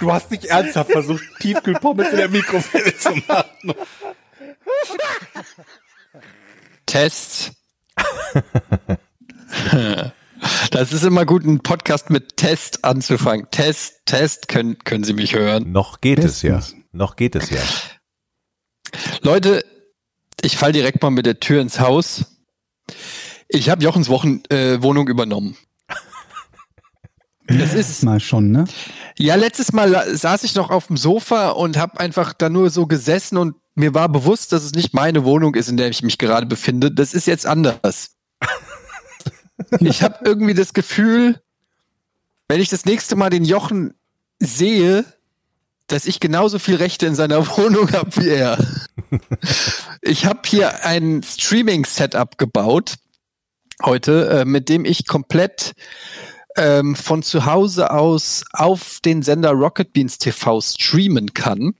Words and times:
Du 0.00 0.12
hast 0.12 0.30
nicht 0.30 0.44
ernsthaft 0.44 0.92
versucht, 0.92 1.24
Tiefkühlpommes 1.40 2.10
in 2.10 2.16
der 2.16 2.28
Mikrowelle 2.28 2.96
zu 2.96 3.10
machen. 3.26 3.74
Tests. 6.86 7.52
Das 10.70 10.92
ist 10.92 11.04
immer 11.04 11.26
gut, 11.26 11.42
einen 11.44 11.60
Podcast 11.60 12.10
mit 12.10 12.36
Test 12.36 12.84
anzufangen. 12.84 13.48
Test, 13.50 14.06
Test, 14.06 14.48
können, 14.48 14.78
können 14.78 15.04
Sie 15.04 15.12
mich 15.12 15.34
hören? 15.34 15.72
Noch 15.72 16.00
geht 16.00 16.22
es 16.22 16.42
ja. 16.42 16.56
Bestens. 16.56 16.84
Noch 16.92 17.16
geht 17.16 17.34
es 17.34 17.50
ja. 17.50 17.60
Leute, 19.22 19.64
ich 20.40 20.56
fall 20.56 20.72
direkt 20.72 21.02
mal 21.02 21.10
mit 21.10 21.26
der 21.26 21.40
Tür 21.40 21.60
ins 21.60 21.80
Haus. 21.80 22.24
Ich 23.48 23.68
habe 23.68 23.82
Jochens 23.82 24.08
Wochen, 24.08 24.42
äh, 24.50 24.80
Wohnung 24.82 25.08
übernommen. 25.08 25.56
Das 27.48 27.72
ist 27.72 28.02
Mal 28.04 28.20
schon, 28.20 28.50
ne? 28.50 28.66
Ja, 29.18 29.34
letztes 29.34 29.72
Mal 29.72 30.16
saß 30.16 30.44
ich 30.44 30.54
noch 30.54 30.70
auf 30.70 30.88
dem 30.88 30.98
Sofa 30.98 31.50
und 31.50 31.78
habe 31.78 31.98
einfach 31.98 32.34
da 32.34 32.50
nur 32.50 32.70
so 32.70 32.86
gesessen 32.86 33.38
und 33.38 33.56
mir 33.74 33.94
war 33.94 34.08
bewusst, 34.08 34.52
dass 34.52 34.64
es 34.64 34.72
nicht 34.72 34.92
meine 34.92 35.24
Wohnung 35.24 35.54
ist, 35.54 35.68
in 35.68 35.76
der 35.76 35.88
ich 35.88 36.02
mich 36.02 36.18
gerade 36.18 36.46
befinde. 36.46 36.90
Das 36.90 37.14
ist 37.14 37.26
jetzt 37.26 37.46
anders. 37.46 38.10
Ich 39.80 40.02
habe 40.02 40.18
irgendwie 40.24 40.54
das 40.54 40.72
Gefühl, 40.72 41.40
wenn 42.48 42.60
ich 42.60 42.68
das 42.68 42.84
nächste 42.84 43.16
Mal 43.16 43.30
den 43.30 43.44
Jochen 43.44 43.94
sehe, 44.38 45.04
dass 45.86 46.06
ich 46.06 46.20
genauso 46.20 46.58
viel 46.58 46.76
Rechte 46.76 47.06
in 47.06 47.14
seiner 47.14 47.46
Wohnung 47.56 47.90
habe 47.92 48.14
wie 48.16 48.28
er. 48.28 48.58
Ich 50.02 50.26
habe 50.26 50.40
hier 50.44 50.84
ein 50.84 51.22
Streaming-Setup 51.22 52.38
gebaut 52.38 52.96
heute, 53.82 54.28
äh, 54.28 54.44
mit 54.44 54.68
dem 54.68 54.84
ich 54.84 55.06
komplett 55.06 55.72
ähm, 56.58 56.96
von 56.96 57.22
zu 57.22 57.46
Hause 57.46 57.90
aus 57.90 58.44
auf 58.52 58.98
den 59.04 59.22
Sender 59.22 59.52
Rocket 59.52 59.92
Beans 59.92 60.18
TV 60.18 60.60
streamen 60.60 61.32
kann. 61.32 61.74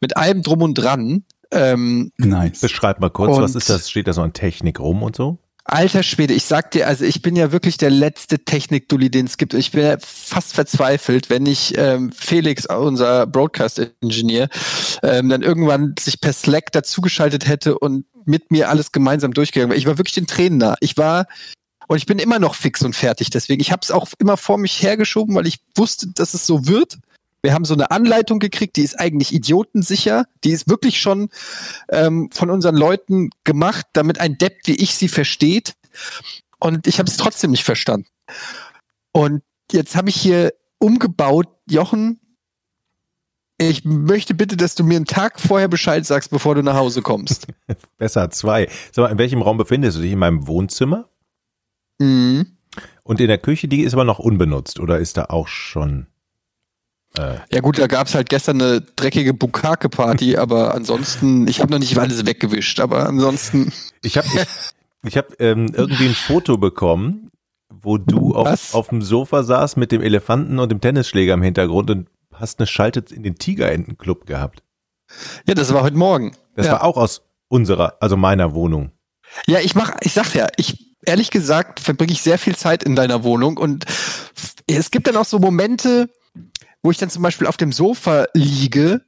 Mit 0.00 0.16
allem 0.16 0.42
drum 0.42 0.62
und 0.62 0.74
dran. 0.74 1.24
Ähm, 1.50 2.10
Nice. 2.16 2.60
Beschreib 2.60 3.00
mal 3.00 3.10
kurz, 3.10 3.38
was 3.38 3.54
ist 3.54 3.68
das? 3.68 3.90
Steht 3.90 4.08
da 4.08 4.12
so 4.12 4.22
an 4.22 4.32
Technik 4.32 4.80
rum 4.80 5.02
und 5.02 5.14
so? 5.14 5.38
alter 5.64 6.02
Schwede, 6.02 6.34
ich 6.34 6.44
sag 6.44 6.70
dir, 6.72 6.86
also 6.86 7.04
ich 7.04 7.22
bin 7.22 7.36
ja 7.36 7.52
wirklich 7.52 7.76
der 7.76 7.90
letzte 7.90 8.44
Technik-Dulli, 8.44 9.10
den 9.10 9.26
es 9.26 9.36
gibt. 9.36 9.54
Ich 9.54 9.70
bin 9.70 9.82
ja 9.84 9.96
fast 10.00 10.54
verzweifelt, 10.54 11.30
wenn 11.30 11.46
ich 11.46 11.76
ähm, 11.78 12.12
Felix, 12.12 12.66
unser 12.66 13.26
Broadcast-Engineer, 13.26 14.48
ähm, 15.02 15.28
dann 15.28 15.42
irgendwann 15.42 15.94
sich 15.98 16.20
per 16.20 16.32
Slack 16.32 16.72
dazugeschaltet 16.72 17.48
hätte 17.48 17.78
und 17.78 18.06
mit 18.24 18.50
mir 18.50 18.68
alles 18.68 18.92
gemeinsam 18.92 19.32
durchgegangen 19.34 19.70
wäre. 19.70 19.78
Ich 19.78 19.86
war 19.86 19.98
wirklich 19.98 20.14
den 20.14 20.26
Tränen 20.26 20.58
nah. 20.58 20.76
Ich 20.80 20.96
war 20.96 21.26
und 21.92 21.98
ich 21.98 22.06
bin 22.06 22.18
immer 22.18 22.38
noch 22.38 22.54
fix 22.54 22.80
und 22.80 22.96
fertig. 22.96 23.28
Deswegen, 23.28 23.60
ich 23.60 23.70
habe 23.70 23.80
es 23.82 23.90
auch 23.90 24.08
immer 24.18 24.38
vor 24.38 24.56
mich 24.56 24.82
hergeschoben, 24.82 25.34
weil 25.34 25.46
ich 25.46 25.58
wusste, 25.74 26.06
dass 26.06 26.32
es 26.32 26.46
so 26.46 26.66
wird. 26.66 26.98
Wir 27.42 27.52
haben 27.52 27.66
so 27.66 27.74
eine 27.74 27.90
Anleitung 27.90 28.38
gekriegt, 28.38 28.76
die 28.76 28.82
ist 28.82 28.98
eigentlich 28.98 29.34
idiotensicher. 29.34 30.24
Die 30.42 30.52
ist 30.52 30.70
wirklich 30.70 31.02
schon 31.02 31.28
ähm, 31.90 32.30
von 32.32 32.48
unseren 32.48 32.76
Leuten 32.76 33.28
gemacht, 33.44 33.84
damit 33.92 34.18
ein 34.20 34.38
Depp 34.38 34.60
wie 34.64 34.76
ich 34.76 34.94
sie 34.94 35.08
versteht. 35.08 35.74
Und 36.58 36.86
ich 36.86 36.98
habe 36.98 37.10
es 37.10 37.18
trotzdem 37.18 37.50
nicht 37.50 37.64
verstanden. 37.64 38.08
Und 39.12 39.42
jetzt 39.70 39.94
habe 39.94 40.08
ich 40.08 40.16
hier 40.16 40.54
umgebaut, 40.78 41.48
Jochen. 41.68 42.20
Ich 43.58 43.84
möchte 43.84 44.32
bitte, 44.32 44.56
dass 44.56 44.76
du 44.76 44.82
mir 44.82 44.96
einen 44.96 45.04
Tag 45.04 45.38
vorher 45.40 45.68
Bescheid 45.68 46.06
sagst, 46.06 46.30
bevor 46.30 46.54
du 46.54 46.62
nach 46.62 46.76
Hause 46.76 47.02
kommst. 47.02 47.48
Besser 47.98 48.30
zwei. 48.30 48.70
Sag 48.92 49.02
mal, 49.02 49.12
in 49.12 49.18
welchem 49.18 49.42
Raum 49.42 49.58
befindest 49.58 49.98
du 49.98 50.00
dich? 50.00 50.12
In 50.12 50.20
meinem 50.20 50.46
Wohnzimmer? 50.46 51.10
Mhm. 52.02 52.46
Und 53.04 53.20
in 53.20 53.28
der 53.28 53.38
Küche, 53.38 53.68
die 53.68 53.82
ist 53.82 53.94
aber 53.94 54.04
noch 54.04 54.18
unbenutzt 54.18 54.80
oder 54.80 54.98
ist 54.98 55.16
da 55.16 55.26
auch 55.26 55.48
schon? 55.48 56.06
Äh, 57.18 57.36
Ja 57.52 57.60
gut, 57.60 57.78
da 57.78 57.86
gab's 57.86 58.14
halt 58.14 58.28
gestern 58.28 58.62
eine 58.62 58.80
dreckige 58.80 59.34
Bukake-Party, 59.34 60.36
aber 60.38 60.74
ansonsten, 60.74 61.48
ich 61.48 61.60
habe 61.60 61.72
noch 61.72 61.78
nicht 61.78 61.96
alles 61.98 62.24
weggewischt, 62.26 62.80
aber 62.80 63.06
ansonsten, 63.08 63.72
ich 64.02 64.16
habe 64.16 64.28
ich, 64.28 64.46
ich 65.08 65.16
hab, 65.16 65.40
ähm, 65.40 65.72
irgendwie 65.74 66.06
ein 66.06 66.14
Foto 66.14 66.56
bekommen, 66.56 67.30
wo 67.68 67.98
du 67.98 68.34
auf, 68.34 68.74
auf 68.74 68.88
dem 68.88 69.02
Sofa 69.02 69.42
saßt 69.42 69.76
mit 69.76 69.92
dem 69.92 70.02
Elefanten 70.02 70.58
und 70.58 70.70
dem 70.70 70.80
Tennisschläger 70.80 71.34
im 71.34 71.42
Hintergrund 71.42 71.90
und 71.90 72.08
hast 72.32 72.60
eine 72.60 72.66
Schalte 72.66 73.02
in 73.14 73.22
den 73.22 73.36
Tigerentenclub 73.36 74.26
gehabt. 74.26 74.62
ja, 75.46 75.54
das 75.54 75.72
war 75.74 75.82
heute 75.82 75.96
Morgen. 75.96 76.36
Das 76.54 76.66
ja. 76.66 76.72
war 76.72 76.84
auch 76.84 76.96
aus 76.96 77.22
unserer, 77.48 77.96
also 78.00 78.16
meiner 78.16 78.54
Wohnung. 78.54 78.92
Ja, 79.46 79.60
ich 79.60 79.74
mach, 79.74 79.96
ich 80.00 80.12
sag 80.12 80.34
ja, 80.34 80.46
ich 80.56 80.91
ehrlich 81.04 81.30
gesagt 81.30 81.80
verbringe 81.80 82.12
ich 82.12 82.22
sehr 82.22 82.38
viel 82.38 82.56
Zeit 82.56 82.82
in 82.82 82.96
deiner 82.96 83.24
Wohnung 83.24 83.56
und 83.56 83.84
es 84.66 84.90
gibt 84.90 85.06
dann 85.06 85.16
auch 85.16 85.24
so 85.24 85.38
Momente, 85.38 86.08
wo 86.82 86.90
ich 86.90 86.98
dann 86.98 87.10
zum 87.10 87.22
Beispiel 87.22 87.46
auf 87.46 87.56
dem 87.56 87.72
Sofa 87.72 88.26
liege 88.34 89.02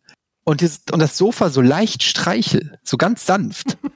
und, 0.44 0.60
dieses, 0.60 0.83
und 0.93 1.00
das 1.00 1.16
Sofa 1.16 1.50
so 1.50 1.60
leicht 1.60 2.03
streichel, 2.03 2.78
so 2.83 2.97
ganz 2.97 3.27
sanft. 3.27 3.78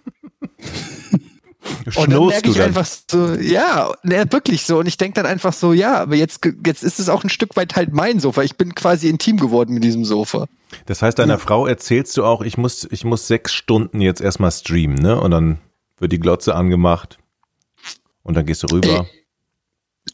Und 1.96 2.10
dann 2.12 2.26
merke 2.26 2.48
ich 2.48 2.56
dann? 2.56 2.68
einfach 2.68 2.86
so, 2.86 3.34
ja, 3.34 3.92
ne, 4.02 4.24
wirklich 4.30 4.64
so. 4.64 4.78
Und 4.78 4.86
ich 4.86 4.96
denke 4.96 5.20
dann 5.20 5.26
einfach 5.26 5.52
so, 5.52 5.74
ja, 5.74 6.00
aber 6.00 6.14
jetzt, 6.14 6.40
jetzt 6.64 6.82
ist 6.82 6.98
es 6.98 7.10
auch 7.10 7.24
ein 7.24 7.28
Stück 7.28 7.56
weit 7.56 7.76
halt 7.76 7.92
mein 7.92 8.20
Sofa. 8.20 8.42
Ich 8.42 8.56
bin 8.56 8.74
quasi 8.74 9.08
intim 9.08 9.36
geworden 9.36 9.74
mit 9.74 9.84
diesem 9.84 10.06
Sofa. 10.06 10.46
Das 10.86 11.02
heißt, 11.02 11.18
deiner 11.18 11.38
Frau 11.38 11.66
erzählst 11.66 12.16
du 12.16 12.24
auch, 12.24 12.40
ich 12.40 12.56
muss, 12.56 12.88
ich 12.90 13.04
muss 13.04 13.26
sechs 13.26 13.52
Stunden 13.52 14.00
jetzt 14.00 14.22
erstmal 14.22 14.50
streamen, 14.50 14.96
ne? 14.96 15.20
Und 15.20 15.30
dann 15.30 15.58
wird 15.98 16.12
die 16.12 16.20
Glotze 16.20 16.54
angemacht 16.54 17.18
und 18.28 18.34
dann 18.34 18.44
gehst 18.46 18.62
du 18.62 18.66
rüber. 18.68 19.06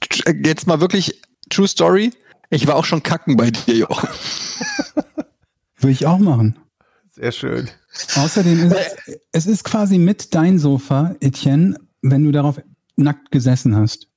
Tr- 0.01 0.47
Jetzt 0.47 0.67
mal 0.67 0.81
wirklich 0.81 1.21
True 1.51 1.67
Story. 1.69 2.13
Ich 2.51 2.67
war 2.67 2.77
auch 2.77 2.85
schon 2.85 3.03
kacken 3.03 3.37
bei 3.37 3.51
dir, 3.51 3.75
Jochen. 3.77 4.09
Würde 5.79 5.91
ich 5.93 6.07
auch 6.07 6.19
machen. 6.19 6.57
Sehr 7.11 7.33
schön. 7.33 7.69
Außerdem 8.17 8.71
ist 8.71 8.77
es, 9.07 9.19
es 9.33 9.47
ist 9.47 9.65
quasi 9.65 9.99
mit 9.99 10.35
dein 10.35 10.59
Sofa, 10.59 11.15
Etienne, 11.21 11.77
wenn 12.03 12.25
du 12.25 12.33
darauf 12.33 12.61
nackt 12.97 13.31
gesessen 13.33 13.77
hast. 13.77 14.09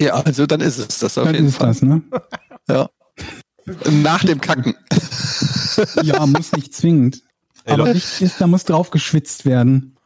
Ja, 0.00 0.14
also 0.14 0.46
dann 0.46 0.60
ist 0.60 0.78
es 0.78 0.98
das 1.00 1.16
auf 1.18 1.24
Dann 1.24 1.34
jeden 1.34 1.48
ist 1.48 1.56
Fall. 1.56 1.68
das, 1.68 1.82
ne? 1.82 2.02
Ja. 2.68 2.90
Nach 3.90 4.22
dem 4.24 4.40
Kacken. 4.42 4.74
Ja, 6.02 6.26
muss 6.26 6.52
nicht 6.52 6.74
zwingend. 6.74 7.22
Ey, 7.64 7.74
Aber 7.74 7.94
wichtig 7.94 8.22
ist, 8.22 8.40
da 8.40 8.46
muss 8.46 8.64
drauf 8.64 8.90
geschwitzt 8.90 9.44
werden. 9.46 9.96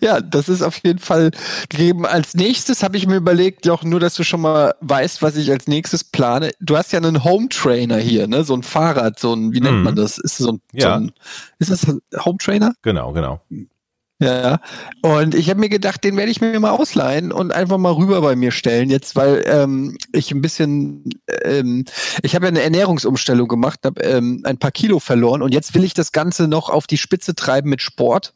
Ja, 0.00 0.20
das 0.20 0.48
ist 0.48 0.62
auf 0.62 0.78
jeden 0.84 0.98
Fall 0.98 1.30
gegeben. 1.68 2.04
Als 2.06 2.34
nächstes 2.34 2.82
habe 2.82 2.96
ich 2.96 3.06
mir 3.06 3.16
überlegt, 3.16 3.66
Jochen, 3.66 3.90
nur 3.90 4.00
dass 4.00 4.14
du 4.14 4.24
schon 4.24 4.40
mal 4.40 4.74
weißt, 4.80 5.22
was 5.22 5.36
ich 5.36 5.50
als 5.50 5.66
nächstes 5.66 6.04
plane. 6.04 6.50
Du 6.60 6.76
hast 6.76 6.92
ja 6.92 6.98
einen 6.98 7.24
Home 7.24 7.48
Trainer 7.48 7.96
hier, 7.98 8.26
ne? 8.26 8.44
So 8.44 8.54
ein 8.54 8.62
Fahrrad, 8.62 9.18
so 9.18 9.32
ein, 9.34 9.52
wie 9.52 9.60
nennt 9.60 9.78
Mhm. 9.78 9.82
man 9.84 9.96
das? 9.96 10.18
Ist 10.18 10.38
so 10.38 10.52
ein, 10.52 10.60
Ja. 10.72 10.98
so 10.98 11.04
ein 11.04 11.12
ist 11.58 11.70
das 11.70 11.86
ein 11.86 12.00
Home 12.24 12.38
Trainer? 12.38 12.74
Genau, 12.82 13.12
genau. 13.12 13.40
Ja. 14.18 14.60
Und 15.02 15.34
ich 15.34 15.50
habe 15.50 15.60
mir 15.60 15.68
gedacht, 15.68 16.02
den 16.02 16.16
werde 16.16 16.30
ich 16.30 16.40
mir 16.40 16.58
mal 16.58 16.70
ausleihen 16.70 17.32
und 17.32 17.52
einfach 17.52 17.76
mal 17.76 17.92
rüber 17.92 18.22
bei 18.22 18.34
mir 18.34 18.50
stellen 18.50 18.88
jetzt, 18.88 19.14
weil 19.14 19.42
ähm, 19.46 19.98
ich 20.12 20.32
ein 20.32 20.40
bisschen, 20.40 21.04
ähm, 21.44 21.84
ich 22.22 22.34
habe 22.34 22.46
ja 22.46 22.48
eine 22.48 22.62
Ernährungsumstellung 22.62 23.46
gemacht, 23.46 23.80
habe 23.84 24.00
ähm, 24.02 24.40
ein 24.44 24.56
paar 24.56 24.70
Kilo 24.70 25.00
verloren 25.00 25.42
und 25.42 25.52
jetzt 25.52 25.74
will 25.74 25.84
ich 25.84 25.92
das 25.92 26.12
Ganze 26.12 26.48
noch 26.48 26.70
auf 26.70 26.86
die 26.86 26.96
Spitze 26.96 27.34
treiben 27.34 27.68
mit 27.68 27.82
Sport 27.82 28.32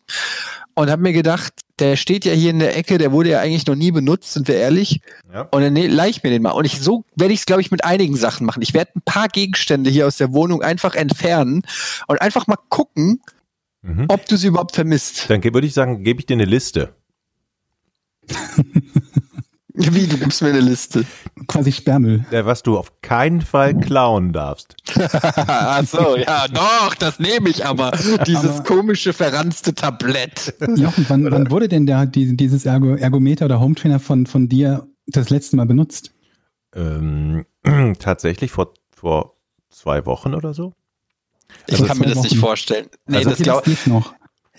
und 0.81 0.91
habe 0.91 1.03
mir 1.03 1.13
gedacht, 1.13 1.53
der 1.79 1.97
steht 1.97 2.25
ja 2.25 2.33
hier 2.33 2.51
in 2.51 2.59
der 2.59 2.77
Ecke, 2.77 2.99
der 2.99 3.13
wurde 3.13 3.31
ja 3.31 3.41
eigentlich 3.41 3.67
noch 3.67 3.75
nie 3.75 3.91
benutzt, 3.91 4.33
sind 4.33 4.49
wir 4.49 4.57
ehrlich. 4.57 5.01
Ja. 5.33 5.43
Und 5.51 5.63
dann 5.63 5.73
ne, 5.73 5.87
leih 5.87 6.09
ich 6.09 6.23
mir 6.23 6.31
den 6.31 6.43
mal. 6.43 6.51
Und 6.51 6.65
ich 6.65 6.81
so 6.81 7.05
werde 7.17 7.33
ich 7.35 7.41
es, 7.41 7.47
glaube 7.47 7.61
ich, 7.63 7.71
mit 7.71 7.85
einigen 7.85 8.17
Sachen 8.17 8.47
machen. 8.47 8.63
Ich 8.63 8.75
werde 8.75 8.93
ein 8.97 9.03
paar 9.03 9.29
Gegenstände 9.29 9.91
hier 9.91 10.07
aus 10.07 10.17
der 10.17 10.33
Wohnung 10.33 10.63
einfach 10.63 10.95
entfernen 10.95 11.63
und 12.07 12.21
einfach 12.21 12.47
mal 12.47 12.59
gucken, 12.69 13.21
Mhm. 13.83 14.07
ob 14.09 14.27
du 14.27 14.37
sie 14.37 14.49
überhaupt 14.49 14.75
vermisst. 14.75 15.31
Dann 15.31 15.43
würde 15.43 15.67
ich 15.67 15.73
sagen, 15.73 16.05
gebe 16.05 16.21
ich 16.21 16.27
dir 16.27 16.35
eine 16.35 16.45
Liste. 16.45 16.95
Wie, 19.95 20.07
du 20.07 20.19
gibst 20.19 20.43
mir 20.43 20.49
eine 20.51 20.61
Liste. 20.61 21.05
Quasi 21.47 21.73
Sperrmüll. 21.73 22.25
Der, 22.31 22.45
was 22.47 22.63
du 22.63 22.77
auf 22.79 23.01
keinen 23.03 23.41
Fall 23.41 23.75
klauen 23.79 24.33
darfst. 24.33 24.77
Ach 25.37 25.85
so, 25.85 26.17
ja, 26.17 26.47
doch, 26.49 26.95
das 26.97 27.19
nehme 27.19 27.49
ich 27.49 27.65
aber. 27.65 27.93
Dieses 28.27 28.57
Aber- 28.59 28.63
komische, 28.65 29.13
verranzte 29.13 29.75
Tablett. 29.75 30.55
Jochen, 30.77 31.07
wann, 31.09 31.31
wann 31.31 31.51
wurde 31.51 31.69
denn 31.69 31.87
der, 31.87 32.07
die, 32.07 32.37
dieses 32.37 32.67
Ergo, 32.67 32.95
Ergometer 32.95 33.47
oder 33.47 33.61
Home 33.61 33.75
Trainer 33.75 34.01
von, 34.01 34.27
von 34.27 34.49
dir 34.49 34.87
das 35.07 35.31
letzte 35.31 35.57
Mal 35.57 35.67
benutzt? 35.67 36.13
Ähm, 36.75 37.47
tatsächlich 37.99 38.51
vor, 38.53 38.75
vor 38.95 39.35
zwei 39.71 40.05
Wochen 40.07 40.35
oder 40.35 40.53
so. 40.55 40.73
Ich 41.67 41.75
Also 41.75 41.87
kann 41.87 41.99
mir 41.99 42.07
das 42.07 42.23
nicht 42.23 42.33
Wochen. 42.37 42.41
vorstellen. 42.41 42.87
Nee, 43.07 43.19
Also 43.25 43.31
das 43.31 43.63
geht 43.65 43.87
noch. 43.87 44.15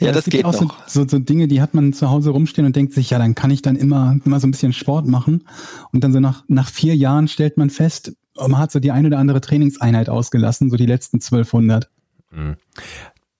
Ja, 0.06 0.10
es 0.12 0.16
das 0.16 0.26
gibt 0.26 0.38
geht 0.38 0.46
auch 0.46 0.60
noch. 0.62 0.88
So, 0.88 1.02
so, 1.02 1.08
so 1.08 1.20
Dinge, 1.20 1.48
die 1.48 1.62
hat 1.62 1.74
man 1.74 1.94
zu 1.94 2.10
Hause 2.10 2.32
rumstehen 2.32 2.66
und 2.66 2.76
denkt 2.76 2.94
sich, 2.94 3.10
ja, 3.10 3.20
dann 3.20 3.36
kann 3.36 3.52
ich 3.52 3.62
dann 3.62 3.76
immer, 3.76 4.18
immer 4.26 4.40
so 4.40 4.48
ein 4.48 4.52
bisschen 4.52 4.74
Sport 4.74 5.08
machen. 5.08 5.46
Und 5.92 6.04
dann 6.04 6.14
so 6.14 6.20
nach, 6.20 6.44
nach 6.48 6.70
vier 6.70 6.96
Jahren 6.96 7.28
stellt 7.28 7.58
man 7.58 7.70
fest, 7.70 8.14
man 8.36 8.58
hat 8.58 8.72
so 8.72 8.80
die 8.80 8.92
ein 8.92 9.06
oder 9.06 9.20
andere 9.20 9.42
Trainingseinheit 9.42 10.10
ausgelassen, 10.10 10.70
so 10.70 10.78
die 10.78 10.86
letzten 10.86 11.18
1200. 11.18 11.90
Mhm. 12.32 12.56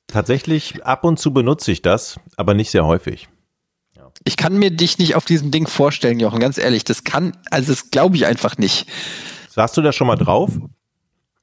Tatsächlich, 0.08 0.86
ab 0.86 1.04
und 1.06 1.20
zu 1.20 1.34
benutze 1.34 1.72
ich 1.72 1.82
das, 1.82 2.20
aber 2.36 2.54
nicht 2.54 2.72
sehr 2.72 2.86
häufig. 2.86 3.30
Ich 4.24 4.38
kann 4.38 4.58
mir 4.58 4.72
dich 4.72 4.98
nicht 4.98 5.16
auf 5.16 5.26
diesem 5.26 5.52
Ding 5.52 5.68
vorstellen, 5.68 6.20
Jochen, 6.20 6.40
ganz 6.40 6.58
ehrlich. 6.58 6.84
Das 6.84 7.04
kann, 7.04 7.38
also 7.50 7.72
das 7.72 7.92
glaube 7.92 8.16
ich 8.18 8.26
einfach 8.26 8.58
nicht. 8.58 8.88
Saßt 9.50 9.76
du 9.78 9.82
da 9.82 9.92
schon 9.92 10.08
mal 10.08 10.18
drauf? 10.18 10.52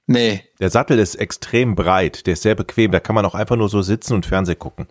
Nee. 0.06 0.42
Der 0.60 0.70
Sattel 0.70 0.98
ist 0.98 1.16
extrem 1.16 1.74
breit, 1.74 2.26
der 2.26 2.34
ist 2.34 2.42
sehr 2.42 2.54
bequem, 2.54 2.92
da 2.92 3.00
kann 3.00 3.14
man 3.14 3.26
auch 3.26 3.34
einfach 3.34 3.56
nur 3.56 3.68
so 3.68 3.82
sitzen 3.82 4.14
und 4.14 4.26
Fernseh 4.26 4.54
gucken. 4.54 4.86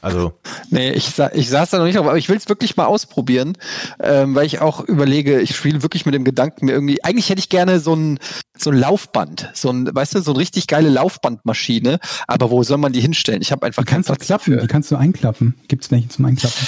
Also, 0.00 0.32
Nee, 0.70 0.92
ich, 0.92 1.06
sa 1.06 1.30
ich 1.32 1.48
saß 1.48 1.70
da 1.70 1.78
noch 1.78 1.84
nicht 1.84 1.96
drauf, 1.96 2.06
aber 2.06 2.18
ich 2.18 2.28
will 2.28 2.36
es 2.36 2.48
wirklich 2.48 2.76
mal 2.76 2.86
ausprobieren, 2.86 3.54
ähm, 4.00 4.34
weil 4.34 4.46
ich 4.46 4.60
auch 4.60 4.80
überlege, 4.80 5.40
ich 5.40 5.56
spiele 5.56 5.82
wirklich 5.82 6.06
mit 6.06 6.14
dem 6.14 6.24
Gedanken, 6.24 6.66
mir 6.66 6.72
irgendwie, 6.72 7.02
eigentlich 7.04 7.30
hätte 7.30 7.40
ich 7.40 7.48
gerne 7.48 7.80
so 7.80 7.94
ein, 7.94 8.18
so 8.56 8.70
ein 8.70 8.76
Laufband, 8.76 9.50
so 9.54 9.70
ein, 9.70 9.88
weißt 9.92 10.14
du, 10.14 10.20
so 10.20 10.32
eine 10.32 10.40
richtig 10.40 10.66
geile 10.66 10.88
Laufbandmaschine, 10.88 11.98
aber 12.26 12.50
wo 12.50 12.62
soll 12.62 12.78
man 12.78 12.92
die 12.92 13.00
hinstellen? 13.00 13.42
Ich 13.42 13.50
habe 13.50 13.66
einfach 13.66 13.84
keinen 13.84 14.04
Platz 14.04 14.26
klappen, 14.26 14.52
dafür. 14.52 14.62
die 14.62 14.68
kannst 14.68 14.90
du 14.90 14.96
einklappen. 14.96 15.54
Gibt 15.68 15.84
es 15.84 15.90
welche 15.90 16.08
zum 16.08 16.26
Einklappen? 16.26 16.66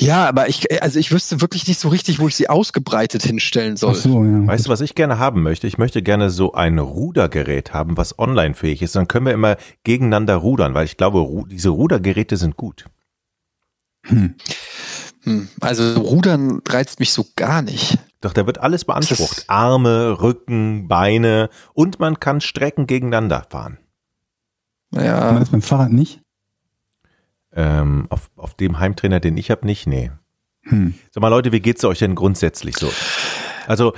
Ja, 0.00 0.26
aber 0.28 0.48
ich, 0.48 0.82
also 0.82 0.98
ich 0.98 1.12
wüsste 1.12 1.40
wirklich 1.40 1.68
nicht 1.68 1.78
so 1.78 1.88
richtig, 1.88 2.18
wo 2.20 2.28
ich 2.28 2.34
sie 2.34 2.48
ausgebreitet 2.48 3.22
hinstellen 3.22 3.76
soll. 3.76 3.92
Ach 3.92 4.00
so, 4.00 4.24
ja. 4.24 4.46
weißt 4.46 4.66
du, 4.66 4.70
was 4.70 4.80
ich 4.80 4.94
gerne 4.94 5.18
haben 5.18 5.42
möchte? 5.42 5.66
Ich 5.66 5.78
möchte 5.78 6.02
gerne 6.02 6.30
so 6.30 6.52
ein 6.54 6.78
Rudergerät 6.78 7.72
haben, 7.74 7.96
was 7.96 8.18
online 8.18 8.54
fähig 8.54 8.82
ist. 8.82 8.96
Dann 8.96 9.08
können 9.08 9.26
wir 9.26 9.34
immer 9.34 9.56
gegeneinander 9.84 10.36
rudern, 10.36 10.74
weil 10.74 10.86
ich 10.86 10.96
glaube, 10.96 11.18
Ru 11.20 11.46
diese 11.46 11.68
Rudergeräte 11.68 12.36
sind 12.36 12.56
gut. 12.56 12.86
Hm. 14.04 14.34
Also 15.60 16.00
Rudern 16.00 16.62
reizt 16.66 16.98
mich 17.00 17.12
so 17.12 17.26
gar 17.36 17.60
nicht. 17.62 17.98
Doch 18.22 18.32
da 18.32 18.46
wird 18.46 18.58
alles 18.58 18.84
beansprucht. 18.84 19.38
Das- 19.38 19.48
Arme, 19.48 20.20
Rücken, 20.22 20.88
Beine 20.88 21.50
und 21.74 22.00
man 22.00 22.18
kann 22.18 22.40
Strecken 22.40 22.86
gegeneinander 22.86 23.46
fahren. 23.50 23.78
Kann 24.92 25.04
man 25.04 25.04
Ja, 25.04 25.38
das 25.38 25.50
beim 25.50 25.62
Fahrrad 25.62 25.92
nicht? 25.92 26.20
Ähm, 27.52 28.06
auf, 28.10 28.30
auf 28.36 28.54
dem 28.54 28.78
Heimtrainer, 28.78 29.18
den 29.20 29.36
ich 29.36 29.50
habe, 29.50 29.66
nicht, 29.66 29.86
nee. 29.86 30.10
Hm. 30.62 30.94
Sag 31.10 31.20
mal, 31.20 31.28
Leute, 31.28 31.52
wie 31.52 31.60
geht's 31.60 31.84
euch 31.84 31.98
denn 31.98 32.14
grundsätzlich 32.14 32.76
so? 32.76 32.92
Also, 33.66 33.92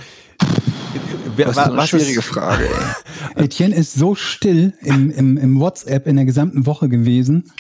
das 1.37 1.51
ist 1.51 1.59
eine 1.59 1.77
was 1.77 1.89
schwierige 1.91 2.19
ist, 2.21 2.25
Frage. 2.27 2.69
Etienne 3.37 3.75
ist 3.75 3.95
so 3.95 4.15
still 4.15 4.75
im, 4.81 5.11
im, 5.11 5.37
im 5.37 5.61
WhatsApp 5.61 6.07
in 6.07 6.17
der 6.17 6.25
gesamten 6.25 6.67
Woche 6.67 6.89
gewesen. 6.89 7.51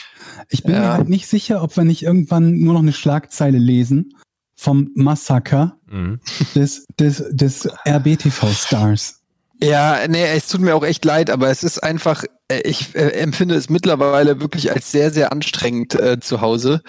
Ich 0.48 0.62
bin 0.62 0.74
Ja. 0.74 0.80
mir 0.80 0.92
halt 0.92 1.08
nicht 1.08 1.26
sicher, 1.26 1.62
ob 1.62 1.76
wir 1.76 1.84
nicht 1.84 2.02
irgendwann 2.02 2.58
nur 2.60 2.74
noch 2.74 2.82
eine 2.82 2.92
Schlagzeile 2.92 3.58
lesen 3.58 4.14
vom 4.54 4.90
Massaker 4.94 5.78
Mhm. 5.90 6.20
des, 6.54 6.86
des, 6.98 7.22
des 7.32 7.68
RBTV-Stars. 7.86 9.21
Ja, 9.62 10.06
nee, 10.08 10.24
es 10.24 10.48
tut 10.48 10.60
mir 10.60 10.74
auch 10.74 10.84
echt 10.84 11.04
leid, 11.04 11.30
aber 11.30 11.48
es 11.50 11.62
ist 11.62 11.82
einfach, 11.82 12.24
äh, 12.48 12.60
ich 12.62 12.94
äh, 12.94 13.10
empfinde 13.20 13.54
es 13.54 13.70
mittlerweile 13.70 14.40
wirklich 14.40 14.72
als 14.72 14.90
sehr, 14.90 15.10
sehr 15.12 15.32
anstrengend 15.32 15.94
äh, 15.94 16.18
zu 16.20 16.40
Hause, 16.40 16.82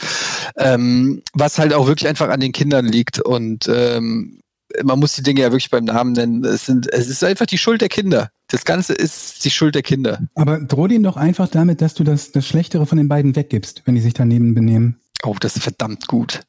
ähm, 0.57 1.21
was 1.33 1.59
halt 1.59 1.73
auch 1.73 1.87
wirklich 1.87 2.09
einfach 2.09 2.29
an 2.29 2.39
den 2.39 2.51
Kindern 2.51 2.85
liegt 2.85 3.19
und 3.21 3.67
ähm, 3.67 4.39
man 4.83 4.97
muss 4.99 5.13
die 5.13 5.21
Dinge 5.21 5.41
ja 5.41 5.51
wirklich 5.51 5.69
beim 5.69 5.85
Namen 5.85 6.13
nennen. 6.13 6.43
Es, 6.43 6.65
sind, 6.65 6.91
es 6.91 7.07
ist 7.07 7.23
einfach 7.23 7.45
die 7.45 7.59
Schuld 7.59 7.81
der 7.81 7.89
Kinder. 7.89 8.31
Das 8.47 8.65
Ganze 8.65 8.93
ist 8.93 9.45
die 9.45 9.51
Schuld 9.51 9.75
der 9.75 9.83
Kinder. 9.83 10.19
Aber 10.33 10.59
droh 10.59 10.87
denen 10.87 11.03
doch 11.03 11.15
einfach 11.15 11.47
damit, 11.47 11.79
dass 11.79 11.93
du 11.93 12.03
das, 12.03 12.31
das 12.31 12.47
Schlechtere 12.47 12.87
von 12.87 12.97
den 12.97 13.07
beiden 13.07 13.35
weggibst, 13.35 13.83
wenn 13.85 13.93
die 13.93 14.01
sich 14.01 14.15
daneben 14.15 14.55
benehmen. 14.55 14.99
Oh, 15.23 15.35
das 15.39 15.57
ist 15.57 15.61
verdammt 15.63 16.07
gut. 16.07 16.41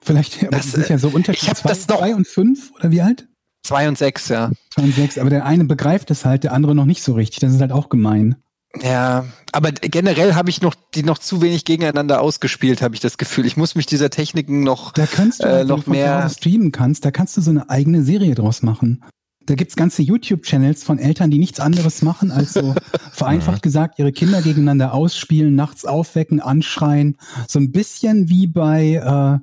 Vielleicht 0.00 0.46
Das, 0.52 0.72
sind 0.72 0.88
ja 0.88 0.98
so 0.98 1.08
unter 1.08 1.32
ich 1.32 1.48
hab 1.48 1.56
zwei, 1.56 1.68
das 1.70 1.88
noch- 1.88 1.98
zwei 1.98 2.14
und 2.14 2.28
fünf 2.28 2.70
oder 2.78 2.92
wie 2.92 3.00
alt? 3.00 3.26
Zwei 3.64 3.88
und 3.88 3.98
sechs, 3.98 4.28
ja. 4.28 4.50
Zwei 4.70 4.82
und 4.82 4.94
sechs. 4.94 5.18
Aber 5.18 5.30
der 5.30 5.44
eine 5.44 5.64
begreift 5.64 6.10
es 6.12 6.24
halt, 6.24 6.44
der 6.44 6.52
andere 6.52 6.74
noch 6.74 6.84
nicht 6.84 7.02
so 7.02 7.14
richtig. 7.14 7.40
Das 7.40 7.52
ist 7.52 7.60
halt 7.60 7.72
auch 7.72 7.88
gemein. 7.88 8.36
Ja, 8.82 9.24
aber 9.52 9.70
generell 9.72 10.34
habe 10.34 10.50
ich 10.50 10.60
noch 10.60 10.74
die 10.94 11.02
noch 11.04 11.18
zu 11.18 11.40
wenig 11.42 11.64
gegeneinander 11.64 12.20
ausgespielt, 12.20 12.82
habe 12.82 12.94
ich 12.94 13.00
das 13.00 13.18
Gefühl. 13.18 13.46
Ich 13.46 13.56
muss 13.56 13.74
mich 13.76 13.86
dieser 13.86 14.10
Techniken 14.10 14.62
noch. 14.64 14.92
Da 14.92 15.06
kannst 15.06 15.42
du, 15.42 15.46
Äh, 15.46 15.50
halt, 15.50 15.60
wenn 15.60 15.66
noch 15.68 15.76
du 15.76 15.82
von 15.82 15.92
mehr- 15.92 16.28
streamen 16.28 16.72
kannst, 16.72 17.04
da 17.04 17.10
kannst 17.10 17.36
du 17.36 17.40
so 17.40 17.50
eine 17.50 17.70
eigene 17.70 18.02
Serie 18.02 18.34
draus 18.34 18.62
machen. 18.62 19.04
Da 19.46 19.54
gibt's 19.54 19.76
ganze 19.76 20.02
YouTube-Channels 20.02 20.82
von 20.84 20.98
Eltern, 20.98 21.30
die 21.30 21.38
nichts 21.38 21.60
anderes 21.60 22.02
machen, 22.02 22.32
als 22.32 22.54
so 22.54 22.74
vereinfacht 23.12 23.62
gesagt 23.62 23.98
ihre 23.98 24.10
Kinder 24.10 24.42
gegeneinander 24.42 24.92
ausspielen, 24.92 25.54
nachts 25.54 25.84
aufwecken, 25.84 26.40
anschreien. 26.40 27.16
So 27.46 27.58
ein 27.60 27.70
bisschen 27.70 28.28
wie 28.28 28.46
bei, 28.46 28.94
äh, 28.94 29.38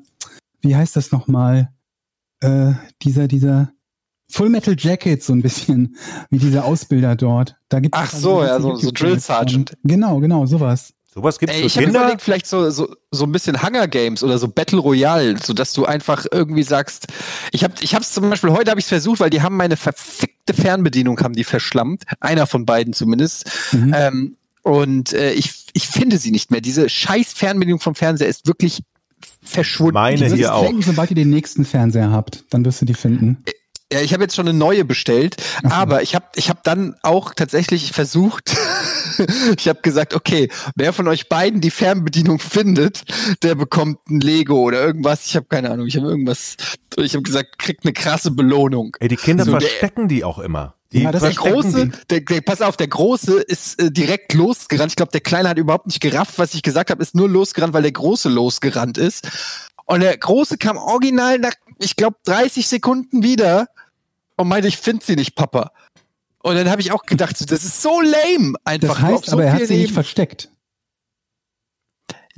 wie 0.62 0.76
heißt 0.76 0.96
das 0.96 1.12
nochmal? 1.12 1.70
Äh, 2.42 2.74
dieser, 3.04 3.28
dieser 3.28 3.72
Full 4.32 4.50
Metal 4.50 4.76
Jacket, 4.78 5.24
so 5.24 5.34
ein 5.34 5.42
bisschen 5.42 5.96
wie 6.30 6.40
dieser 6.40 6.66
Ausbilder 6.66 7.16
dort. 7.16 7.56
Da 7.70 7.80
gibt's 7.80 7.98
Ach 8.02 8.12
so, 8.12 8.44
ja, 8.44 8.60
so- 8.60 8.76
so 8.76 8.92
Drill. 8.92 9.20
Sergeant. 9.20 9.78
Genau, 9.84 10.20
genau, 10.20 10.46
sowas. 10.46 10.94
Sowas 11.14 11.40
gibt's 11.40 11.54
Ey, 11.56 11.62
für 11.64 11.68
ich 11.68 11.76
habe 11.76 11.86
Kinder? 11.88 12.00
überlegt, 12.02 12.22
vielleicht 12.22 12.48
so, 12.48 12.70
so, 12.70 12.96
so 13.12 13.26
ein 13.26 13.34
bisschen 13.34 13.62
Hunger 13.62 13.90
Games 13.90 14.24
oder 14.24 14.38
so 14.38 14.48
Battle 14.48 14.80
Royale, 14.80 15.36
so 15.44 15.52
dass 15.52 15.74
du 15.74 15.86
einfach 15.86 16.26
irgendwie 16.32 16.64
sagst, 16.64 17.08
ich 17.52 17.66
habe 17.66 17.74
ich 17.82 17.94
hab's 17.94 18.14
zum 18.14 18.30
Beispiel, 18.30 18.52
heute 18.52 18.72
habe 18.72 18.80
ich 18.80 18.86
es 18.86 18.90
versucht, 18.90 19.20
weil 19.20 19.30
die 19.30 19.42
haben 19.42 19.58
meine 19.58 19.76
verfickte 19.76 20.54
Fernbedienung, 20.54 21.20
haben 21.20 21.34
die 21.36 21.44
verschlammt. 21.44 22.04
Einer 22.22 22.48
von 22.48 22.66
beiden 22.66 22.94
zumindest. 22.94 23.50
Mhm. 23.74 23.94
Ähm, 23.94 24.38
und 24.64 25.12
äh, 25.12 25.34
ich, 25.34 25.66
ich 25.74 25.90
finde 25.90 26.18
sie 26.18 26.32
nicht 26.32 26.50
mehr. 26.50 26.62
Diese 26.62 26.88
scheiß 26.88 27.34
Fernbedienung 27.34 27.82
vom 27.82 27.96
Fernseher 27.96 28.28
ist 28.30 28.48
wirklich 28.48 28.82
verschwunden. 29.44 29.96
Meine 29.96 30.30
Die 30.30 30.36
hier 30.38 30.56
auch. 30.56 30.64
denken, 30.66 30.82
sobald 30.82 31.10
ihr 31.12 31.16
den 31.16 31.30
nächsten 31.30 31.66
Fernseher 31.66 32.12
habt, 32.12 32.46
dann 32.52 32.64
wirst 32.64 32.80
du 32.82 32.86
die 32.86 32.94
finden. 32.94 33.44
Ja, 33.92 34.00
ich 34.02 34.14
habe 34.14 34.24
jetzt 34.24 34.36
schon 34.36 34.48
eine 34.48 34.58
neue 34.58 34.86
bestellt, 34.86 35.36
so. 35.64 35.70
aber 35.70 36.02
ich 36.02 36.16
habe 36.16 36.26
ich 36.36 36.50
hab 36.50 36.64
dann 36.64 36.96
auch 37.04 37.34
tatsächlich 37.34 37.92
versucht, 37.92 38.56
ich 39.58 39.68
habe 39.68 39.82
gesagt, 39.82 40.14
okay, 40.14 40.50
wer 40.76 40.94
von 40.94 41.08
euch 41.08 41.28
beiden 41.28 41.60
die 41.62 41.72
Fernbedienung 41.72 42.40
findet, 42.40 43.04
der 43.44 43.56
bekommt 43.56 44.00
ein 44.10 44.22
Lego 44.22 44.62
oder 44.62 44.82
irgendwas. 44.82 45.26
Ich 45.26 45.36
habe 45.36 45.46
keine 45.48 45.72
Ahnung, 45.72 45.88
ich 45.88 45.98
habe 45.98 46.08
irgendwas, 46.08 46.56
ich 46.98 47.14
habe 47.14 47.24
gesagt, 47.24 47.60
kriegt 47.60 47.84
eine 47.84 47.94
krasse 47.94 48.32
Belohnung. 48.32 48.96
Ey, 49.00 49.10
die 49.10 49.18
Kinder 49.18 49.44
So, 49.44 49.52
der- 49.52 49.62
verstecken 49.62 50.08
die 50.08 50.24
auch 50.24 50.40
immer. 50.40 50.76
Die 50.94 51.04
Ja, 51.04 51.12
das 51.12 51.22
Der 51.22 51.32
große, 51.32 51.90
der, 52.10 52.20
der, 52.22 52.42
pass 52.42 52.62
auf, 52.62 52.76
der 52.76 52.88
große 52.88 53.40
ist 53.40 53.82
äh, 53.82 53.92
direkt 53.92 54.34
losgerannt. 54.34 54.92
Ich 54.92 54.96
glaube, 54.98 55.12
der 55.12 55.22
kleine 55.22 55.48
hat 55.50 55.58
überhaupt 55.58 55.88
nicht 55.88 56.02
gerafft, 56.02 56.34
was 56.38 56.54
ich 56.54 56.64
gesagt 56.64 56.90
habe, 56.92 57.02
ist 57.02 57.16
nur 57.16 57.30
losgerannt, 57.30 57.74
weil 57.74 57.84
der 57.84 57.94
große 57.94 58.28
losgerannt 58.28 58.98
ist. 58.98 59.30
Und 59.86 60.02
der 60.02 60.18
große 60.18 60.58
kam 60.58 60.78
original 60.78 61.38
nach, 61.40 61.54
ich 61.80 61.96
glaube, 61.96 62.18
30 62.26 62.68
Sekunden 62.68 63.24
wieder 63.24 63.68
und 64.42 64.48
meinte, 64.48 64.68
ich 64.68 64.78
finde 64.78 65.06
sie 65.06 65.16
nicht, 65.16 65.36
Papa. 65.36 65.72
Und 66.44 66.56
dann 66.56 66.70
habe 66.70 66.82
ich 66.82 66.92
auch 66.92 67.04
gedacht, 67.04 67.38
so, 67.38 67.46
das 67.46 67.64
ist 67.64 67.82
so 67.82 68.02
lame, 68.02 68.56
einfach. 68.66 69.00
Das 69.00 69.02
heißt 69.02 69.26
so 69.28 69.34
aber, 69.34 69.46
er 69.46 69.54
hat 69.54 69.66
sie 69.68 69.78
nicht 69.78 69.94
versteckt. 69.94 70.52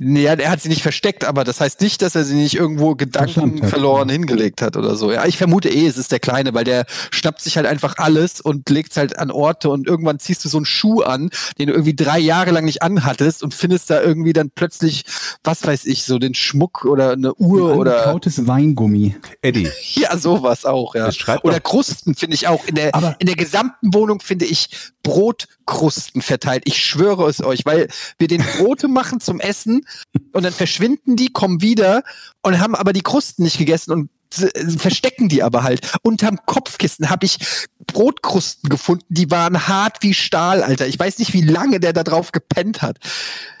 Ja, 0.06 0.34
er 0.34 0.50
hat 0.50 0.60
sie 0.60 0.68
nicht 0.68 0.82
versteckt, 0.82 1.24
aber 1.24 1.44
das 1.44 1.60
heißt 1.60 1.80
nicht, 1.80 2.02
dass 2.02 2.14
er 2.14 2.24
sie 2.24 2.34
nicht 2.34 2.54
irgendwo 2.54 2.94
Gedanken 2.94 3.66
verloren 3.66 4.08
hingelegt 4.08 4.60
hat 4.60 4.76
oder 4.76 4.96
so. 4.96 5.10
Ja, 5.10 5.24
ich 5.26 5.38
vermute 5.38 5.68
eh, 5.70 5.86
es 5.86 5.96
ist 5.96 6.12
der 6.12 6.20
Kleine, 6.20 6.52
weil 6.52 6.64
der 6.64 6.84
schnappt 7.10 7.40
sich 7.40 7.56
halt 7.56 7.66
einfach 7.66 7.96
alles 7.98 8.40
und 8.40 8.68
legt 8.68 8.90
es 8.92 8.96
halt 8.96 9.18
an 9.18 9.30
Orte 9.30 9.70
und 9.70 9.86
irgendwann 9.86 10.18
ziehst 10.18 10.44
du 10.44 10.48
so 10.48 10.58
einen 10.58 10.66
Schuh 10.66 11.00
an, 11.02 11.30
den 11.58 11.68
du 11.68 11.72
irgendwie 11.72 11.94
drei 11.96 12.18
Jahre 12.18 12.50
lang 12.50 12.64
nicht 12.64 12.82
anhattest 12.82 13.42
und 13.42 13.54
findest 13.54 13.90
da 13.90 14.02
irgendwie 14.02 14.32
dann 14.32 14.50
plötzlich, 14.50 15.04
was 15.42 15.66
weiß 15.66 15.86
ich, 15.86 16.04
so 16.04 16.18
den 16.18 16.34
Schmuck 16.34 16.84
oder 16.84 17.12
eine 17.12 17.34
Uhr 17.34 17.76
oder 17.76 18.02
Kautes 18.04 18.46
Weingummi. 18.46 19.16
Eddie, 19.42 19.70
ja, 19.94 20.16
sowas 20.18 20.64
auch, 20.64 20.94
ja. 20.94 21.08
Oder 21.42 21.60
Krusten 21.60 22.14
finde 22.14 22.34
ich 22.34 22.48
auch. 22.48 22.64
In 22.66 22.74
der, 22.74 22.94
Aber- 22.94 23.16
in 23.18 23.26
der 23.26 23.36
gesamten 23.36 23.94
Wohnung 23.94 24.20
finde 24.20 24.44
ich 24.44 24.68
Brotkrusten 25.04 26.20
verteilt. 26.22 26.64
Ich 26.66 26.84
schwöre 26.84 27.28
es 27.28 27.42
euch, 27.44 27.64
weil 27.64 27.86
wir 28.18 28.26
den 28.26 28.42
Brote 28.58 28.88
machen 28.88 29.20
zum 29.20 29.38
Essen 29.38 29.86
und 30.32 30.42
dann 30.44 30.52
verschwinden 30.52 31.14
die, 31.14 31.28
kommen 31.28 31.60
wieder 31.62 32.02
und 32.42 32.58
haben 32.58 32.74
aber 32.74 32.92
die 32.92 33.02
Krusten 33.02 33.44
nicht 33.44 33.58
gegessen 33.58 33.92
und 33.92 34.10
s- 34.32 34.50
verstecken 34.78 35.28
die 35.28 35.42
aber 35.44 35.62
halt. 35.62 35.92
Unterm 36.02 36.38
Kopfkissen 36.46 37.10
habe 37.10 37.26
ich 37.26 37.38
Brotkrusten 37.86 38.68
gefunden, 38.70 39.04
die 39.08 39.30
waren 39.30 39.68
hart 39.68 39.98
wie 40.00 40.14
Stahl, 40.14 40.62
Alter. 40.62 40.86
Ich 40.88 40.98
weiß 40.98 41.18
nicht, 41.18 41.32
wie 41.34 41.42
lange 41.42 41.78
der 41.80 41.92
da 41.92 42.02
drauf 42.02 42.32
gepennt 42.32 42.82
hat. 42.82 42.98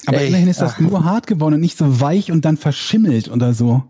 Aber 0.06 0.18
Ey, 0.20 0.28
immerhin 0.28 0.48
ist 0.48 0.60
das 0.60 0.80
nur 0.80 1.04
hart 1.04 1.26
geworden 1.26 1.54
und 1.54 1.60
nicht 1.60 1.78
so 1.78 2.00
weich 2.00 2.32
und 2.32 2.44
dann 2.44 2.56
verschimmelt 2.56 3.28
oder 3.28 3.54
so. 3.54 3.84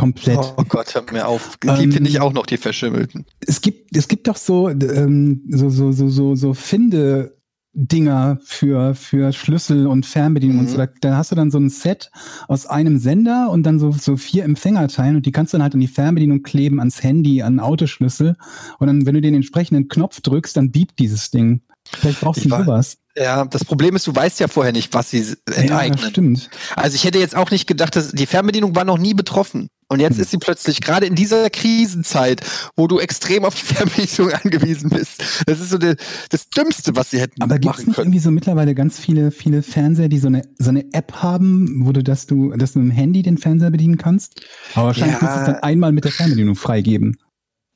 Komplett. 0.00 0.38
Oh 0.56 0.64
Gott, 0.68 0.94
hör 0.94 1.04
mir 1.12 1.28
auf. 1.28 1.56
Die 1.62 1.68
Ähm, 1.68 1.92
finde 1.92 2.08
ich 2.08 2.20
auch 2.20 2.32
noch, 2.32 2.46
die 2.46 2.56
verschimmelten. 2.56 3.26
Es 3.46 3.60
gibt, 3.60 3.94
es 3.96 4.08
gibt 4.08 4.28
doch 4.28 4.36
so, 4.36 4.68
ähm, 4.70 5.42
so, 5.50 5.68
so, 5.68 5.92
so, 5.92 6.08
so, 6.08 6.34
so 6.34 6.54
Finde. 6.54 7.36
Dinger 7.72 8.40
für, 8.42 8.96
für 8.96 9.32
Schlüssel 9.32 9.86
und 9.86 10.04
Fernbedienung 10.04 10.58
und 10.58 10.64
Mhm. 10.64 10.68
so. 10.70 10.76
Da, 10.76 10.88
da 11.02 11.16
hast 11.16 11.30
du 11.30 11.36
dann 11.36 11.52
so 11.52 11.58
ein 11.58 11.68
Set 11.68 12.10
aus 12.48 12.66
einem 12.66 12.98
Sender 12.98 13.48
und 13.48 13.62
dann 13.62 13.78
so, 13.78 13.92
so 13.92 14.16
vier 14.16 14.42
Empfängerteilen 14.42 15.14
und 15.14 15.24
die 15.24 15.30
kannst 15.30 15.52
du 15.52 15.56
dann 15.56 15.62
halt 15.62 15.74
an 15.74 15.80
die 15.80 15.86
Fernbedienung 15.86 16.42
kleben, 16.42 16.80
ans 16.80 17.00
Handy, 17.04 17.42
an 17.42 17.60
Autoschlüssel. 17.60 18.36
Und 18.80 18.86
dann, 18.88 19.06
wenn 19.06 19.14
du 19.14 19.20
den 19.20 19.34
entsprechenden 19.34 19.86
Knopf 19.86 20.20
drückst, 20.20 20.56
dann 20.56 20.72
biebt 20.72 20.98
dieses 20.98 21.30
Ding. 21.30 21.60
Vielleicht 21.98 22.20
brauchst 22.20 22.44
du 22.44 22.48
sowas. 22.48 22.96
Ja, 23.16 23.44
das 23.44 23.64
Problem 23.64 23.96
ist, 23.96 24.06
du 24.06 24.14
weißt 24.14 24.38
ja 24.40 24.46
vorher 24.48 24.72
nicht, 24.72 24.94
was 24.94 25.10
sie 25.10 25.18
Ja, 25.48 25.54
enteignen. 25.54 25.98
das 26.00 26.08
stimmt. 26.10 26.50
Also 26.76 26.94
ich 26.94 27.04
hätte 27.04 27.18
jetzt 27.18 27.34
auch 27.36 27.50
nicht 27.50 27.66
gedacht, 27.66 27.96
dass 27.96 28.12
die 28.12 28.26
Fernbedienung 28.26 28.76
war 28.76 28.84
noch 28.84 28.98
nie 28.98 29.14
betroffen. 29.14 29.68
Und 29.88 29.98
jetzt 29.98 30.14
Hm. 30.14 30.22
ist 30.22 30.30
sie 30.30 30.38
plötzlich 30.38 30.80
gerade 30.80 31.06
in 31.06 31.16
dieser 31.16 31.50
Krisenzeit, 31.50 32.42
wo 32.76 32.86
du 32.86 33.00
extrem 33.00 33.44
auf 33.44 33.56
die 33.56 33.62
Fernbedienung 33.74 34.32
angewiesen 34.32 34.90
bist. 34.90 35.22
Das 35.46 35.58
ist 35.60 35.70
so 35.70 35.78
de, 35.78 35.96
das 36.30 36.48
Dümmste, 36.50 36.94
was 36.94 37.10
sie 37.10 37.20
hätten 37.20 37.42
Aber 37.42 37.58
gibt 37.58 37.64
es 37.74 37.78
machen 37.80 37.86
nicht 37.88 37.96
können. 37.96 38.06
irgendwie 38.06 38.18
so 38.20 38.30
mittlerweile 38.30 38.74
ganz 38.76 39.00
viele, 39.00 39.32
viele 39.32 39.62
Fernseher, 39.62 40.08
die 40.08 40.18
so 40.18 40.28
eine, 40.28 40.42
so 40.58 40.68
eine 40.70 40.84
App 40.92 41.14
haben, 41.14 41.84
wo 41.84 41.90
du, 41.92 42.04
dass 42.04 42.26
du, 42.26 42.50
dass 42.56 42.74
du 42.74 42.78
mit 42.78 42.92
dem 42.92 42.96
Handy 42.96 43.22
den 43.22 43.36
Fernseher 43.38 43.70
bedienen 43.72 43.98
kannst? 43.98 44.40
Aber 44.74 44.86
wahrscheinlich 44.86 45.16
Ja. 45.20 45.22
musst 45.24 45.34
du 45.36 45.40
es 45.40 45.46
dann 45.46 45.56
einmal 45.56 45.90
mit 45.90 46.04
der 46.04 46.12
Fernbedienung 46.12 46.54
freigeben. 46.54 47.16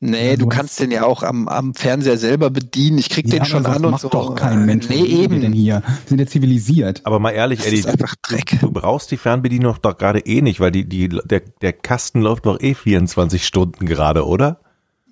Nee, 0.06 0.30
Ja, 0.32 0.36
du 0.36 0.46
kannst 0.46 0.78
den 0.80 0.90
ja 0.90 1.04
auch 1.04 1.22
am, 1.22 1.48
am 1.48 1.74
Fernseher 1.74 2.18
selber 2.18 2.50
bedienen. 2.50 2.98
Ich 2.98 3.08
krieg 3.08 3.26
den 3.30 3.40
aber 3.40 3.48
schon 3.48 3.64
an 3.66 3.84
und 3.84 3.90
macht 3.92 4.02
so. 4.02 4.08
doch 4.10 4.34
kein 4.34 4.66
Mensch. 4.66 4.88
Nee, 4.88 5.02
wir 5.04 5.28
denn 5.28 5.42
eben. 5.44 5.52
hier? 5.54 5.82
Wir 5.86 6.08
sind 6.08 6.18
ja 6.20 6.26
zivilisiert. 6.26 7.00
Aber 7.04 7.18
mal 7.18 7.30
ehrlich, 7.30 7.60
Das 7.60 7.68
Eddie, 7.68 7.78
ist 7.78 7.86
einfach 7.88 8.14
Dreck. 8.22 8.58
du 8.60 8.70
brauchst 8.70 9.10
die 9.10 9.16
Fernbedienung 9.16 9.76
doch 9.80 9.96
gerade 9.96 10.18
eh 10.20 10.42
nicht, 10.42 10.60
weil 10.60 10.70
die, 10.72 10.86
die, 10.88 11.08
der, 11.08 11.40
der 11.62 11.72
Kasten 11.72 12.20
läuft 12.20 12.44
doch 12.46 12.60
eh 12.60 12.74
24 12.74 13.46
Stunden 13.46 13.86
gerade, 13.86 14.26
oder? 14.26 14.60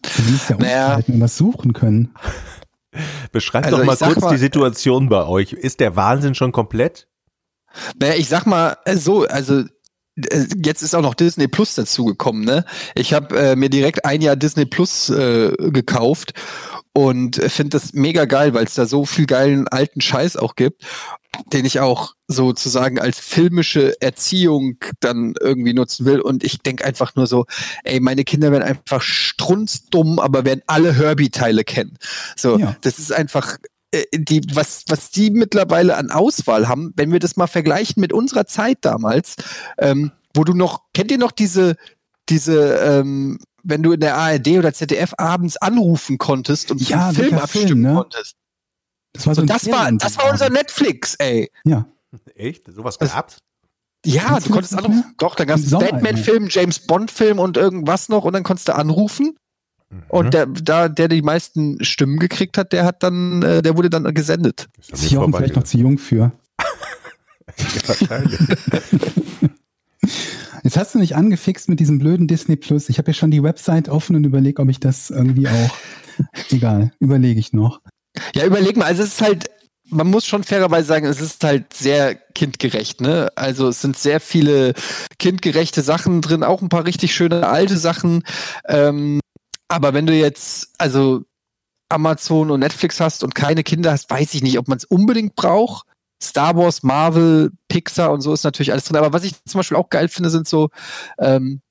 Du 0.03 0.31
musst 0.31 0.51
ja 0.51 0.57
Naja. 0.57 0.99
was 1.07 1.37
suchen 1.37 1.73
können. 1.73 2.15
Beschreib 3.33 3.65
Also 3.65 3.79
doch 3.79 3.85
mal 3.85 3.97
kurz 3.97 4.21
mal- 4.21 4.31
die 4.33 4.37
Situation 4.39 5.09
bei 5.09 5.25
euch. 5.27 5.53
Ist 5.55 5.81
der 5.81 5.97
Wahnsinn 5.97 6.35
schon 6.35 6.53
komplett? 6.53 7.09
Naja, 7.99 8.15
ich 8.19 8.29
sag 8.29 8.45
mal 8.45 8.77
äh, 8.85 8.97
so, 8.97 9.27
also 9.27 9.61
äh, 9.61 9.65
jetzt 10.17 10.83
ist 10.83 10.95
auch 10.95 11.03
noch 11.03 11.15
Disney 11.15 11.49
Plus 11.49 11.75
dazugekommen, 11.75 12.45
ne? 12.45 12.65
Ich 12.95 13.13
habe 13.15 13.39
äh, 13.39 13.57
mir 13.57 13.71
direkt 13.71 14.05
ein 14.05 14.21
Jahr 14.21 14.37
Disney 14.37 14.67
Plus 14.67 15.09
äh, 15.11 15.53
gekauft 15.59 16.33
und 16.93 17.37
finde 17.37 17.71
das 17.71 17.95
mega 17.95 18.27
geil, 18.27 18.53
weil 18.55 18.65
es 18.65 18.75
da 18.75 18.87
so 18.87 19.07
viel 19.07 19.27
geilen 19.27 19.67
alten 19.69 20.01
Scheiß 20.03 20.37
auch 20.37 20.55
gibt, 20.57 20.83
den 21.53 21.65
ich 21.65 21.81
auch 21.81 22.13
sozusagen 22.29 22.99
als 23.01 23.19
filmische 23.19 23.95
Erziehung 24.03 24.77
dann 25.01 25.35
irgendwie 25.41 25.73
nutzen 25.73 26.05
will. 26.05 26.21
Und 26.21 26.45
ich 26.45 26.59
denk 26.59 26.85
einfach 26.85 27.15
nur 27.17 27.27
so, 27.27 27.47
ey, 27.85 28.01
meine 28.01 28.25
Kinder 28.25 28.53
werden 28.53 28.63
einfach 28.63 29.01
strunzdumm, 29.01 30.19
aber 30.19 30.45
werden 30.45 30.61
alle 30.67 30.95
Herbie-Teile 30.95 31.65
kennen. 31.65 31.97
So, 32.37 32.59
Ja. 32.59 32.77
das 32.83 32.99
ist 32.99 33.13
einfach 33.13 33.57
äh, 33.57 33.69
die, 34.15 34.41
was, 34.55 34.85
was 34.89 35.11
die 35.11 35.31
mittlerweile 35.31 35.97
an 35.97 36.11
Auswahl 36.11 36.69
haben, 36.69 36.93
wenn 36.97 37.13
wir 37.13 37.19
das 37.19 37.37
mal 37.37 37.47
vergleichen 37.47 38.01
mit 38.01 38.13
unserer 38.13 38.47
Zeit 38.47 38.79
damals, 38.83 39.37
ähm, 39.79 40.13
wo 40.35 40.45
du 40.45 40.55
noch, 40.55 40.83
kennt 40.95 41.11
ihr 41.11 41.19
noch 41.19 41.33
diese, 41.33 41.77
diese, 42.29 42.77
ähm, 42.77 43.39
wenn 43.63 43.83
du 43.83 43.93
in 43.93 44.01
der 44.01 44.17
ARD 44.17 44.49
oder 44.59 44.73
ZDF 44.73 45.13
abends 45.19 45.57
anrufen 45.59 46.19
konntest 46.19 46.71
und 46.71 46.89
Ja, 46.89 47.09
einen 47.09 47.17
Film 47.17 47.39
abstimmen 47.39 47.67
Film, 47.67 47.81
ne? 47.83 47.95
konntest. 47.95 48.37
Das 49.13 49.27
war 49.27 49.35
so 49.35 49.43
das 49.43 49.67
war, 49.71 49.93
das 49.93 50.17
war 50.17 50.31
unser 50.31 50.49
Netflix, 50.49 51.15
ey. 51.17 51.51
Ja. 51.65 51.87
Echt? 52.35 52.65
Sowas 52.73 52.97
Was- 52.99 53.11
gehabt? 53.11 53.39
Ja, 54.05 54.41
du 54.41 54.51
konntest 54.51 54.75
anrufen. 54.77 55.15
Doch, 55.19 55.37
da 55.37 55.45
gab 55.45 55.59
es 55.59 55.71
Batman-Film, 55.71 56.49
James 56.51 56.81
Bond-Film 56.81 57.39
und 57.39 57.57
irgendwas 57.57 58.09
noch 58.09 58.25
und 58.25 58.33
dann 58.33 58.43
konntest 58.43 58.67
du 58.67 58.75
anrufen. 58.75 59.37
Mhm. 59.93 60.03
Und 60.09 60.35
der, 60.35 60.47
da, 60.47 60.89
der 60.89 61.09
die 61.09 61.23
meisten 61.23 61.83
Stimmen 61.85 62.19
gekriegt 62.19 62.57
hat, 62.59 62.73
der 62.73 62.85
hat 62.85 63.03
dann, 63.03 63.43
äh, 63.43 63.63
der 63.63 63.77
wurde 63.77 63.91
dann 63.91 64.13
gesendet. 64.15 64.69
Jochen 65.09 65.33
vielleicht 65.33 65.57
noch 65.57 65.65
zu 65.65 65.79
jung 65.79 65.99
für. 65.99 66.33
Wahrscheinlich. 67.87 68.39
Jetzt 70.63 70.77
hast 70.77 70.95
du 70.95 70.99
mich 70.99 71.17
angefixt 71.17 71.69
mit 71.69 71.81
diesem 71.81 71.99
blöden 71.99 72.29
Disney 72.29 72.57
Plus. 72.57 72.89
Ich 72.89 72.99
habe 72.99 73.11
ja 73.11 73.15
schon 73.15 73.31
die 73.31 73.43
Website 73.43 73.89
offen 73.89 74.17
und 74.17 74.25
überlege, 74.25 74.63
ob 74.63 74.69
ich 74.69 74.81
das 74.81 75.11
irgendwie 75.11 75.49
auch. 75.49 75.77
Egal, 76.51 76.93
überlege 77.01 77.41
ich 77.41 77.53
noch. 77.53 77.81
Ja, 78.35 78.45
überleg 78.47 78.77
mal, 78.77 78.85
also 78.85 79.03
es 79.03 79.15
ist 79.15 79.23
halt, 79.23 79.51
man 79.89 80.07
muss 80.07 80.27
schon 80.27 80.45
fairerweise 80.45 80.87
sagen, 80.87 81.07
es 81.07 81.21
ist 81.21 81.43
halt 81.43 81.75
sehr 81.75 82.15
kindgerecht, 82.15 83.01
ne? 83.01 83.31
Also 83.35 83.69
es 83.69 83.81
sind 83.81 83.97
sehr 83.97 84.21
viele 84.21 84.75
kindgerechte 85.19 85.83
Sachen 85.83 86.21
drin, 86.21 86.45
auch 86.45 86.63
ein 86.63 86.69
paar 86.69 86.87
richtig 86.87 87.15
schöne 87.15 87.49
alte 87.49 87.77
Sachen. 87.77 88.23
Ähm, 88.69 89.21
aber 89.73 89.95
wenn 89.95 90.07
du 90.07 90.13
jetzt, 90.13 90.69
also 90.79 91.25
Amazon 91.89 92.51
und 92.51 92.61
Netflix 92.61 93.01
hast 93.01 93.25
und 93.25 93.35
keine 93.35 93.63
Kinder 93.63 93.91
hast, 93.93 94.11
weiß 94.11 94.35
ich 94.35 94.43
nicht, 94.43 94.59
ob 94.59 94.69
man 94.69 94.77
es 94.79 94.85
unbedingt 94.85 95.35
braucht. 95.35 95.87
Star 96.23 96.57
Wars, 96.57 96.83
Marvel, 96.83 97.51
Pixar 97.69 98.13
und 98.13 98.21
so 98.21 98.33
ist 98.35 98.45
natürlich 98.45 98.71
alles 98.71 98.85
drin. 98.85 98.97
Aber 98.97 99.13
was 99.13 99.25
ich 99.25 99.43
zum 99.45 99.59
Beispiel 99.59 99.77
auch 99.79 99.89
geil 99.91 100.09
finde, 100.09 100.31
sind 100.31 100.47
so 100.47 100.69
ähm, 101.19 101.63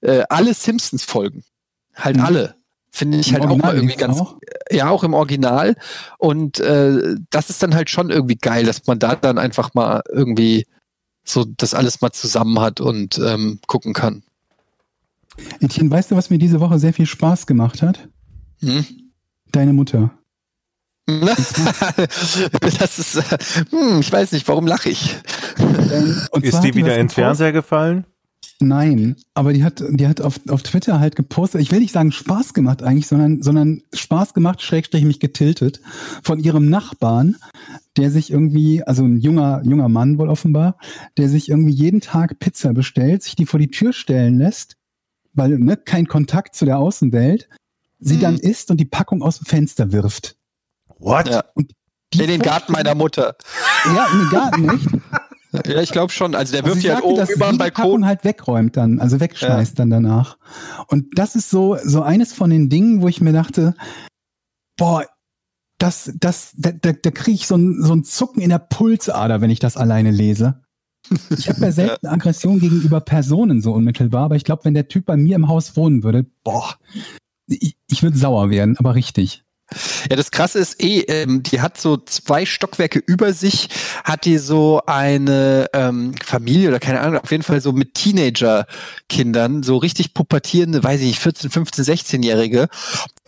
äh, 0.00 0.22
alle 0.28 0.54
Simpsons-Folgen. 0.54 1.44
Halt 1.94 2.16
Mhm. 2.16 2.22
alle. 2.24 2.54
Finde 2.90 3.18
ich 3.18 3.28
Im 3.28 3.34
halt 3.34 3.44
auch 3.44 3.48
mal 3.48 3.52
Original 3.52 3.76
irgendwie 3.76 3.96
ganz, 3.96 4.20
auch. 4.20 4.36
ja, 4.70 4.88
auch 4.90 5.04
im 5.04 5.14
Original. 5.14 5.76
Und 6.18 6.58
äh, 6.60 7.16
das 7.30 7.48
ist 7.50 7.62
dann 7.62 7.74
halt 7.74 7.90
schon 7.90 8.10
irgendwie 8.10 8.36
geil, 8.36 8.64
dass 8.64 8.86
man 8.86 8.98
da 8.98 9.14
dann 9.14 9.38
einfach 9.38 9.72
mal 9.74 10.02
irgendwie 10.10 10.66
so 11.24 11.44
das 11.56 11.74
alles 11.74 12.00
mal 12.00 12.12
zusammen 12.12 12.60
hat 12.60 12.80
und 12.80 13.18
ähm, 13.18 13.60
gucken 13.66 13.92
kann. 13.92 14.22
Etienne, 15.60 15.90
weißt 15.90 16.10
du, 16.10 16.16
was 16.16 16.30
mir 16.30 16.38
diese 16.38 16.60
Woche 16.60 16.78
sehr 16.78 16.92
viel 16.92 17.06
Spaß 17.06 17.46
gemacht 17.46 17.82
hat? 17.82 18.08
Hm? 18.60 18.84
Deine 19.50 19.72
Mutter. 19.72 20.10
das 21.06 22.98
ist, 22.98 23.16
äh, 23.16 23.22
hm, 23.70 24.00
ich 24.00 24.12
weiß 24.12 24.32
nicht, 24.32 24.46
warum 24.48 24.66
lache 24.66 24.88
ich? 24.90 25.16
Ähm, 25.58 26.20
und 26.30 26.44
Ist 26.44 26.60
die 26.60 26.74
wieder 26.74 26.88
was 26.88 26.94
in 26.94 27.00
den 27.00 27.08
gepostet- 27.08 27.12
Fernseher 27.14 27.52
gefallen? 27.52 28.06
Nein, 28.60 29.16
aber 29.34 29.52
die 29.52 29.64
hat, 29.64 29.82
die 29.90 30.06
hat 30.06 30.20
auf, 30.20 30.38
auf 30.48 30.62
Twitter 30.62 31.00
halt 31.00 31.16
gepostet, 31.16 31.60
ich 31.60 31.72
will 31.72 31.80
nicht 31.80 31.92
sagen 31.92 32.12
Spaß 32.12 32.54
gemacht 32.54 32.84
eigentlich, 32.84 33.08
sondern, 33.08 33.42
sondern 33.42 33.82
Spaß 33.92 34.34
gemacht, 34.34 34.62
Schrägstrich 34.62 35.04
mich 35.04 35.18
getiltet, 35.18 35.80
von 36.22 36.38
ihrem 36.38 36.70
Nachbarn, 36.70 37.34
der 37.96 38.12
sich 38.12 38.30
irgendwie, 38.30 38.84
also 38.84 39.02
ein 39.04 39.18
junger, 39.18 39.62
junger 39.64 39.88
Mann 39.88 40.16
wohl 40.18 40.28
offenbar, 40.28 40.76
der 41.16 41.28
sich 41.28 41.48
irgendwie 41.48 41.72
jeden 41.72 42.00
Tag 42.00 42.38
Pizza 42.38 42.72
bestellt, 42.72 43.24
sich 43.24 43.34
die 43.34 43.46
vor 43.46 43.58
die 43.58 43.70
Tür 43.70 43.92
stellen 43.92 44.38
lässt, 44.38 44.76
weil 45.34 45.58
ne, 45.58 45.76
kein 45.76 46.06
Kontakt 46.06 46.54
zu 46.54 46.64
der 46.64 46.78
Außenwelt, 46.78 47.48
sie 47.98 48.16
Mhm. 48.16 48.20
dann 48.20 48.38
isst 48.38 48.70
und 48.70 48.78
die 48.78 48.84
Packung 48.84 49.22
aus 49.22 49.38
dem 49.38 49.46
Fenster 49.46 49.92
wirft. 49.92 50.36
What? 50.98 51.28
Ja. 51.28 51.44
Die 52.14 52.20
In 52.22 52.26
den 52.28 52.42
Garten 52.42 52.72
meiner 52.72 52.94
Mutter. 52.94 53.36
Ja, 53.86 54.06
in 54.12 54.18
den 54.18 54.28
Garten, 54.30 54.68
echt? 55.54 55.66
Ja, 55.68 55.80
ich 55.82 55.90
glaube 55.92 56.12
schon. 56.12 56.34
Also 56.34 56.52
der 56.52 56.62
Also 56.64 56.68
wirft 56.74 56.82
sie 56.82 56.88
die 56.88 56.92
halt 56.94 56.98
sagte, 57.02 57.08
oben 57.08 57.16
dass 57.18 57.30
über 57.30 57.44
sie 57.46 57.50
den 57.50 57.54
die 57.54 57.58
Balkon. 57.58 57.82
Packung 57.84 58.06
halt 58.06 58.24
wegräumt 58.24 58.76
dann, 58.76 59.00
also 59.00 59.20
wegschmeißt 59.20 59.78
dann 59.78 59.90
danach. 59.90 60.38
Und 60.88 61.06
das 61.18 61.34
ist 61.36 61.50
so, 61.50 61.76
so 61.82 62.02
eines 62.02 62.32
von 62.32 62.48
den 62.50 62.68
Dingen, 62.70 63.02
wo 63.02 63.08
ich 63.08 63.20
mir 63.20 63.32
dachte, 63.32 63.74
boah, 64.76 65.04
das, 65.78 66.12
das, 66.18 66.52
da, 66.56 66.70
da, 66.72 66.92
da 66.92 67.10
kriege 67.10 67.34
ich 67.34 67.46
so 67.46 67.56
ein, 67.56 67.82
so 67.82 67.92
ein 67.94 68.04
Zucken 68.04 68.40
in 68.40 68.50
der 68.50 68.60
Pulsader, 68.60 69.40
wenn 69.40 69.50
ich 69.50 69.58
das 69.58 69.76
alleine 69.76 70.10
lese. 70.10 70.61
Ich 71.36 71.48
habe 71.48 71.60
ja 71.60 71.72
selten 71.72 72.06
Aggression 72.06 72.60
gegenüber 72.60 73.00
Personen 73.00 73.60
so 73.60 73.72
unmittelbar, 73.72 74.24
aber 74.24 74.36
ich 74.36 74.44
glaube, 74.44 74.64
wenn 74.64 74.74
der 74.74 74.88
Typ 74.88 75.06
bei 75.06 75.16
mir 75.16 75.36
im 75.36 75.48
Haus 75.48 75.76
wohnen 75.76 76.02
würde, 76.02 76.26
boah, 76.44 76.76
ich, 77.46 77.76
ich 77.90 78.02
würde 78.02 78.16
sauer 78.16 78.50
werden, 78.50 78.76
aber 78.78 78.94
richtig. 78.94 79.44
Ja, 80.10 80.16
das 80.16 80.30
Krasse 80.30 80.58
ist 80.58 80.82
eh, 80.82 81.00
ähm, 81.00 81.42
die 81.42 81.60
hat 81.60 81.80
so 81.80 81.96
zwei 81.96 82.44
Stockwerke 82.44 82.98
über 82.98 83.32
sich, 83.32 83.68
hat 84.04 84.24
die 84.24 84.38
so 84.38 84.82
eine 84.86 85.66
ähm, 85.72 86.14
Familie 86.22 86.68
oder 86.68 86.80
keine 86.80 87.00
Ahnung, 87.00 87.20
auf 87.20 87.30
jeden 87.30 87.42
Fall 87.42 87.60
so 87.60 87.72
mit 87.72 87.94
Teenager-Kindern, 87.94 89.62
so 89.62 89.78
richtig 89.78 90.14
pubertierende, 90.14 90.82
weiß 90.82 91.00
ich 91.00 91.06
nicht, 91.06 91.20
14, 91.20 91.50
15, 91.50 91.84
16-Jährige. 91.84 92.68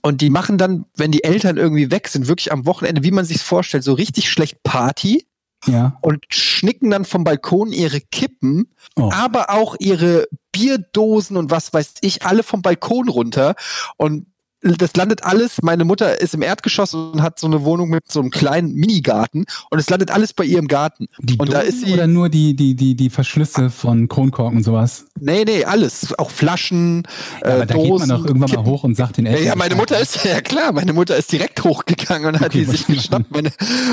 Und 0.03 0.21
die 0.21 0.31
machen 0.31 0.59
dann, 0.59 0.85
wenn 0.97 1.13
die 1.13 1.25
Eltern 1.25 1.57
irgendwie 1.57 1.91
weg 1.91 2.09
sind, 2.09 2.29
wirklich 2.29 2.53
am 2.53 2.67
Wochenende, 2.67 3.05
wie 3.05 3.11
man 3.11 3.25
sich 3.25 3.43
vorstellt, 3.43 3.85
so 3.85 3.95
richtig 3.95 4.31
schlecht 4.31 4.63
Party 4.63 5.25
Ja. 5.67 5.97
und 6.01 6.25
schnicken 6.29 6.91
dann 6.91 7.05
vom 7.05 7.25
Balkon 7.25 7.73
ihre 7.73 8.01
Kippen, 8.01 8.71
Oh. 8.97 9.11
aber 9.13 9.51
auch 9.51 9.75
ihre 9.79 10.29
Bierdosen 10.53 11.37
und 11.37 11.51
was 11.51 11.73
weiß 11.73 11.95
ich, 12.03 12.25
alle 12.25 12.43
vom 12.43 12.63
Balkon 12.63 13.09
runter. 13.09 13.55
Und 13.97 14.27
das 14.65 14.97
landet 14.97 15.25
alles, 15.25 15.63
meine 15.63 15.85
Mutter 15.85 16.21
ist 16.21 16.35
im 16.35 16.43
Erdgeschoss 16.43 16.95
und 16.95 17.23
hat 17.23 17.39
so 17.39 17.47
eine 17.47 17.65
Wohnung 17.65 17.91
mit 17.91 18.11
so 18.11 18.21
einem 18.21 18.31
kleinen 18.31 18.75
Minigarten 18.75 19.45
und 19.71 19.79
es 19.79 19.91
landet 19.91 20.11
alles 20.11 20.33
bei 20.33 20.45
ihr 20.45 20.59
im 20.59 20.69
Garten. 20.69 21.07
Die 21.21 21.37
und 21.39 21.53
da 21.53 21.61
ist 21.61 21.85
sie, 21.85 21.93
oder 21.93 22.07
nur 22.07 22.29
die, 22.29 22.55
die, 22.57 22.75
die, 22.75 22.95
die 22.95 23.11
Verschlüsse 23.11 23.71
von 23.71 24.09
Kronkorken 24.09 24.59
und 24.59 24.65
sowas? 24.65 25.07
nee, 25.21 25.45
nee, 25.45 25.65
alles, 25.65 26.19
auch 26.19 26.31
Flaschen, 26.31 27.07
Ja, 27.43 27.49
äh, 27.49 27.53
aber 27.53 27.67
da 27.67 27.75
Dosen. 27.75 27.91
geht 27.91 27.99
man 28.01 28.09
doch 28.09 28.27
irgendwann 28.27 28.51
mal 28.51 28.65
hoch 28.65 28.85
und 28.85 28.97
sagt 28.97 29.17
den 29.19 29.27
Eltern. 29.27 29.45
ja, 29.47 29.55
meine 29.57 29.75
Mutter 29.75 29.99
ist, 30.01 30.25
ja 30.25 30.41
klar, 30.41 30.73
meine 30.73 30.93
Mutter 30.93 31.17
ist 31.17 31.31
direkt 31.33 31.63
hochgegangen 31.65 32.29
und 32.35 32.41
hat 32.41 32.47
Okay, 32.55 32.59
die 32.61 32.65
sich 32.65 32.87
geschnappt 32.87 33.31
meine, 33.31 33.51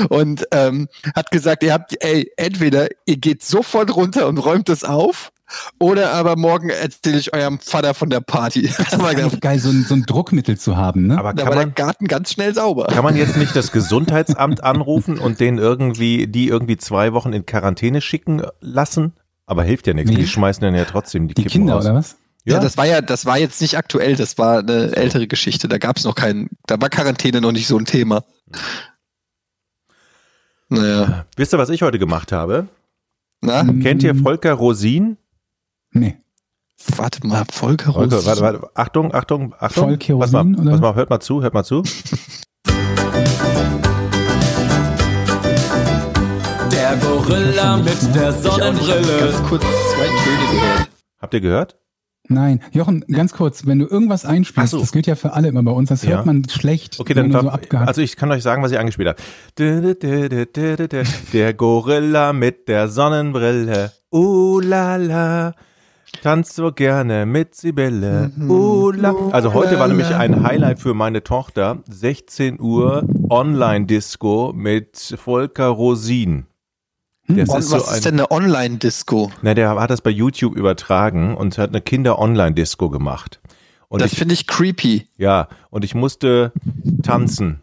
und 0.08 0.46
ähm, 0.52 0.88
hat 1.14 1.30
gesagt, 1.30 1.62
ihr 1.62 1.72
habt, 1.72 1.94
ey, 2.02 2.30
entweder 2.36 2.88
ihr 3.06 3.16
geht 3.16 3.42
sofort 3.42 3.94
runter 3.96 4.26
und 4.28 4.38
räumt 4.38 4.68
es 4.68 4.84
auf, 4.84 5.31
oder 5.78 6.12
aber 6.12 6.36
morgen 6.36 6.70
erzähle 6.70 7.18
ich 7.18 7.34
eurem 7.34 7.58
Vater 7.58 7.94
von 7.94 8.10
der 8.10 8.20
Party. 8.20 8.62
Das 8.68 8.78
ist 8.92 9.00
eigentlich 9.00 9.40
geil, 9.40 9.58
so 9.58 9.68
ein, 9.70 9.84
so 9.84 9.94
ein 9.94 10.02
Druckmittel 10.04 10.58
zu 10.58 10.76
haben, 10.76 11.06
ne? 11.08 11.18
Aber 11.18 11.34
da 11.34 11.42
kann 11.44 11.48
war 11.52 11.56
der 11.58 11.66
man, 11.66 11.74
Garten 11.74 12.06
ganz 12.06 12.32
schnell 12.32 12.54
sauber. 12.54 12.86
kann 12.86 13.04
man 13.04 13.16
jetzt 13.16 13.36
nicht 13.36 13.54
das 13.54 13.72
Gesundheitsamt 13.72 14.64
anrufen 14.64 15.18
und 15.18 15.40
den 15.40 15.58
irgendwie, 15.58 16.26
die 16.26 16.48
irgendwie 16.48 16.76
zwei 16.76 17.12
Wochen 17.12 17.32
in 17.32 17.44
Quarantäne 17.46 18.00
schicken 18.00 18.42
lassen? 18.60 19.12
Aber 19.46 19.64
hilft 19.64 19.86
ja 19.86 19.94
nichts. 19.94 20.10
Nee. 20.10 20.16
Die 20.18 20.26
schmeißen 20.26 20.62
dann 20.62 20.74
ja 20.74 20.84
trotzdem 20.84 21.28
die, 21.28 21.34
die 21.34 21.42
Kippen 21.42 21.52
Kinder, 21.62 21.74
raus. 21.74 21.84
oder 21.84 21.94
was? 21.94 22.16
Ja, 22.44 22.54
Ja, 22.54 22.60
das 22.60 22.76
war 22.76 22.86
ja, 22.86 23.00
das 23.02 23.26
war 23.26 23.38
jetzt 23.38 23.60
nicht 23.60 23.76
aktuell, 23.76 24.16
das 24.16 24.38
war 24.38 24.60
eine 24.60 24.96
ältere 24.96 25.26
Geschichte. 25.26 25.68
Da 25.68 25.78
gab 25.78 25.96
es 25.98 26.04
noch 26.04 26.14
keinen, 26.14 26.48
da 26.66 26.80
war 26.80 26.88
Quarantäne 26.88 27.40
noch 27.40 27.52
nicht 27.52 27.66
so 27.66 27.76
ein 27.76 27.84
Thema. 27.84 28.24
Naja. 30.68 31.26
Wisst 31.36 31.52
ihr, 31.52 31.58
was 31.58 31.68
ich 31.68 31.82
heute 31.82 31.98
gemacht 31.98 32.32
habe? 32.32 32.68
Na, 33.42 33.64
Kennt 33.64 34.02
ihr 34.02 34.14
Volker 34.14 34.54
Rosin? 34.54 35.18
Nee. 35.92 36.16
warte 36.96 37.26
mal, 37.26 37.44
Volker 37.50 37.92
Volker, 37.92 38.24
warte, 38.24 38.40
warte, 38.40 38.70
Achtung, 38.74 39.14
Achtung, 39.14 39.54
Achtung. 39.58 39.88
Volker 39.90 40.18
pass 40.18 40.32
mal, 40.32 40.54
oder? 40.54 40.70
pass 40.72 40.80
mal, 40.80 40.94
hört 40.94 41.10
mal 41.10 41.20
zu, 41.20 41.42
hört 41.42 41.54
mal 41.54 41.64
zu. 41.64 41.82
Der 46.72 46.96
Gorilla 46.96 47.76
mit 47.76 48.14
der 48.14 48.32
Sonnenbrille. 48.32 49.18
Ganz 49.20 49.42
kurz 49.48 49.62
zwei 49.62 50.06
Töne 50.06 50.52
gehört. 50.52 50.88
Habt 51.20 51.34
ihr 51.34 51.40
gehört? 51.40 51.76
Nein. 52.28 52.60
Jochen, 52.72 53.04
ganz 53.08 53.32
kurz, 53.32 53.66
wenn 53.66 53.78
du 53.78 53.86
irgendwas 53.86 54.24
einspielst, 54.24 54.70
so. 54.70 54.80
das 54.80 54.92
gilt 54.92 55.06
ja 55.06 55.14
für 55.16 55.32
alle 55.34 55.48
immer 55.48 55.62
bei 55.62 55.72
uns, 55.72 55.88
das 55.90 56.02
Ja. 56.02 56.16
hört 56.16 56.26
man 56.26 56.48
schlecht. 56.48 56.98
Okay, 57.00 57.14
dann 57.14 57.30
so 57.32 57.38
also 57.48 58.00
ich 58.00 58.16
kann 58.16 58.30
euch 58.30 58.42
sagen, 58.42 58.62
was 58.62 58.72
ich 58.72 58.78
eingespielt 58.78 59.08
habe. 59.08 59.20
Der 61.32 61.54
Gorilla 61.54 62.32
mit 62.32 62.68
der 62.68 62.88
Sonnenbrille. 62.88 63.92
Uh 64.10 64.60
la 64.60 64.96
la. 64.96 65.54
Tanzt 66.20 66.54
so 66.54 66.70
gerne 66.72 67.26
mit 67.26 67.54
Sibylle. 67.54 68.30
Uh, 68.38 68.90
la. 68.92 69.14
Also 69.32 69.54
heute 69.54 69.78
war 69.78 69.88
nämlich 69.88 70.14
ein 70.14 70.42
Highlight 70.44 70.78
für 70.78 70.94
meine 70.94 71.24
Tochter. 71.24 71.82
16 71.88 72.60
Uhr 72.60 73.04
Online-Disco 73.28 74.52
mit 74.54 75.14
Volker 75.18 75.68
Rosin. 75.68 76.46
Das 77.28 77.48
Und 77.48 77.58
ist 77.60 77.68
so 77.70 77.76
was 77.76 77.88
ein, 77.88 77.94
ist 77.96 78.04
denn 78.04 78.14
eine 78.14 78.30
Online-Disco? 78.30 79.30
na, 79.42 79.54
der 79.54 79.74
hat 79.80 79.90
das 79.90 80.00
bei 80.00 80.10
YouTube 80.10 80.54
übertragen 80.54 81.36
und 81.36 81.56
hat 81.58 81.70
eine 81.70 81.80
Kinder-Online-Disco 81.80 82.90
gemacht. 82.90 83.40
Und 83.88 84.00
Das 84.02 84.12
ich, 84.12 84.18
finde 84.18 84.34
ich 84.34 84.46
creepy. 84.46 85.08
ja, 85.16 85.48
und 85.70 85.84
ich 85.84 85.94
musste 85.94 86.52
tanzen. 87.02 87.60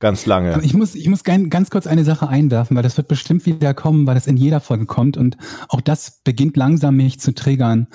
Ganz 0.00 0.24
lange. 0.24 0.54
Aber 0.54 0.64
ich 0.64 0.72
muss, 0.72 0.94
ich 0.94 1.08
muss 1.08 1.24
ganz, 1.24 1.68
kurz 1.68 1.86
eine 1.86 2.04
Sache 2.04 2.26
einwerfen, 2.26 2.74
weil 2.74 2.82
das 2.82 2.96
wird 2.96 3.06
bestimmt 3.06 3.44
wieder 3.44 3.74
kommen, 3.74 4.06
weil 4.06 4.14
das 4.14 4.26
in 4.26 4.38
jeder 4.38 4.60
Folge 4.60 4.86
kommt 4.86 5.18
und 5.18 5.36
auch 5.68 5.82
das 5.82 6.22
beginnt 6.24 6.56
langsam 6.56 6.96
mich 6.96 7.20
zu 7.20 7.34
triggern. 7.34 7.86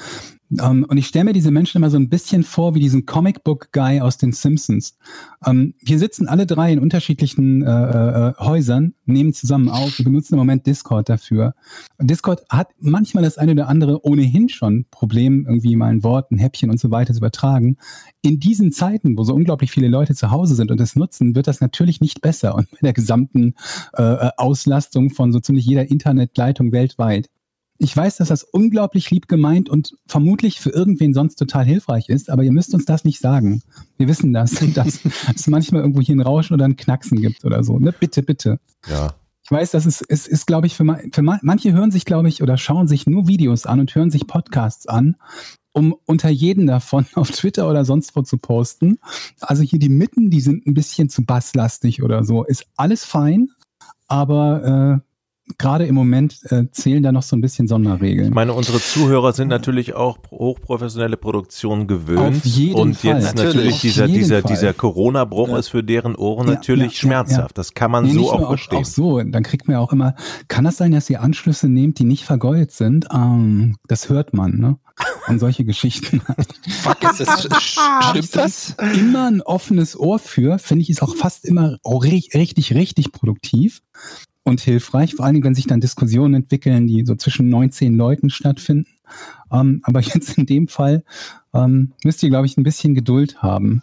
Ähm, 0.62 0.86
und 0.88 0.98
ich 0.98 1.08
stelle 1.08 1.25
mir 1.25 1.34
diese 1.34 1.52
Menschen 1.52 1.78
immer 1.78 1.90
so 1.90 1.98
ein 1.98 2.10
bisschen 2.10 2.44
vor 2.44 2.75
wie 2.75 2.80
diesen 2.80 3.06
Comic-Book-Guy 3.06 4.02
aus 4.02 4.18
den 4.18 4.32
Simpsons. 4.32 4.98
Ähm, 5.46 5.74
wir 5.82 5.98
sitzen 5.98 6.28
alle 6.28 6.46
drei 6.46 6.72
in 6.72 6.80
unterschiedlichen 6.80 7.64
äh, 7.64 7.70
äh, 8.30 8.34
Häusern, 8.40 8.94
nehmen 9.06 9.34
zusammen 9.34 9.70
auf, 9.70 9.98
wir 9.98 10.06
benutzen 10.06 10.36
im 10.36 10.40
Moment 10.40 10.68
Discord 10.68 11.10
dafür. 11.10 11.54
Und 11.98 12.10
Discord 12.10 12.44
hat 12.50 12.70
manchmal 12.80 13.24
das 13.24 13.38
eine 13.38 13.54
oder 13.54 13.68
andere 13.68 14.06
ohnehin 14.06 14.50
schon 14.50 14.86
Problem, 14.92 15.46
irgendwie 15.48 15.75
mal 15.75 15.88
ein 15.88 16.04
Wort, 16.04 16.32
ein 16.32 16.38
Häppchen 16.38 16.70
und 16.70 16.80
so 16.80 16.92
weiter 16.92 17.14
zu 17.14 17.20
übertragen. 17.20 17.78
In 18.22 18.40
diesen 18.40 18.72
Zeiten, 18.72 19.18
wo 19.18 19.24
so 19.24 19.34
unglaublich 19.34 19.72
viele 19.72 19.88
Leute 19.88 20.16
zu 20.16 20.32
Hause 20.32 20.56
sind 20.56 20.72
und 20.72 20.80
es 20.80 20.96
nutzen, 20.96 21.36
wird 21.36 21.48
das 21.48 21.62
natürlich 21.62 22.02
nicht 22.02 22.22
besser 22.22 22.56
und 22.56 22.70
bei 22.72 22.80
der 22.82 22.94
gesamten 22.94 23.56
äh, 23.98 24.04
äh, 24.04 24.30
Auslastung 24.38 25.10
von 25.10 25.32
so 25.32 25.40
ziemlich 25.40 25.66
jeder 25.66 25.90
Internetleitung 25.90 26.72
weltweit. 26.72 27.30
Ich 27.77 27.96
weiß, 27.96 28.17
dass 28.17 28.29
das 28.29 28.44
unglaublich 28.44 29.12
lieb 29.12 29.27
gemeint 29.27 29.70
und 29.70 29.96
vermutlich 30.08 30.62
für 30.62 30.70
irgendwen 30.70 31.13
sonst 31.13 31.36
total 31.36 31.65
hilfreich 31.65 32.08
ist, 32.10 32.29
aber 32.29 32.44
ihr 32.44 32.51
müsst 32.53 32.74
uns 32.74 32.86
das 32.86 33.03
nicht 33.03 33.20
sagen. 33.20 33.62
Wir 33.98 34.08
wissen 34.08 34.32
das, 34.34 34.51
dass 34.74 35.00
es 35.36 35.48
manchmal 35.48 35.82
irgendwo 35.82 36.01
hier 36.01 36.15
ein 36.15 36.22
Rauschen 36.22 36.53
oder 36.53 36.65
ein 36.65 36.77
Knacksen 36.77 37.20
gibt 37.22 37.44
oder 37.44 37.63
so. 37.63 37.77
Ne? 37.79 37.91
Bitte, 37.91 38.24
bitte. 38.24 38.60
Ja. 38.89 39.13
Ich 39.44 39.51
weiß, 39.51 39.72
dass 39.72 39.86
es, 39.86 40.01
es 40.01 40.25
ist, 40.25 40.48
glaube 40.48 40.67
ich, 40.67 40.75
für, 40.75 40.84
ma- 40.86 41.00
für 41.12 41.22
ma- 41.22 41.39
manche 41.44 41.74
hören 41.74 41.91
sich, 41.91 42.05
glaube 42.05 42.29
ich, 42.29 42.41
oder 42.41 42.58
schauen 42.58 42.88
sich 42.88 43.05
nur 43.05 43.27
Videos 43.27 43.65
an 43.65 43.79
und 43.79 43.94
hören 43.94 44.10
sich 44.10 44.25
Podcasts 44.25 44.88
an, 44.88 45.17
um 45.72 45.96
unter 46.05 46.29
jeden 46.29 46.65
davon 46.67 47.05
auf 47.13 47.29
Twitter 47.29 47.70
oder 47.70 47.84
sonst 47.86 48.15
wo 48.15 48.22
zu 48.24 48.38
posten. 48.38 48.98
Also 49.41 49.62
hier 49.63 49.79
die 49.79 49.89
Mitten, 49.89 50.29
die 50.32 50.41
sind 50.41 50.65
ein 50.65 50.74
bisschen 50.74 51.10
zu 51.10 51.25
basslastig 51.25 52.01
oder 52.01 52.24
so. 52.24 52.44
Ist 52.46 52.65
alles 52.77 53.03
fein, 53.05 53.50
aber 54.08 55.01
äh, 55.03 55.14
gerade 55.58 55.86
im 55.86 55.94
Moment 55.96 56.40
äh, 56.52 56.66
zählen 56.72 57.04
da 57.04 57.12
noch 57.12 57.22
so 57.24 57.36
ein 57.36 57.42
bisschen 57.42 57.68
Sonderregeln. 57.68 58.30
Ich 58.30 58.34
meine, 58.34 58.54
unsere 58.54 58.80
Zuhörer 58.80 59.32
sind 59.34 59.48
natürlich 59.50 59.93
auch 59.93 60.17
hochprofessionelle 60.32 61.17
Produktionen 61.17 61.88
gewöhnt. 61.88 62.38
Auf 62.38 62.46
jeden 62.46 62.80
und 62.80 62.96
Fall. 62.98 63.15
jetzt 63.22 63.36
Natürlich. 63.36 63.54
natürlich 63.56 63.74
Auf 63.76 63.82
dieser, 63.82 64.08
dieser, 64.08 64.41
Fall. 64.41 64.52
dieser 64.54 64.74
Corona-Bruch 64.74 65.50
Ja. 65.50 65.58
ist 65.60 65.69
für 65.69 65.84
deren 65.84 66.15
Ohren 66.15 66.48
Ja, 66.48 66.56
natürlich 66.56 66.80
ja, 66.82 66.88
ja, 66.88 66.91
schmerzhaft. 67.26 67.58
Das 67.58 67.74
kann 67.74 67.91
man 67.91 68.06
Nee, 68.06 68.13
so 68.13 68.19
nicht 68.19 68.30
auch 68.32 68.39
nur 68.39 68.48
verstehen. 68.50 68.80
Auch 68.80 68.86
so, 68.86 69.22
dann 69.22 69.43
kriegt 69.43 69.67
man 69.67 69.74
ja 69.76 69.80
auch 69.82 69.93
immer, 69.93 70.15
kann 70.48 70.63
das 70.65 70.78
sein, 70.78 70.91
dass 70.91 71.10
ihr 71.10 71.22
Anschlüsse 71.22 71.67
nehmt, 71.69 72.00
die 72.00 72.06
nicht 72.06 72.24
vergoldet 72.26 72.72
sind? 72.72 73.06
Ähm, 73.13 73.78
das 73.88 74.10
hört 74.10 74.34
man, 74.34 74.58
ne? 74.58 74.78
Und 75.28 75.39
solche 75.39 75.63
Geschichten. 75.65 76.22
Fuck, 76.82 77.04
ist 77.04 77.19
das, 77.28 77.43
stimmt 78.10 78.36
das? 78.36 78.76
immer 78.96 79.28
ein 79.28 79.41
offenes 79.41 80.00
Ohr 80.00 80.19
für, 80.19 80.58
finde 80.58 80.82
ich, 80.84 80.89
ist 80.89 81.04
auch 81.04 81.15
fast 81.15 81.46
immer 81.46 81.78
auch 81.84 82.04
ri- 82.04 82.34
richtig, 82.34 82.74
richtig 82.74 83.12
produktiv 83.12 83.82
und 84.45 84.62
hilfreich. 84.62 85.15
Vor 85.15 85.25
allen 85.25 85.34
Dingen, 85.34 85.43
wenn 85.43 85.55
sich 85.55 85.67
dann 85.67 85.81
Diskussionen 85.81 86.36
entwickeln, 86.36 86.88
die 86.88 87.03
so 87.05 87.15
zwischen 87.15 87.49
19 87.49 87.95
Leuten 87.95 88.29
stattfinden. 88.29 88.88
Ähm, 89.51 89.81
aber 89.84 89.99
jetzt 90.01 90.38
in 90.38 90.45
dem 90.45 90.67
Fall 90.67 91.03
ähm, 91.53 91.91
müsst 92.03 92.23
ihr, 92.23 92.29
glaube 92.29 92.45
ich, 92.45 92.55
ein 92.58 92.63
bisschen 92.63 92.95
Geduld 92.95 93.41
haben. 93.41 93.81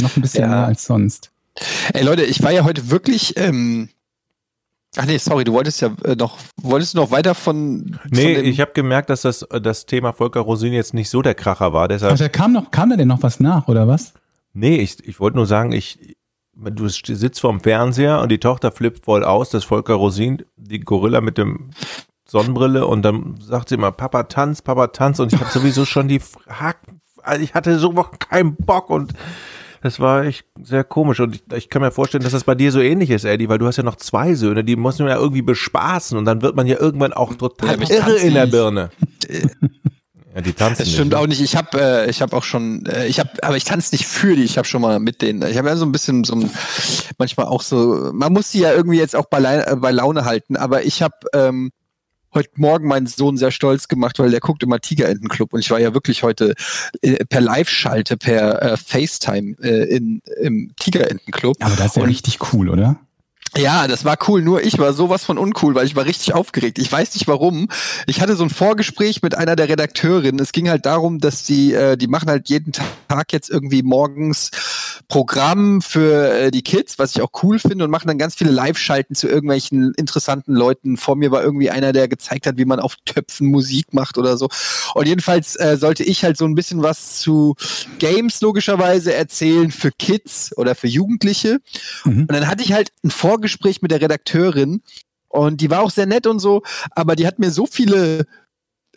Noch 0.00 0.16
ein 0.16 0.22
bisschen 0.22 0.42
Ja. 0.42 0.48
mehr 0.48 0.66
als 0.66 0.84
sonst. 0.86 1.30
Ey 1.92 2.04
Leute, 2.04 2.22
ich 2.22 2.42
war 2.42 2.52
ja 2.52 2.64
heute 2.64 2.90
wirklich. 2.90 3.36
Ähm, 3.36 3.88
ach 4.96 5.06
nee, 5.06 5.18
sorry, 5.18 5.44
du 5.44 5.52
wolltest 5.52 5.80
ja 5.80 5.90
äh, 6.04 6.14
noch, 6.14 6.38
wolltest 6.62 6.94
du 6.94 6.98
noch 6.98 7.10
weiter 7.10 7.34
von. 7.34 7.98
Nee, 8.10 8.36
von 8.36 8.44
ich 8.44 8.60
habe 8.60 8.72
gemerkt, 8.72 9.10
dass 9.10 9.22
das, 9.22 9.46
das 9.62 9.86
Thema 9.86 10.12
Volker 10.12 10.40
Rosin 10.40 10.72
jetzt 10.72 10.94
nicht 10.94 11.10
so 11.10 11.22
der 11.22 11.34
Kracher 11.34 11.72
war. 11.72 11.84
Ach, 11.84 11.88
Deshalb, 11.88 12.18
da 12.18 12.28
kam 12.28 12.52
noch, 12.52 12.70
kam 12.70 12.90
da 12.90 12.96
denn 12.96 13.08
noch 13.08 13.22
was 13.22 13.40
nach, 13.40 13.66
oder 13.68 13.88
was? 13.88 14.12
nee, 14.52 14.76
ich, 14.76 15.06
ich 15.06 15.18
wollte 15.20 15.36
nur 15.36 15.46
sagen, 15.46 15.72
ich, 15.72 16.16
du 16.62 16.88
sitzt 16.88 17.40
vorm 17.40 17.60
Fernseher 17.60 18.20
und 18.20 18.30
die 18.30 18.38
Tochter 18.38 18.70
flippt 18.72 19.04
voll 19.04 19.24
aus, 19.24 19.50
dass 19.50 19.64
Volker 19.64 19.94
Rosin, 19.94 20.42
die 20.56 20.80
Gorilla 20.80 21.20
mit 21.20 21.38
dem 21.38 21.70
Sonnenbrille 22.26 22.86
und 22.86 23.02
dann 23.02 23.36
sagt 23.40 23.68
sie 23.70 23.74
immer, 23.76 23.92
Papa 23.92 24.24
tanz, 24.24 24.62
Papa 24.62 24.88
tanz 24.88 25.18
und 25.18 25.32
ich 25.32 25.40
habe 25.40 25.50
sowieso 25.50 25.84
schon 25.84 26.08
die 26.08 26.20
Hack, 26.48 26.78
also 27.22 27.42
ich 27.42 27.54
hatte 27.54 27.78
so 27.78 27.92
keinen 27.92 28.56
Bock 28.56 28.90
und 28.90 29.12
das 29.82 29.98
war 29.98 30.24
echt 30.24 30.44
sehr 30.62 30.84
komisch 30.84 31.20
und 31.20 31.34
ich, 31.36 31.42
ich 31.54 31.70
kann 31.70 31.82
mir 31.82 31.90
vorstellen, 31.90 32.22
dass 32.22 32.32
das 32.32 32.44
bei 32.44 32.54
dir 32.54 32.70
so 32.70 32.80
ähnlich 32.80 33.10
ist, 33.10 33.24
Eddie, 33.24 33.48
weil 33.48 33.58
du 33.58 33.66
hast 33.66 33.78
ja 33.78 33.82
noch 33.82 33.96
zwei 33.96 34.34
Söhne, 34.34 34.62
die 34.62 34.76
muss 34.76 34.98
man 34.98 35.08
ja 35.08 35.16
irgendwie 35.16 35.42
bespaßen 35.42 36.16
und 36.18 36.24
dann 36.24 36.42
wird 36.42 36.54
man 36.54 36.66
ja 36.66 36.78
irgendwann 36.78 37.12
auch 37.12 37.34
total 37.34 37.80
Ja, 37.80 37.88
irre 37.96 38.16
in 38.16 38.34
der. 38.34 38.46
Birne. 38.46 38.90
Ja, 40.34 40.40
die 40.40 40.52
tanzen 40.52 40.82
das 40.82 40.88
stimmt 40.92 41.06
nicht, 41.06 41.12
ne? 41.12 41.18
auch 41.18 41.26
nicht. 41.26 41.40
Ich 41.40 41.56
habe, 41.56 41.80
äh, 41.80 42.10
ich 42.10 42.22
habe 42.22 42.36
auch 42.36 42.44
schon, 42.44 42.86
äh, 42.86 43.06
ich 43.06 43.18
habe, 43.18 43.30
aber 43.42 43.56
ich 43.56 43.64
tanze 43.64 43.94
nicht 43.94 44.06
für 44.06 44.36
die. 44.36 44.44
Ich 44.44 44.58
habe 44.58 44.68
schon 44.68 44.80
mal 44.82 45.00
mit 45.00 45.22
denen. 45.22 45.42
Ich 45.50 45.58
habe 45.58 45.68
ja 45.68 45.76
so 45.76 45.84
ein 45.84 45.92
bisschen 45.92 46.22
so, 46.24 46.34
ein, 46.34 46.50
manchmal 47.18 47.46
auch 47.46 47.62
so. 47.62 48.10
Man 48.12 48.32
muss 48.32 48.50
die 48.52 48.60
ja 48.60 48.72
irgendwie 48.72 48.98
jetzt 48.98 49.16
auch 49.16 49.26
bei, 49.26 49.42
äh, 49.42 49.76
bei 49.76 49.90
Laune 49.90 50.24
halten. 50.24 50.56
Aber 50.56 50.84
ich 50.84 51.02
habe 51.02 51.16
ähm, 51.34 51.70
heute 52.32 52.50
Morgen 52.54 52.86
meinen 52.86 53.08
Sohn 53.08 53.36
sehr 53.36 53.50
stolz 53.50 53.88
gemacht, 53.88 54.20
weil 54.20 54.30
der 54.30 54.38
guckt 54.38 54.62
immer 54.62 54.78
Tigerentenclub 54.78 55.52
und 55.52 55.58
ich 55.60 55.70
war 55.72 55.80
ja 55.80 55.94
wirklich 55.94 56.22
heute 56.22 56.54
äh, 57.02 57.24
per 57.24 57.40
Live-Schalte, 57.40 58.16
per 58.16 58.62
äh, 58.62 58.76
FaceTime 58.76 59.56
äh, 59.60 59.96
in, 59.96 60.22
im 60.40 60.70
Tigerentenclub. 60.76 61.56
Aber 61.60 61.74
das 61.74 61.86
ist 61.86 61.96
ja 61.96 62.02
Und- 62.02 62.08
richtig 62.08 62.38
cool, 62.52 62.68
oder? 62.68 63.00
Ja, 63.56 63.88
das 63.88 64.04
war 64.04 64.16
cool. 64.28 64.42
Nur 64.42 64.62
ich 64.62 64.78
war 64.78 64.92
sowas 64.92 65.24
von 65.24 65.36
uncool, 65.36 65.74
weil 65.74 65.86
ich 65.86 65.96
war 65.96 66.04
richtig 66.04 66.34
aufgeregt. 66.34 66.78
Ich 66.78 66.90
weiß 66.90 67.14
nicht 67.14 67.26
warum. 67.26 67.68
Ich 68.06 68.20
hatte 68.20 68.36
so 68.36 68.44
ein 68.44 68.50
Vorgespräch 68.50 69.22
mit 69.22 69.34
einer 69.34 69.56
der 69.56 69.68
Redakteurinnen. 69.68 70.40
Es 70.40 70.52
ging 70.52 70.68
halt 70.68 70.86
darum, 70.86 71.18
dass 71.18 71.42
die, 71.42 71.74
äh, 71.74 71.96
die 71.96 72.06
machen 72.06 72.30
halt 72.30 72.48
jeden 72.48 72.72
Tag 72.72 73.32
jetzt 73.32 73.50
irgendwie 73.50 73.82
morgens 73.82 74.50
Programm 75.10 75.82
für 75.82 76.32
äh, 76.32 76.50
die 76.50 76.62
Kids, 76.62 76.98
was 76.98 77.14
ich 77.14 77.20
auch 77.20 77.30
cool 77.42 77.58
finde, 77.58 77.84
und 77.84 77.90
machen 77.90 78.06
dann 78.06 78.16
ganz 78.16 78.36
viele 78.36 78.52
Live-Schalten 78.52 79.14
zu 79.14 79.28
irgendwelchen 79.28 79.92
interessanten 79.96 80.54
Leuten. 80.54 80.96
Vor 80.96 81.16
mir 81.16 81.30
war 81.32 81.42
irgendwie 81.42 81.68
einer, 81.68 81.92
der 81.92 82.08
gezeigt 82.08 82.46
hat, 82.46 82.56
wie 82.56 82.64
man 82.64 82.80
auf 82.80 82.94
Töpfen 83.04 83.48
Musik 83.48 83.92
macht 83.92 84.16
oder 84.16 84.36
so. 84.36 84.48
Und 84.94 85.06
jedenfalls 85.06 85.56
äh, 85.56 85.76
sollte 85.76 86.04
ich 86.04 86.24
halt 86.24 86.38
so 86.38 86.46
ein 86.46 86.54
bisschen 86.54 86.82
was 86.82 87.18
zu 87.18 87.56
Games 87.98 88.40
logischerweise 88.40 89.12
erzählen 89.12 89.70
für 89.72 89.90
Kids 89.90 90.56
oder 90.56 90.74
für 90.74 90.86
Jugendliche. 90.86 91.58
Mhm. 92.04 92.20
Und 92.20 92.32
dann 92.32 92.46
hatte 92.46 92.62
ich 92.62 92.72
halt 92.72 92.92
ein 93.04 93.10
Vorgespräch 93.10 93.82
mit 93.82 93.90
der 93.90 94.00
Redakteurin 94.00 94.80
und 95.30 95.60
die 95.60 95.70
war 95.70 95.82
auch 95.82 95.90
sehr 95.90 96.06
nett 96.06 96.26
und 96.26 96.40
so, 96.40 96.62
aber 96.90 97.14
die 97.14 97.26
hat 97.26 97.38
mir 97.38 97.52
so 97.52 97.66
viele 97.66 98.26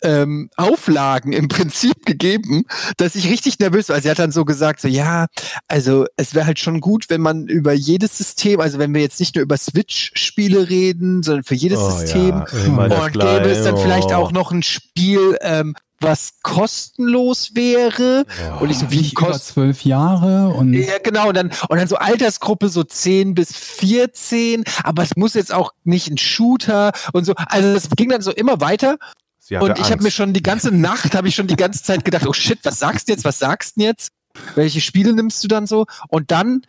ähm, 0.02 0.50
Auflagen 0.56 1.32
im 1.32 1.48
Prinzip 1.48 2.04
gegeben, 2.06 2.64
dass 2.96 3.14
ich 3.14 3.28
richtig 3.30 3.58
nervös 3.58 3.88
war. 3.88 4.00
Sie 4.00 4.10
hat 4.10 4.18
dann 4.18 4.32
so 4.32 4.44
gesagt, 4.44 4.80
so 4.80 4.88
ja, 4.88 5.26
also 5.68 6.06
es 6.16 6.34
wäre 6.34 6.46
halt 6.46 6.58
schon 6.58 6.80
gut, 6.80 7.06
wenn 7.08 7.20
man 7.20 7.46
über 7.46 7.72
jedes 7.72 8.18
System, 8.18 8.60
also 8.60 8.78
wenn 8.78 8.92
wir 8.94 9.00
jetzt 9.00 9.20
nicht 9.20 9.34
nur 9.34 9.42
über 9.42 9.56
Switch-Spiele 9.56 10.68
reden, 10.68 11.22
sondern 11.22 11.44
für 11.44 11.54
jedes 11.54 11.78
Oh, 11.78 11.90
System 11.90 12.44
ja, 12.66 12.68
und 12.84 13.12
gäbe 13.12 13.50
es 13.50 13.64
dann 13.64 13.74
Gleiche. 13.74 13.76
vielleicht 13.88 14.08
Oh. 14.10 14.14
auch 14.14 14.32
noch 14.32 14.50
ein 14.52 14.62
Spiel, 14.62 15.36
ähm, 15.40 15.74
was 16.00 16.34
kostenlos 16.42 17.52
wäre. 17.54 18.26
Und 18.60 18.68
ich 18.70 18.78
so, 18.78 18.90
wie 18.90 18.98
über 19.10 19.14
kostenlos? 19.28 19.46
zwölf 19.46 19.84
Jahre 19.84 20.48
und 20.48 20.74
Ja, 20.74 20.98
genau. 21.02 21.28
Und 21.28 21.36
dann, 21.36 21.50
und 21.68 21.78
dann 21.78 21.88
so 21.88 21.96
Altersgruppe 21.96 22.68
so 22.68 22.82
10 22.82 23.34
bis 23.34 23.52
14, 23.56 24.64
aber 24.82 25.02
es 25.02 25.16
muss 25.16 25.32
jetzt 25.34 25.54
auch 25.54 25.72
nicht 25.84 26.10
ein 26.10 26.18
Shooter 26.18 26.92
und 27.12 27.24
so. 27.24 27.32
Also 27.46 27.72
das 27.72 27.88
ging 27.96 28.10
dann 28.10 28.20
so 28.20 28.32
immer 28.32 28.60
weiter. 28.60 28.98
Sie 29.44 29.58
hatte 29.58 29.66
Und 29.66 29.78
ich 29.78 29.90
habe 29.90 30.02
mir 30.02 30.10
schon 30.10 30.32
die 30.32 30.42
ganze 30.42 30.74
Nacht, 30.74 31.14
habe 31.14 31.28
ich 31.28 31.34
schon 31.34 31.46
die 31.46 31.56
ganze 31.56 31.82
Zeit 31.82 32.02
gedacht, 32.02 32.26
oh 32.26 32.32
shit, 32.32 32.58
was 32.62 32.78
sagst 32.78 33.08
du 33.08 33.12
jetzt, 33.12 33.24
was 33.24 33.38
sagst 33.38 33.76
du 33.76 33.82
jetzt? 33.82 34.10
Welche 34.54 34.80
Spiele 34.80 35.12
nimmst 35.12 35.44
du 35.44 35.48
dann 35.48 35.66
so? 35.66 35.84
Und 36.08 36.30
dann 36.30 36.62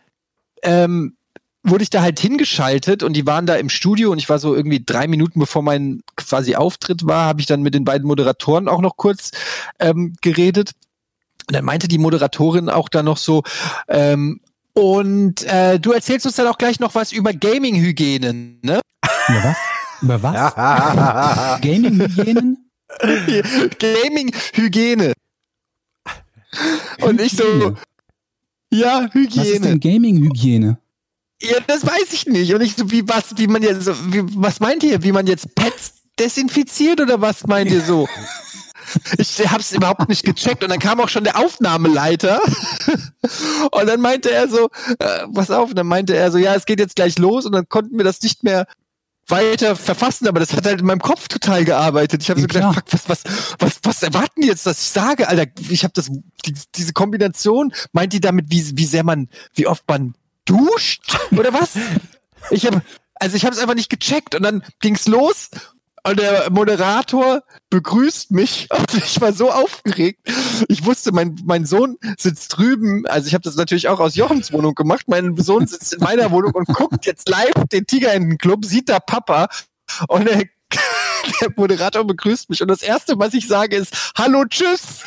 ähm, 0.62 1.16
wurde 1.62 1.82
ich 1.82 1.90
da 1.90 2.02
halt 2.02 2.20
hingeschaltet 2.20 3.02
und 3.02 3.14
die 3.14 3.26
waren 3.26 3.46
da 3.46 3.56
im 3.56 3.70
Studio 3.70 4.12
und 4.12 4.18
ich 4.18 4.28
war 4.28 4.38
so 4.38 4.54
irgendwie 4.54 4.84
drei 4.84 5.08
Minuten 5.08 5.40
bevor 5.40 5.62
mein 5.62 6.02
quasi 6.16 6.54
Auftritt 6.54 7.06
war, 7.06 7.24
habe 7.24 7.40
ich 7.40 7.46
dann 7.46 7.62
mit 7.62 7.72
den 7.72 7.86
beiden 7.86 8.06
Moderatoren 8.06 8.68
auch 8.68 8.82
noch 8.82 8.98
kurz 8.98 9.30
ähm, 9.80 10.14
geredet. 10.20 10.72
Und 11.48 11.56
dann 11.56 11.64
meinte 11.64 11.88
die 11.88 11.98
Moderatorin 11.98 12.68
auch 12.68 12.90
da 12.90 13.02
noch 13.02 13.16
so, 13.16 13.42
ähm, 13.88 14.40
und 14.74 15.42
äh, 15.44 15.80
du 15.80 15.92
erzählst 15.92 16.26
uns 16.26 16.36
dann 16.36 16.48
auch 16.48 16.58
gleich 16.58 16.80
noch 16.80 16.94
was 16.94 17.10
über 17.10 17.32
Gaming-Hygiene, 17.32 18.58
ne? 18.60 18.80
Über 19.28 19.42
was? 19.42 19.56
Über 20.02 20.22
was? 20.22 21.60
Gaming-Hygienen? 21.62 22.65
Gaming-Hygiene. 23.78 25.12
Und 27.00 27.20
ich 27.20 27.32
so, 27.36 27.44
Hygiene. 27.44 27.74
ja, 28.72 29.00
Was 29.00 29.04
ist 29.06 29.14
Hygiene. 29.14 29.60
denn 29.60 29.80
Gaming-Hygiene? 29.80 30.78
Ja, 31.42 31.58
das 31.66 31.84
weiß 31.86 32.12
ich 32.12 32.26
nicht. 32.26 32.54
Und 32.54 32.62
ich 32.62 32.76
so, 32.76 32.90
wie 32.90 33.06
was, 33.06 33.36
wie 33.36 33.46
man 33.46 33.62
jetzt, 33.62 33.84
so, 33.84 33.92
wie, 34.12 34.22
was 34.36 34.60
meint 34.60 34.82
ihr? 34.82 35.02
Wie 35.02 35.12
man 35.12 35.26
jetzt 35.26 35.54
Pets 35.54 35.92
desinfiziert 36.18 37.00
oder 37.00 37.20
was 37.20 37.46
meint 37.46 37.70
ihr 37.70 37.82
so? 37.82 38.08
Ich 39.18 39.40
hab's 39.50 39.72
überhaupt 39.72 40.08
nicht 40.08 40.24
gecheckt 40.24 40.62
und 40.62 40.70
dann 40.70 40.78
kam 40.78 41.00
auch 41.00 41.08
schon 41.08 41.24
der 41.24 41.36
Aufnahmeleiter 41.36 42.40
und 43.72 43.86
dann 43.88 44.00
meinte 44.00 44.30
er 44.30 44.46
so, 44.48 44.70
äh, 45.00 45.26
pass 45.34 45.50
auf, 45.50 45.70
und 45.70 45.74
dann 45.76 45.88
meinte 45.88 46.14
er 46.14 46.30
so, 46.30 46.38
ja, 46.38 46.54
es 46.54 46.66
geht 46.66 46.78
jetzt 46.78 46.94
gleich 46.94 47.18
los 47.18 47.44
und 47.46 47.52
dann 47.52 47.68
konnten 47.68 47.98
wir 47.98 48.04
das 48.04 48.22
nicht 48.22 48.44
mehr 48.44 48.64
weiter 49.28 49.76
verfassen, 49.76 50.28
aber 50.28 50.40
das 50.40 50.52
hat 50.52 50.66
halt 50.66 50.80
in 50.80 50.86
meinem 50.86 51.00
Kopf 51.00 51.28
total 51.28 51.64
gearbeitet. 51.64 52.22
Ich 52.22 52.30
habe 52.30 52.40
Ja, 52.40 52.42
so 52.42 52.48
gedacht, 52.48 52.90
fuck, 52.90 52.92
was, 52.92 53.08
was, 53.08 53.24
was, 53.58 53.78
was 53.82 54.02
erwarten 54.02 54.42
die 54.42 54.48
jetzt, 54.48 54.66
dass 54.66 54.80
ich 54.80 54.88
sage, 54.88 55.28
Alter? 55.28 55.50
Ich 55.68 55.84
habe 55.84 55.92
das, 55.94 56.10
die, 56.44 56.54
diese 56.74 56.92
Kombination, 56.92 57.72
meint 57.92 58.12
die 58.12 58.20
damit, 58.20 58.46
wie, 58.50 58.76
wie 58.76 58.84
sehr 58.84 59.04
man, 59.04 59.28
wie 59.54 59.66
oft 59.66 59.84
man 59.88 60.14
duscht 60.44 61.16
oder 61.32 61.52
was? 61.52 61.70
Ich 62.50 62.66
habe, 62.66 62.82
also 63.16 63.36
ich 63.36 63.44
habe 63.44 63.54
es 63.54 63.60
einfach 63.60 63.74
nicht 63.74 63.90
gecheckt 63.90 64.34
und 64.34 64.42
dann 64.42 64.62
ging's 64.80 65.06
los 65.06 65.50
und 66.06 66.20
der 66.20 66.50
Moderator 66.50 67.42
begrüßt 67.70 68.30
mich 68.30 68.68
und 68.76 68.94
ich 68.94 69.20
war 69.20 69.32
so 69.32 69.50
aufgeregt. 69.50 70.20
Ich 70.68 70.84
wusste, 70.84 71.12
mein, 71.12 71.36
mein 71.44 71.66
Sohn 71.66 71.96
sitzt 72.16 72.56
drüben, 72.56 73.06
also 73.06 73.26
ich 73.26 73.34
habe 73.34 73.42
das 73.42 73.56
natürlich 73.56 73.88
auch 73.88 74.00
aus 74.00 74.14
Jochens 74.14 74.52
Wohnung 74.52 74.74
gemacht. 74.74 75.06
Mein 75.08 75.36
Sohn 75.36 75.66
sitzt 75.66 75.94
in 75.94 76.00
meiner 76.00 76.30
Wohnung 76.30 76.52
und 76.52 76.66
guckt 76.68 77.06
jetzt 77.06 77.28
live 77.28 77.52
den 77.72 77.86
Tigerentenclub, 77.86 78.64
sieht 78.64 78.88
da 78.88 79.00
Papa 79.00 79.48
und 80.08 80.26
der, 80.28 80.36
der 81.40 81.52
Moderator 81.56 82.04
begrüßt 82.06 82.50
mich 82.50 82.62
und 82.62 82.68
das 82.68 82.82
erste, 82.82 83.18
was 83.18 83.34
ich 83.34 83.48
sage, 83.48 83.76
ist 83.76 84.12
Hallo, 84.16 84.44
tschüss. 84.44 85.02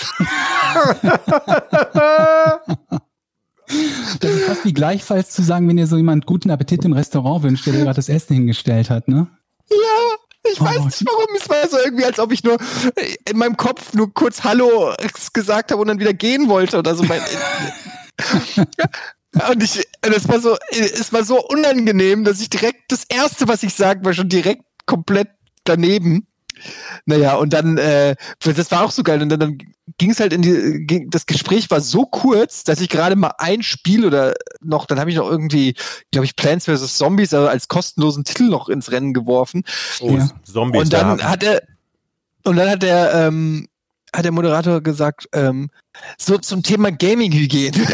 Das 4.19 4.31
ist 4.31 4.45
fast 4.45 4.65
wie 4.65 4.73
gleichfalls 4.73 5.29
zu 5.29 5.43
sagen, 5.43 5.69
wenn 5.69 5.77
dir 5.77 5.87
so 5.87 5.95
jemand 5.95 6.25
guten 6.25 6.49
Appetit 6.49 6.83
im 6.85 6.93
Restaurant 6.93 7.43
wünscht, 7.43 7.65
der 7.67 7.73
dir 7.73 7.83
gerade 7.83 7.95
das 7.95 8.09
Essen 8.09 8.33
hingestellt 8.33 8.89
hat, 8.89 9.07
ne? 9.07 9.27
Ja, 9.69 10.17
ich 10.43 10.59
weiß 10.59 10.77
Oh, 10.79 10.85
nicht 10.85 11.05
warum. 11.05 11.27
Es 11.37 11.49
war 11.49 11.67
so 11.67 11.77
irgendwie, 11.77 12.05
als 12.05 12.19
ob 12.19 12.31
ich 12.31 12.43
nur 12.43 12.57
in 13.29 13.37
meinem 13.37 13.57
Kopf 13.57 13.93
nur 13.93 14.13
kurz 14.13 14.43
Hallo 14.43 14.93
gesagt 15.33 15.71
habe 15.71 15.81
und 15.81 15.87
dann 15.87 15.99
wieder 15.99 16.13
gehen 16.13 16.49
wollte 16.49 16.77
oder 16.77 16.95
so. 16.95 17.03
Und 19.49 19.61
ich, 19.63 19.87
das 20.01 20.27
war 20.27 20.39
so, 20.39 20.57
es 20.71 21.13
war 21.13 21.23
so 21.23 21.39
unangenehm, 21.47 22.23
dass 22.23 22.41
ich 22.41 22.49
direkt, 22.49 22.91
das 22.91 23.03
erste, 23.07 23.47
was 23.47 23.61
ich 23.61 23.75
sagte, 23.75 24.03
war 24.03 24.13
schon 24.13 24.27
direkt 24.27 24.63
komplett 24.87 25.29
daneben. 25.65 26.25
Naja, 27.05 27.35
und 27.35 27.53
dann, 27.53 27.77
äh, 27.77 28.15
das 28.39 28.71
war 28.71 28.83
auch 28.83 28.91
so 28.91 29.03
geil. 29.03 29.21
Und 29.21 29.29
dann, 29.29 29.39
dann 29.39 29.57
ging 29.97 30.11
es 30.11 30.19
halt 30.19 30.33
in 30.33 30.41
die, 30.41 30.85
ging, 30.85 31.09
das 31.09 31.25
Gespräch 31.25 31.69
war 31.71 31.81
so 31.81 32.05
kurz, 32.05 32.63
dass 32.63 32.81
ich 32.81 32.89
gerade 32.89 33.15
mal 33.15 33.33
ein 33.37 33.63
Spiel 33.63 34.05
oder 34.05 34.33
noch, 34.61 34.85
dann 34.85 34.99
habe 34.99 35.09
ich 35.09 35.17
noch 35.17 35.29
irgendwie, 35.29 35.75
glaube 36.11 36.25
ich, 36.25 36.35
Plants 36.35 36.65
vs. 36.65 36.97
Zombies 36.97 37.33
also 37.33 37.47
als 37.47 37.67
kostenlosen 37.67 38.23
Titel 38.23 38.49
noch 38.49 38.69
ins 38.69 38.91
Rennen 38.91 39.13
geworfen. 39.13 39.63
Oh, 39.99 40.11
Ja. 40.11 40.29
Zombies 40.43 40.81
Und 40.81 40.93
da 40.93 40.99
dann 41.03 41.23
hat 41.23 41.43
er, 41.43 41.63
und 42.43 42.55
dann 42.57 42.69
hat 42.69 42.83
der, 42.83 43.13
ähm, 43.13 43.67
hat 44.13 44.25
der 44.25 44.31
Moderator 44.31 44.81
gesagt, 44.81 45.27
ähm, 45.33 45.69
so 46.17 46.37
zum 46.37 46.63
Thema 46.63 46.91
Gaming-Hygiene. 46.91 47.77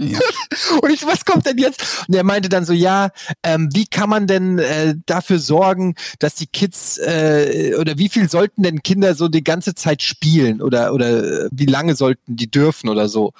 Ja. 0.00 0.18
Und 0.82 0.90
ich, 0.90 1.06
was 1.06 1.24
kommt 1.24 1.46
denn 1.46 1.58
jetzt? 1.58 2.04
Und 2.08 2.14
er 2.14 2.24
meinte 2.24 2.48
dann 2.48 2.64
so, 2.64 2.72
ja, 2.72 3.10
ähm, 3.42 3.68
wie 3.72 3.86
kann 3.86 4.10
man 4.10 4.26
denn 4.26 4.58
äh, 4.58 4.94
dafür 5.06 5.38
sorgen, 5.38 5.94
dass 6.18 6.34
die 6.34 6.46
Kids 6.46 6.98
äh, 6.98 7.74
oder 7.78 7.96
wie 7.98 8.08
viel 8.08 8.28
sollten 8.28 8.62
denn 8.62 8.82
Kinder 8.82 9.14
so 9.14 9.28
die 9.28 9.44
ganze 9.44 9.74
Zeit 9.74 10.02
spielen 10.02 10.60
oder 10.60 10.92
oder 10.92 11.44
äh, 11.44 11.48
wie 11.52 11.66
lange 11.66 11.94
sollten 11.94 12.36
die 12.36 12.50
dürfen 12.50 12.88
oder 12.88 13.08
so? 13.08 13.32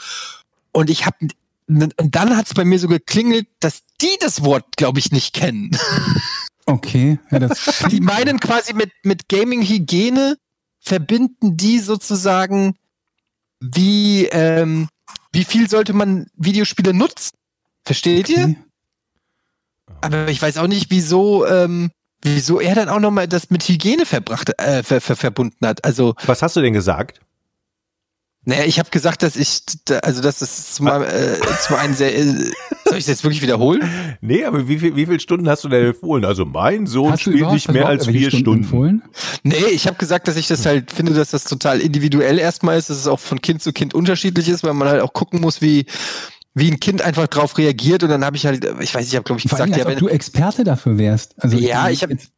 Und 0.73 0.91
ich 0.91 1.07
habe 1.07 1.17
und 1.67 1.95
dann 1.99 2.37
hat 2.37 2.47
es 2.47 2.55
bei 2.55 2.65
mir 2.65 2.79
so 2.79 2.89
geklingelt, 2.89 3.47
dass 3.61 3.83
die 4.01 4.17
das 4.21 4.45
Wort, 4.45 4.77
glaube 4.77 4.99
ich, 4.99 5.13
nicht 5.13 5.35
kennen. 5.35 5.71
Okay. 6.67 7.19
Ja, 7.31 7.41
das 7.41 7.85
Die 7.91 8.01
meinen 8.01 8.41
quasi 8.41 8.73
mit, 8.73 8.91
mit 9.03 9.29
Gaming-Hygiene 9.29 10.39
verbinden 10.81 11.59
die 11.59 11.79
sozusagen, 11.79 12.77
wie, 13.61 14.25
ähm, 14.33 14.89
wie 15.33 15.45
viel 15.45 15.69
sollte 15.69 15.93
man 15.93 16.27
Videospiele 16.35 16.95
nutzen? 16.95 17.37
Versteht 17.85 18.29
ihr? 18.29 18.45
okay. 18.45 18.57
Aber 20.01 20.29
ich 20.29 20.41
weiß 20.41 20.59
auch 20.59 20.67
nicht, 20.67 20.91
wieso, 20.91 21.47
ähm, 21.47 21.91
wieso 22.23 22.61
er 22.61 22.75
dann 22.75 22.89
auch 22.89 23.01
nochmal 23.01 23.29
das 23.29 23.51
mit 23.51 23.63
Hygiene 23.65 24.07
verbracht, 24.07 24.51
äh, 24.59 24.83
ver, 24.83 25.01
ver, 25.01 25.17
verbunden 25.17 25.67
hat. 25.67 25.85
Also, 25.85 26.15
Was 26.27 26.43
hast 26.43 26.57
du 26.57 26.61
denn 26.61 26.73
gesagt? 26.73 27.21
Naja, 28.45 28.65
ich 28.65 28.79
habe 28.79 28.91
gesagt, 28.91 29.23
dass 29.23 29.37
ich, 29.37 29.63
also 30.03 30.21
dass 30.23 30.41
das 30.41 30.75
zum, 30.75 30.87
äh, 30.89 31.03
zum 31.67 31.77
einen 31.77 31.95
sehr, 31.95 32.17
äh, 32.17 32.25
soll 32.25 32.99
ich 32.99 33.05
das 33.05 33.07
jetzt 33.07 33.25
wirklich 33.25 33.43
wiederholen? 33.43 33.83
Nee, 34.21 34.45
aber 34.45 34.69
wie, 34.69 34.79
viel, 34.79 34.97
wie 34.97 35.07
viele 35.07 35.21
Stunden 35.21 35.49
hast 35.49 35.65
du 35.65 35.69
denn 35.69 35.87
empfohlen? 35.87 36.25
Also 36.25 36.45
mein 36.45 36.87
Sohn 36.87 37.17
spielt 37.19 37.51
nicht 37.53 37.73
mehr 37.73 37.87
als 37.87 38.07
vier 38.07 38.31
Stunden. 38.31 38.65
empfohlen? 38.65 39.03
Nee, 39.43 39.57
ich 39.73 39.87
habe 39.87 39.97
gesagt, 39.97 40.29
dass 40.29 40.37
ich 40.37 40.49
das 40.49 40.67
halt 40.67 40.93
finde, 40.93 41.15
dass 41.15 41.31
das 41.31 41.45
total 41.45 41.81
individuell 41.81 42.39
erstmal 42.39 42.79
ist, 42.79 42.91
dass 42.91 42.99
es 42.99 43.07
auch 43.07 43.21
von 43.21 43.41
Kind 43.41 43.63
zu 43.63 43.73
Kind 43.73 43.95
unterschiedlich 43.95 44.49
ist, 44.49 44.63
weil 44.65 44.75
man 44.75 44.89
halt 44.89 45.01
auch 45.03 45.13
gucken 45.13 45.41
muss, 45.41 45.61
wie 45.63 45.87
wie 46.57 46.71
ein 46.71 46.79
Kind 46.79 47.03
einfach 47.03 47.27
drauf 47.27 47.59
reagiert 47.59 48.05
und 48.05 48.11
dann 48.11 48.25
habe 48.25 48.37
ich 48.37 48.47
halt, 48.47 48.65
ich 48.81 48.95
weiß, 48.95 49.01
nicht, 49.03 49.09
ich 49.13 49.17
habe 49.17 49.25
glaube 49.25 49.41
ich 49.45 49.49
Vor 49.51 49.59
allem, 49.59 49.73
gesagt, 49.73 49.87
als 49.87 49.91
ja, 49.91 49.97
ob 49.97 49.99
du 49.99 50.07
wenn, 50.07 50.15
Experte 50.15 50.63
dafür 50.63 50.99
wärst. 50.99 51.35
Also 51.39 51.57
Ja, 51.57 51.89
ich 51.91 52.03
hab- 52.05 52.11
jetzt- 52.11 52.29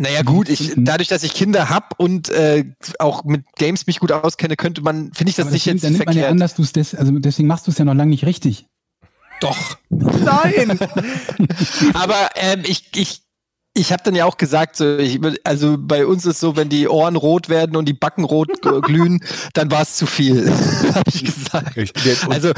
naja 0.00 0.22
gut, 0.22 0.48
ich 0.48 0.66
Stunden. 0.66 0.84
dadurch, 0.84 1.08
dass 1.08 1.22
ich 1.24 1.34
Kinder 1.34 1.68
hab 1.70 1.98
und 1.98 2.28
äh, 2.28 2.64
auch 3.00 3.24
mit 3.24 3.44
Games 3.56 3.86
mich 3.86 3.98
gut 3.98 4.12
auskenne, 4.12 4.54
könnte 4.56 4.80
man, 4.80 5.12
finde 5.12 5.30
ich 5.30 5.36
das 5.36 5.46
aber 5.46 5.52
nicht 5.52 5.66
deswegen, 5.66 5.76
jetzt 5.76 5.84
dann 5.84 5.92
nimmt 5.94 6.06
man 6.06 6.14
ja 6.16 6.22
verkehrt. 6.22 6.30
an, 6.32 6.38
dass 6.40 6.54
du 6.54 6.62
es 6.62 6.72
des, 6.72 6.94
also 6.94 7.12
deswegen 7.18 7.48
machst 7.48 7.66
du 7.66 7.72
es 7.72 7.78
ja 7.78 7.84
noch 7.84 7.94
lange 7.94 8.10
nicht 8.10 8.24
richtig. 8.24 8.66
Doch. 9.40 9.76
Nein! 9.90 10.78
Aber 11.94 12.30
ähm, 12.36 12.62
ich, 12.64 12.90
ich, 12.96 13.22
ich 13.74 13.92
habe 13.92 14.02
dann 14.04 14.14
ja 14.16 14.24
auch 14.24 14.36
gesagt, 14.36 14.76
so, 14.76 14.98
ich, 14.98 15.20
also 15.44 15.76
bei 15.78 16.06
uns 16.06 16.26
ist 16.26 16.40
so, 16.40 16.56
wenn 16.56 16.68
die 16.68 16.88
Ohren 16.88 17.14
rot 17.16 17.48
werden 17.48 17.76
und 17.76 17.84
die 17.86 17.92
Backen 17.92 18.24
rot 18.24 18.48
g- 18.62 18.80
glühen, 18.82 19.20
dann 19.52 19.70
war 19.70 19.82
es 19.82 19.94
zu 19.96 20.06
viel, 20.06 20.50
habe 20.94 21.08
ich 21.12 21.24
gesagt. 21.24 21.76
Und 21.76 22.32
Also 22.32 22.52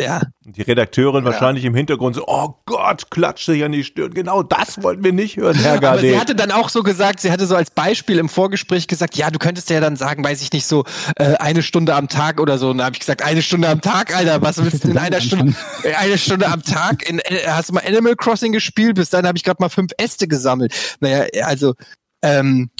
ja, 0.00 0.22
die 0.44 0.62
Redakteurin 0.62 1.24
wahrscheinlich 1.24 1.64
im 1.64 1.74
Hintergrund 1.74 2.16
so, 2.16 2.24
oh 2.26 2.54
Gott, 2.66 3.10
klatscht 3.10 3.46
sich 3.46 3.62
an 3.64 3.72
die 3.72 3.84
Stirn. 3.84 4.12
Genau 4.14 4.42
das 4.42 4.82
wollten 4.82 5.04
wir 5.04 5.12
nicht 5.12 5.36
hören, 5.36 5.56
Herr 5.56 5.76
aber 5.76 5.98
sie 5.98 6.18
hatte 6.18 6.34
dann 6.34 6.50
auch 6.50 6.68
so 6.68 6.82
gesagt, 6.82 7.20
sie 7.20 7.30
hatte 7.30 7.46
so 7.46 7.54
als 7.56 7.70
Beispiel 7.70 8.18
im 8.18 8.28
Vorgespräch 8.28 8.88
gesagt, 8.88 9.16
ja, 9.16 9.30
du 9.30 9.38
könntest 9.38 9.70
ja 9.70 9.80
dann 9.80 9.96
sagen, 9.96 10.24
weiß 10.24 10.42
ich 10.42 10.52
nicht, 10.52 10.66
so 10.66 10.84
äh, 11.16 11.34
eine 11.34 11.62
Stunde 11.62 11.94
am 11.94 12.08
Tag 12.08 12.40
oder 12.40 12.58
so. 12.58 12.70
Und 12.70 12.78
da 12.78 12.84
habe 12.84 12.94
ich 12.94 13.00
gesagt, 13.00 13.22
eine 13.22 13.42
Stunde 13.42 13.68
am 13.68 13.80
Tag, 13.80 14.16
Alter, 14.16 14.42
was 14.42 14.62
willst 14.62 14.84
du 14.84 14.90
in 14.90 14.98
einer 14.98 15.20
Stunde? 15.20 15.54
Äh, 15.82 15.94
Eine 15.94 16.18
Stunde 16.18 16.48
am 16.48 16.62
Tag? 16.62 17.08
In, 17.08 17.18
äh, 17.18 17.46
hast 17.46 17.70
du 17.70 17.74
mal 17.74 17.84
Animal 17.86 18.16
Crossing 18.16 18.52
gespielt? 18.52 18.96
Bis 18.96 19.10
dann 19.10 19.26
habe 19.26 19.36
ich 19.36 19.44
gerade 19.44 19.62
mal 19.62 19.68
fünf 19.68 19.92
Äste 19.98 20.28
gesammelt. 20.28 20.74
Naja, 21.00 21.26
also, 21.44 21.74
ähm, 22.22 22.70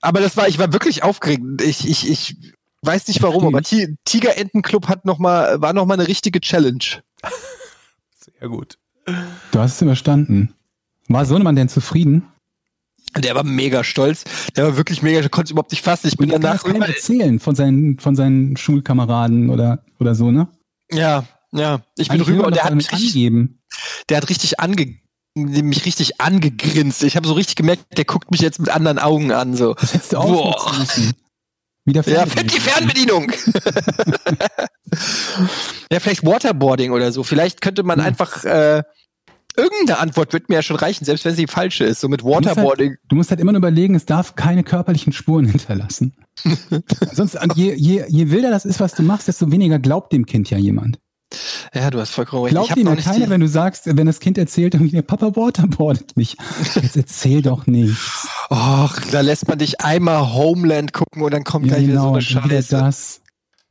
aber 0.00 0.20
das 0.20 0.36
war, 0.36 0.48
ich 0.48 0.58
war 0.58 0.72
wirklich 0.72 1.02
aufgeregt. 1.02 1.42
Ich, 1.62 1.88
ich, 1.88 2.10
ich 2.10 2.36
weiß 2.82 3.08
nicht 3.08 3.22
warum, 3.22 3.46
aber 3.46 3.62
Ti- 3.62 3.96
Tigerentenclub 4.04 4.88
hat 4.88 5.04
noch 5.04 5.18
mal, 5.18 5.60
war 5.62 5.72
noch 5.72 5.86
mal 5.86 5.94
eine 5.94 6.08
richtige 6.08 6.40
Challenge. 6.40 6.84
Sehr 8.40 8.48
gut. 8.48 8.78
Du 9.52 9.58
hast 9.58 9.76
es 9.76 9.82
überstanden. 9.82 10.54
War 11.08 11.24
Sohnemann 11.26 11.56
denn 11.56 11.68
zufrieden? 11.68 12.28
Der 13.18 13.34
war 13.34 13.44
mega 13.44 13.84
stolz. 13.84 14.24
Der 14.56 14.64
war 14.64 14.76
wirklich 14.76 15.02
mega, 15.02 15.20
konnte 15.28 15.46
es 15.48 15.50
überhaupt 15.50 15.70
nicht 15.72 15.82
fassen. 15.82 16.08
Ich 16.08 16.16
bin 16.16 16.26
Und 16.30 16.32
kann 16.32 16.40
danach 16.42 16.64
über, 16.64 16.86
erzählen 16.86 17.38
von 17.40 17.54
seinen, 17.54 17.98
von 17.98 18.16
seinen 18.16 18.56
Schulkameraden 18.56 19.50
oder, 19.50 19.84
oder 20.00 20.14
so, 20.14 20.30
ne? 20.30 20.48
Ja, 20.90 21.24
ja. 21.52 21.82
Ich 21.98 22.08
bin 22.08 22.16
Eigentlich 22.20 22.28
rüber 22.34 22.46
und 22.46 22.56
der 22.56 22.64
hat 22.64 22.74
mich 22.74 22.90
richtig, 22.90 23.08
angeben. 23.10 23.60
der 24.08 24.16
hat 24.18 24.28
richtig 24.30 24.60
ange, 24.60 24.96
mich 25.34 25.84
richtig 25.84 26.20
angegrinst. 26.20 27.02
Ich 27.02 27.16
habe 27.16 27.26
so 27.28 27.34
richtig 27.34 27.56
gemerkt, 27.56 27.84
der 27.98 28.04
guckt 28.06 28.30
mich 28.30 28.40
jetzt 28.40 28.60
mit 28.60 28.70
anderen 28.70 28.98
Augen 28.98 29.30
an. 29.32 29.56
So. 29.56 29.74
Das 29.74 29.92
hättest 29.92 30.12
du 30.14 30.16
Boah. 30.16 30.86
Wieder 31.84 32.02
Ja, 32.08 32.26
Fernbedienung. 32.26 32.48
die 32.48 32.60
Fernbedienung. 32.60 33.32
ja, 35.90 36.00
vielleicht 36.00 36.24
Waterboarding 36.24 36.92
oder 36.92 37.12
so. 37.12 37.22
Vielleicht 37.22 37.60
könnte 37.60 37.82
man 37.82 37.98
Ja. 37.98 38.04
einfach 38.04 38.44
äh, 38.44 38.82
irgendeine 39.56 39.98
Antwort 39.98 40.32
wird 40.32 40.48
mir 40.48 40.56
ja 40.56 40.62
schon 40.62 40.76
reichen, 40.76 41.04
selbst 41.04 41.24
wenn 41.24 41.34
sie 41.34 41.46
falsche 41.46 41.84
ist. 41.84 42.00
So 42.00 42.08
mit 42.08 42.22
musst 42.22 42.36
halt- 42.36 42.46
Waterboarding. 42.46 42.96
Du 43.08 43.16
musst 43.16 43.30
halt 43.30 43.40
immer 43.40 43.52
nur 43.52 43.58
überlegen, 43.58 43.94
es 43.94 44.06
darf 44.06 44.34
keine 44.36 44.62
körperlichen 44.64 45.12
Spuren 45.12 45.46
hinterlassen. 45.48 46.14
Sonst, 47.12 47.38
je, 47.56 47.74
je, 47.74 48.04
je 48.08 48.30
wilder 48.30 48.50
das 48.50 48.64
ist, 48.64 48.80
was 48.80 48.94
du 48.94 49.02
machst, 49.02 49.28
desto 49.28 49.50
weniger 49.50 49.78
glaubt 49.78 50.12
dem 50.12 50.24
Kind 50.26 50.48
ja 50.50 50.58
jemand. 50.58 50.98
Ja, 51.74 51.90
du 51.90 52.00
hast 52.00 52.10
vollkommen 52.10 52.42
recht. 52.44 52.54
Glaubt 52.54 52.70
Ich 52.76 52.76
nicht 52.84 53.04
keiner, 53.04 53.28
wenn 53.30 53.40
du 53.40 53.48
sagst, 53.48 53.86
wenn 53.86 54.06
das 54.06 54.20
Kind 54.20 54.38
erzählt, 54.38 54.74
irgendwie, 54.74 54.92
der 54.92 55.02
Papa 55.02 55.34
waterboardet 55.36 56.16
mich. 56.16 56.36
Jetzt 56.74 56.96
erzähl 56.96 57.42
doch 57.42 57.66
nichts. 57.66 58.28
Och, 58.50 58.94
da 59.10 59.20
lässt 59.20 59.48
man 59.48 59.58
dich 59.58 59.80
einmal 59.80 60.32
Homeland 60.34 60.92
gucken 60.92 61.22
und 61.22 61.32
dann 61.32 61.44
kommt 61.44 61.66
Ja, 61.66 61.74
gleich 61.74 61.88
wieder 61.88 61.94
so 62.00 62.12
genau, 62.12 62.12
eine 62.14 62.22
Scheiße. 62.22 62.70
das. 62.76 63.20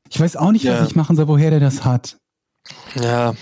Ich 0.09 0.19
weiß 0.19 0.35
auch 0.37 0.51
nicht, 0.51 0.63
Ja. 0.65 0.79
was 0.81 0.89
ich 0.89 0.95
machen 0.95 1.15
soll, 1.15 1.27
woher 1.27 1.49
der 1.51 1.59
das 1.59 1.85
hat. 1.85 2.17
Ja, 3.01 3.33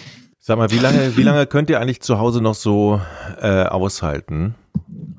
Sag 0.41 0.57
mal, 0.57 0.71
wie 0.71 0.79
lange, 0.79 1.15
wie 1.17 1.21
lange 1.23 1.45
könnt 1.45 1.69
ihr 1.69 1.79
eigentlich 1.79 2.01
zu 2.01 2.17
Hause 2.17 2.41
noch 2.41 2.55
so 2.55 2.99
äh, 3.39 3.63
aushalten? 3.65 4.55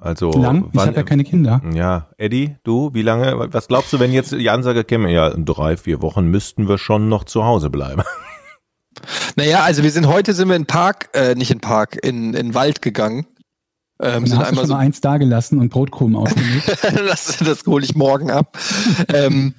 Also 0.00 0.30
Lang? 0.32 0.64
Ich 0.64 0.70
wann- 0.72 0.88
habe 0.88 0.96
ja 0.96 1.02
keine 1.04 1.22
Kinder. 1.24 1.60
Ja, 1.74 2.08
Eddie, 2.16 2.56
du, 2.64 2.90
wie 2.94 3.02
lange? 3.02 3.34
Was 3.52 3.68
glaubst 3.68 3.92
du, 3.92 4.00
wenn 4.00 4.12
jetzt 4.12 4.32
die 4.32 4.50
Ansage 4.50 4.82
käme? 4.82 5.12
Ja, 5.12 5.28
in 5.28 5.44
drei, 5.44 5.76
vier 5.76 6.02
Wochen 6.02 6.24
müssten 6.26 6.68
wir 6.68 6.78
schon 6.78 7.08
noch 7.08 7.24
zu 7.24 7.44
Hause 7.44 7.70
bleiben. 7.70 8.02
naja, 9.36 9.62
also 9.62 9.82
wir 9.82 9.90
sind 9.90 10.06
heute 10.06 10.34
sind 10.34 10.48
wir 10.48 10.56
in 10.56 10.62
den 10.62 10.66
Park, 10.66 11.10
äh, 11.14 11.34
nicht 11.34 11.50
in 11.50 11.58
den 11.58 11.62
Park, 11.62 11.98
in, 12.02 12.34
in 12.34 12.48
den 12.48 12.54
Wald 12.54 12.82
gegangen. 12.82 13.26
Ähm, 14.00 14.26
sind 14.26 14.38
hast 14.38 14.44
du 14.44 14.48
einmal 14.48 14.62
schon 14.62 14.68
so 14.68 14.74
eins 14.74 15.00
dagelassen 15.00 15.58
und 15.58 15.68
Brotkrumen 15.68 16.16
ausgelegt. 16.16 16.78
das, 16.82 17.36
das 17.38 17.66
hole 17.66 17.84
ich 17.84 17.94
morgen 17.94 18.30
ab. 18.30 18.58
ähm, 19.08 19.54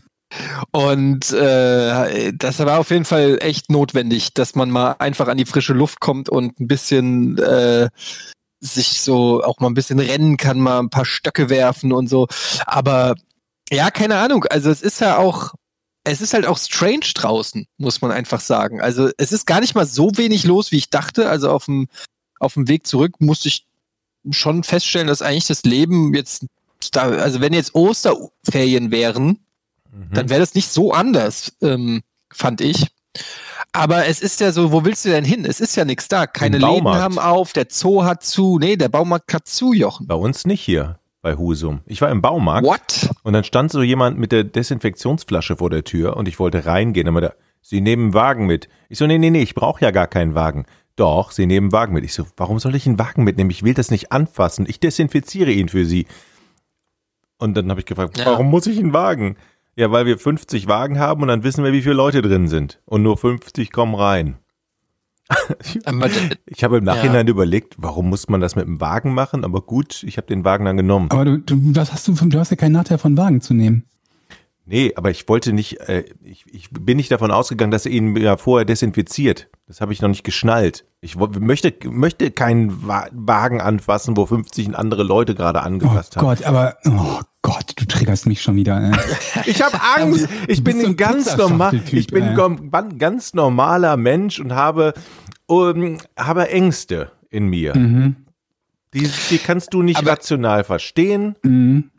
und 0.71 1.31
äh, 1.31 2.31
das 2.33 2.59
war 2.59 2.79
auf 2.79 2.89
jeden 2.89 3.05
Fall 3.05 3.37
echt 3.41 3.69
notwendig, 3.69 4.33
dass 4.33 4.55
man 4.55 4.69
mal 4.69 4.95
einfach 4.99 5.27
an 5.27 5.37
die 5.37 5.45
frische 5.45 5.73
Luft 5.73 5.99
kommt 5.99 6.29
und 6.29 6.59
ein 6.59 6.67
bisschen 6.67 7.37
äh, 7.37 7.89
sich 8.61 9.01
so 9.01 9.43
auch 9.43 9.59
mal 9.59 9.67
ein 9.67 9.73
bisschen 9.73 9.99
rennen 9.99 10.37
kann, 10.37 10.59
mal 10.59 10.79
ein 10.79 10.89
paar 10.89 11.05
Stöcke 11.05 11.49
werfen 11.49 11.91
und 11.91 12.07
so. 12.07 12.27
Aber 12.65 13.15
ja, 13.71 13.89
keine 13.91 14.17
Ahnung. 14.17 14.45
Also 14.45 14.69
es 14.69 14.81
ist 14.81 15.01
ja 15.01 15.17
auch, 15.17 15.53
es 16.03 16.21
ist 16.21 16.33
halt 16.33 16.45
auch 16.47 16.57
strange 16.57 17.11
draußen, 17.13 17.67
muss 17.77 18.01
man 18.01 18.11
einfach 18.11 18.41
sagen. 18.41 18.81
Also 18.81 19.09
es 19.17 19.31
ist 19.31 19.45
gar 19.45 19.59
nicht 19.59 19.75
mal 19.75 19.85
so 19.85 20.11
wenig 20.17 20.43
los, 20.45 20.71
wie 20.71 20.77
ich 20.77 20.89
dachte. 20.89 21.29
Also 21.29 21.49
auf 21.51 21.65
dem 21.65 21.87
auf 22.39 22.55
dem 22.55 22.67
Weg 22.67 22.87
zurück 22.87 23.15
musste 23.19 23.49
ich 23.49 23.67
schon 24.31 24.63
feststellen, 24.63 25.07
dass 25.07 25.21
eigentlich 25.21 25.47
das 25.47 25.63
Leben 25.63 26.13
jetzt 26.15 26.45
da, 26.91 27.03
also 27.03 27.39
wenn 27.41 27.53
jetzt 27.53 27.75
Osterferien 27.75 28.89
wären, 28.91 29.39
Mhm. 29.91 30.13
dann 30.13 30.29
wäre 30.29 30.39
das 30.39 30.55
nicht 30.55 30.69
so 30.69 30.93
anders, 30.93 31.53
ähm, 31.61 32.01
fand 32.31 32.61
ich. 32.61 32.87
Aber 33.73 34.05
es 34.05 34.21
ist 34.21 34.39
ja 34.39 34.51
so, 34.51 34.71
wo 34.71 34.85
willst 34.85 35.05
du 35.05 35.09
denn 35.09 35.25
hin? 35.25 35.45
Es 35.45 35.59
ist 35.59 35.75
ja 35.75 35.85
nichts 35.85 36.07
da. 36.07 36.27
Keine 36.27 36.57
Läden 36.57 36.87
haben 36.87 37.19
auf, 37.19 37.53
der 37.53 37.67
Zoo 37.69 38.03
hat 38.03 38.23
zu. 38.23 38.57
Nee, 38.57 38.77
der 38.77 38.89
Baumarkt 38.89 39.33
hat 39.33 39.47
zu, 39.47 39.73
Jochen. 39.73 40.07
Bei 40.07 40.15
uns 40.15 40.45
nicht 40.45 40.61
hier, 40.61 40.97
bei 41.21 41.35
Husum. 41.37 41.81
Ich 41.85 42.01
war 42.01 42.09
im 42.09 42.21
Baumarkt 42.21 42.65
What? 42.65 43.09
und 43.23 43.33
dann 43.33 43.43
stand 43.43 43.71
so 43.71 43.81
jemand 43.83 44.17
mit 44.17 44.31
der 44.31 44.43
Desinfektionsflasche 44.43 45.57
vor 45.57 45.69
der 45.69 45.83
Tür 45.83 46.17
und 46.17 46.27
ich 46.27 46.39
wollte 46.39 46.65
reingehen. 46.65 47.07
Aber 47.07 47.21
da, 47.21 47.33
Sie 47.61 47.79
nehmen 47.81 48.05
einen 48.05 48.13
Wagen 48.13 48.47
mit. 48.47 48.67
Ich 48.89 48.97
so, 48.97 49.05
nee, 49.05 49.17
nee, 49.19 49.29
nee, 49.29 49.41
ich 49.43 49.53
brauche 49.55 49.81
ja 49.85 49.91
gar 49.91 50.07
keinen 50.07 50.33
Wagen. 50.35 50.65
Doch, 50.95 51.31
Sie 51.31 51.45
nehmen 51.45 51.65
einen 51.65 51.71
Wagen 51.71 51.93
mit. 51.93 52.03
Ich 52.03 52.13
so, 52.13 52.25
warum 52.37 52.59
soll 52.59 52.75
ich 52.75 52.87
einen 52.87 52.99
Wagen 52.99 53.23
mitnehmen? 53.23 53.51
Ich 53.51 53.63
will 53.63 53.73
das 53.75 53.91
nicht 53.91 54.11
anfassen. 54.11 54.65
Ich 54.67 54.79
desinfiziere 54.79 55.51
ihn 55.51 55.69
für 55.69 55.85
Sie. 55.85 56.07
Und 57.37 57.55
dann 57.55 57.69
habe 57.69 57.79
ich 57.79 57.85
gefragt, 57.85 58.17
Ja. 58.17 58.25
warum 58.25 58.47
muss 58.49 58.67
ich 58.67 58.79
einen 58.79 58.93
Wagen? 58.93 59.35
Ja, 59.75 59.91
weil 59.91 60.05
wir 60.05 60.17
50 60.17 60.67
Wagen 60.67 60.99
haben 60.99 61.21
und 61.21 61.27
dann 61.29 61.43
wissen 61.43 61.63
wir, 61.63 61.71
wie 61.71 61.81
viele 61.81 61.95
Leute 61.95 62.21
drin 62.21 62.47
sind. 62.47 62.81
Und 62.85 63.03
nur 63.03 63.17
50 63.17 63.71
kommen 63.71 63.95
rein. 63.95 64.37
Ich 66.45 66.63
habe 66.63 66.77
im 66.77 66.83
Nachhinein 66.83 67.27
überlegt, 67.27 67.75
warum 67.77 68.09
muss 68.09 68.27
man 68.29 68.41
das 68.41 68.55
mit 68.55 68.65
dem 68.65 68.79
Wagen 68.81 69.13
machen? 69.13 69.43
Aber 69.43 69.61
gut, 69.61 70.03
ich 70.03 70.17
habe 70.17 70.27
den 70.27 70.43
Wagen 70.45 70.65
dann 70.65 70.77
genommen. 70.77 71.09
Aber 71.11 71.25
du, 71.25 71.37
du, 71.37 71.55
was 71.75 71.91
hast 71.93 72.07
du, 72.07 72.15
von- 72.15 72.29
du 72.29 72.39
hast 72.39 72.49
ja 72.51 72.57
keinen 72.57 72.73
Nachteil 72.73 72.97
von 72.97 73.17
Wagen 73.17 73.41
zu 73.41 73.53
nehmen. 73.53 73.85
Nee, 74.65 74.93
aber 74.95 75.09
ich 75.09 75.27
wollte 75.27 75.53
nicht, 75.53 75.79
äh, 75.89 76.05
ich, 76.23 76.45
ich 76.51 76.69
bin 76.69 76.97
nicht 76.97 77.11
davon 77.11 77.31
ausgegangen, 77.31 77.71
dass 77.71 77.85
er 77.85 77.91
ihn 77.91 78.15
ja 78.15 78.37
vorher 78.37 78.63
desinfiziert. 78.63 79.49
Das 79.67 79.81
habe 79.81 79.91
ich 79.91 80.01
noch 80.01 80.09
nicht 80.09 80.23
geschnallt. 80.23 80.85
Ich 81.01 81.15
möchte, 81.17 81.73
möchte 81.89 82.29
keinen 82.31 82.87
Wa 82.87 83.07
Wagen 83.11 83.59
anfassen, 83.59 84.15
wo 84.15 84.25
50 84.25 84.75
andere 84.77 85.03
Leute 85.03 85.33
gerade 85.35 85.59
Oh 85.59 85.63
angefasst 85.63 86.15
haben. 86.15 86.25
Gott, 86.25 86.43
aber, 86.43 86.77
oh 86.85 87.19
Gott, 87.53 87.73
du 87.75 87.85
triggerst 87.85 88.25
mich 88.27 88.41
schon 88.41 88.55
wieder. 88.55 88.91
Äh. 88.91 88.97
Ich 89.45 89.61
habe 89.61 89.77
Angst. 89.95 90.27
Ich 90.47 90.59
Du 90.59 90.63
bin 90.65 90.85
ein 90.85 90.95
ganz 90.95 91.35
normal, 91.37 91.71
Pizzaschachteltyp, 91.71 91.99
ich 91.99 92.07
bin 92.07 92.23
ein 92.23 92.97
ganz 92.99 93.33
normaler 93.33 93.97
Mensch 93.97 94.39
und 94.39 94.53
habe, 94.53 94.93
um, 95.47 95.97
habe 96.17 96.49
Ängste 96.49 97.11
in 97.29 97.45
mir. 97.47 97.75
Mhm. 97.75 98.15
Die, 98.93 99.09
die 99.29 99.37
kannst 99.37 99.73
du 99.73 99.81
nicht 99.81 99.97
Aber- 99.99 100.11
rational 100.11 100.63
verstehen. 100.63 101.35
Mhm. 101.43 101.89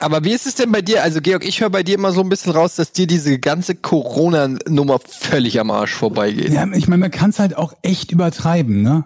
aber 0.00 0.22
wie 0.24 0.32
ist 0.32 0.46
es 0.46 0.54
denn 0.54 0.70
bei 0.70 0.82
dir? 0.82 1.02
Also, 1.02 1.20
Georg, 1.20 1.44
ich 1.44 1.60
höre 1.60 1.70
bei 1.70 1.82
dir 1.82 1.94
immer 1.96 2.12
so 2.12 2.20
ein 2.20 2.28
bisschen 2.28 2.52
raus, 2.52 2.76
dass 2.76 2.92
dir 2.92 3.06
diese 3.06 3.38
ganze 3.38 3.74
Corona-Nummer 3.74 5.00
völlig 5.06 5.58
am 5.58 5.70
Arsch 5.70 5.94
vorbeigeht. 5.94 6.50
Ja, 6.50 6.66
ich 6.72 6.86
meine, 6.86 7.00
man 7.00 7.10
kann 7.10 7.30
es 7.30 7.38
halt 7.38 7.56
auch 7.56 7.72
echt 7.82 8.12
übertreiben, 8.12 8.82
ne? 8.82 9.04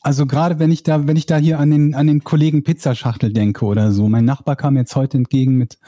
Also 0.00 0.26
gerade 0.26 0.58
wenn 0.58 0.70
ich 0.70 0.82
da, 0.82 1.06
wenn 1.06 1.16
ich 1.16 1.26
da 1.26 1.38
hier 1.38 1.58
an 1.58 1.70
den, 1.70 1.94
an 1.94 2.06
den 2.06 2.22
Kollegen 2.22 2.62
Pizzaschachtel 2.62 3.32
denke 3.32 3.64
oder 3.64 3.92
so. 3.92 4.08
Mein 4.08 4.24
Nachbar 4.24 4.56
kam 4.56 4.76
jetzt 4.76 4.94
heute 4.94 5.18
entgegen 5.18 5.56
mit, 5.56 5.78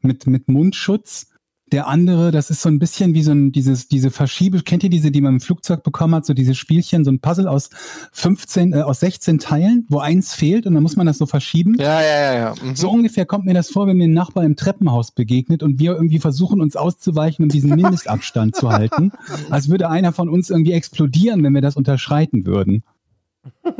mit, 0.00 0.26
mit 0.26 0.48
Mundschutz. 0.48 1.28
Der 1.72 1.88
andere, 1.88 2.30
das 2.30 2.50
ist 2.50 2.60
so 2.60 2.68
ein 2.68 2.78
bisschen 2.78 3.14
wie 3.14 3.22
so 3.22 3.32
ein, 3.32 3.50
dieses, 3.50 3.88
diese 3.88 4.10
Verschiebe, 4.10 4.60
kennt 4.60 4.84
ihr 4.84 4.90
diese, 4.90 5.10
die 5.10 5.22
man 5.22 5.34
im 5.34 5.40
Flugzeug 5.40 5.82
bekommen 5.82 6.14
hat, 6.14 6.26
so 6.26 6.34
diese 6.34 6.54
Spielchen, 6.54 7.04
so 7.04 7.10
ein 7.10 7.20
Puzzle 7.20 7.48
aus 7.48 7.70
15, 8.12 8.74
äh, 8.74 8.82
aus 8.82 9.00
16 9.00 9.38
Teilen, 9.38 9.86
wo 9.88 9.98
eins 9.98 10.34
fehlt 10.34 10.66
und 10.66 10.74
dann 10.74 10.82
muss 10.82 10.96
man 10.96 11.06
das 11.06 11.16
so 11.16 11.24
verschieben. 11.24 11.74
Ja, 11.78 12.02
ja, 12.02 12.20
ja, 12.20 12.34
ja. 12.34 12.54
Mhm. 12.62 12.76
So 12.76 12.90
ungefähr 12.90 13.24
kommt 13.24 13.46
mir 13.46 13.54
das 13.54 13.70
vor, 13.70 13.86
wenn 13.86 13.96
mir 13.96 14.04
ein 14.04 14.12
Nachbar 14.12 14.44
im 14.44 14.56
Treppenhaus 14.56 15.12
begegnet 15.12 15.62
und 15.62 15.80
wir 15.80 15.94
irgendwie 15.94 16.20
versuchen, 16.20 16.60
uns 16.60 16.76
auszuweichen, 16.76 17.42
um 17.42 17.48
diesen 17.48 17.70
Mindestabstand 17.70 18.54
zu 18.54 18.70
halten. 18.70 19.12
Als 19.50 19.70
würde 19.70 19.88
einer 19.88 20.12
von 20.12 20.28
uns 20.28 20.50
irgendwie 20.50 20.72
explodieren, 20.72 21.42
wenn 21.42 21.54
wir 21.54 21.62
das 21.62 21.76
unterschreiten 21.76 22.44
würden. 22.44 22.84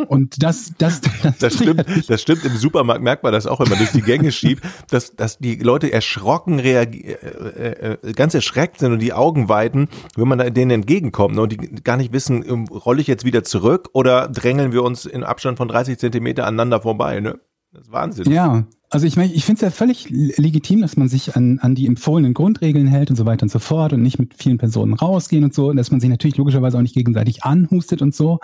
Und 0.09 0.43
das, 0.43 0.73
das, 0.79 1.01
das, 1.23 1.39
Das 1.39 1.55
stimmt, 1.55 1.85
das 2.09 2.21
stimmt. 2.21 2.45
Im 2.45 2.57
Supermarkt 2.57 3.03
merkt 3.03 3.23
man 3.23 3.33
das 3.33 3.47
auch, 3.47 3.61
wenn 3.61 3.69
man 3.69 3.79
durch 3.79 3.93
die 3.93 4.03
Gänge 4.03 4.33
schiebt, 4.33 4.65
dass, 4.91 5.15
dass 5.17 5.39
die 5.39 5.57
Leute 5.57 5.93
erschrocken 5.93 6.59
reagieren, 6.59 7.17
äh, 7.57 7.97
äh, 8.03 8.13
ganz 8.13 8.35
erschreckt 8.35 8.81
sind 8.81 8.93
und 8.93 8.99
die 8.99 9.13
Augen 9.13 9.49
weiten, 9.49 9.89
wenn 10.17 10.29
man 10.29 10.53
denen 10.53 10.71
entgegenkommt 10.71 11.35
ne, 11.35 11.43
und 11.43 11.53
die 11.53 11.57
gar 11.57 11.97
nicht 11.97 12.13
wissen, 12.13 12.45
ähm, 12.47 12.65
rolle 12.65 13.01
ich 13.01 13.07
jetzt 13.07 13.25
wieder 13.25 13.45
zurück 13.45 13.91
oder 13.93 14.29
drängeln 14.29 14.73
wir 14.73 14.83
uns 14.83 15.07
in 15.07 15.25
Abstand 15.25 15.59
von 15.59 15.69
30 15.69 15.99
Zentimeter 15.99 16.47
aneinander 16.47 16.81
vorbei, 16.81 17.21
ne? 17.21 17.39
Das 17.73 17.83
ist 17.83 17.93
Wahnsinn. 17.93 18.31
Ja, 18.31 18.65
also 18.89 19.07
ich 19.09 19.17
meine, 19.17 19.33
ich 19.33 19.45
finde 19.45 19.57
es 19.57 19.63
ja 19.63 19.71
völlig 19.71 20.09
legitim, 20.09 20.81
dass 20.83 20.97
man 20.97 21.09
sich 21.09 21.35
an, 21.35 21.59
an 21.59 21.75
die 21.75 21.89
empfohlenen 21.89 22.33
Grundregeln 22.33 22.87
hält 22.87 23.11
und 23.11 23.17
so 23.17 23.27
weiter 23.27 23.43
und 23.43 23.49
so 23.49 23.59
fort 23.59 23.93
und 23.93 24.03
nicht 24.03 24.21
mit 24.21 24.35
vielen 24.35 24.59
Personen 24.59 24.95
rausgehen 24.95 25.43
und 25.43 25.53
so, 25.53 25.71
und 25.71 25.77
dass 25.77 25.91
man 25.91 25.99
sich 25.99 26.09
natürlich 26.09 26.37
logischerweise 26.37 26.79
auch 26.79 26.83
nicht 26.83 26.95
gegenseitig 26.95 27.43
anhustet 27.43 28.03
und 28.03 28.15
so. 28.15 28.39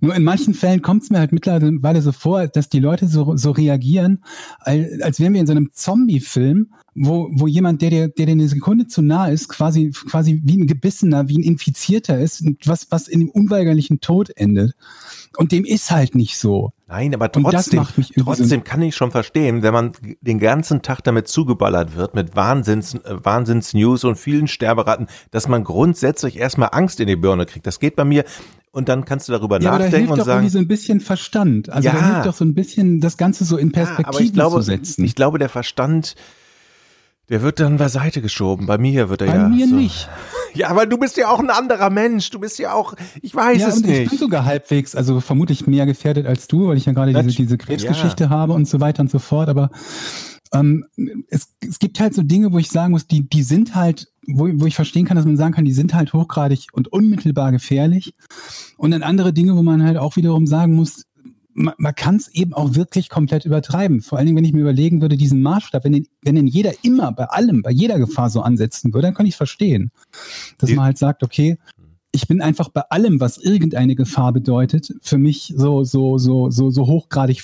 Nur 0.00 0.14
in 0.14 0.24
manchen 0.24 0.54
Fällen 0.54 0.82
kommt 0.82 1.02
es 1.02 1.10
mir 1.10 1.18
halt 1.18 1.32
mittlerweile 1.32 2.02
so 2.02 2.12
vor, 2.12 2.46
dass 2.48 2.68
die 2.68 2.80
Leute 2.80 3.06
so, 3.06 3.36
so 3.36 3.50
reagieren, 3.50 4.24
als, 4.60 5.00
als 5.02 5.20
wären 5.20 5.34
wir 5.34 5.40
in 5.40 5.46
so 5.46 5.52
einem 5.52 5.70
Zombie-Film, 5.72 6.68
wo, 6.94 7.30
wo 7.32 7.46
jemand, 7.46 7.82
der 7.82 7.90
dir, 7.90 8.08
der 8.08 8.26
dir 8.26 8.32
eine 8.32 8.48
Sekunde 8.48 8.86
zu 8.86 9.02
nah 9.02 9.28
ist, 9.28 9.48
quasi, 9.48 9.90
quasi 9.90 10.40
wie 10.44 10.58
ein 10.58 10.66
Gebissener, 10.66 11.28
wie 11.28 11.38
ein 11.38 11.42
Infizierter 11.42 12.18
ist, 12.18 12.44
was, 12.64 12.90
was 12.90 13.08
in 13.08 13.20
dem 13.20 13.30
unweigerlichen 13.30 14.00
Tod 14.00 14.30
endet. 14.36 14.74
Und 15.36 15.52
dem 15.52 15.64
ist 15.64 15.90
halt 15.90 16.14
nicht 16.14 16.38
so. 16.38 16.72
Nein, 16.88 17.14
aber 17.14 17.30
trotzdem, 17.30 17.86
trotzdem 18.18 18.64
kann 18.64 18.82
ich 18.82 18.96
schon 18.96 19.12
verstehen, 19.12 19.62
wenn 19.62 19.72
man 19.72 19.92
den 20.20 20.40
ganzen 20.40 20.82
Tag 20.82 21.02
damit 21.04 21.28
zugeballert 21.28 21.94
wird, 21.94 22.16
mit 22.16 22.34
Wahnsinns, 22.34 22.94
äh, 22.94 23.24
Wahnsinns-News 23.24 24.02
und 24.02 24.16
vielen 24.16 24.48
Sterberaten, 24.48 25.06
dass 25.30 25.46
man 25.46 25.62
grundsätzlich 25.62 26.36
erstmal 26.36 26.70
Angst 26.72 26.98
in 26.98 27.06
die 27.06 27.14
Birne 27.14 27.46
kriegt. 27.46 27.66
Das 27.66 27.78
geht 27.78 27.94
bei 27.94 28.04
mir. 28.04 28.24
Und 28.72 28.88
dann 28.88 29.04
kannst 29.04 29.28
du 29.28 29.32
darüber 29.32 29.60
Ja, 29.60 29.70
aber 29.70 29.78
da 29.78 29.84
nachdenken 29.86 29.96
hilft 30.06 30.12
und 30.12 30.18
doch 30.20 30.26
sagen, 30.26 30.38
irgendwie 30.40 30.52
so 30.52 30.58
ein 30.60 30.68
bisschen 30.68 31.00
Verstand. 31.00 31.70
Also 31.70 31.88
Ja. 31.88 31.94
da 31.94 32.06
hilft 32.14 32.26
doch 32.26 32.34
so 32.34 32.44
ein 32.44 32.54
bisschen, 32.54 33.00
das 33.00 33.16
Ganze 33.16 33.44
so 33.44 33.56
in 33.56 33.68
Ja, 33.68 33.72
Perspektive 33.84 34.32
glaube, 34.32 34.56
zu 34.56 34.62
setzen. 34.62 35.04
ich 35.04 35.14
glaube, 35.16 35.38
der 35.38 35.48
Verstand, 35.48 36.14
der 37.28 37.42
wird 37.42 37.58
dann 37.58 37.78
beiseite 37.78 38.22
geschoben. 38.22 38.66
Bei 38.66 38.78
mir 38.78 39.08
wird 39.08 39.22
er 39.22 39.26
Bei 39.28 39.34
ja. 39.36 39.48
mir 39.48 39.66
so. 39.68 39.74
nicht. 39.74 40.08
Ja, 40.52 40.68
aber 40.68 40.84
du 40.84 40.98
bist 40.98 41.16
ja 41.16 41.28
auch 41.28 41.38
ein 41.38 41.48
anderer 41.48 41.90
Mensch. 41.90 42.28
Du 42.30 42.40
bist 42.40 42.58
ja 42.58 42.72
auch, 42.74 42.94
ich 43.22 43.32
weiß 43.32 43.60
ja, 43.60 43.68
es 43.68 43.76
und 43.76 43.86
ich 43.86 43.98
nicht. 44.00 44.10
bin 44.10 44.18
sogar 44.18 44.44
halbwegs, 44.44 44.96
also 44.96 45.20
vermutlich 45.20 45.68
mehr 45.68 45.86
gefährdet 45.86 46.26
als 46.26 46.48
du, 46.48 46.66
weil 46.66 46.76
ich 46.76 46.86
ja 46.86 46.92
gerade 46.92 47.12
diese, 47.12 47.36
diese 47.36 47.56
Krebsgeschichte 47.56 48.30
habe 48.30 48.52
und 48.52 48.66
so 48.66 48.80
weiter 48.80 49.00
und 49.02 49.10
so 49.12 49.20
fort. 49.20 49.48
Aber 49.48 49.70
ähm, 50.52 50.86
es, 51.28 51.50
es 51.60 51.78
gibt 51.78 52.00
halt 52.00 52.14
so 52.14 52.22
Dinge, 52.24 52.52
wo 52.52 52.58
ich 52.58 52.68
sagen 52.68 52.90
muss, 52.90 53.06
die, 53.06 53.28
die 53.28 53.44
sind 53.44 53.76
halt, 53.76 54.08
wo, 54.34 54.48
wo 54.54 54.66
ich 54.66 54.74
verstehen 54.74 55.06
kann, 55.06 55.16
dass 55.16 55.26
man 55.26 55.36
sagen 55.36 55.54
kann, 55.54 55.64
die 55.64 55.72
sind 55.72 55.94
halt 55.94 56.12
hochgradig 56.12 56.68
und 56.72 56.88
unmittelbar 56.88 57.52
gefährlich. 57.52 58.14
Und 58.76 58.90
dann 58.92 59.02
andere 59.02 59.32
Dinge, 59.32 59.56
wo 59.56 59.62
man 59.62 59.82
halt 59.82 59.96
auch 59.96 60.16
wiederum 60.16 60.46
sagen 60.46 60.74
muss, 60.74 61.04
man, 61.52 61.74
man 61.78 61.94
kann 61.94 62.16
es 62.16 62.28
eben 62.28 62.54
auch 62.54 62.74
wirklich 62.74 63.08
komplett 63.08 63.44
übertreiben. 63.44 64.02
Vor 64.02 64.18
allen 64.18 64.26
Dingen, 64.26 64.36
wenn 64.36 64.44
ich 64.44 64.52
mir 64.52 64.60
überlegen 64.60 65.00
würde, 65.00 65.16
diesen 65.16 65.42
Maßstab, 65.42 65.84
wenn 65.84 65.92
den, 65.92 66.06
wenn 66.22 66.34
den 66.34 66.46
jeder 66.46 66.72
immer 66.82 67.12
bei 67.12 67.24
allem, 67.24 67.62
bei 67.62 67.70
jeder 67.70 67.98
Gefahr 67.98 68.30
so 68.30 68.40
ansetzen 68.40 68.94
würde, 68.94 69.08
dann 69.08 69.14
kann 69.14 69.26
ich 69.26 69.36
verstehen. 69.36 69.90
Dass 70.58 70.70
man 70.70 70.84
halt 70.84 70.98
sagt, 70.98 71.22
okay, 71.22 71.58
ich 72.12 72.26
bin 72.26 72.40
einfach 72.42 72.68
bei 72.70 72.82
allem, 72.90 73.20
was 73.20 73.38
irgendeine 73.38 73.94
Gefahr 73.94 74.32
bedeutet, 74.32 74.92
für 75.00 75.18
mich 75.18 75.54
so, 75.56 75.84
so, 75.84 76.18
so, 76.18 76.50
so, 76.50 76.70
so 76.70 76.86
hochgradig 76.86 77.42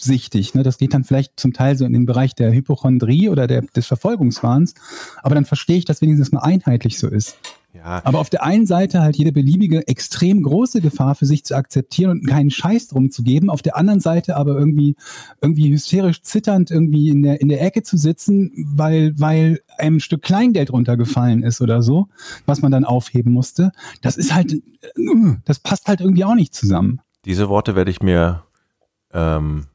vorsichtig. 0.00 0.54
Ne? 0.54 0.62
Das 0.62 0.78
geht 0.78 0.94
dann 0.94 1.04
vielleicht 1.04 1.38
zum 1.38 1.52
Teil 1.52 1.76
so 1.76 1.84
in 1.84 1.92
den 1.92 2.06
Bereich 2.06 2.34
der 2.34 2.52
Hypochondrie 2.52 3.28
oder 3.28 3.46
der, 3.46 3.62
des 3.62 3.86
Verfolgungswahns. 3.86 4.74
Aber 5.22 5.34
dann 5.34 5.44
verstehe 5.44 5.76
ich, 5.76 5.84
dass 5.84 6.00
wenigstens 6.00 6.32
mal 6.32 6.40
einheitlich 6.40 6.98
so 6.98 7.08
ist. 7.08 7.36
Ja, 7.72 8.02
Aber 8.02 8.18
auf 8.18 8.30
der 8.30 8.42
einen 8.42 8.66
Seite 8.66 9.00
halt 9.00 9.14
jede 9.14 9.30
beliebige 9.30 9.86
extrem 9.86 10.42
große 10.42 10.80
Gefahr 10.80 11.14
für 11.14 11.26
sich 11.26 11.44
zu 11.44 11.54
akzeptieren 11.54 12.10
und 12.10 12.26
keinen 12.26 12.50
Scheiß 12.50 12.88
drum 12.88 13.12
zu 13.12 13.22
geben. 13.22 13.48
Auf 13.48 13.62
der 13.62 13.76
anderen 13.76 14.00
Seite 14.00 14.36
aber 14.36 14.58
irgendwie, 14.58 14.96
irgendwie 15.40 15.72
hysterisch 15.72 16.20
zitternd 16.22 16.72
irgendwie 16.72 17.10
in 17.10 17.22
der, 17.22 17.40
in 17.40 17.48
der 17.48 17.62
Ecke 17.62 17.84
zu 17.84 17.96
sitzen, 17.96 18.50
weil, 18.74 19.16
weil 19.20 19.60
einem 19.78 19.96
ein 19.96 20.00
Stück 20.00 20.22
Kleingeld 20.22 20.72
runtergefallen 20.72 21.44
ist 21.44 21.60
oder 21.60 21.80
so, 21.80 22.08
was 22.44 22.60
man 22.60 22.72
dann 22.72 22.84
aufheben 22.84 23.32
musste. 23.32 23.70
Das 24.02 24.16
ist 24.16 24.34
halt, 24.34 24.52
äh, 24.52 24.60
das 25.44 25.60
passt 25.60 25.86
halt 25.86 26.00
irgendwie 26.00 26.24
auch 26.24 26.34
nicht 26.34 26.54
zusammen. 26.54 27.00
diese 27.24 27.48
Worte 27.48 27.76
werde 27.76 27.92
ich 27.92 28.02
mir 28.02 28.42
ähm, 29.12 29.66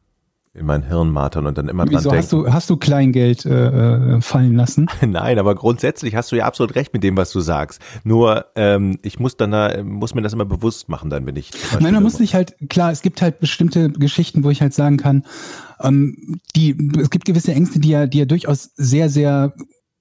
in 0.55 0.65
mein 0.65 0.83
Hirn 0.83 1.11
martern 1.11 1.45
und 1.47 1.57
dann 1.57 1.67
immer 1.67 1.85
dran 1.85 1.95
Wieso 1.95 2.09
denken. 2.09 2.23
hast 2.23 2.31
du, 2.31 2.51
hast 2.51 2.69
du 2.69 2.77
Kleingeld 2.77 3.45
äh, 3.45 4.15
äh, 4.15 4.21
fallen 4.21 4.55
lassen? 4.55 4.87
Nein, 5.05 5.37
aber 5.37 5.53
grundsätzlich 5.55 6.15
hast 6.15 6.31
du 6.31 6.37
ja 6.37 6.45
absolut 6.45 6.75
recht 6.75 6.93
mit 6.93 7.03
dem, 7.03 7.17
was 7.17 7.31
du 7.31 7.41
sagst. 7.41 7.81
Nur 8.03 8.45
ähm, 8.55 8.97
ich 9.01 9.19
muss 9.19 9.35
dann 9.35 9.51
da, 9.51 9.83
muss 9.83 10.15
mir 10.15 10.21
das 10.21 10.33
immer 10.33 10.45
bewusst 10.45 10.87
machen, 10.87 11.09
dann 11.09 11.25
bin 11.25 11.35
ich. 11.35 11.51
Nein, 11.79 11.93
man 11.93 12.03
muss 12.03 12.17
sich 12.17 12.33
halt, 12.35 12.55
klar, 12.69 12.91
es 12.91 13.01
gibt 13.01 13.21
halt 13.21 13.39
bestimmte 13.39 13.91
Geschichten, 13.91 14.43
wo 14.43 14.49
ich 14.49 14.61
halt 14.61 14.73
sagen 14.73 14.97
kann, 14.97 15.25
ähm, 15.81 16.39
die, 16.55 16.75
es 16.99 17.09
gibt 17.09 17.25
gewisse 17.25 17.53
Ängste, 17.53 17.79
die 17.79 17.89
ja, 17.89 18.07
die 18.07 18.19
ja 18.19 18.25
durchaus 18.25 18.71
sehr, 18.75 19.09
sehr 19.09 19.53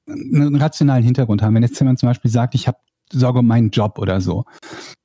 einen 0.06 0.56
rationalen 0.56 1.02
Hintergrund 1.02 1.42
haben. 1.42 1.54
Wenn 1.54 1.62
jetzt 1.62 1.78
jemand 1.80 1.98
zum 1.98 2.08
Beispiel 2.08 2.30
sagt, 2.30 2.54
ich 2.54 2.68
habe 2.68 2.78
Sorge 3.12 3.40
um 3.40 3.46
meinen 3.46 3.70
Job 3.70 3.98
oder 3.98 4.20
so 4.20 4.44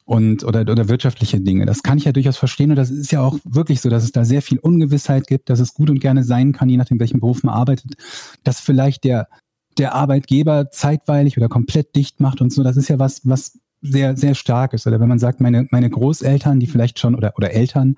und 0.10 0.44
oder, 0.44 0.62
oder 0.62 0.90
wirtschaftliche 0.90 1.40
Dinge, 1.40 1.68
das 1.68 1.84
kann 1.84 2.00
ich 2.00 2.06
ja 2.06 2.12
durchaus 2.12 2.36
verstehen 2.36 2.72
und 2.72 2.78
das 2.78 2.90
ist 2.90 3.12
ja 3.12 3.22
auch 3.22 3.38
wirklich 3.44 3.80
so, 3.80 3.90
dass 3.90 4.04
es 4.04 4.12
da 4.12 4.26
sehr 4.26 4.42
viel 4.42 4.58
Ungewissheit 4.58 5.28
gibt, 5.28 5.52
dass 5.52 5.60
es 5.60 5.76
gut 5.76 5.92
und 5.92 6.00
gerne 6.00 6.24
sein 6.24 6.52
kann, 6.52 6.68
je 6.68 6.78
nachdem, 6.78 7.00
welchen 7.00 7.20
Beruf 7.20 7.44
man 7.44 7.54
arbeitet, 7.54 7.94
dass 8.44 8.60
vielleicht 8.60 9.04
der 9.04 9.28
der 9.78 9.94
Arbeitgeber 9.94 10.72
zeitweilig 10.72 11.38
oder 11.38 11.48
komplett 11.48 11.96
dicht 11.96 12.20
macht 12.20 12.42
und 12.42 12.52
so, 12.52 12.64
das 12.64 12.76
ist 12.76 12.90
ja 12.90 12.98
was, 12.98 13.22
was 13.24 13.60
sehr, 13.82 14.18
sehr 14.18 14.36
stark 14.36 14.74
ist. 14.74 14.88
Oder 14.88 15.00
wenn 15.00 15.08
man 15.08 15.20
sagt, 15.20 15.40
meine, 15.40 15.68
meine 15.72 15.90
Großeltern, 15.90 16.60
die 16.60 16.68
vielleicht 16.68 17.00
schon, 17.00 17.16
oder, 17.16 17.34
oder 17.38 17.52
Eltern, 17.52 17.96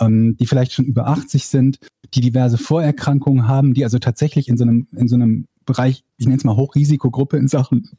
ähm, 0.00 0.36
die 0.40 0.46
vielleicht 0.46 0.72
schon 0.72 0.86
über 0.86 1.06
80 1.06 1.46
sind, 1.46 1.78
die 2.14 2.20
diverse 2.20 2.58
Vorerkrankungen 2.58 3.46
haben, 3.46 3.74
die 3.74 3.84
also 3.84 4.00
tatsächlich 4.00 4.48
in 4.48 4.56
so 4.56 4.64
einem, 4.64 4.88
in 4.96 5.06
so 5.06 5.14
einem 5.14 5.46
Bereich, 5.66 6.04
ich 6.16 6.26
nenne 6.26 6.38
es 6.38 6.42
mal 6.42 6.56
Hochrisikogruppe 6.56 7.36
in 7.36 7.46
Sachen 7.46 7.90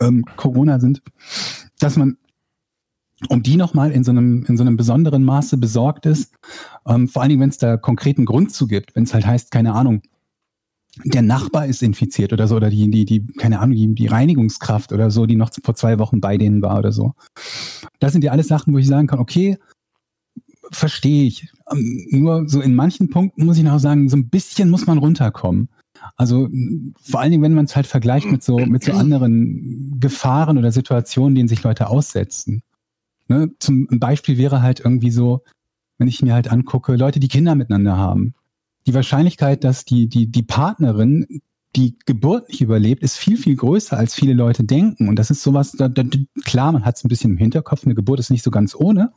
ähm, 0.00 0.24
Corona 0.36 0.80
sind, 0.80 1.02
dass 1.78 1.96
man 1.96 2.16
um 3.28 3.42
die 3.42 3.56
nochmal 3.56 3.92
in 3.92 4.04
so 4.04 4.10
einem, 4.10 4.44
in 4.44 4.56
so 4.56 4.62
einem 4.62 4.76
besonderen 4.76 5.24
Maße 5.24 5.56
besorgt 5.56 6.06
ist, 6.06 6.34
ähm, 6.86 7.08
vor 7.08 7.22
allen 7.22 7.30
Dingen, 7.30 7.40
wenn 7.40 7.50
es 7.50 7.58
da 7.58 7.76
konkreten 7.76 8.24
Grund 8.24 8.52
zu 8.52 8.66
gibt, 8.66 8.94
wenn 8.94 9.04
es 9.04 9.14
halt 9.14 9.26
heißt, 9.26 9.50
keine 9.50 9.74
Ahnung, 9.74 10.02
der 11.04 11.22
Nachbar 11.22 11.66
ist 11.66 11.82
infiziert 11.82 12.32
oder 12.32 12.46
so, 12.46 12.56
oder 12.56 12.68
die, 12.68 12.90
die, 12.90 13.04
die, 13.04 13.26
keine 13.38 13.60
Ahnung, 13.60 13.76
die, 13.76 13.94
die 13.94 14.06
Reinigungskraft 14.06 14.92
oder 14.92 15.10
so, 15.10 15.26
die 15.26 15.36
noch 15.36 15.50
vor 15.62 15.74
zwei 15.74 15.98
Wochen 15.98 16.20
bei 16.20 16.36
denen 16.36 16.60
war 16.60 16.78
oder 16.78 16.92
so. 16.92 17.14
Das 17.98 18.12
sind 18.12 18.24
ja 18.24 18.32
alles 18.32 18.48
Sachen, 18.48 18.74
wo 18.74 18.78
ich 18.78 18.86
sagen 18.86 19.06
kann, 19.06 19.18
okay, 19.18 19.56
verstehe 20.70 21.24
ich. 21.24 21.48
Ähm, 21.70 22.06
Nur 22.10 22.48
so 22.48 22.60
in 22.60 22.74
manchen 22.74 23.08
Punkten 23.08 23.46
muss 23.46 23.56
ich 23.56 23.64
noch 23.64 23.78
sagen, 23.78 24.08
so 24.08 24.16
ein 24.16 24.28
bisschen 24.28 24.68
muss 24.68 24.86
man 24.86 24.98
runterkommen. 24.98 25.70
Also 26.16 26.48
vor 27.00 27.20
allen 27.20 27.30
Dingen, 27.30 27.42
wenn 27.42 27.54
man 27.54 27.66
es 27.66 27.76
halt 27.76 27.86
vergleicht 27.86 28.30
mit 28.30 28.42
so, 28.42 28.58
mit 28.58 28.82
so 28.82 28.92
anderen 28.92 29.98
Gefahren 30.00 30.58
oder 30.58 30.72
Situationen, 30.72 31.34
denen 31.34 31.48
sich 31.48 31.62
Leute 31.62 31.88
aussetzen. 31.88 32.62
Ne? 33.32 33.50
Zum 33.58 33.86
Beispiel 33.92 34.36
wäre 34.36 34.60
halt 34.60 34.80
irgendwie 34.80 35.10
so, 35.10 35.42
wenn 35.98 36.08
ich 36.08 36.22
mir 36.22 36.34
halt 36.34 36.50
angucke, 36.50 36.96
Leute, 36.96 37.18
die 37.18 37.28
Kinder 37.28 37.54
miteinander 37.54 37.96
haben. 37.96 38.34
Die 38.86 38.94
Wahrscheinlichkeit, 38.94 39.64
dass 39.64 39.84
die, 39.84 40.08
die, 40.08 40.30
die 40.30 40.42
Partnerin 40.42 41.40
die 41.74 41.96
Geburt 42.04 42.50
nicht 42.50 42.60
überlebt, 42.60 43.02
ist 43.02 43.16
viel, 43.16 43.38
viel 43.38 43.56
größer, 43.56 43.96
als 43.96 44.14
viele 44.14 44.34
Leute 44.34 44.64
denken. 44.64 45.08
Und 45.08 45.18
das 45.18 45.30
ist 45.30 45.42
sowas, 45.42 45.72
da, 45.72 45.88
da, 45.88 46.02
klar, 46.44 46.72
man 46.72 46.84
hat 46.84 46.96
es 46.96 47.04
ein 47.04 47.08
bisschen 47.08 47.30
im 47.30 47.36
Hinterkopf, 47.38 47.86
eine 47.86 47.94
Geburt 47.94 48.20
ist 48.20 48.30
nicht 48.30 48.42
so 48.42 48.50
ganz 48.50 48.74
ohne. 48.74 49.12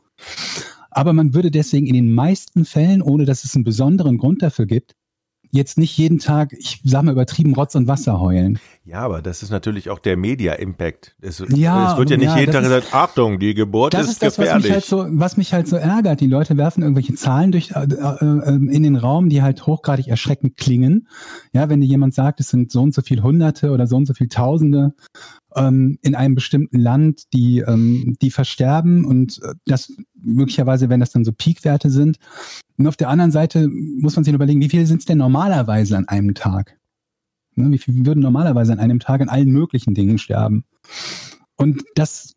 Aber 0.90 1.12
man 1.12 1.34
würde 1.34 1.50
deswegen 1.50 1.86
in 1.86 1.94
den 1.94 2.14
meisten 2.14 2.64
Fällen, 2.64 3.02
ohne 3.02 3.26
dass 3.26 3.44
es 3.44 3.54
einen 3.54 3.64
besonderen 3.64 4.16
Grund 4.16 4.40
dafür 4.40 4.64
gibt, 4.64 4.94
jetzt 5.50 5.78
nicht 5.78 5.96
jeden 5.96 6.18
Tag, 6.18 6.52
ich 6.52 6.80
sag 6.84 7.02
mal 7.02 7.12
übertrieben, 7.12 7.54
Rotz 7.54 7.74
und 7.74 7.86
Wasser 7.88 8.20
heulen. 8.20 8.58
Ja, 8.84 9.00
aber 9.00 9.20
das 9.22 9.42
ist 9.42 9.50
natürlich 9.50 9.90
auch 9.90 9.98
der 9.98 10.16
Media-Impact. 10.16 11.16
Es, 11.20 11.42
Ja, 11.48 11.92
es 11.92 11.98
wird 11.98 12.10
ja 12.10 12.16
nicht 12.16 12.26
ja, 12.26 12.38
jeden 12.38 12.52
Tag 12.52 12.62
ist- 12.62 12.68
gesagt, 12.68 12.94
Achtung, 12.94 13.38
die 13.38 13.54
Geburt 13.54 13.94
Das 13.94 14.02
ist, 14.06 14.12
ist 14.12 14.22
das, 14.22 14.38
was 14.38 14.44
gefährlich. 14.44 14.64
mich, 14.64 14.72
halt 14.72 14.84
so, 14.84 15.06
was 15.10 15.36
mich 15.36 15.52
halt 15.52 15.66
so 15.68 15.76
ärgert. 15.76 16.20
Die 16.20 16.26
Leute 16.28 16.56
werfen 16.56 16.82
irgendwelche 16.82 17.14
Zahlen 17.14 17.50
durch, 17.52 17.72
äh, 17.72 17.82
äh, 17.84 18.48
in 18.54 18.82
den 18.82 18.96
Raum, 18.96 19.28
die 19.28 19.42
halt 19.42 19.66
hochgradig 19.66 20.06
erschreckend 20.08 20.56
klingen. 20.56 21.08
Ja, 21.52 21.68
wenn 21.68 21.80
dir 21.80 21.86
jemand 21.86 22.14
sagt, 22.14 22.38
es 22.40 22.48
sind 22.48 22.70
so 22.70 22.82
und 22.82 22.94
so 22.94 23.02
viel 23.02 23.22
Hunderte 23.22 23.70
oder 23.70 23.86
so 23.86 23.96
und 23.96 24.06
so 24.06 24.14
viel 24.14 24.28
Tausende 24.28 24.94
ähm, 25.56 25.98
in 26.02 26.14
einem 26.14 26.34
bestimmten 26.34 26.78
Land, 26.78 27.32
die, 27.32 27.60
ähm, 27.60 28.16
die 28.20 28.30
versterben 28.30 29.04
und 29.04 29.40
äh, 29.42 29.54
das 29.64 29.92
möglicherweise, 30.14 30.88
wenn 30.88 31.00
das 31.00 31.10
dann 31.10 31.24
so 31.24 31.32
Peakwerte 31.32 31.90
sind. 31.90 32.18
Und 32.76 32.86
auf 32.86 32.96
der 32.96 33.08
anderen 33.08 33.32
Seite 33.32 33.68
muss 33.68 34.14
man 34.16 34.24
sich 34.24 34.34
überlegen, 34.34 34.60
wie 34.60 34.68
viele 34.68 34.86
sind 34.86 34.98
es 34.98 35.06
denn 35.06 35.18
normalerweise 35.18 35.96
an 35.96 36.08
einem 36.08 36.34
Tag? 36.34 36.78
Ne, 37.54 37.72
wie 37.72 37.78
viele 37.78 38.04
würden 38.04 38.22
normalerweise 38.22 38.72
an 38.72 38.78
einem 38.78 39.00
Tag 39.00 39.20
an 39.20 39.30
allen 39.30 39.50
möglichen 39.50 39.94
Dingen 39.94 40.18
sterben? 40.18 40.64
Und 41.56 41.82
das, 41.94 42.34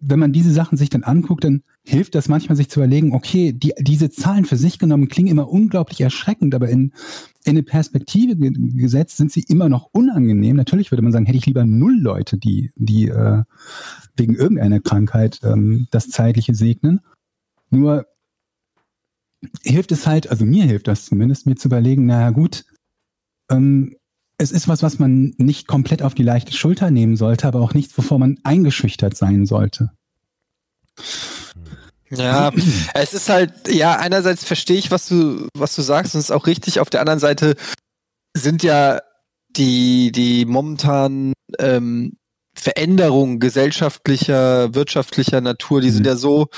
wenn 0.00 0.18
man 0.18 0.32
diese 0.32 0.50
Sachen 0.50 0.78
sich 0.78 0.88
dann 0.88 1.04
anguckt, 1.04 1.44
dann 1.44 1.62
hilft 1.84 2.14
das 2.14 2.28
manchmal, 2.28 2.56
sich 2.56 2.70
zu 2.70 2.80
überlegen, 2.80 3.12
okay, 3.12 3.52
die, 3.52 3.74
diese 3.78 4.08
Zahlen 4.08 4.46
für 4.46 4.56
sich 4.56 4.78
genommen 4.78 5.08
klingen 5.08 5.28
immer 5.28 5.48
unglaublich 5.48 6.00
erschreckend, 6.00 6.54
aber 6.54 6.70
in, 6.70 6.92
in 7.46 7.52
eine 7.52 7.62
Perspektive 7.62 8.36
ge 8.36 8.50
gesetzt 8.76 9.16
sind 9.16 9.30
sie 9.30 9.44
immer 9.48 9.68
noch 9.68 9.88
unangenehm. 9.92 10.56
Natürlich 10.56 10.90
würde 10.90 11.02
man 11.02 11.12
sagen, 11.12 11.26
hätte 11.26 11.38
ich 11.38 11.46
lieber 11.46 11.64
null 11.64 11.96
Leute, 11.96 12.38
die, 12.38 12.72
die 12.74 13.08
äh, 13.08 13.44
wegen 14.16 14.34
irgendeiner 14.34 14.80
Krankheit 14.80 15.40
ähm, 15.44 15.86
das 15.92 16.08
Zeitliche 16.08 16.54
segnen. 16.54 17.00
Nur 17.70 18.06
hilft 19.62 19.92
es 19.92 20.06
halt, 20.08 20.28
also 20.28 20.44
mir 20.44 20.64
hilft 20.64 20.88
das 20.88 21.06
zumindest, 21.06 21.46
mir 21.46 21.54
zu 21.54 21.68
überlegen, 21.68 22.06
naja 22.06 22.30
gut, 22.30 22.64
ähm, 23.48 23.94
es 24.38 24.50
ist 24.50 24.66
was, 24.66 24.82
was 24.82 24.98
man 24.98 25.34
nicht 25.38 25.68
komplett 25.68 26.02
auf 26.02 26.14
die 26.14 26.24
leichte 26.24 26.52
Schulter 26.52 26.90
nehmen 26.90 27.16
sollte, 27.16 27.46
aber 27.46 27.60
auch 27.60 27.74
nichts, 27.74 27.96
wovor 27.96 28.18
man 28.18 28.38
eingeschüchtert 28.42 29.16
sein 29.16 29.46
sollte. 29.46 29.92
Ja, 32.10 32.52
es 32.94 33.14
ist 33.14 33.28
halt, 33.28 33.52
ja, 33.68 33.96
einerseits 33.96 34.44
verstehe 34.44 34.76
ich, 34.78 34.90
was 34.90 35.08
du, 35.08 35.48
was 35.56 35.74
du 35.74 35.82
sagst, 35.82 36.14
und 36.14 36.20
es 36.20 36.26
ist 36.26 36.30
auch 36.30 36.46
richtig. 36.46 36.78
Auf 36.80 36.90
der 36.90 37.00
anderen 37.00 37.18
Seite 37.18 37.56
sind 38.36 38.62
ja 38.62 39.00
die, 39.50 40.12
die 40.12 40.44
momentan 40.44 41.32
ähm, 41.58 42.12
Veränderungen 42.58 43.38
gesellschaftlicher, 43.38 44.74
wirtschaftlicher 44.74 45.40
Natur, 45.40 45.80
die 45.80 45.90
sind 45.90 46.02
Mhm. 46.02 46.06
ja 46.08 46.16
so, 46.16 46.48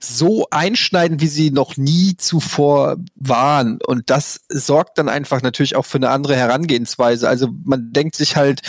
so 0.00 0.46
einschneidend, 0.50 1.20
wie 1.22 1.28
sie 1.28 1.50
noch 1.50 1.76
nie 1.76 2.16
zuvor 2.16 2.96
waren. 3.14 3.78
Und 3.86 4.10
das 4.10 4.40
sorgt 4.48 4.98
dann 4.98 5.08
einfach 5.08 5.40
natürlich 5.42 5.76
auch 5.76 5.86
für 5.86 5.98
eine 5.98 6.10
andere 6.10 6.36
Herangehensweise. 6.36 7.28
Also 7.28 7.48
man 7.64 7.92
denkt 7.92 8.16
sich 8.16 8.36
halt 8.36 8.60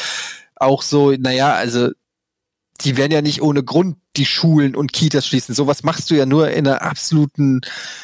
auch 0.56 0.82
so, 0.82 1.12
naja, 1.12 1.54
also 1.54 1.90
die 2.82 2.98
werden 2.98 3.12
ja 3.12 3.22
nicht 3.22 3.42
ohne 3.42 3.64
Grund 3.64 3.98
die 4.16 4.26
Schulen 4.26 4.76
und 4.76 4.94
Kitas 4.94 5.28
schließen. 5.28 5.56
Sowas 5.56 5.84
machst 5.84 6.10
du 6.10 6.16
ja 6.16 6.26
nur 6.26 6.50
in 6.50 6.68
einer 6.68 6.82
absoluten 6.82 7.62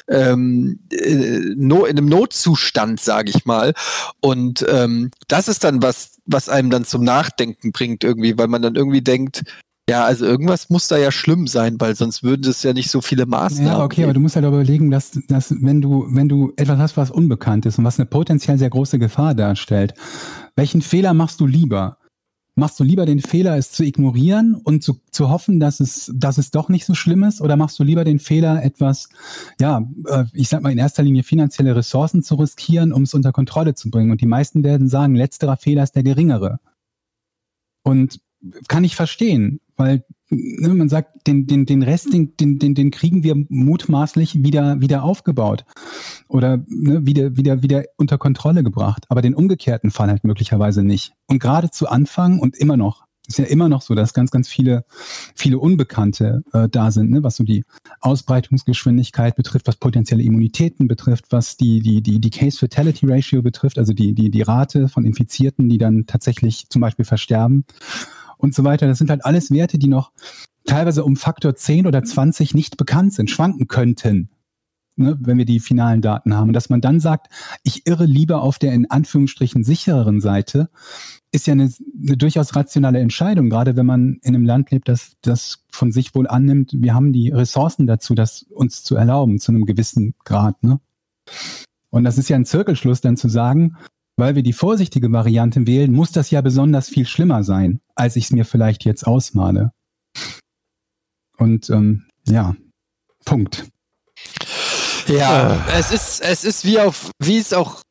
ähm, 0.09 0.79
äh, 0.91 1.39
no, 1.55 1.86
in 1.86 1.97
einem 1.97 2.07
Notzustand, 2.07 2.99
sage 2.99 3.31
ich 3.36 3.45
mal. 3.45 3.73
Und 4.19 4.65
ähm, 4.69 5.12
das 5.27 5.47
ist 5.47 5.63
dann 5.63 5.81
was, 5.81 6.17
was 6.25 6.49
einem 6.49 6.69
dann 6.69 6.86
zum 6.86 7.03
Nachdenken 7.03 7.71
bringt 7.71 8.03
irgendwie, 8.03 8.38
weil 8.38 8.47
man 8.47 8.62
dann 8.62 8.75
irgendwie 8.75 9.01
denkt, 9.01 9.43
ja, 9.89 10.05
also 10.05 10.25
irgendwas 10.25 10.69
muss 10.69 10.88
da 10.88 10.97
ja 10.97 11.12
schlimm 11.12 11.45
sein, 11.45 11.75
weil 11.79 11.95
sonst 11.95 12.23
würden 12.23 12.49
es 12.49 12.63
ja 12.63 12.71
nicht 12.71 12.89
so 12.89 13.01
viele 13.01 13.25
Maßnahmen. 13.25 13.79
Ja, 13.79 13.83
okay, 13.83 14.05
aber 14.05 14.13
du 14.13 14.21
musst 14.21 14.36
halt 14.36 14.45
aber 14.45 14.62
überlegen, 14.62 14.91
dass, 14.91 15.12
dass 15.27 15.53
wenn 15.59 15.81
du, 15.81 16.07
wenn 16.09 16.29
du 16.29 16.53
etwas 16.55 16.77
hast, 16.77 16.95
was 16.95 17.12
unbekannt 17.12 17.65
ist 17.65 17.79
und 17.79 17.83
was 17.83 17.99
eine 17.99 18.05
potenziell 18.05 18.57
sehr 18.57 18.69
große 18.69 18.97
Gefahr 18.97 19.36
darstellt, 19.36 19.93
welchen 20.55 20.81
Fehler 20.81 21.13
machst 21.13 21.41
du 21.41 21.47
lieber? 21.47 21.97
Machst 22.56 22.80
du 22.80 22.84
lieber 22.84 23.08
den 23.08 23.20
Fehler, 23.20 23.58
es 23.58 23.72
zu 23.72 23.84
ignorieren 23.84 24.54
und 24.54 24.84
zu, 24.84 25.00
zu 25.10 25.30
hoffen, 25.30 25.60
dass 25.60 25.80
es, 25.80 26.12
dass 26.16 26.38
es 26.38 26.51
doch 26.51 26.70
nicht 26.70 26.86
so 26.86 26.93
schlimm 26.93 27.24
ist? 27.24 27.41
Oder 27.41 27.56
machst 27.56 27.80
du 27.80 27.84
lieber 27.84 28.04
den 28.04 28.20
Fehler, 28.20 28.64
etwas, 28.64 29.10
ja, 29.60 29.84
äh, 30.08 30.26
ich 30.34 30.49
sag 30.49 30.62
mal 30.62 30.72
in 30.72 30.78
erster 30.78 31.01
Linie 31.01 31.24
finanzielle 31.24 31.76
Ressourcen 31.76 32.22
zu 32.22 32.36
riskieren, 32.36 32.93
um 32.93 33.04
es 33.04 33.16
unter 33.16 33.32
Kontrolle 33.32 33.74
zu 33.74 33.89
bringen? 33.89 34.12
Und 34.12 34.22
die 34.22 34.28
meisten 34.28 34.64
werden 34.64 34.88
sagen, 34.88 35.16
letzterer 35.16 35.58
Fehler 35.58 35.82
ist 35.82 35.95
der 35.95 36.04
geringere. 36.04 36.60
Und 37.84 38.20
kann 38.68 38.84
ich 38.84 38.95
verstehen, 38.95 39.60
weil 39.78 40.03
ne, 40.30 40.69
man 40.69 40.89
sagt, 40.89 41.28
den, 41.28 41.47
den, 41.47 41.65
den 41.65 41.84
Rest, 41.84 42.13
den, 42.13 42.36
den, 42.38 42.59
den, 42.59 42.91
kriegen 42.91 43.24
wir 43.24 43.36
mutmaßlich 43.49 44.43
wieder, 44.43 44.82
wieder 44.82 45.03
aufgebaut 45.03 45.65
oder 46.28 46.57
ne, 46.67 47.05
wieder, 47.05 47.38
wieder, 47.38 47.61
wieder 47.61 47.84
unter 47.97 48.17
Kontrolle 48.17 48.63
gebracht, 48.63 49.05
aber 49.09 49.21
den 49.21 49.36
umgekehrten 49.36 49.91
Fall 49.91 50.09
halt 50.09 50.24
möglicherweise 50.24 50.84
nicht. 50.84 51.13
Und 51.28 51.39
gerade 51.39 51.71
zu 51.71 51.88
Anfang 51.88 52.39
und 52.39 52.57
immer 52.57 52.78
noch, 52.78 53.03
ist 53.28 53.39
ja 53.39 53.45
immer 53.45 53.69
noch 53.69 53.82
so, 53.82 53.95
dass 53.95 54.13
ganz, 54.13 54.32
ganz 54.32 54.49
viele, 54.49 54.84
viele 55.34 55.57
Unbekannte 55.57 56.43
äh, 56.51 56.67
da 56.67 56.91
sind, 56.91 57.09
ne, 57.09 57.24
was 57.24 57.38
so 57.38 57.43
die 57.43 57.63
Ausbreitungsgeschwindigkeit 58.01 59.36
betrifft, 59.36 59.67
was 59.67 59.78
potenzielle 59.78 60.24
Immunitäten 60.24 60.88
betrifft, 60.88 61.26
was 61.30 61.55
die, 61.55 61.80
die, 61.80 62.01
die, 62.01 62.19
die 62.19 62.30
Case-Fatality-Ratio 62.30 63.41
betrifft, 63.41 63.78
also 63.78 63.93
die, 63.93 64.13
die, 64.13 64.30
die 64.30 64.41
Rate 64.41 64.89
von 64.89 65.05
Infizierten, 65.05 65.69
die 65.69 65.78
dann 65.78 66.05
tatsächlich 66.05 66.67
zum 66.69 66.82
Beispiel 66.82 67.05
versterben. 67.05 67.65
Und 68.44 68.54
so 68.54 68.64
weiter. 68.64 68.88
Das 68.88 68.98
sind 68.98 69.10
halt 69.10 69.26
alles 69.26 69.52
Werte, 69.52 69.80
die 69.80 69.88
noch 69.88 70.12
teilweise 70.66 71.04
um 71.04 71.16
Faktor 71.16 71.56
10 71.56 71.88
oder 71.88 72.04
20 72.04 72.54
nicht 72.54 72.78
bekannt 72.78 73.14
sind, 73.14 73.30
schwanken 73.30 73.68
könnten. 73.68 74.30
Ne, 74.96 75.18
wenn 75.20 75.39
wir 75.39 75.46
die 75.46 75.60
finalen 75.60 76.02
Daten 76.02 76.36
haben, 76.36 76.54
dass 76.54 76.70
man 76.70 76.80
dann 76.80 77.00
sagt, 77.00 77.34
ich 77.64 77.88
irre 77.88 78.06
lieber 78.06 78.44
auf 78.44 78.60
der 78.60 78.74
in 78.74 78.91
Anführungsstrichen 78.91 79.64
sichereren 79.64 80.22
Seite, 80.22 80.70
ist 81.32 81.48
ja 81.48 81.54
eine, 81.54 81.72
eine 82.00 82.16
durchaus 82.16 82.56
rationale 82.56 83.00
Entscheidung, 83.00 83.50
gerade 83.50 83.76
wenn 83.76 83.88
man 83.88 84.20
in 84.22 84.36
einem 84.36 84.46
Land 84.46 84.70
lebt, 84.70 84.88
das 84.88 85.14
das 85.24 85.66
von 85.72 85.91
sich 85.91 86.14
wohl 86.14 86.28
annimmt, 86.28 86.74
wir 86.78 86.94
haben 86.94 87.12
die 87.12 87.32
Ressourcen 87.32 87.88
dazu, 87.88 88.14
das 88.14 88.44
uns 88.44 88.84
zu 88.84 88.96
erlauben, 88.96 89.39
zu 89.39 89.52
einem 89.52 89.66
gewissen 89.66 90.14
Grad. 90.26 90.62
Ne? 90.62 90.80
Und 91.89 92.04
das 92.04 92.20
ist 92.20 92.30
ja 92.30 92.36
ein 92.36 92.46
Zirkelschluss, 92.46 93.02
dann 93.02 93.18
zu 93.18 93.30
sagen, 93.30 93.78
weil 94.16 94.36
wir 94.36 94.44
die 94.44 94.54
vorsichtige 94.54 95.12
Variante 95.12 95.66
wählen, 95.66 95.91
muss 95.91 96.12
das 96.12 96.30
ja 96.30 96.41
besonders 96.41 96.88
viel 96.88 97.08
schlimmer 97.08 97.44
sein, 97.44 97.80
als 97.96 98.16
ich 98.16 98.26
es 98.26 98.32
mir 98.32 98.46
vielleicht 98.46 98.86
jetzt 98.86 99.06
ausmale. 99.06 99.72
Und 101.38 101.70
ähm, 101.70 102.08
ja, 102.28 102.56
Punkt. 103.26 103.66
Ja, 105.08 105.66
es 105.74 105.91
ist, 105.91 106.22
es 106.22 106.44
ist 106.44 106.66
wie 106.66 106.80
auf, 106.80 107.12
wie 107.20 107.38
es 107.38 107.52
auch 107.54 107.82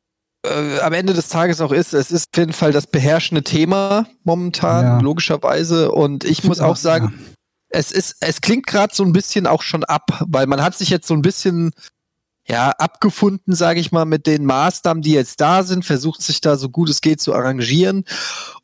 äh, 0.45 0.79
am 0.79 0.93
Ende 0.93 1.13
des 1.13 1.27
Tages 1.27 1.61
auch 1.61 1.71
ist, 1.71 1.93
es 1.93 2.11
ist 2.11 2.27
auf 2.33 2.39
jeden 2.39 2.53
Fall 2.53 2.71
das 2.71 2.87
beherrschende 2.87 3.43
Thema 3.43 4.07
momentan, 4.23 4.83
Ja. 4.85 4.99
logischerweise. 4.99 5.91
Und 5.91 6.23
ich 6.23 6.43
muss 6.43 6.59
auch 6.59 6.75
sagen, 6.75 7.13
Ja. 7.15 7.33
es 7.69 7.91
ist, 7.91 8.15
es 8.21 8.41
klingt 8.41 8.65
gerade 8.67 8.93
so 8.95 9.03
ein 9.03 9.13
bisschen 9.13 9.45
auch 9.47 9.61
schon 9.61 9.83
ab, 9.83 10.23
weil 10.27 10.47
man 10.47 10.61
hat 10.63 10.75
sich 10.75 10.89
jetzt 10.89 11.07
so 11.07 11.13
ein 11.13 11.21
bisschen 11.21 11.71
ja 12.47 12.71
abgefunden, 12.71 13.55
sage 13.55 13.79
ich 13.79 13.91
mal, 13.91 14.05
mit 14.05 14.27
den 14.27 14.45
Maßnahmen, 14.45 15.01
die 15.01 15.13
jetzt 15.13 15.39
da 15.39 15.63
sind, 15.63 15.85
versucht 15.85 16.21
sich 16.21 16.41
da 16.41 16.57
so 16.57 16.69
gut 16.69 16.89
es 16.89 17.01
geht 17.01 17.21
zu 17.21 17.33
arrangieren 17.33 18.03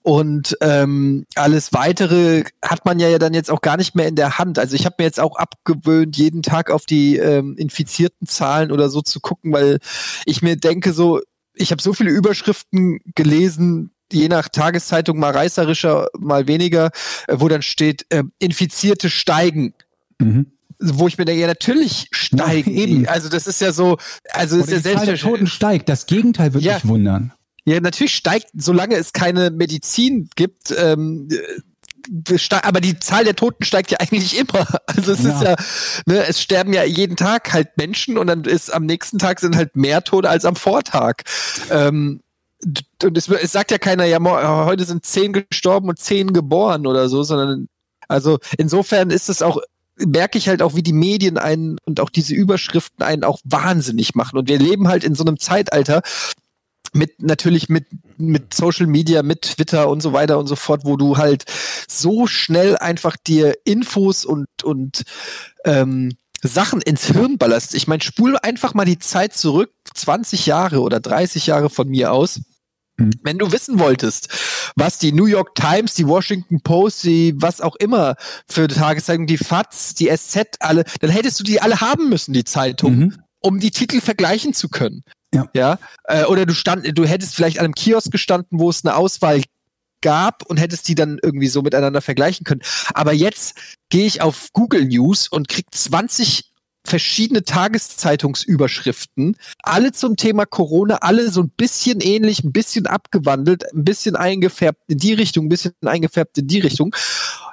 und 0.01 0.57
ähm, 0.61 1.25
alles 1.36 1.71
weitere 1.71 2.43
hat 2.63 2.86
man 2.86 2.99
ja 2.99 3.17
dann 3.19 3.34
jetzt 3.34 3.51
auch 3.51 3.61
gar 3.61 3.77
nicht 3.77 3.95
mehr 3.95 4.07
in 4.07 4.15
der 4.15 4.38
Hand. 4.38 4.59
Also 4.59 4.75
ich 4.75 4.86
habe 4.86 4.95
mir 4.99 5.05
jetzt 5.05 5.19
auch 5.19 5.38
abgewöhnt, 5.38 6.17
jeden 6.17 6.41
Tag 6.41 6.71
auf 6.71 6.86
die 6.86 7.17
ähm, 7.17 7.55
infizierten 7.57 8.27
Zahlen 8.27 8.71
oder 8.71 8.89
so 8.89 9.01
zu 9.01 9.19
gucken, 9.19 9.53
weil 9.53 9.80
ich 10.25 10.41
mir 10.41 10.55
denke 10.55 10.93
so, 10.93 11.21
ich 11.53 11.71
habe 11.71 11.82
so 11.82 11.93
viele 11.93 12.11
Überschriften 12.11 12.99
gelesen, 13.15 13.91
je 14.11 14.27
nach 14.27 14.49
Tageszeitung 14.49 15.19
mal 15.19 15.32
reißerischer, 15.32 16.07
mal 16.17 16.47
weniger, 16.47 16.91
äh, 17.27 17.36
wo 17.38 17.47
dann 17.47 17.61
steht, 17.61 18.05
äh, 18.09 18.23
Infizierte 18.39 19.09
steigen. 19.09 19.73
Mhm. 20.19 20.47
Wo 20.82 21.07
ich 21.07 21.17
mir 21.17 21.25
denke, 21.25 21.41
ja, 21.41 21.47
natürlich 21.47 22.07
steigen 22.11 22.73
Ja, 22.75 22.82
eben. 22.84 23.07
Also 23.07 23.27
das 23.30 23.47
ist 23.47 23.59
ja 23.61 23.71
so, 23.73 23.97
also 24.32 24.57
ist 24.57 24.63
Oder 24.63 24.71
ja 24.71 24.77
die 24.77 24.95
Zahl 24.95 25.05
der. 25.05 25.17
Toten 25.17 25.47
steigt. 25.47 25.89
Das 25.89 26.05
Gegenteil 26.05 26.53
würde 26.53 26.65
Ja. 26.65 26.75
mich 26.75 26.88
wundern. 26.88 27.34
Ja, 27.65 27.80
natürlich 27.82 28.15
steigt, 28.15 28.47
solange 28.55 28.95
es 28.95 29.11
keine 29.13 29.51
Medizin 29.51 30.30
gibt, 30.36 30.73
ähm, 30.77 31.27
äh, 31.32 32.38
aber 32.63 32.82
die 32.82 32.97
Zahl 32.97 33.23
der 33.25 33.36
Toten 33.36 33.63
steigt 33.65 33.91
ja 33.91 33.97
eigentlich 33.99 34.38
immer. 34.39 34.65
Also 34.88 35.11
es 35.11 35.19
ist 35.19 35.41
Ja. 35.41 35.51
ja, 35.51 35.55
ne, 36.07 36.25
es 36.27 36.41
sterben 36.41 36.73
ja 36.73 36.84
jeden 36.84 37.15
Tag 37.15 37.53
halt 37.53 37.77
Menschen 37.77 38.17
und 38.17 38.27
dann 38.27 38.43
ist 38.45 38.73
am 38.73 38.86
nächsten 38.86 39.19
Tag 39.19 39.39
sind 39.39 39.55
halt 39.55 39.75
mehr 39.75 40.03
Tote 40.03 40.30
als 40.30 40.45
am 40.45 40.55
Vortag. 40.55 41.17
Ähm, 41.69 42.21
und 43.03 43.17
es, 43.17 43.27
es 43.30 43.51
sagt 43.51 43.71
ja 43.71 43.77
keiner, 43.77 44.05
ja, 44.05 44.19
mo- 44.19 44.41
heute 44.65 44.86
sind 44.86 45.05
zehn 45.05 45.32
gestorben 45.34 45.89
und 45.89 45.99
zehn 45.99 46.34
geboren 46.34 46.88
oder 46.88 47.07
so, 47.09 47.23
sondern 47.23 47.67
also 48.07 48.39
insofern 48.57 49.11
ist 49.11 49.30
es 49.30 49.41
auch 49.41 49.59
merke 50.06 50.38
ich 50.38 50.47
halt 50.47 50.62
auch, 50.62 50.76
wie 50.76 50.84
die 50.84 50.93
Medien 50.93 51.38
einen 51.38 51.78
und 51.86 52.00
auch 52.00 52.10
diese 52.10 52.34
Überschriften 52.34 53.04
einen 53.04 53.24
auch 53.24 53.39
wahnsinnig 53.43 54.16
machen. 54.16 54.38
Und 54.38 54.50
wir 54.50 54.60
leben 54.60 54.88
halt 54.88 55.04
in 55.04 55.16
so 55.16 55.24
einem 55.24 55.39
Zeitalter, 55.39 56.02
mit 56.93 57.22
natürlich 57.22 57.70
mit 57.70 57.86
mit 58.18 58.54
Social 58.54 58.88
Media, 58.88 59.24
mit 59.24 59.43
Twitter 59.43 59.89
und 59.89 60.02
so 60.02 60.14
weiter 60.14 60.39
und 60.39 60.47
so 60.47 60.56
fort, 60.56 60.82
wo 60.86 60.97
du 60.97 61.18
halt 61.18 61.45
so 61.88 62.28
schnell 62.28 62.78
einfach 62.78 63.16
dir 63.16 63.56
Infos 63.64 64.26
und 64.26 64.47
und 64.64 65.04
ähm, 65.66 66.14
Sachen 66.41 66.82
ins 66.82 67.06
Hirn 67.06 67.38
ballerst. 67.38 67.76
Ich 67.76 67.88
meine, 67.88 68.02
spul 68.02 68.38
einfach 68.38 68.74
mal 68.74 68.86
die 68.86 69.00
Zeit 69.00 69.34
zurück, 69.34 69.72
20 69.93 70.45
Jahre 70.45 70.82
oder 70.82 71.00
30 71.00 71.47
Jahre 71.47 71.70
von 71.70 71.89
mir 71.89 72.12
aus. 72.14 72.41
Mhm. 73.00 73.12
Wenn 73.24 73.38
du 73.38 73.52
wissen 73.52 73.80
wolltest, 73.80 74.30
was 74.76 74.97
die 75.00 75.12
New 75.12 75.26
York 75.26 75.56
Times, 75.56 75.93
die 75.95 76.08
Washington 76.08 76.62
Post, 76.62 77.04
die 77.04 77.34
was 77.38 77.62
auch 77.62 77.76
immer 77.78 78.16
für 78.47 78.68
Tageszeitungen, 78.68 79.28
die 79.28 79.38
FAZ, 79.38 79.95
die 79.95 80.10
SZ, 80.16 80.58
alle, 80.60 80.84
dann 81.00 81.10
hättest 81.10 81.39
du 81.39 81.43
die 81.43 81.62
alle 81.62 81.82
haben 81.82 82.10
müssen, 82.10 82.34
die 82.34 82.43
Zeitung 82.43 82.95
Mhm. 82.95 83.16
um 83.41 83.60
die 83.60 83.72
Titel 83.72 84.02
vergleichen 84.02 84.54
zu 84.54 84.70
können. 84.70 85.04
Ja. 85.34 85.47
ja? 85.54 85.80
Äh, 86.06 86.26
oder 86.26 86.45
du 86.45 86.54
stand, 86.54 86.86
du 86.97 87.06
hättest 87.06 87.36
vielleicht 87.36 87.60
an 87.60 87.66
einem 87.66 87.76
Kiosk 87.76 88.12
gestanden, 88.12 88.60
wo 88.60 88.70
es 88.70 88.84
eine 88.84 88.95
Auswahl 88.95 89.41
gab 90.02 90.43
und 90.45 90.58
hättest 90.58 90.88
die 90.88 90.95
dann 90.95 91.20
irgendwie 91.22 91.47
so 91.47 91.62
miteinander 91.62 92.02
vergleichen 92.02 92.45
können. 92.45 92.62
Aber 92.93 93.14
jetzt 93.14 93.56
gehe 93.89 94.06
ich 94.06 94.22
auf 94.22 94.47
Google 94.54 94.86
News 94.86 95.28
und 95.28 95.47
krieg 95.50 95.66
20 95.72 96.49
verschiedene 96.86 97.43
Tageszeitungsüberschriften, 97.43 99.36
alle 99.63 99.91
zum 99.91 100.15
Thema 100.15 100.45
Corona, 100.45 100.95
alle 101.01 101.30
so 101.30 101.41
ein 101.41 101.49
bisschen 101.49 102.01
ähnlich, 102.01 102.43
ein 102.43 102.51
bisschen 102.51 102.88
abgewandelt, 102.88 103.63
ein 103.73 103.84
bisschen 103.84 104.15
eingefärbt 104.15 104.82
in 104.88 104.97
die 104.97 105.13
Richtung, 105.13 105.45
ein 105.45 105.49
bisschen 105.49 105.73
eingefärbt 105.86 106.38
in 106.38 106.47
die 106.47 106.59
Richtung. 106.59 106.95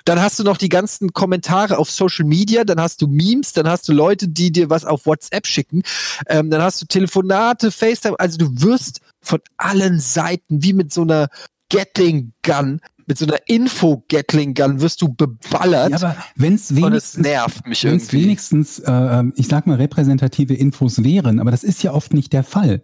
Dann 0.04 0.22
hast 0.22 0.38
du 0.38 0.44
noch 0.44 0.56
die 0.56 0.68
ganzen 0.68 1.12
Kommentare 1.12 1.78
auf 1.78 1.90
Social 1.90 2.24
Media, 2.24 2.64
dann 2.64 2.80
hast 2.80 3.02
du 3.02 3.08
Memes, 3.08 3.52
dann 3.52 3.68
hast 3.68 3.88
du 3.88 3.92
Leute, 3.92 4.28
die 4.28 4.52
dir 4.52 4.70
was 4.70 4.84
auf 4.84 5.04
WhatsApp 5.06 5.46
schicken, 5.46 5.82
ähm, 6.28 6.48
dann 6.48 6.62
hast 6.62 6.80
du 6.80 6.86
Telefonate, 6.86 7.72
FaceTime, 7.72 8.18
also 8.18 8.38
du 8.38 8.48
wirst 8.62 9.00
von 9.20 9.40
allen 9.56 9.98
Seiten 9.98 10.62
wie 10.62 10.72
mit 10.72 10.92
so 10.92 11.02
einer 11.02 11.28
Gatling 11.70 12.32
Gun, 12.42 12.80
mit 13.06 13.18
so 13.18 13.26
einer 13.26 13.38
Info 13.46 14.04
Gatling 14.08 14.54
Gun 14.54 14.80
wirst 14.80 15.00
du 15.00 15.08
beballert 15.08 15.90
Ja, 15.90 15.96
aber 15.96 16.16
wenn 16.34 16.54
es 16.54 16.70
und 16.70 16.76
es 16.76 16.82
wenigstens, 16.84 17.22
nervt 17.22 17.66
mich 17.66 17.84
wenn 17.84 17.96
es 17.96 18.02
irgendwie. 18.04 18.24
wenigstens, 18.24 18.78
äh, 18.80 18.92
ähm, 18.92 19.32
ich 19.36 19.48
sag 19.48 19.66
mal, 19.66 19.76
repräsentative 19.76 20.54
Infos 20.54 21.02
wären, 21.04 21.40
aber 21.40 21.50
das 21.50 21.64
ist 21.64 21.82
ja 21.82 21.92
oft 21.92 22.12
nicht 22.12 22.32
der 22.32 22.44
Fall. 22.44 22.82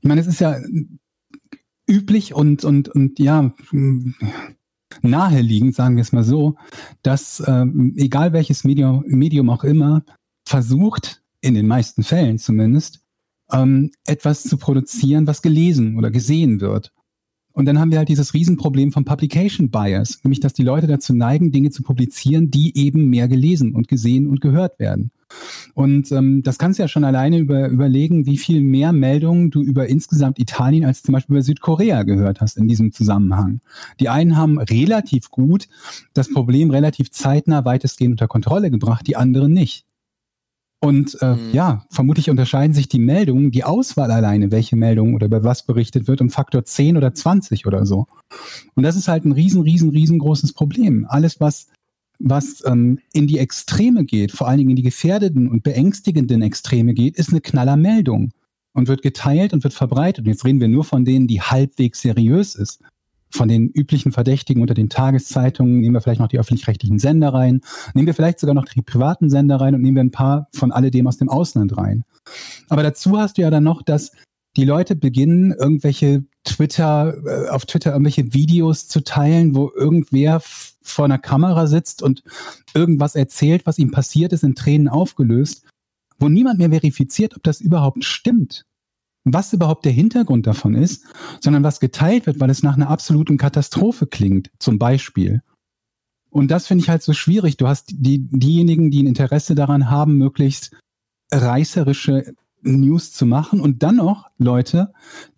Ich 0.00 0.08
meine, 0.08 0.20
es 0.20 0.26
ist 0.26 0.40
ja 0.40 0.56
üblich 1.88 2.34
und, 2.34 2.64
und, 2.64 2.88
und 2.88 3.18
ja, 3.18 3.52
naheliegend, 5.02 5.74
sagen 5.74 5.96
wir 5.96 6.02
es 6.02 6.12
mal 6.12 6.24
so, 6.24 6.56
dass 7.02 7.42
ähm, 7.46 7.94
egal 7.96 8.32
welches 8.32 8.64
Medium, 8.64 9.04
Medium 9.06 9.50
auch 9.50 9.64
immer 9.64 10.04
versucht, 10.46 11.22
in 11.40 11.54
den 11.54 11.66
meisten 11.66 12.02
Fällen 12.02 12.38
zumindest, 12.38 13.00
ähm, 13.52 13.90
etwas 14.06 14.42
zu 14.42 14.56
produzieren, 14.56 15.26
was 15.26 15.42
gelesen 15.42 15.96
oder 15.96 16.10
gesehen 16.10 16.60
wird. 16.60 16.92
Und 17.58 17.64
dann 17.64 17.80
haben 17.80 17.90
wir 17.90 17.98
halt 17.98 18.08
dieses 18.08 18.34
Riesenproblem 18.34 18.92
vom 18.92 19.04
Publication 19.04 19.68
Bias, 19.68 20.20
nämlich 20.22 20.38
dass 20.38 20.52
die 20.52 20.62
Leute 20.62 20.86
dazu 20.86 21.12
neigen, 21.12 21.50
Dinge 21.50 21.70
zu 21.70 21.82
publizieren, 21.82 22.52
die 22.52 22.78
eben 22.78 23.06
mehr 23.06 23.26
gelesen 23.26 23.74
und 23.74 23.88
gesehen 23.88 24.28
und 24.28 24.40
gehört 24.40 24.78
werden. 24.78 25.10
Und 25.74 26.12
ähm, 26.12 26.44
das 26.44 26.58
kannst 26.58 26.78
du 26.78 26.84
ja 26.84 26.88
schon 26.88 27.02
alleine 27.02 27.36
über, 27.38 27.66
überlegen, 27.68 28.26
wie 28.26 28.38
viel 28.38 28.60
mehr 28.60 28.92
Meldungen 28.92 29.50
du 29.50 29.60
über 29.60 29.88
insgesamt 29.88 30.38
Italien 30.38 30.84
als 30.84 31.02
zum 31.02 31.14
Beispiel 31.14 31.34
über 31.34 31.42
Südkorea 31.42 32.04
gehört 32.04 32.40
hast 32.40 32.58
in 32.58 32.68
diesem 32.68 32.92
Zusammenhang. 32.92 33.60
Die 33.98 34.08
einen 34.08 34.36
haben 34.36 34.60
relativ 34.60 35.32
gut 35.32 35.66
das 36.14 36.32
Problem 36.32 36.70
relativ 36.70 37.10
zeitnah 37.10 37.64
weitestgehend 37.64 38.12
unter 38.12 38.28
Kontrolle 38.28 38.70
gebracht, 38.70 39.04
die 39.08 39.16
anderen 39.16 39.52
nicht. 39.52 39.87
Und 40.80 41.20
äh, 41.22 41.34
Mhm. 41.34 41.50
ja, 41.52 41.84
vermutlich 41.90 42.30
unterscheiden 42.30 42.72
sich 42.72 42.88
die 42.88 43.00
Meldungen, 43.00 43.50
die 43.50 43.64
Auswahl 43.64 44.12
alleine, 44.12 44.52
welche 44.52 44.76
Meldungen 44.76 45.14
oder 45.14 45.26
über 45.26 45.42
was 45.42 45.64
berichtet 45.66 46.06
wird, 46.06 46.20
um 46.20 46.30
Faktor 46.30 46.64
10 46.64 46.96
oder 46.96 47.12
20 47.12 47.66
oder 47.66 47.84
so. 47.84 48.06
Und 48.74 48.84
das 48.84 48.96
ist 48.96 49.08
halt 49.08 49.24
ein 49.24 49.32
riesen, 49.32 49.62
riesen, 49.62 49.90
riesengroßes 49.90 50.52
Problem. 50.52 51.04
Alles, 51.08 51.40
was, 51.40 51.66
was 52.20 52.62
ähm, 52.64 53.00
in 53.12 53.26
die 53.26 53.38
Extreme 53.38 54.04
geht, 54.04 54.30
vor 54.30 54.46
allen 54.46 54.58
Dingen 54.58 54.70
in 54.70 54.76
die 54.76 54.82
gefährdeten 54.82 55.48
und 55.48 55.64
beängstigenden 55.64 56.42
Extreme 56.42 56.94
geht, 56.94 57.16
ist 57.16 57.30
eine 57.30 57.40
Knallermeldung 57.40 58.30
und 58.72 58.86
wird 58.86 59.02
geteilt 59.02 59.52
und 59.52 59.64
wird 59.64 59.74
verbreitet. 59.74 60.26
Und 60.26 60.30
jetzt 60.30 60.44
reden 60.44 60.60
wir 60.60 60.68
nur 60.68 60.84
von 60.84 61.04
denen, 61.04 61.26
die 61.26 61.40
halbwegs 61.40 62.02
seriös 62.02 62.54
ist. 62.54 62.80
Von 63.30 63.48
den 63.48 63.68
üblichen 63.68 64.12
Verdächtigen 64.12 64.62
unter 64.62 64.74
den 64.74 64.88
Tageszeitungen 64.88 65.80
nehmen 65.80 65.94
wir 65.94 66.00
vielleicht 66.00 66.20
noch 66.20 66.28
die 66.28 66.38
öffentlich-rechtlichen 66.38 66.98
Sender 66.98 67.34
rein, 67.34 67.60
nehmen 67.94 68.06
wir 68.06 68.14
vielleicht 68.14 68.40
sogar 68.40 68.54
noch 68.54 68.64
die 68.64 68.82
privaten 68.82 69.30
Sender 69.30 69.60
rein 69.60 69.74
und 69.74 69.82
nehmen 69.82 69.96
wir 69.96 70.04
ein 70.04 70.10
paar 70.10 70.48
von 70.52 70.72
alledem 70.72 71.06
aus 71.06 71.18
dem 71.18 71.28
Ausland 71.28 71.76
rein. 71.76 72.04
Aber 72.68 72.82
dazu 72.82 73.18
hast 73.18 73.38
du 73.38 73.42
ja 73.42 73.50
dann 73.50 73.64
noch, 73.64 73.82
dass 73.82 74.12
die 74.56 74.64
Leute 74.64 74.96
beginnen, 74.96 75.52
irgendwelche 75.52 76.24
Twitter, 76.44 77.14
äh, 77.26 77.48
auf 77.50 77.66
Twitter 77.66 77.92
irgendwelche 77.92 78.32
Videos 78.34 78.88
zu 78.88 79.02
teilen, 79.04 79.54
wo 79.54 79.70
irgendwer 79.76 80.40
vor 80.42 81.04
einer 81.04 81.18
Kamera 81.18 81.66
sitzt 81.66 82.02
und 82.02 82.22
irgendwas 82.74 83.14
erzählt, 83.14 83.66
was 83.66 83.78
ihm 83.78 83.90
passiert 83.90 84.32
ist, 84.32 84.42
in 84.42 84.54
Tränen 84.54 84.88
aufgelöst, 84.88 85.64
wo 86.18 86.28
niemand 86.28 86.58
mehr 86.58 86.70
verifiziert, 86.70 87.36
ob 87.36 87.42
das 87.42 87.60
überhaupt 87.60 88.04
stimmt. 88.04 88.64
Was 89.32 89.52
überhaupt 89.52 89.84
der 89.84 89.92
Hintergrund 89.92 90.46
davon 90.46 90.74
ist, 90.74 91.04
sondern 91.40 91.62
was 91.62 91.80
geteilt 91.80 92.26
wird, 92.26 92.40
weil 92.40 92.50
es 92.50 92.62
nach 92.62 92.76
einer 92.76 92.90
absoluten 92.90 93.36
Katastrophe 93.36 94.06
klingt, 94.06 94.50
zum 94.58 94.78
Beispiel. 94.78 95.42
Und 96.30 96.50
das 96.50 96.66
finde 96.66 96.82
ich 96.82 96.90
halt 96.90 97.02
so 97.02 97.12
schwierig. 97.12 97.56
Du 97.56 97.68
hast 97.68 97.90
die, 97.90 98.28
diejenigen, 98.30 98.90
die 98.90 99.02
ein 99.02 99.06
Interesse 99.06 99.54
daran 99.54 99.90
haben, 99.90 100.18
möglichst 100.18 100.76
reißerische 101.32 102.34
News 102.62 103.12
zu 103.12 103.26
machen 103.26 103.60
und 103.60 103.82
dann 103.82 103.96
noch 103.96 104.28
Leute, 104.38 104.92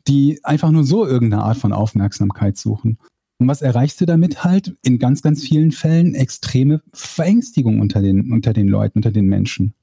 die 0.08 0.40
einfach 0.44 0.70
nur 0.70 0.84
so 0.84 1.06
irgendeine 1.06 1.44
Art 1.44 1.58
von 1.58 1.72
Aufmerksamkeit 1.72 2.56
suchen. 2.56 2.98
Und 3.38 3.48
was 3.48 3.62
erreichst 3.62 4.00
du 4.00 4.06
damit 4.06 4.44
halt? 4.44 4.76
In 4.82 4.98
ganz, 4.98 5.22
ganz 5.22 5.42
vielen 5.42 5.72
Fällen 5.72 6.14
extreme 6.14 6.82
Verängstigung 6.92 7.80
unter 7.80 8.02
den, 8.02 8.32
unter 8.32 8.52
den 8.52 8.68
Leuten, 8.68 8.98
unter 8.98 9.12
den 9.12 9.26
Menschen. 9.26 9.74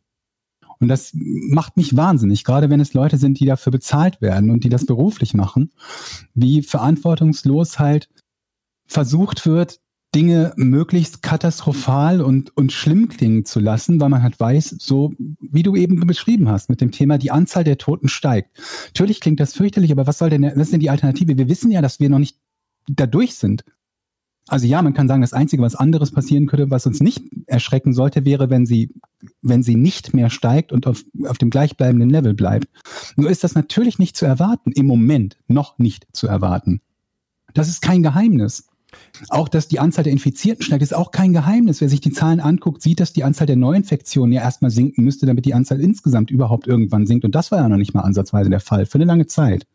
Und 0.79 0.87
das 0.87 1.11
macht 1.13 1.77
mich 1.77 1.95
wahnsinnig, 1.95 2.43
gerade 2.43 2.69
wenn 2.69 2.79
es 2.79 2.93
Leute 2.93 3.17
sind, 3.17 3.39
die 3.39 3.45
dafür 3.45 3.71
bezahlt 3.71 4.21
werden 4.21 4.49
und 4.51 4.63
die 4.63 4.69
das 4.69 4.85
beruflich 4.85 5.33
machen, 5.33 5.71
wie 6.33 6.61
verantwortungslos 6.61 7.79
halt 7.79 8.09
versucht 8.85 9.45
wird, 9.45 9.79
Dinge 10.15 10.53
möglichst 10.55 11.21
katastrophal 11.21 12.21
und, 12.21 12.55
und 12.55 12.71
schlimm 12.71 13.09
klingen 13.09 13.45
zu 13.45 13.59
lassen, 13.59 13.99
weil 13.99 14.09
man 14.09 14.23
halt 14.23 14.39
weiß, 14.39 14.77
so 14.79 15.13
wie 15.39 15.63
du 15.63 15.75
eben 15.75 15.99
beschrieben 16.07 16.47
hast, 16.47 16.69
mit 16.69 16.79
dem 16.79 16.91
Thema, 16.91 17.17
die 17.17 17.31
Anzahl 17.31 17.63
der 17.63 17.77
Toten 17.77 18.07
steigt. 18.07 18.57
Natürlich 18.87 19.19
klingt 19.19 19.39
das 19.39 19.53
fürchterlich, 19.53 19.91
aber 19.91 20.07
was 20.07 20.17
soll 20.17 20.29
denn, 20.29 20.43
was 20.43 20.55
ist 20.55 20.73
denn 20.73 20.79
die 20.79 20.89
Alternative? 20.89 21.37
Wir 21.37 21.49
wissen 21.49 21.71
ja, 21.71 21.81
dass 21.81 21.99
wir 21.99 22.09
noch 22.09 22.19
nicht 22.19 22.37
dadurch 22.87 23.35
sind. 23.35 23.65
Also 24.47 24.65
ja, 24.65 24.81
man 24.81 24.93
kann 24.93 25.07
sagen, 25.07 25.21
das 25.21 25.33
Einzige, 25.33 25.61
was 25.61 25.75
anderes 25.75 26.11
passieren 26.11 26.47
könnte, 26.47 26.71
was 26.71 26.85
uns 26.85 27.01
nicht 27.01 27.21
erschrecken 27.47 27.93
sollte, 27.93 28.23
wäre, 28.23 28.49
wenn 28.49 28.65
sie, 28.65 28.93
wenn 29.41 29.61
sie 29.61 29.75
nicht 29.75 30.13
mehr 30.13 30.29
steigt 30.29 30.71
und 30.71 30.87
auf, 30.87 31.03
auf 31.25 31.37
dem 31.37 31.49
gleichbleibenden 31.49 32.09
Level 32.09 32.33
bleibt. 32.33 32.67
Nur 33.17 33.29
ist 33.29 33.43
das 33.43 33.55
natürlich 33.55 33.99
nicht 33.99 34.15
zu 34.15 34.25
erwarten, 34.25 34.71
im 34.71 34.85
Moment 34.85 35.37
noch 35.47 35.77
nicht 35.79 36.07
zu 36.13 36.27
erwarten. 36.27 36.81
Das 37.53 37.67
ist 37.67 37.81
kein 37.81 38.03
Geheimnis. 38.03 38.67
Auch, 39.29 39.49
dass 39.49 39.67
die 39.67 39.79
Anzahl 39.79 40.05
der 40.05 40.13
Infizierten 40.13 40.63
steigt, 40.63 40.81
ist 40.81 40.95
auch 40.95 41.11
kein 41.11 41.33
Geheimnis. 41.33 41.81
Wer 41.81 41.89
sich 41.89 41.99
die 41.99 42.11
Zahlen 42.11 42.39
anguckt, 42.39 42.81
sieht, 42.81 42.99
dass 43.01 43.11
die 43.11 43.25
Anzahl 43.25 43.47
der 43.47 43.57
Neuinfektionen 43.57 44.31
ja 44.31 44.41
erstmal 44.41 44.71
sinken 44.71 45.03
müsste, 45.03 45.25
damit 45.25 45.45
die 45.45 45.53
Anzahl 45.53 45.81
insgesamt 45.81 46.31
überhaupt 46.31 46.67
irgendwann 46.67 47.05
sinkt. 47.05 47.25
Und 47.25 47.35
das 47.35 47.51
war 47.51 47.59
ja 47.59 47.67
noch 47.67 47.77
nicht 47.77 47.93
mal 47.93 48.01
ansatzweise 48.01 48.49
der 48.49 48.61
Fall, 48.61 48.85
für 48.85 48.95
eine 48.97 49.05
lange 49.05 49.27
Zeit. 49.27 49.67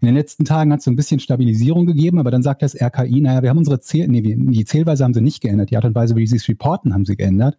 In 0.00 0.06
den 0.06 0.14
letzten 0.14 0.44
Tagen 0.44 0.72
hat 0.72 0.78
es 0.78 0.84
so 0.84 0.90
ein 0.90 0.96
bisschen 0.96 1.20
Stabilisierung 1.20 1.86
gegeben, 1.86 2.18
aber 2.18 2.30
dann 2.30 2.42
sagt 2.42 2.62
das 2.62 2.74
RKI, 2.74 3.20
naja, 3.20 3.42
wir 3.42 3.50
haben 3.50 3.58
unsere 3.58 3.80
Zähl 3.80 4.08
nee, 4.08 4.22
die 4.22 4.64
Zählweise 4.64 5.04
haben 5.04 5.12
sie 5.12 5.20
nicht 5.20 5.42
geändert, 5.42 5.70
die 5.70 5.76
Art 5.76 5.84
und 5.84 5.94
Weise, 5.94 6.16
wie 6.16 6.26
sie 6.26 6.36
es 6.36 6.48
reporten, 6.48 6.94
haben 6.94 7.04
sie 7.04 7.16
geändert. 7.16 7.58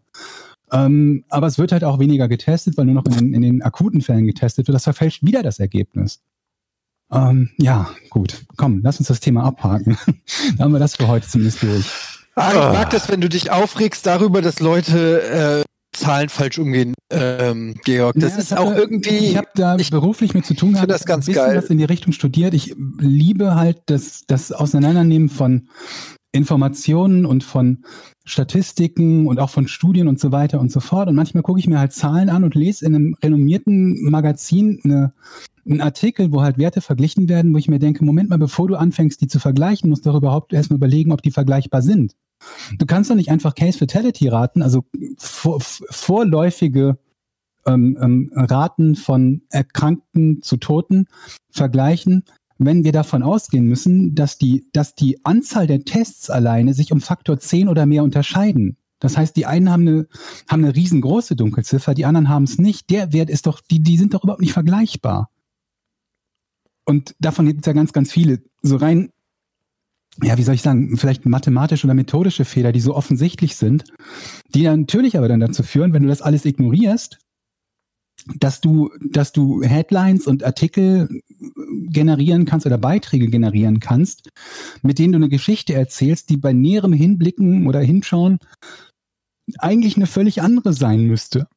Ähm, 0.72 1.26
aber 1.30 1.48
es 1.48 1.58
wird 1.58 1.72
halt 1.72 1.84
auch 1.84 2.00
weniger 2.00 2.28
getestet, 2.28 2.78
weil 2.78 2.86
nur 2.86 2.96
noch 2.96 3.06
in 3.06 3.12
den, 3.12 3.34
in 3.34 3.42
den 3.42 3.62
akuten 3.62 4.02
Fällen 4.02 4.26
getestet 4.26 4.68
wird. 4.68 4.76
Das 4.76 4.86
verfälscht 4.86 5.24
wieder 5.24 5.44
das 5.44 5.60
Ergebnis. 5.60 6.22
Ähm, 7.12 7.50
ja, 7.58 7.90
gut. 8.10 8.46
Komm, 8.56 8.82
lass 8.82 9.00
uns 9.00 9.10
das 9.10 9.20
Thema 9.20 9.44
abhaken. 9.44 9.98
da 10.58 10.64
haben 10.64 10.72
wir 10.72 10.80
das 10.80 10.96
für 10.96 11.08
heute 11.08 11.28
zumindest 11.28 11.62
durch. 11.62 11.86
Ah, 12.36 12.52
ich 12.52 12.78
mag 12.78 12.90
das, 12.90 13.10
wenn 13.10 13.20
du 13.20 13.28
dich 13.28 13.52
aufregst 13.52 14.06
darüber, 14.06 14.42
dass 14.42 14.62
Leute 14.62 15.64
äh, 15.66 15.71
Zahlen 15.94 16.30
falsch 16.30 16.58
umgehen, 16.60 16.94
ähm, 17.10 17.76
Georg. 17.84 18.16
Das 18.18 18.34
Ja, 18.34 18.40
ist 18.40 18.52
ich 18.54 18.58
auch 18.58 18.72
hab- 18.72 18.78
irgendwie. 18.78 19.10
Ich 19.18 19.38
habe 19.38 19.50
da 19.56 19.76
ich 19.78 19.90
beruflich 19.90 20.34
mit 20.34 20.46
zu 20.46 20.54
tun 20.54 20.70
gehabt. 20.74 20.84
finde 20.84 20.94
das 20.94 21.06
ganz 21.06 21.26
ein 21.28 21.34
bisschen 21.34 21.48
geil. 21.48 21.58
was 21.58 21.70
in 21.70 21.78
die 21.78 21.84
Richtung 21.84 22.14
studiert. 22.14 22.54
Ich 22.54 22.74
liebe 23.00 23.56
halt 23.56 23.82
das, 23.88 24.24
das 24.28 24.52
Auseinandernehmen 24.52 25.28
von 25.30 25.68
Informationen 26.34 27.26
und 27.26 27.44
von 27.44 27.84
Statistiken 28.24 29.28
und 29.28 29.40
auch 29.40 29.50
von 29.50 29.68
Studien 29.68 30.08
und 30.08 30.18
so 30.20 30.32
weiter 30.32 30.62
und 30.62 30.72
so 30.72 30.80
fort. 30.80 31.10
Und 31.10 31.16
manchmal 31.16 31.44
gucke 31.44 31.60
ich 31.60 31.68
mir 31.68 31.80
halt 31.80 31.92
Zahlen 31.92 32.30
an 32.30 32.46
und 32.46 32.56
lese 32.56 32.86
in 32.86 32.96
einem 32.96 33.16
renommierten 33.22 34.10
Magazin 34.10 34.80
eine, 34.86 35.14
einen 35.70 35.82
Artikel, 35.82 36.32
wo 36.32 36.42
halt 36.42 36.58
Werte 36.58 36.80
verglichen 36.80 37.28
werden, 37.28 37.54
wo 37.54 37.58
ich 37.58 37.68
mir 37.68 37.80
denke, 37.80 38.06
Moment 38.06 38.30
mal, 38.30 38.38
bevor 38.40 38.68
du 38.70 38.76
anfängst, 38.78 39.20
die 39.22 39.28
zu 39.28 39.40
vergleichen, 39.40 39.90
musst 39.90 40.06
du 40.06 40.12
doch 40.12 40.18
überhaupt 40.18 40.54
erstmal 40.54 40.78
überlegen, 40.78 41.12
ob 41.12 41.22
die 41.22 41.32
vergleichbar 41.32 41.82
sind. 41.82 42.14
Du 42.78 42.86
kannst 42.86 43.10
doch 43.10 43.16
nicht 43.16 43.30
einfach 43.30 43.56
Case 43.56 43.78
Fatality 43.78 44.28
raten, 44.28 44.62
also 44.62 44.86
vor, 45.18 45.60
vorläufige 45.60 46.98
ähm, 47.66 47.98
ähm, 48.02 48.32
Raten 48.36 48.96
von 48.96 49.44
Erkrankten 49.50 50.42
zu 50.42 50.58
Toten 50.58 51.08
vergleichen, 51.50 52.24
wenn 52.58 52.84
wir 52.84 52.92
davon 52.92 53.24
ausgehen 53.24 53.66
müssen, 53.66 54.14
dass 54.16 54.38
die, 54.38 54.68
dass 54.74 54.96
die 54.96 55.24
Anzahl 55.26 55.68
der 55.68 55.84
Tests 55.84 56.30
alleine 56.30 56.74
sich 56.74 56.92
um 56.92 57.02
Faktor 57.02 57.40
10 57.40 57.68
oder 57.68 57.86
mehr 57.86 58.04
unterscheiden. 58.04 58.78
Das 59.00 59.18
heißt, 59.18 59.36
die 59.36 59.48
einen 59.48 59.72
haben 59.72 59.88
eine, 59.88 60.08
haben 60.48 60.64
eine 60.64 60.76
riesengroße 60.76 61.36
Dunkelziffer, 61.36 61.96
die 61.96 62.06
anderen 62.06 62.30
haben 62.30 62.44
es 62.44 62.60
nicht. 62.60 62.92
Der 62.92 63.14
Wert 63.14 63.32
ist 63.32 63.48
doch, 63.48 63.60
die, 63.60 63.82
die 63.82 63.98
sind 63.98 64.14
doch 64.14 64.24
überhaupt 64.24 64.42
nicht 64.42 64.54
vergleichbar. 64.54 65.30
Und 66.86 67.16
davon 67.20 67.48
gibt 67.48 67.62
es 67.62 67.66
ja 67.66 67.74
ganz, 67.74 67.94
ganz 67.94 68.12
viele. 68.12 68.44
So 68.62 68.76
rein, 68.76 69.12
ja, 70.22 70.38
wie 70.38 70.44
soll 70.44 70.56
ich 70.56 70.62
sagen, 70.62 70.98
vielleicht 70.98 71.26
mathematische 71.26 71.88
oder 71.88 71.94
methodische 71.94 72.46
Fehler, 72.46 72.72
die 72.72 72.82
so 72.82 72.96
offensichtlich 72.96 73.56
sind, 73.56 73.86
die 74.54 74.64
natürlich 74.64 75.18
aber 75.18 75.28
dann 75.28 75.40
dazu 75.40 75.64
führen, 75.64 75.94
wenn 75.94 76.04
du 76.04 76.10
das 76.10 76.22
alles 76.22 76.46
ignorierst, 76.46 77.20
dass 78.38 78.62
du, 78.62 78.92
dass 79.10 79.32
du 79.32 79.64
Headlines 79.64 80.28
und 80.28 80.44
Artikel 80.44 81.10
generieren 81.88 82.46
kannst 82.46 82.66
oder 82.66 82.78
Beiträge 82.78 83.28
generieren 83.28 83.80
kannst, 83.80 84.30
mit 84.82 85.00
denen 85.00 85.14
du 85.14 85.18
eine 85.18 85.30
Geschichte 85.30 85.74
erzählst, 85.74 86.30
die 86.30 86.38
bei 86.38 86.54
näherem 86.54 86.94
Hinblicken 86.94 87.68
oder 87.68 87.80
Hinschauen 87.80 88.38
eigentlich 89.58 89.96
eine 89.96 90.08
völlig 90.08 90.42
andere 90.42 90.74
sein 90.74 91.06
müsste. 91.06 91.48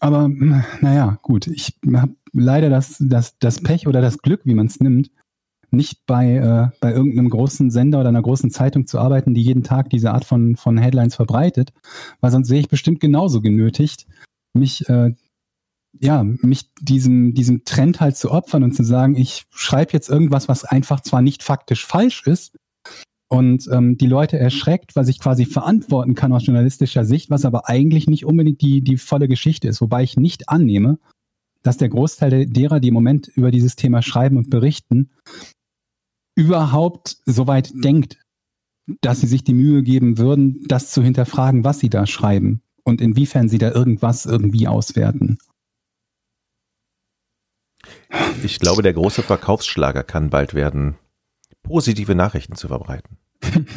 Aber 0.00 0.28
mh, 0.28 0.64
naja, 0.80 1.18
gut, 1.22 1.46
ich 1.46 1.78
habe 1.94 2.14
leider 2.32 2.70
das, 2.70 2.96
das, 3.00 3.38
das 3.38 3.60
Pech 3.60 3.86
oder 3.86 4.00
das 4.00 4.18
Glück, 4.18 4.42
wie 4.44 4.54
man 4.54 4.66
es 4.66 4.80
nimmt, 4.80 5.10
nicht 5.70 6.06
bei, 6.06 6.36
äh, 6.36 6.76
bei 6.80 6.92
irgendeinem 6.92 7.30
großen 7.30 7.70
Sender 7.70 8.00
oder 8.00 8.08
einer 8.10 8.22
großen 8.22 8.50
Zeitung 8.50 8.86
zu 8.86 8.98
arbeiten, 8.98 9.34
die 9.34 9.42
jeden 9.42 9.62
Tag 9.62 9.90
diese 9.90 10.12
Art 10.12 10.24
von, 10.24 10.56
von 10.56 10.78
Headlines 10.78 11.14
verbreitet, 11.14 11.72
weil 12.20 12.30
sonst 12.30 12.50
wäre 12.50 12.60
ich 12.60 12.68
bestimmt 12.68 13.00
genauso 13.00 13.40
genötigt, 13.40 14.06
mich 14.54 14.88
äh, 14.88 15.14
ja, 16.00 16.22
mich 16.24 16.70
diesem, 16.80 17.34
diesem 17.34 17.64
Trend 17.64 18.00
halt 18.00 18.16
zu 18.16 18.30
opfern 18.30 18.62
und 18.62 18.72
zu 18.72 18.84
sagen, 18.84 19.16
ich 19.16 19.44
schreibe 19.50 19.92
jetzt 19.92 20.08
irgendwas, 20.08 20.48
was 20.48 20.64
einfach 20.64 21.00
zwar 21.00 21.22
nicht 21.22 21.42
faktisch 21.42 21.86
falsch 21.86 22.26
ist 22.26 22.56
und 23.28 23.68
ähm, 23.72 23.96
die 23.96 24.06
Leute 24.06 24.38
erschreckt, 24.38 24.94
was 24.94 25.08
ich 25.08 25.20
quasi 25.20 25.46
verantworten 25.46 26.14
kann 26.14 26.32
aus 26.32 26.46
journalistischer 26.46 27.04
Sicht, 27.04 27.30
was 27.30 27.44
aber 27.44 27.68
eigentlich 27.68 28.06
nicht 28.06 28.26
unbedingt 28.26 28.60
die, 28.60 28.82
die 28.82 28.98
volle 28.98 29.28
Geschichte 29.28 29.68
ist, 29.68 29.80
wobei 29.80 30.02
ich 30.02 30.16
nicht 30.16 30.48
annehme, 30.48 30.98
dass 31.62 31.78
der 31.78 31.88
Großteil 31.88 32.30
der- 32.30 32.46
derer, 32.46 32.80
die 32.80 32.88
im 32.88 32.94
Moment 32.94 33.28
über 33.28 33.50
dieses 33.50 33.74
Thema 33.74 34.02
schreiben 34.02 34.36
und 34.36 34.50
berichten, 34.50 35.10
überhaupt 36.36 37.16
so 37.26 37.46
weit 37.48 37.72
denkt, 37.74 38.18
dass 39.00 39.20
sie 39.20 39.26
sich 39.26 39.42
die 39.42 39.54
Mühe 39.54 39.82
geben 39.82 40.16
würden, 40.18 40.62
das 40.68 40.92
zu 40.92 41.02
hinterfragen, 41.02 41.64
was 41.64 41.80
sie 41.80 41.88
da 41.88 42.06
schreiben 42.06 42.62
und 42.84 43.00
inwiefern 43.00 43.48
sie 43.48 43.58
da 43.58 43.72
irgendwas 43.72 44.26
irgendwie 44.26 44.68
auswerten. 44.68 45.38
Ich 48.44 48.58
glaube, 48.60 48.82
der 48.82 48.92
große 48.92 49.22
Verkaufsschlager 49.22 50.02
kann 50.04 50.30
bald 50.30 50.54
werden, 50.54 50.96
positive 51.62 52.14
Nachrichten 52.14 52.54
zu 52.56 52.68
verbreiten. 52.68 53.18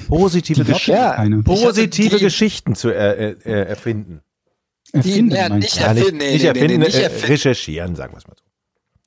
Positive, 0.08 0.64
Die 0.64 0.72
Gesch 0.72 0.88
Ja, 0.88 1.24
positive 1.44 2.18
die- 2.18 2.24
Geschichten 2.24 2.76
zu 2.76 2.90
er, 2.90 3.18
er, 3.18 3.46
er, 3.46 3.68
erfinden. 3.68 4.22
Erfinden, 4.92 5.30
du? 5.30 5.36
Ja, 5.36 5.50
nicht, 5.50 5.78
Erfinden, 5.78 6.18
nee, 6.18 6.32
nicht 6.34 6.42
nee, 6.42 6.48
erfinden, 6.48 6.80
nee, 6.80 6.86
nicht 6.86 6.96
äh, 6.96 7.04
erfinden. 7.04 7.26
recherchieren, 7.28 7.96
sagen 7.96 8.14
wir 8.14 8.18
es 8.18 8.28
mal 8.28 8.36
so. 8.38 8.44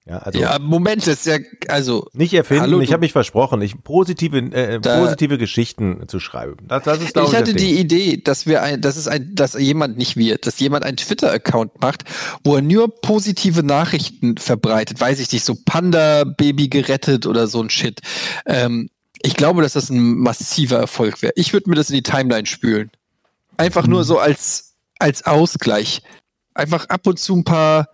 Ja, 0.05 0.19
also 0.19 0.41
ja, 0.41 0.59
Moment, 0.59 1.07
das 1.07 1.25
ist 1.25 1.27
ja, 1.27 1.39
also, 1.69 2.09
nicht 2.13 2.35
erfinden, 2.35 2.63
Hallo, 2.63 2.81
ich 2.81 2.93
habe 2.93 3.03
mich 3.03 3.13
versprochen, 3.13 3.63
ich 3.63 3.85
positive, 3.85 4.37
äh, 4.39 4.81
Da- 4.81 4.99
positive 4.99 5.39
Geschichten 5.39 6.09
zu 6.09 6.19
schreiben. 6.19 6.57
Das, 6.67 6.83
das 6.83 6.99
ist, 7.01 7.17
ich 7.17 7.23
ich, 7.23 7.35
hatte 7.37 7.55
die. 7.55 7.79
Idee, 7.79 8.17
dass 8.17 8.47
wir 8.47 8.63
ein, 8.63 8.81
dass 8.81 8.97
es 8.97 9.07
ein, 9.07 9.33
dass 9.37 9.55
jemand 9.55 9.99
nicht 9.99 10.17
wir, 10.17 10.39
dass 10.39 10.59
jemand 10.59 10.85
einen 10.85 10.97
Twitter-Account 10.97 11.81
macht, 11.81 12.03
wo 12.43 12.57
er 12.57 12.63
nur 12.63 12.93
positive 13.01 13.63
Nachrichten 13.63 14.39
verbreitet, 14.39 15.01
weiß 15.01 15.21
ich 15.21 15.31
nicht, 15.31 15.45
so 15.45 15.57
Panda, 15.65 16.25
Baby 16.25 16.69
gerettet 16.69 17.27
oder 17.27 17.47
so 17.47 17.63
ein 17.63 17.71
Shit. 17.71 18.01
Ähm, 18.47 18.91
ich 19.23 19.37
glaube, 19.37 19.63
dass 19.63 19.75
das 19.75 19.89
ein 19.89 20.19
massiver 20.19 20.79
Erfolg 20.79 21.23
wäre. 21.23 21.33
Ich 21.37 21.53
würde 21.53 21.71
mir 21.71 21.77
das 21.77 21.91
in 21.91 21.95
die 21.95 22.03
Timeline 22.03 22.47
spülen. 22.47 22.91
Einfach 23.57 23.87
nur 23.87 24.03
so 24.03 24.19
als, 24.19 24.75
als 24.99 25.25
Ausgleich. 25.27 26.03
Einfach 26.55 26.89
ab 26.89 27.07
und 27.07 27.21
zu 27.21 27.37
ein 27.37 27.45
paar, 27.45 27.89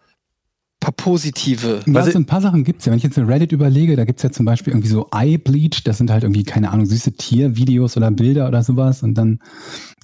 paar 0.80 0.92
positive. 0.92 1.80
Ja, 1.86 1.94
Was 1.94 2.12
so 2.12 2.18
ein 2.18 2.26
paar 2.26 2.40
Sachen 2.40 2.64
gibt's 2.64 2.84
ja. 2.84 2.92
Wenn 2.92 2.98
ich 2.98 3.04
jetzt 3.04 3.18
in 3.18 3.26
Reddit 3.26 3.52
überlege, 3.52 3.96
da 3.96 4.04
gibt's 4.04 4.22
ja 4.22 4.30
zum 4.30 4.46
Beispiel 4.46 4.72
irgendwie 4.72 4.88
so 4.88 5.08
Eye 5.12 5.38
Bleach, 5.38 5.82
das 5.84 5.98
sind 5.98 6.10
halt 6.10 6.22
irgendwie, 6.22 6.44
keine 6.44 6.70
Ahnung, 6.70 6.86
süße 6.86 7.12
Tiervideos 7.12 7.96
oder 7.96 8.10
Bilder 8.10 8.48
oder 8.48 8.62
sowas. 8.62 9.02
Und 9.02 9.14
dann 9.14 9.40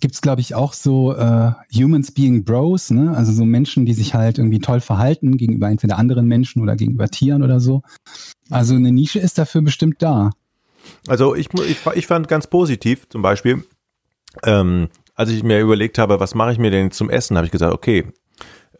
gibt's, 0.01 0.21
glaube 0.21 0.41
ich, 0.41 0.55
auch 0.55 0.73
so 0.73 1.15
äh, 1.15 1.53
Humans 1.75 2.13
Being 2.13 2.45
Bros, 2.45 2.91
ne? 2.91 3.17
Also 3.17 3.33
so 3.33 3.45
Menschen, 3.45 3.87
die 3.87 3.95
sich 3.95 4.15
halt 4.15 4.39
irgendwie 4.39 4.59
toll 4.59 4.81
verhalten 4.81 5.37
gegenüber 5.37 5.69
entweder 5.69 5.99
anderen 5.99 6.27
Menschen 6.27 6.63
oder 6.63 6.77
gegenüber 6.77 7.09
Tieren 7.09 7.43
oder 7.43 7.61
so. 7.61 7.83
Also 8.51 8.75
eine 8.75 8.93
Nische 8.93 9.21
ist 9.21 9.39
dafür 9.39 9.63
bestimmt 9.63 9.97
da. 10.03 10.31
Also 11.07 11.35
ich, 11.35 11.49
ich, 11.55 11.79
ich 11.95 12.07
fand 12.07 12.29
ganz 12.29 12.47
positiv, 12.47 13.09
zum 13.09 13.23
Beispiel, 13.23 13.65
ähm, 14.43 14.89
als 15.15 15.31
ich 15.31 15.43
mir 15.43 15.61
überlegt 15.61 15.99
habe, 15.99 16.21
was 16.21 16.35
mache 16.35 16.53
ich 16.53 16.59
mir 16.59 16.71
denn 16.71 16.91
zum 16.91 17.09
Essen, 17.09 17.37
habe 17.37 17.47
ich 17.47 17.53
gesagt, 17.53 17.73
okay, 17.73 18.07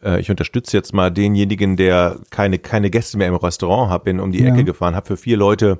äh, 0.05 0.19
ich 0.19 0.29
unterstütze 0.29 0.77
jetzt 0.77 0.93
mal 0.93 1.11
denjenigen, 1.11 1.75
der 1.75 2.17
keine, 2.29 2.59
keine 2.59 2.89
Gäste 2.89 3.17
mehr 3.17 3.27
im 3.27 3.35
Restaurant 3.35 3.91
hat, 3.91 4.03
bin 4.05 4.19
um 4.19 4.31
die 4.31 4.43
Ja. 4.43 4.53
Ecke 4.53 4.63
gefahren, 4.63 4.95
habe 4.95 5.07
für 5.07 5.17
vier 5.17 5.37
Leute 5.37 5.79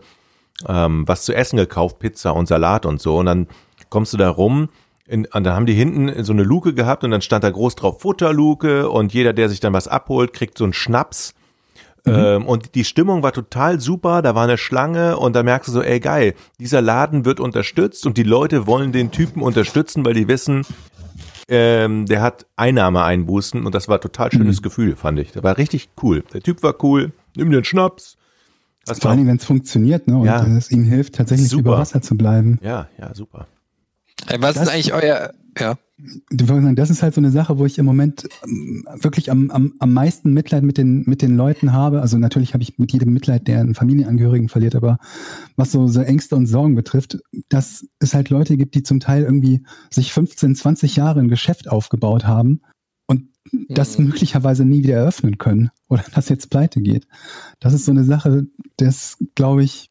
ähm, 0.68 1.04
was 1.08 1.24
zu 1.24 1.34
essen 1.34 1.58
gekauft, 1.58 2.00
Pizza 2.00 2.34
und 2.34 2.48
Salat 2.48 2.86
und 2.86 3.02
so. 3.02 3.18
Und 3.18 3.26
dann 3.28 3.48
kommst 3.90 4.14
du 4.14 4.18
da 4.18 4.30
rum, 4.30 4.70
in, 5.08 5.26
und 5.26 5.44
dann 5.44 5.54
haben 5.54 5.66
die 5.68 5.74
hinten 5.74 6.24
so 6.24 6.34
eine 6.34 6.44
Luke 6.44 6.74
gehabt 6.74 7.04
und 7.04 7.12
dann 7.12 7.22
stand 7.22 7.44
da 7.44 7.52
groß 7.52 7.76
drauf 7.76 8.02
Futterluke 8.02 8.90
und 8.90 9.14
jeder, 9.14 9.34
der 9.34 9.50
sich 9.50 9.60
dann 9.60 9.74
was 9.74 9.88
abholt, 9.88 10.34
kriegt 10.34 10.58
so 10.58 10.64
einen 10.64 10.74
Schnaps 10.74 11.36
Ähm, 12.08 12.46
und 12.46 12.76
die 12.76 12.84
Stimmung 12.86 13.24
war 13.24 13.32
total 13.32 13.80
super, 13.80 14.22
da 14.22 14.36
war 14.36 14.44
eine 14.44 14.60
Schlange 14.60 15.18
und 15.18 15.36
da 15.36 15.42
merkst 15.42 15.68
du 15.70 15.72
so, 15.74 15.82
ey 15.82 16.00
geil, 16.00 16.36
dieser 16.60 16.80
Laden 16.82 17.26
wird 17.26 17.40
unterstützt 17.40 18.06
und 18.06 18.18
die 18.18 18.24
Leute 18.24 18.68
wollen 18.68 18.92
den 18.92 19.10
Typen 19.10 19.42
unterstützen, 19.42 20.06
weil 20.06 20.14
die 20.14 20.28
wissen, 20.28 20.66
ähm, 21.48 22.06
der 22.06 22.22
hat 22.22 22.46
Einnahmeeinbußen 22.56 23.66
und 23.66 23.76
das 23.76 23.88
war 23.88 24.00
total 24.02 24.32
schönes 24.32 24.62
Gefühl, 24.62 24.96
fand 24.96 25.20
ich. 25.20 25.32
Das 25.32 25.44
war 25.44 25.58
richtig 25.58 25.90
cool. 26.02 26.24
Der 26.34 26.42
Typ 26.42 26.64
war 26.64 26.76
cool, 26.84 27.12
nimm 27.36 27.52
den 27.52 27.64
Schnaps. 27.64 28.18
Das 28.86 29.00
Vor 29.00 29.12
allem, 29.12 29.26
wenn 29.28 29.38
es 29.38 29.46
funktioniert, 29.46 30.08
ne? 30.08 30.18
Und 30.18 30.26
Ja. 30.26 30.46
es 30.46 30.70
ihm 30.72 30.84
hilft, 30.84 31.16
tatsächlich 31.16 31.50
Super. 31.50 31.62
über 31.62 31.78
Wasser 31.80 32.02
zu 32.02 32.16
bleiben. 32.16 32.60
ja, 32.62 32.88
ja, 33.00 33.14
super. 33.16 33.48
Was 34.40 34.56
Das- 34.56 34.64
ist 34.64 34.70
eigentlich 34.70 34.94
euer, 34.94 35.34
ja, 35.60 35.78
Du 36.30 36.50
würdest 36.50 36.64
sagen, 36.66 36.76
Das 36.76 36.90
ist 36.90 37.02
halt 37.04 37.14
so 37.14 37.22
eine 37.22 37.32
Sache, 37.32 37.58
wo 37.58 37.66
ich 37.66 37.78
im 37.78 37.86
Moment 37.86 38.28
ähm, 38.44 38.86
wirklich 39.00 39.32
am, 39.32 39.50
am, 39.50 39.76
am 39.80 39.94
meisten 39.94 40.34
Mitleid 40.34 40.62
mit 40.64 40.78
den, 40.78 41.04
mit 41.08 41.22
den 41.22 41.38
Leuten 41.38 41.72
habe. 41.72 42.02
Also 42.02 42.18
natürlich 42.18 42.54
habe 42.54 42.64
ich 42.64 42.78
mit 42.78 42.92
jedem 42.92 43.14
Mitleid, 43.14 43.48
der 43.48 43.62
einen 43.62 43.76
Familienangehörigen 43.76 44.50
verliert, 44.50 44.76
aber 44.76 44.98
was 45.56 45.72
so, 45.72 45.88
so 45.88 46.02
Ängste 46.02 46.36
und 46.36 46.48
Sorgen 46.48 46.76
betrifft, 46.76 47.20
dass 47.48 47.88
es 48.00 48.14
halt 48.14 48.30
Leute 48.30 48.58
gibt, 48.58 48.76
die 48.76 48.84
zum 48.84 49.00
Teil 49.00 49.24
irgendwie 49.24 49.64
sich 49.90 50.12
15, 50.12 50.56
20 50.56 50.98
Jahre 50.98 51.22
ein 51.22 51.30
Geschäft 51.30 51.70
aufgebaut 51.70 52.26
haben 52.28 52.60
und 53.08 53.30
das 53.70 53.98
Mhm. 53.98 54.08
möglicherweise 54.08 54.66
nie 54.66 54.84
wieder 54.84 54.96
eröffnen 54.98 55.38
können 55.38 55.72
oder 55.88 56.04
das 56.14 56.28
jetzt 56.28 56.50
pleite 56.50 56.82
geht. 56.82 57.08
Das 57.62 57.74
ist 57.74 57.86
so 57.86 57.92
eine 57.92 58.04
Sache, 58.04 58.48
das 58.76 59.18
glaube 59.36 59.64
ich, 59.64 59.90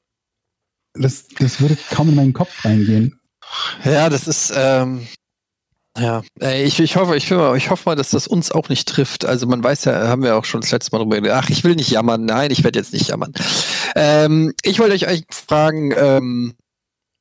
das, 0.93 1.29
das 1.39 1.63
würde 1.63 1.79
kaum 1.91 2.11
in 2.11 2.15
meinen 2.15 2.35
Kopf 2.35 2.63
reingehen. 2.63 3.19
Ja, 3.85 4.09
das 4.09 4.27
ist, 4.29 4.53
ähm, 4.57 5.07
ja, 5.97 6.23
ich, 6.41 6.81
ich 6.81 6.97
hoffe, 6.97 7.17
ich, 7.17 7.31
will 7.31 7.39
mal, 7.39 7.57
ich 7.57 7.71
hoffe 7.71 7.89
mal, 7.89 7.95
dass 7.95 8.11
das 8.11 8.27
uns 8.27 8.51
auch 8.51 8.69
nicht 8.69 8.89
trifft. 8.89 9.25
Also 9.25 9.47
man 9.47 9.63
weiß 9.63 9.85
ja, 9.85 10.09
haben 10.09 10.23
wir 10.23 10.37
auch 10.37 10.45
schon 10.45 10.61
das 10.61 10.73
letzte 10.73 10.91
Mal 10.93 10.99
drüber 10.99 11.17
geredet. 11.21 11.37
Ach, 11.37 11.49
ich 11.51 11.63
will 11.63 11.77
nicht 11.77 11.91
jammern. 11.91 12.25
Nein, 12.25 12.51
ich 12.51 12.65
werde 12.65 12.79
jetzt 12.79 12.93
nicht 12.93 13.09
jammern. 13.09 13.33
Ähm, 13.95 14.53
ich 14.63 14.81
wollte 14.81 14.95
euch 14.95 15.07
eigentlich 15.07 15.27
fragen, 15.31 15.93
ähm, 15.97 16.55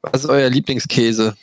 was 0.01 0.23
ist 0.23 0.29
euer 0.29 0.49
Lieblingskäse? 0.49 1.35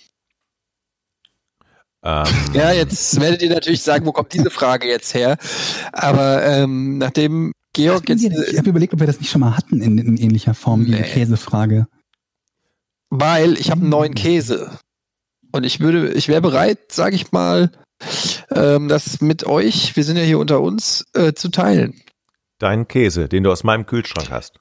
Ähm, 2.03 2.25
Ja, 2.53 2.73
jetzt 2.73 3.21
werdet 3.21 3.43
ihr 3.43 3.51
natürlich 3.51 3.83
sagen, 3.83 4.07
wo 4.07 4.13
kommt 4.13 4.33
diese 4.33 4.51
Frage 4.51 4.89
jetzt 4.89 5.15
her? 5.15 5.37
Aber 5.93 6.45
ähm, 6.45 6.99
nachdem 6.99 7.53
Georg 7.75 8.09
jetzt, 8.09 8.25
ich 8.25 8.59
habe 8.59 8.71
überlegt, 8.71 8.93
ob 8.93 9.01
wir 9.01 9.07
das 9.07 9.21
nicht 9.21 9.31
schon 9.31 9.43
mal 9.43 9.57
hatten 9.57 9.81
in, 9.81 9.99
in 9.99 10.17
ähnlicher 10.17 10.55
Form 10.55 10.83
Nee. 10.83 11.03
Käsefrage. 11.03 11.87
Weil 13.11 13.59
ich 13.59 13.71
habe 13.71 13.81
einen 13.81 13.91
neuen 13.91 14.15
Käse 14.15 14.79
und 15.53 15.65
ich 15.65 15.81
würde, 15.81 16.13
ich 16.13 16.29
wäre 16.29 16.41
bereit, 16.41 16.93
sage 16.93 17.17
ich 17.17 17.33
mal, 17.33 17.71
ähm, 18.55 18.89
das 18.89 19.21
mit 19.21 19.45
euch, 19.45 19.95
wir 19.97 20.05
sind 20.05 20.17
ja 20.17 20.23
hier 20.23 20.39
unter 20.39 20.61
uns, 20.61 21.05
äh, 21.15 21.35
zu 21.35 21.51
teilen. 21.51 22.01
deinen 22.59 22.89
Käse, 22.89 23.29
den 23.29 23.43
du 23.43 23.53
aus 23.53 23.65
meinem 23.65 23.87
Kühlschrank 23.87 24.31
hast. 24.31 24.61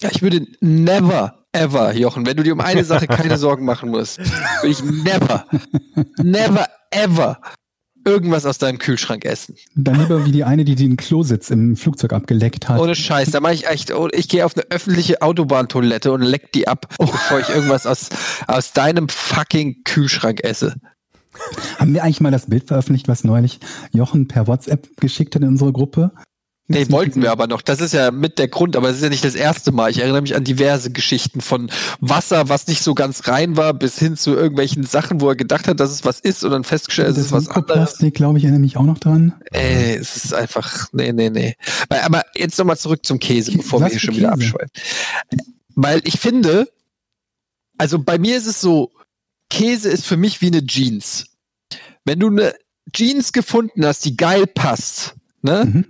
Ja, 0.00 0.10
ich 0.12 0.22
würde 0.22 0.46
never, 0.60 1.44
ever, 1.52 1.94
Jochen, 1.94 2.26
wenn 2.26 2.36
du 2.36 2.42
dir 2.42 2.52
um 2.52 2.60
eine 2.60 2.84
Sache 2.84 3.06
keine 3.06 3.38
Sorgen 3.38 3.64
machen 3.64 3.90
musst, 3.90 4.18
würde 4.18 4.68
ich 4.68 4.82
never, 4.82 5.46
never, 6.18 6.66
ever 6.90 7.40
irgendwas 8.04 8.46
aus 8.46 8.58
deinem 8.58 8.78
Kühlschrank 8.78 9.24
essen. 9.24 9.56
Dann 9.74 10.00
lieber 10.00 10.24
wie 10.24 10.32
die 10.32 10.44
eine, 10.44 10.64
die 10.64 10.74
den 10.74 10.96
Klositz 10.96 11.50
im 11.50 11.76
Flugzeug 11.76 12.12
abgeleckt 12.12 12.68
hat. 12.68 12.80
Ohne 12.80 12.94
Scheiß, 12.94 13.30
da 13.30 13.40
mache 13.40 13.54
ich 13.54 13.66
echt, 13.66 13.92
oh, 13.92 14.08
ich 14.12 14.28
gehe 14.28 14.44
auf 14.44 14.56
eine 14.56 14.66
öffentliche 14.70 15.22
Autobahntoilette 15.22 16.12
und 16.12 16.22
leck 16.22 16.52
die 16.52 16.68
ab, 16.68 16.86
bevor 16.98 17.40
ich 17.40 17.48
irgendwas 17.48 17.86
aus, 17.86 18.08
aus 18.46 18.72
deinem 18.72 19.08
fucking 19.08 19.82
Kühlschrank 19.84 20.42
esse. 20.44 20.74
Haben 21.78 21.94
wir 21.94 22.02
eigentlich 22.02 22.20
mal 22.20 22.32
das 22.32 22.46
Bild 22.46 22.66
veröffentlicht, 22.66 23.08
was 23.08 23.24
neulich 23.24 23.60
Jochen 23.92 24.28
per 24.28 24.46
WhatsApp 24.46 24.88
geschickt 24.96 25.34
hat 25.34 25.42
in 25.42 25.48
unsere 25.48 25.72
Gruppe? 25.72 26.12
Nee, 26.70 26.86
wollten 26.90 27.22
wir 27.22 27.32
aber 27.32 27.46
noch. 27.46 27.62
Das 27.62 27.80
ist 27.80 27.94
ja 27.94 28.10
mit 28.10 28.38
der 28.38 28.48
Grund, 28.48 28.76
aber 28.76 28.90
es 28.90 28.96
ist 28.96 29.02
ja 29.02 29.08
nicht 29.08 29.24
das 29.24 29.34
erste 29.34 29.72
Mal. 29.72 29.90
Ich 29.90 30.00
erinnere 30.00 30.20
mich 30.20 30.36
an 30.36 30.44
diverse 30.44 30.92
Geschichten 30.92 31.40
von 31.40 31.70
Wasser, 32.00 32.50
was 32.50 32.66
nicht 32.66 32.82
so 32.82 32.94
ganz 32.94 33.26
rein 33.26 33.56
war, 33.56 33.72
bis 33.72 33.98
hin 33.98 34.18
zu 34.18 34.34
irgendwelchen 34.34 34.84
Sachen, 34.84 35.22
wo 35.22 35.30
er 35.30 35.34
gedacht 35.34 35.66
hat, 35.66 35.80
dass 35.80 35.90
es 35.90 36.04
was 36.04 36.20
ist 36.20 36.44
und 36.44 36.50
dann 36.50 36.64
festgestellt, 36.64 37.08
es 37.08 37.16
Das 37.16 37.26
ist 37.26 37.32
was 37.32 37.48
anderes. 37.48 37.96
Glaube 38.12 38.36
ich, 38.36 38.44
erinnere 38.44 38.60
mich 38.60 38.76
auch 38.76 38.84
noch 38.84 38.98
dran. 38.98 39.34
Ey, 39.50 39.94
es 39.94 40.16
ist 40.16 40.34
einfach, 40.34 40.88
nee, 40.92 41.12
nee, 41.12 41.30
nee. 41.30 41.54
Aber 41.88 42.22
jetzt 42.34 42.58
nochmal 42.58 42.76
zurück 42.76 43.06
zum 43.06 43.18
Käse, 43.18 43.52
bevor 43.52 43.80
wir 43.80 43.86
Was 43.86 43.92
hier 43.92 44.00
für 44.00 44.06
schon 44.06 44.16
wieder 44.16 44.32
Käse? 44.34 44.46
abschweifen. 44.54 44.70
Weil 45.74 46.02
ich 46.04 46.20
finde, 46.20 46.68
also 47.78 47.98
bei 47.98 48.18
mir 48.18 48.36
ist 48.36 48.46
es 48.46 48.60
so, 48.60 48.92
Käse 49.48 49.88
ist 49.88 50.04
für 50.04 50.18
mich 50.18 50.42
wie 50.42 50.48
eine 50.48 50.66
Jeans. 50.66 51.24
Wenn 52.04 52.20
du 52.20 52.26
eine 52.28 52.54
Jeans 52.92 53.32
gefunden 53.32 53.86
hast, 53.86 54.04
die 54.04 54.16
geil 54.18 54.46
passt, 54.46 55.14
ne? 55.40 55.64
Mhm. 55.64 55.84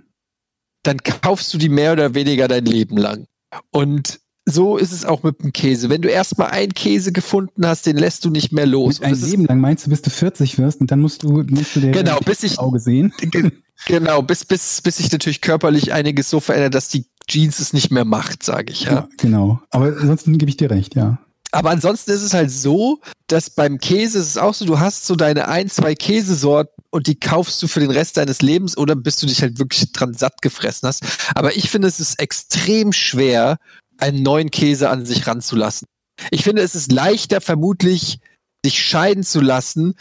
Dann 0.89 0.97
kaufst 1.21 1.53
du 1.53 1.57
die 1.57 1.69
mehr 1.69 1.93
oder 1.93 2.13
weniger 2.15 2.47
dein 2.47 2.65
Leben 2.65 2.97
lang. 2.97 3.25
Und 3.71 4.19
so 4.45 4.77
ist 4.77 4.91
es 4.91 5.05
auch 5.05 5.21
mit 5.23 5.41
dem 5.43 5.53
Käse. 5.53 5.89
Wenn 5.89 6.01
du 6.01 6.09
erstmal 6.09 6.49
einen 6.49 6.73
Käse 6.73 7.11
gefunden 7.11 7.67
hast, 7.67 7.85
den 7.85 7.97
lässt 7.97 8.25
du 8.25 8.29
nicht 8.31 8.51
mehr 8.51 8.65
los. 8.65 8.99
Ein 9.01 9.13
Leben 9.19 9.45
lang 9.45 9.59
meinst 9.61 9.85
du, 9.85 9.91
bis 9.91 10.01
du 10.01 10.09
40 10.09 10.57
wirst 10.57 10.81
und 10.81 10.89
dann 10.91 11.01
musst 11.01 11.21
du, 11.23 11.43
musst 11.47 11.75
du 11.75 11.79
dir 11.81 11.91
Genau, 11.91 12.17
bis 12.19 12.41
ich- 12.43 12.57
Auge 12.57 12.79
sehen. 12.79 13.13
ge- 13.21 13.51
genau, 13.85 14.21
bis, 14.23 14.45
bis, 14.45 14.81
bis 14.81 14.97
sich 14.97 15.11
natürlich 15.11 15.41
körperlich 15.41 15.93
einiges 15.93 16.29
so 16.31 16.39
verändert, 16.39 16.73
dass 16.73 16.89
die 16.89 17.05
Jeans 17.27 17.59
es 17.59 17.73
nicht 17.73 17.91
mehr 17.91 18.05
macht, 18.05 18.41
sage 18.41 18.71
ich. 18.73 18.85
Ja. 18.85 18.91
Ja, 18.91 19.09
genau. 19.17 19.59
Aber 19.69 19.85
ansonsten 19.85 20.37
gebe 20.39 20.49
ich 20.49 20.57
dir 20.57 20.71
recht, 20.71 20.95
ja. 20.95 21.19
Aber 21.51 21.71
ansonsten 21.71 22.11
ist 22.11 22.21
es 22.21 22.33
halt 22.33 22.51
so, 22.51 23.01
dass 23.27 23.49
beim 23.49 23.79
Käse 23.79 24.19
ist 24.19 24.27
es 24.27 24.37
auch 24.37 24.53
so, 24.53 24.65
du 24.65 24.79
hast 24.79 25.07
so 25.07 25.15
deine 25.15 25.47
ein, 25.47 25.69
zwei 25.69 25.95
Käsesorten 25.95 26.83
und 26.91 27.07
die 27.07 27.19
kaufst 27.19 27.61
du 27.61 27.67
für 27.67 27.79
den 27.79 27.91
Rest 27.91 28.17
deines 28.17 28.41
Lebens 28.41 28.77
oder 28.77 28.95
bis 28.95 29.17
du 29.17 29.25
dich 29.25 29.41
halt 29.41 29.57
wirklich 29.57 29.91
dran 29.91 30.13
satt 30.13 30.41
gefressen 30.41 30.87
hast. 30.87 31.03
Aber 31.35 31.55
ich 31.55 31.69
finde, 31.69 31.87
es 31.87 31.99
ist 31.99 32.19
extrem 32.19 32.93
schwer, 32.93 33.57
einen 33.97 34.21
neuen 34.23 34.51
Käse 34.51 34.89
an 34.89 35.05
sich 35.05 35.25
ranzulassen. 35.27 35.87
Ich 36.31 36.43
finde, 36.43 36.61
es 36.61 36.75
ist 36.75 36.91
leichter 36.91 37.41
vermutlich, 37.41 38.19
sich 38.63 38.81
scheiden 38.81 39.23
zu 39.23 39.41
lassen 39.41 39.95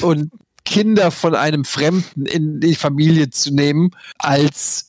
und 0.00 0.30
Kinder 0.64 1.10
von 1.10 1.34
einem 1.34 1.64
Fremden 1.64 2.26
in 2.26 2.60
die 2.60 2.74
Familie 2.74 3.30
zu 3.30 3.54
nehmen, 3.54 3.90
als, 4.18 4.87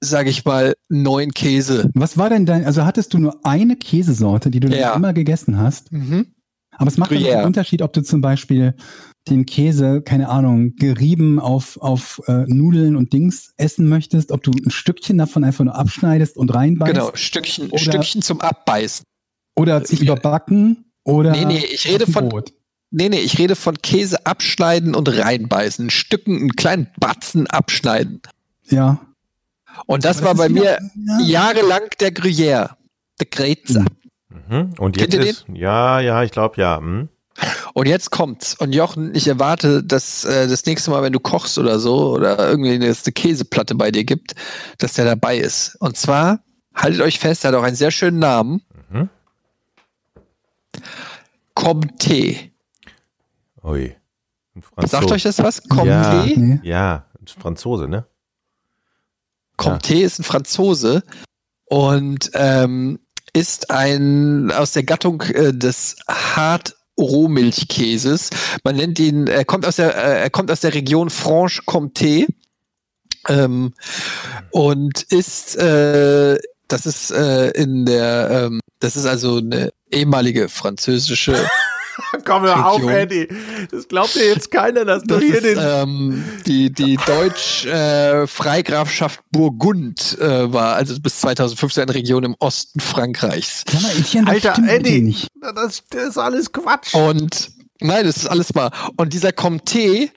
sage 0.00 0.30
ich 0.30 0.44
mal, 0.44 0.74
neuen 0.88 1.32
Käse. 1.32 1.90
Was 1.94 2.16
war 2.18 2.30
denn 2.30 2.46
dein, 2.46 2.64
also 2.64 2.84
hattest 2.84 3.14
du 3.14 3.18
nur 3.18 3.44
eine 3.44 3.76
Käsesorte, 3.76 4.50
die 4.50 4.60
du 4.60 4.68
dann 4.68 4.78
Ja. 4.78 4.94
immer 4.94 5.12
gegessen 5.12 5.58
hast? 5.58 5.92
Mhm. 5.92 6.26
Aber 6.76 6.88
es 6.88 6.96
macht 6.96 7.10
Gruyère. 7.10 7.38
einen 7.38 7.46
Unterschied, 7.46 7.82
ob 7.82 7.92
du 7.92 8.02
zum 8.02 8.20
Beispiel 8.20 8.74
den 9.28 9.44
Käse, 9.46 10.00
keine 10.00 10.28
Ahnung, 10.28 10.76
gerieben 10.76 11.40
auf, 11.40 11.76
auf 11.82 12.20
äh, 12.28 12.44
Nudeln 12.46 12.94
und 12.96 13.12
Dings 13.12 13.52
essen 13.56 13.88
möchtest, 13.88 14.30
ob 14.30 14.42
du 14.44 14.52
ein 14.52 14.70
Stückchen 14.70 15.18
davon 15.18 15.42
einfach 15.44 15.64
nur 15.64 15.74
abschneidest 15.74 16.36
und 16.36 16.54
reinbeißt. 16.54 16.92
Genau, 16.94 17.10
Stückchen, 17.14 17.68
Oder- 17.70 17.78
Stückchen 17.78 18.22
zum 18.22 18.40
Abbeißen. 18.40 19.04
Oder 19.56 19.84
sich 19.84 20.00
überbacken 20.00 20.84
oder. 21.04 21.32
Nee, 21.32 21.44
nee, 21.46 21.64
ich 21.72 21.88
rede 21.88 22.06
von- 22.06 22.28
Brot. 22.28 22.52
Nee, 22.90 23.08
nee, 23.08 23.18
ich 23.18 23.38
rede 23.38 23.56
von 23.56 23.76
Käse 23.82 24.24
abschneiden 24.24 24.94
und 24.94 25.08
reinbeißen. 25.08 25.86
Ein 25.86 25.90
Stücken, 25.90 26.36
einen 26.38 26.52
kleinen 26.56 26.86
Batzen 26.98 27.46
abschneiden. 27.48 28.20
Ja. 28.70 29.00
Und 29.86 30.04
das 30.04 30.22
war 30.22 30.34
bei 30.34 30.48
mir 30.48 30.78
ja. 30.94 31.20
jahrelang 31.20 31.82
der 32.00 32.12
Gruyère. 32.12 32.70
Der 33.20 33.26
Greze. 33.26 33.84
Mhm. 34.28 34.74
Und 34.78 34.96
jetzt 34.96 35.10
Kennt 35.10 35.24
ihr 35.24 35.30
ist, 35.30 35.44
ja, 35.52 36.00
ja, 36.00 36.22
ich 36.22 36.30
glaube 36.30 36.60
ja. 36.60 36.78
Hm. 36.78 37.08
Und 37.72 37.86
jetzt 37.86 38.10
kommt's. 38.10 38.54
Und 38.54 38.74
Jochen, 38.74 39.14
ich 39.14 39.28
erwarte, 39.28 39.84
dass 39.84 40.24
äh, 40.24 40.48
das 40.48 40.66
nächste 40.66 40.90
Mal, 40.90 41.02
wenn 41.02 41.12
du 41.12 41.20
kochst 41.20 41.58
oder 41.58 41.78
so, 41.78 42.14
oder 42.14 42.48
irgendwie 42.50 42.72
eine, 42.72 42.86
es 42.86 43.04
eine 43.04 43.12
Käseplatte 43.12 43.74
bei 43.74 43.90
dir 43.90 44.04
gibt, 44.04 44.34
dass 44.78 44.94
der 44.94 45.04
dabei 45.04 45.38
ist. 45.38 45.76
Und 45.80 45.96
zwar, 45.96 46.40
haltet 46.74 47.00
euch 47.00 47.18
fest, 47.18 47.44
er 47.44 47.48
hat 47.48 47.54
auch 47.54 47.62
einen 47.62 47.76
sehr 47.76 47.90
schönen 47.90 48.18
Namen. 48.18 48.62
Mhm. 48.90 49.08
Comté. 51.54 52.50
Ui. 53.62 53.94
Sagt 54.86 55.10
euch 55.10 55.22
das 55.22 55.38
was? 55.38 55.62
Comté? 55.64 55.86
Ja. 55.86 56.24
Nee. 56.24 56.60
Ja, 56.62 57.06
ein 57.20 57.26
Franzose, 57.26 57.88
ne? 57.88 58.06
Comté 59.58 60.02
ist 60.02 60.20
ein 60.20 60.24
Franzose 60.24 61.02
und 61.66 62.30
ähm, 62.34 63.00
ist 63.34 63.70
ein 63.70 64.50
aus 64.50 64.72
der 64.72 64.84
Gattung 64.84 65.20
äh, 65.22 65.52
des 65.52 65.96
Hart 66.08 66.76
Rohmilchkäses. 66.98 68.30
Man 68.64 68.76
nennt 68.76 68.98
ihn, 68.98 69.26
er 69.26 69.44
kommt 69.44 69.66
aus 69.66 69.76
der, 69.76 69.94
äh, 69.94 70.22
er 70.22 70.30
kommt 70.30 70.50
aus 70.50 70.60
der 70.60 70.74
Region 70.74 71.10
Franche-Comté 71.10 72.26
ähm, 73.28 73.74
und 74.50 75.02
ist, 75.02 75.56
äh, 75.56 76.38
das 76.66 76.86
ist 76.86 77.10
äh, 77.10 77.50
in 77.50 77.86
der, 77.86 78.30
ähm, 78.30 78.60
das 78.80 78.96
ist 78.96 79.06
also 79.06 79.38
eine 79.38 79.72
ehemalige 79.90 80.48
französische 80.48 81.34
Komm 82.24 82.42
hör 82.42 82.66
auf, 82.66 82.82
Eddie. 82.82 83.28
Das 83.70 83.88
glaubt 83.88 84.14
dir 84.14 84.26
jetzt 84.26 84.50
keiner, 84.50 84.84
dass 84.84 85.02
Das 85.04 85.22
ist 85.22 85.44
ähm, 85.58 86.24
die, 86.46 86.72
die 86.72 86.96
Deutsch 87.06 87.66
äh, 87.66 88.26
Freigrafschaft 88.26 89.20
Burgund 89.30 90.16
äh, 90.20 90.52
war, 90.52 90.74
also 90.76 90.98
bis 91.00 91.20
2015 91.20 91.82
eine 91.84 91.94
Region 91.94 92.24
im 92.24 92.36
Osten 92.38 92.80
Frankreichs. 92.80 93.64
Sag 93.70 93.82
mal, 93.82 93.92
Etienne, 93.98 94.26
das 94.26 94.34
Alter, 94.34 94.52
stimmt 94.52 94.70
Eddie. 94.70 95.00
nicht. 95.02 95.28
Das, 95.54 95.82
das 95.90 96.08
ist 96.10 96.18
alles 96.18 96.52
Quatsch. 96.52 96.94
Und 96.94 97.50
nein, 97.80 98.04
das 98.06 98.16
ist 98.18 98.26
alles 98.26 98.54
mal. 98.54 98.70
Und 98.96 99.12
dieser 99.12 99.30
Comté 99.30 100.10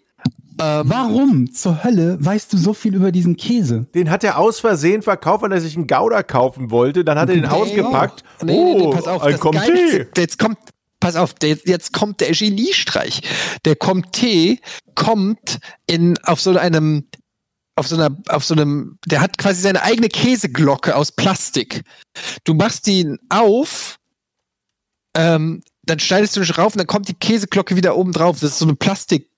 Ähm, 0.61 0.83
Warum 0.89 1.51
zur 1.53 1.83
Hölle 1.83 2.17
weißt 2.19 2.53
du 2.53 2.57
so 2.57 2.73
viel 2.73 2.93
über 2.93 3.11
diesen 3.11 3.35
Käse? 3.37 3.87
Den 3.95 4.11
hat 4.11 4.23
er 4.23 4.37
aus 4.37 4.59
Versehen 4.59 5.01
verkauft, 5.01 5.41
weil 5.43 5.51
er 5.51 5.61
sich 5.61 5.75
einen 5.75 5.87
Gouda 5.87 6.21
kaufen 6.23 6.69
wollte. 6.69 7.03
Dann 7.03 7.17
hat 7.17 7.29
er 7.29 7.35
den 7.35 7.45
ausgepackt. 7.45 8.23
Nee, 8.43 8.53
nee, 8.53 8.73
nee, 8.75 8.81
oh, 8.83 8.91
pass 8.91 9.07
auf, 9.07 9.23
ein 9.23 9.31
das 9.31 9.41
Comté. 9.41 9.67
Geilste, 9.67 10.07
jetzt 10.21 10.37
kommt, 10.37 10.57
pass 11.01 11.17
auf, 11.17 11.33
der, 11.33 11.57
jetzt 11.65 11.91
kommt 11.91 12.21
der 12.21 12.31
Geniestreich. 12.31 13.21
Der 13.65 13.75
Comté 13.75 14.59
kommt 14.95 15.59
in, 15.87 16.17
auf 16.23 16.39
so 16.39 16.57
einem, 16.57 17.09
auf 17.75 17.87
so 17.87 17.95
einer, 17.95 18.15
auf 18.29 18.45
so 18.45 18.53
einem, 18.53 18.97
der 19.05 19.19
hat 19.19 19.37
quasi 19.37 19.61
seine 19.61 19.83
eigene 19.83 20.07
Käseglocke 20.07 20.95
aus 20.95 21.11
Plastik. 21.11 21.83
Du 22.45 22.53
machst 22.53 22.87
ihn 22.87 23.17
auf, 23.27 23.97
ähm, 25.17 25.63
dann 25.83 25.99
schneidest 25.99 26.37
du 26.37 26.39
dich 26.39 26.57
rauf 26.57 26.73
und 26.73 26.77
dann 26.77 26.87
kommt 26.87 27.09
die 27.09 27.15
Käseglocke 27.15 27.75
wieder 27.75 27.97
oben 27.97 28.13
drauf. 28.13 28.39
Das 28.39 28.51
ist 28.51 28.59
so 28.59 28.65
eine 28.65 28.75
Plastik, 28.75 29.29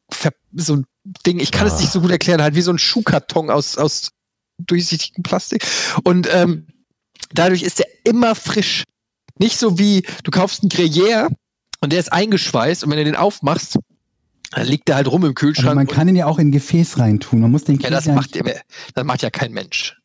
so 0.54 0.76
ein 0.76 0.86
Ding, 1.26 1.40
ich 1.40 1.52
kann 1.52 1.68
es 1.68 1.80
nicht 1.80 1.92
so 1.92 2.02
gut 2.02 2.12
erklären, 2.12 2.42
halt 2.42 2.56
wie 2.56 2.62
so 2.62 2.72
ein 2.72 2.78
Schuhkarton 2.80 3.50
aus, 3.50 3.78
aus 3.78 4.12
durchsichtigem 4.58 5.24
Plastik. 5.24 5.66
Und 6.04 6.28
ähm, 6.32 6.68
dadurch 7.34 7.64
ist 7.64 7.80
er 7.80 7.88
immer 8.04 8.36
frisch. 8.36 8.84
Nicht 9.40 9.58
so 9.58 9.80
wie, 9.80 10.06
du 10.24 10.32
kaufst 10.32 10.62
einen 10.62 10.70
Gruyère 10.70 11.30
und 11.84 11.92
der 11.92 12.00
ist 12.00 12.12
eingeschweißt 12.14 12.84
und 12.86 12.92
wenn 12.92 12.98
du 12.98 13.04
den 13.04 13.16
aufmachst, 13.18 13.78
dann 14.52 14.66
liegt 14.68 14.88
der 14.88 14.96
halt 14.96 15.08
rum 15.08 15.24
im 15.24 15.28
Aber 15.28 15.34
Kühlschrank. 15.34 15.76
man 15.76 15.88
kann 15.88 16.08
ihn 16.08 16.16
ja 16.16 16.28
auch 16.28 16.40
in 16.40 16.48
ein 16.48 16.52
Gefäß 16.52 16.98
reintun. 16.98 17.42
Man 17.42 17.52
muss 17.52 17.66
den 17.66 17.76
und, 17.76 17.84
ja, 17.84 17.90
Käse 17.90 18.08
das 18.10 18.16
macht, 18.16 18.40
das 18.96 19.04
macht 19.04 19.22
ja 19.22 19.30
kein 19.30 19.52
Mensch. 19.52 19.98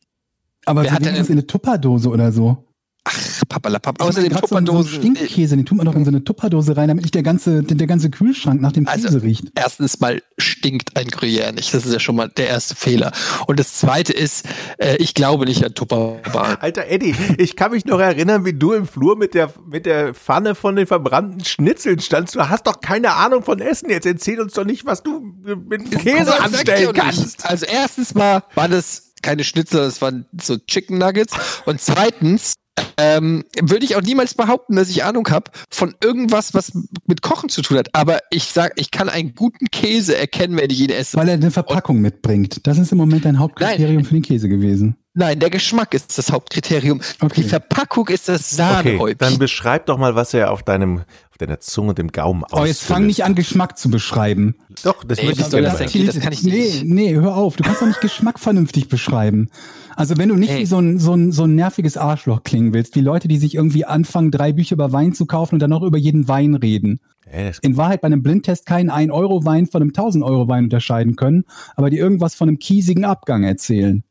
aber 0.65 0.83
wer 0.83 0.91
hat 0.91 1.05
denn- 1.05 1.15
in 1.15 1.25
eine 1.31 1.47
Tupperdose 1.47 2.09
oder 2.09 2.31
so. 2.31 2.65
Ach, 3.05 3.41
Papalapap. 3.47 4.01
Außerdem 4.01 4.29
grad 4.29 4.41
so, 4.41 4.47
Tupperdosen. 4.55 4.93
Stinkkäse, 4.99 5.55
den 5.55 5.65
tut 5.65 5.77
man 5.77 5.85
doch 5.87 5.95
in 5.95 6.05
so 6.05 6.11
eine 6.11 6.23
Tupperdose 6.23 6.77
rein, 6.77 6.89
damit 6.89 7.03
nicht 7.03 7.15
der 7.15 7.23
ganze, 7.23 7.63
der, 7.63 7.75
der 7.77 7.87
ganze 7.87 8.09
Kühlschrank 8.11 8.61
nach 8.61 8.71
dem 8.71 8.87
Also- 8.87 9.07
Käse 9.07 9.23
riecht. 9.23 9.45
Erstens 9.55 9.99
mal 9.99 10.21
stinkt 10.37 10.95
ein 10.95 11.07
Gruyère 11.07 11.51
nicht. 11.53 11.73
Das 11.73 11.85
ist 11.85 11.93
ja 11.93 11.99
schon 11.99 12.15
mal 12.15 12.29
der 12.29 12.47
erste 12.49 12.75
Fehler. 12.75 13.11
Und 13.47 13.59
das 13.59 13.73
zweite 13.73 14.13
ist, 14.13 14.45
äh, 14.77 14.97
ich 14.97 15.13
glaube 15.15 15.45
nicht 15.45 15.63
an 15.65 15.73
Tupperwaren. 15.73 16.57
Alter 16.59 16.87
Eddie, 16.87 17.15
ich 17.37 17.55
kann 17.55 17.71
mich 17.71 17.85
noch 17.85 17.99
erinnern, 17.99 18.45
wie 18.45 18.53
du 18.53 18.73
im 18.73 18.85
Flur 18.85 19.17
mit 19.17 19.33
der, 19.33 19.51
mit 19.65 19.85
der 19.85 20.13
Pfanne 20.13 20.53
von 20.53 20.75
den 20.75 20.85
verbrannten 20.85 21.43
Schnitzeln 21.45 21.99
standst. 22.01 22.35
Du 22.35 22.47
hast 22.49 22.67
doch 22.67 22.79
keine 22.81 23.13
Ahnung 23.13 23.43
von 23.43 23.59
Essen. 23.59 23.89
Jetzt 23.89 24.05
erzähl 24.05 24.39
uns 24.39 24.53
doch 24.53 24.65
nicht, 24.65 24.85
was 24.85 25.01
du 25.01 25.21
mit 25.45 25.81
dem 25.81 25.89
Käse 25.99 26.39
anstellen 26.39 26.93
kannst. 26.93 27.45
Also 27.45 27.65
erstens 27.65 28.13
mal 28.13 28.43
waren 28.55 28.71
das 28.71 29.08
keine 29.21 29.43
Schnitzel, 29.43 29.81
das 29.81 30.01
waren 30.01 30.25
so 30.41 30.57
Chicken 30.57 30.97
Nuggets. 30.97 31.33
Und 31.65 31.81
zweitens 31.81 32.55
ähm, 32.97 33.45
würde 33.61 33.85
ich 33.85 33.95
auch 33.95 34.01
niemals 34.01 34.33
behaupten, 34.33 34.75
dass 34.75 34.89
ich 34.89 35.03
Ahnung 35.03 35.27
habe 35.29 35.51
von 35.69 35.95
irgendwas, 36.03 36.53
was 36.53 36.73
mit 37.07 37.21
Kochen 37.21 37.49
zu 37.49 37.61
tun 37.61 37.77
hat. 37.77 37.89
Aber 37.93 38.19
ich 38.29 38.45
sag, 38.45 38.73
ich 38.75 38.91
kann 38.91 39.09
einen 39.09 39.35
guten 39.35 39.67
Käse 39.67 40.17
erkennen, 40.17 40.57
wenn 40.57 40.69
ich 40.69 40.81
ihn 40.81 40.89
esse. 40.89 41.17
Weil 41.17 41.29
er 41.29 41.35
eine 41.35 41.51
Verpackung 41.51 42.01
mitbringt. 42.01 42.67
Das 42.67 42.77
ist 42.77 42.91
im 42.91 42.97
Moment 42.97 43.25
ein 43.25 43.39
Hauptkriterium 43.39 44.03
für 44.03 44.15
den 44.15 44.23
Käse 44.23 44.49
gewesen. 44.49 44.97
Nein, 45.19 45.37
der 45.39 45.49
Geschmack 45.49 45.93
ist 45.93 46.17
das 46.17 46.31
Hauptkriterium. 46.31 47.01
Okay. 47.19 47.41
Die 47.41 47.47
Verpackung 47.49 48.07
ist 48.07 48.29
das 48.29 48.53
Okay, 48.53 48.55
Sahnehäubchen. 48.55 49.17
dann 49.17 49.37
beschreib 49.37 49.85
doch 49.87 49.97
mal, 49.97 50.15
was 50.15 50.33
er 50.33 50.49
auf 50.51 50.63
deinem, 50.63 50.99
auf 51.29 51.37
deiner 51.37 51.59
Zunge 51.59 51.89
und 51.89 51.97
dem 51.97 52.07
Gaumen 52.13 52.43
Oh, 52.53 52.63
jetzt 52.63 52.83
fang 52.83 53.05
nicht 53.05 53.25
an, 53.25 53.35
Geschmack 53.35 53.77
zu 53.77 53.89
beschreiben. 53.89 54.55
Doch, 54.83 55.03
das 55.03 55.19
Nee, 55.19 55.25
möchte 55.25 55.41
ich 55.41 55.49
gerne 55.49 55.67
das 55.67 55.91
denn? 55.91 56.05
das 56.05 56.19
kann 56.21 56.31
ich 56.31 56.43
nee, 56.43 56.51
nicht. 56.51 56.83
nee, 56.85 57.13
hör 57.15 57.35
auf. 57.35 57.57
Du 57.57 57.63
kannst 57.65 57.81
doch 57.81 57.87
nicht 57.87 57.99
Geschmack 57.99 58.39
vernünftig 58.39 58.87
beschreiben. 58.87 59.49
Also 59.97 60.17
wenn 60.17 60.29
du 60.29 60.35
nicht 60.35 60.51
Ey. 60.51 60.59
wie 60.61 60.65
so 60.65 60.79
ein, 60.79 60.99
so, 60.99 61.13
ein, 61.13 61.33
so 61.33 61.43
ein 61.43 61.53
nerviges 61.55 61.97
Arschloch 61.97 62.43
klingen 62.43 62.73
willst, 62.73 62.95
wie 62.95 63.01
Leute, 63.01 63.27
die 63.27 63.37
sich 63.37 63.55
irgendwie 63.55 63.83
anfangen, 63.83 64.31
drei 64.31 64.53
Bücher 64.53 64.75
über 64.75 64.93
Wein 64.93 65.11
zu 65.11 65.25
kaufen 65.25 65.55
und 65.55 65.59
dann 65.59 65.69
noch 65.71 65.83
über 65.83 65.97
jeden 65.97 66.29
Wein 66.29 66.55
reden. 66.55 67.01
Ey, 67.29 67.47
das- 67.49 67.59
In 67.59 67.75
Wahrheit 67.75 67.99
bei 67.99 68.05
einem 68.05 68.23
Blindtest 68.23 68.65
keinen 68.65 68.89
1-Euro-Wein 68.89 69.67
von 69.67 69.81
einem 69.81 69.91
1000-Euro-Wein 69.91 70.63
unterscheiden 70.63 71.17
können, 71.17 71.43
aber 71.75 71.89
die 71.89 71.97
irgendwas 71.97 72.35
von 72.35 72.47
einem 72.47 72.59
kiesigen 72.59 73.03
Abgang 73.03 73.43
erzählen. 73.43 74.05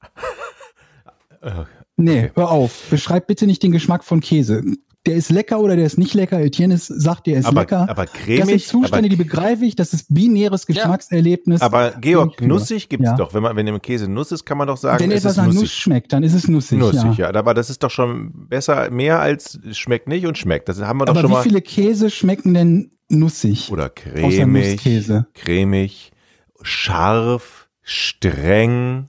Nee, 1.97 2.31
hör 2.35 2.51
auf. 2.51 2.85
Beschreib 2.91 3.27
bitte 3.27 3.47
nicht 3.47 3.63
den 3.63 3.73
Geschmack 3.73 4.05
von 4.05 4.21
Käse. 4.21 4.63
Der 5.07 5.15
ist 5.17 5.31
lecker 5.31 5.61
oder 5.61 5.75
der 5.75 5.87
ist 5.87 5.97
nicht 5.97 6.13
lecker. 6.15 6.39
Etienne 6.41 6.75
ist, 6.75 6.87
sagt, 6.87 7.27
der 7.27 7.39
ist 7.39 7.47
Aber- 7.47 7.63
lecker. 7.63 7.89
aber 7.89 8.05
das 8.05 8.13
sind 8.15 8.25
cremig, 8.25 8.67
Zustände, 8.67 8.99
aber- 8.99 9.09
die 9.09 9.17
begreife 9.17 9.65
ich. 9.65 9.75
Das 9.75 9.93
ist 9.95 10.13
binäres 10.13 10.67
Geschmackserlebnis. 10.67 11.61
Aber 11.63 11.93
Georg, 12.01 12.41
nussig 12.43 12.89
gibt's 12.89 13.07
Ja. 13.07 13.17
doch. 13.17 13.33
Wenn 13.33 13.43
man, 13.43 13.57
wenn 13.57 13.67
im 13.67 13.81
Käse 13.81 14.07
Nuss 14.09 14.33
ist, 14.33 14.45
kann 14.45 14.59
man 14.59 14.67
doch 14.69 14.77
sagen, 14.77 15.01
Wenn 15.03 15.11
es 15.11 15.19
etwas 15.25 15.39
ist 15.39 15.45
nussig. 15.45 15.61
Nuss 15.63 15.73
schmeckt, 15.73 16.13
dann 16.13 16.23
ist 16.25 16.35
es 16.35 16.47
nussig. 16.49 16.79
Nussig, 16.79 17.17
ja. 17.17 17.31
ja. 17.31 17.35
Aber 17.35 17.55
das 17.55 17.71
ist 17.71 17.83
doch 17.83 17.91
schon 17.91 18.49
besser, 18.49 18.91
mehr 18.91 19.19
als 19.21 19.59
schmeckt 19.73 20.09
nicht 20.09 20.27
und 20.27 20.37
schmeckt. 20.37 20.69
Das 20.69 20.81
haben 20.81 20.99
wir 20.99 21.07
doch 21.07 21.13
Aber 21.15 21.21
schon 21.23 21.31
wie 21.31 21.35
mal. 21.35 21.43
viele 21.43 21.63
Käse 21.63 22.11
schmecken 22.11 22.53
denn 22.55 22.91
nussig? 23.09 23.71
Oder 23.73 23.85
Außer 23.85 23.93
cremig, 23.95 24.73
Nusskäse. 24.75 25.27
cremig, 25.33 26.13
scharf, 26.61 27.69
streng, 27.83 29.09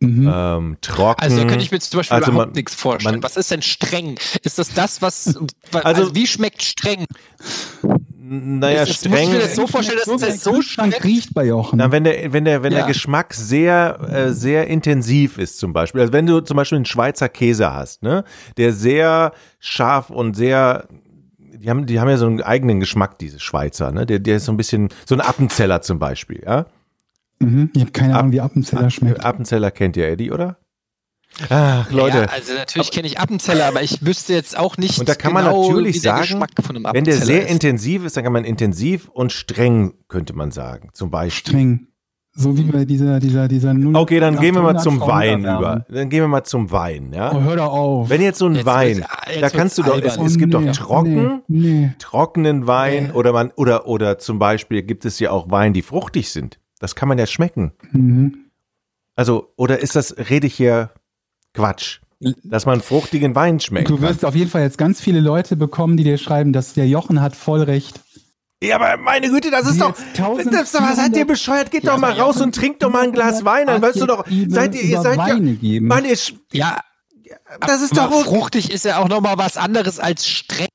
Mhm. 0.00 0.30
ähm, 0.32 0.76
trocken. 0.80 1.20
Also 1.22 1.38
da 1.38 1.44
könnte 1.46 1.64
ich 1.64 1.72
mir 1.72 1.80
zum 1.80 1.98
Beispiel 1.98 2.14
Also 2.16 2.30
überhaupt 2.30 2.50
man- 2.50 2.54
nichts 2.56 2.74
vorstellen. 2.74 3.16
man- 3.16 3.22
was 3.24 3.36
ist 3.36 3.50
denn 3.50 3.62
streng? 3.62 4.16
Ist 4.44 4.58
das 4.58 4.72
das, 4.72 5.02
was, 5.02 5.34
wa- 5.72 5.80
Also- 5.80 6.02
also, 6.02 6.14
wie 6.14 6.26
schmeckt 6.26 6.62
streng? 6.62 7.04
naja, 8.20 8.82
es 8.82 8.90
ist- 8.90 8.96
streng. 8.98 9.12
muss 9.12 9.20
ich 9.22 9.28
mir 9.30 9.38
das 9.40 9.56
so 9.56 9.66
vorstellen, 9.66 9.98
dass 9.98 10.06
das 10.06 10.20
der 10.20 10.32
so 10.38 10.62
schmeckt? 10.62 11.02
riecht 11.04 11.34
bei 11.34 11.46
Jochen. 11.46 11.78
Na, 11.78 11.90
wenn 11.90 12.04
der, 12.04 12.32
wenn 12.32 12.44
der, 12.44 12.62
wenn 12.62 12.72
Ja. 12.72 12.78
der 12.80 12.86
Geschmack 12.86 13.34
sehr, 13.34 13.98
äh, 14.08 14.32
sehr 14.32 14.66
intensiv 14.68 15.38
ist, 15.38 15.58
zum 15.58 15.72
Beispiel. 15.72 16.00
Also 16.02 16.12
wenn 16.12 16.26
du 16.26 16.40
zum 16.40 16.56
Beispiel 16.56 16.76
einen 16.76 16.84
Schweizer 16.84 17.28
Käse 17.28 17.72
hast, 17.72 18.02
ne, 18.02 18.24
der 18.56 18.72
sehr 18.72 19.32
scharf 19.60 20.10
und 20.10 20.34
sehr, 20.36 20.86
die 21.38 21.68
haben, 21.70 21.86
die 21.86 21.98
haben 21.98 22.08
ja 22.08 22.16
so 22.18 22.26
einen 22.26 22.40
eigenen 22.42 22.80
Geschmack, 22.80 23.18
diese 23.18 23.40
Schweizer, 23.40 23.90
ne, 23.92 24.06
der, 24.06 24.18
der 24.20 24.36
ist 24.36 24.44
so 24.44 24.52
ein 24.52 24.56
bisschen, 24.56 24.90
so 25.06 25.14
ein 25.14 25.20
Appenzeller 25.20 25.80
zum 25.82 25.98
Beispiel, 25.98 26.42
ja. 26.44 26.66
Mhm. 27.40 27.70
Ich 27.74 27.80
habe 27.80 27.92
keine 27.92 28.18
Ahnung, 28.18 28.32
wie 28.32 28.40
Appenzeller 28.40 28.90
schmeckt. 28.90 29.24
Appenzeller 29.24 29.70
kennt 29.70 29.96
ihr, 29.96 30.08
Eddie, 30.08 30.30
oder? 30.30 30.58
Ach, 31.50 31.90
Leute. 31.90 32.18
Ja, 32.18 32.24
also 32.24 32.54
natürlich 32.54 32.90
kenne 32.90 33.06
ich 33.06 33.20
Appenzeller, 33.20 33.66
aber 33.66 33.82
ich 33.82 34.04
wüsste 34.04 34.32
jetzt 34.34 34.58
auch 34.58 34.76
nicht 34.76 34.98
Und 34.98 35.08
da 35.08 35.14
kann 35.14 35.32
man 35.32 35.44
genau, 35.44 35.68
natürlich 35.68 35.96
wie 35.96 36.00
der 36.00 36.12
sagen, 36.12 36.22
Geschmack 36.22 36.50
von 36.60 36.76
einem 36.76 36.86
Wenn 36.92 37.04
der 37.04 37.16
sehr 37.16 37.44
ist. 37.44 37.50
intensiv 37.50 38.04
ist, 38.04 38.16
dann 38.16 38.24
kann 38.24 38.32
man 38.32 38.44
intensiv 38.44 39.08
und 39.08 39.32
streng, 39.32 39.94
könnte 40.08 40.32
man 40.34 40.50
sagen, 40.50 40.90
zum 40.94 41.10
Beispiel. 41.10 41.52
Streng. 41.52 41.84
So 42.32 42.56
wie 42.56 42.62
bei 42.62 42.84
dieser, 42.84 43.18
dieser, 43.18 43.48
dieser 43.48 43.74
0 43.74 43.96
Okay, 43.96 44.20
dann 44.20 44.38
gehen 44.38 44.54
wir 44.54 44.62
mal 44.62 44.76
800 44.76 44.82
zum 44.82 45.00
Wein 45.00 45.40
über. 45.40 45.84
Dann 45.88 46.08
gehen 46.08 46.20
wir 46.20 46.28
mal 46.28 46.44
zum 46.44 46.70
Wein, 46.70 47.12
ja. 47.12 47.32
Oh, 47.34 47.40
hör 47.40 47.56
doch 47.56 47.72
auf. 47.72 48.10
Wenn 48.10 48.20
jetzt 48.20 48.38
so 48.38 48.46
ein 48.46 48.54
Jetzt 48.54 48.66
Wein, 48.66 49.04
jetzt 49.28 49.42
da 49.42 49.50
kannst 49.50 49.76
du 49.76 49.82
doch, 49.82 50.00
es, 50.00 50.16
es 50.16 50.38
gibt 50.38 50.54
nee, 50.54 50.66
doch 50.66 50.72
trocken, 50.72 51.42
Nee, 51.48 51.68
nee. 51.68 51.92
trockenen 51.98 52.68
Wein 52.68 53.10
oder 53.10 53.32
man, 53.32 53.50
oder, 53.56 53.88
oder 53.88 54.18
zum 54.18 54.38
Beispiel 54.38 54.82
gibt 54.82 55.04
es 55.04 55.18
ja 55.18 55.32
auch 55.32 55.50
Wein, 55.50 55.72
die 55.72 55.82
fruchtig 55.82 56.30
sind. 56.30 56.60
Das 56.78 56.94
kann 56.94 57.08
man 57.08 57.18
ja 57.18 57.26
schmecken. 57.26 57.72
Mhm. 57.92 58.50
Also, 59.16 59.52
oder 59.56 59.80
ist 59.80 59.96
das, 59.96 60.16
rede 60.16 60.46
ich 60.46 60.54
hier 60.54 60.90
Quatsch? 61.54 62.00
Dass 62.42 62.66
man 62.66 62.80
fruchtigen 62.80 63.34
Wein 63.34 63.60
schmeckt. 63.60 63.90
Du 63.90 64.00
wirst 64.00 64.24
auf 64.24 64.34
jeden 64.34 64.50
Fall 64.50 64.62
jetzt 64.62 64.78
ganz 64.78 65.00
viele 65.00 65.20
Leute 65.20 65.54
bekommen, 65.54 65.96
die 65.96 66.04
dir 66.04 66.18
schreiben, 66.18 66.52
dass 66.52 66.74
der 66.74 66.88
Jochen 66.88 67.20
hat 67.20 67.36
voll 67.36 67.62
recht. 67.62 68.00
Ja, 68.62 68.76
aber 68.76 68.96
meine 68.96 69.28
Güte, 69.28 69.52
das 69.52 69.68
ist 69.68 69.80
doch, 69.80 69.96
jetzt 69.96 70.18
1400 70.18 70.62
das, 70.62 70.74
was 70.74 70.96
seid 70.96 71.16
ihr 71.16 71.26
bescheuert? 71.26 71.70
Geht 71.70 71.86
doch 71.86 71.96
mal 71.96 72.12
raus 72.12 72.36
Jochen, 72.36 72.46
und 72.46 72.54
trinkt 72.56 72.82
doch 72.82 72.90
mal 72.90 73.04
ein 73.04 73.12
Glas 73.12 73.44
Wein, 73.44 73.68
dann 73.68 73.80
weißt 73.80 74.00
du 74.00 74.06
doch, 74.06 74.24
seid 74.48 74.74
ihr, 74.74 74.82
ihr 74.82 75.00
seid 75.00 75.16
ja, 75.16 75.26
Weine 75.28 75.54
geben. 75.54 75.86
Mann, 75.86 76.04
ihr, 76.04 76.16
Ja, 76.52 76.80
das 77.60 77.82
ist 77.82 77.96
aber 77.96 78.10
doch, 78.10 78.24
fruchtig 78.24 78.72
ist 78.72 78.84
ja 78.84 78.98
auch 78.98 79.08
nochmal 79.08 79.38
was 79.38 79.56
anderes 79.56 80.00
als 80.00 80.26
streng. 80.26 80.67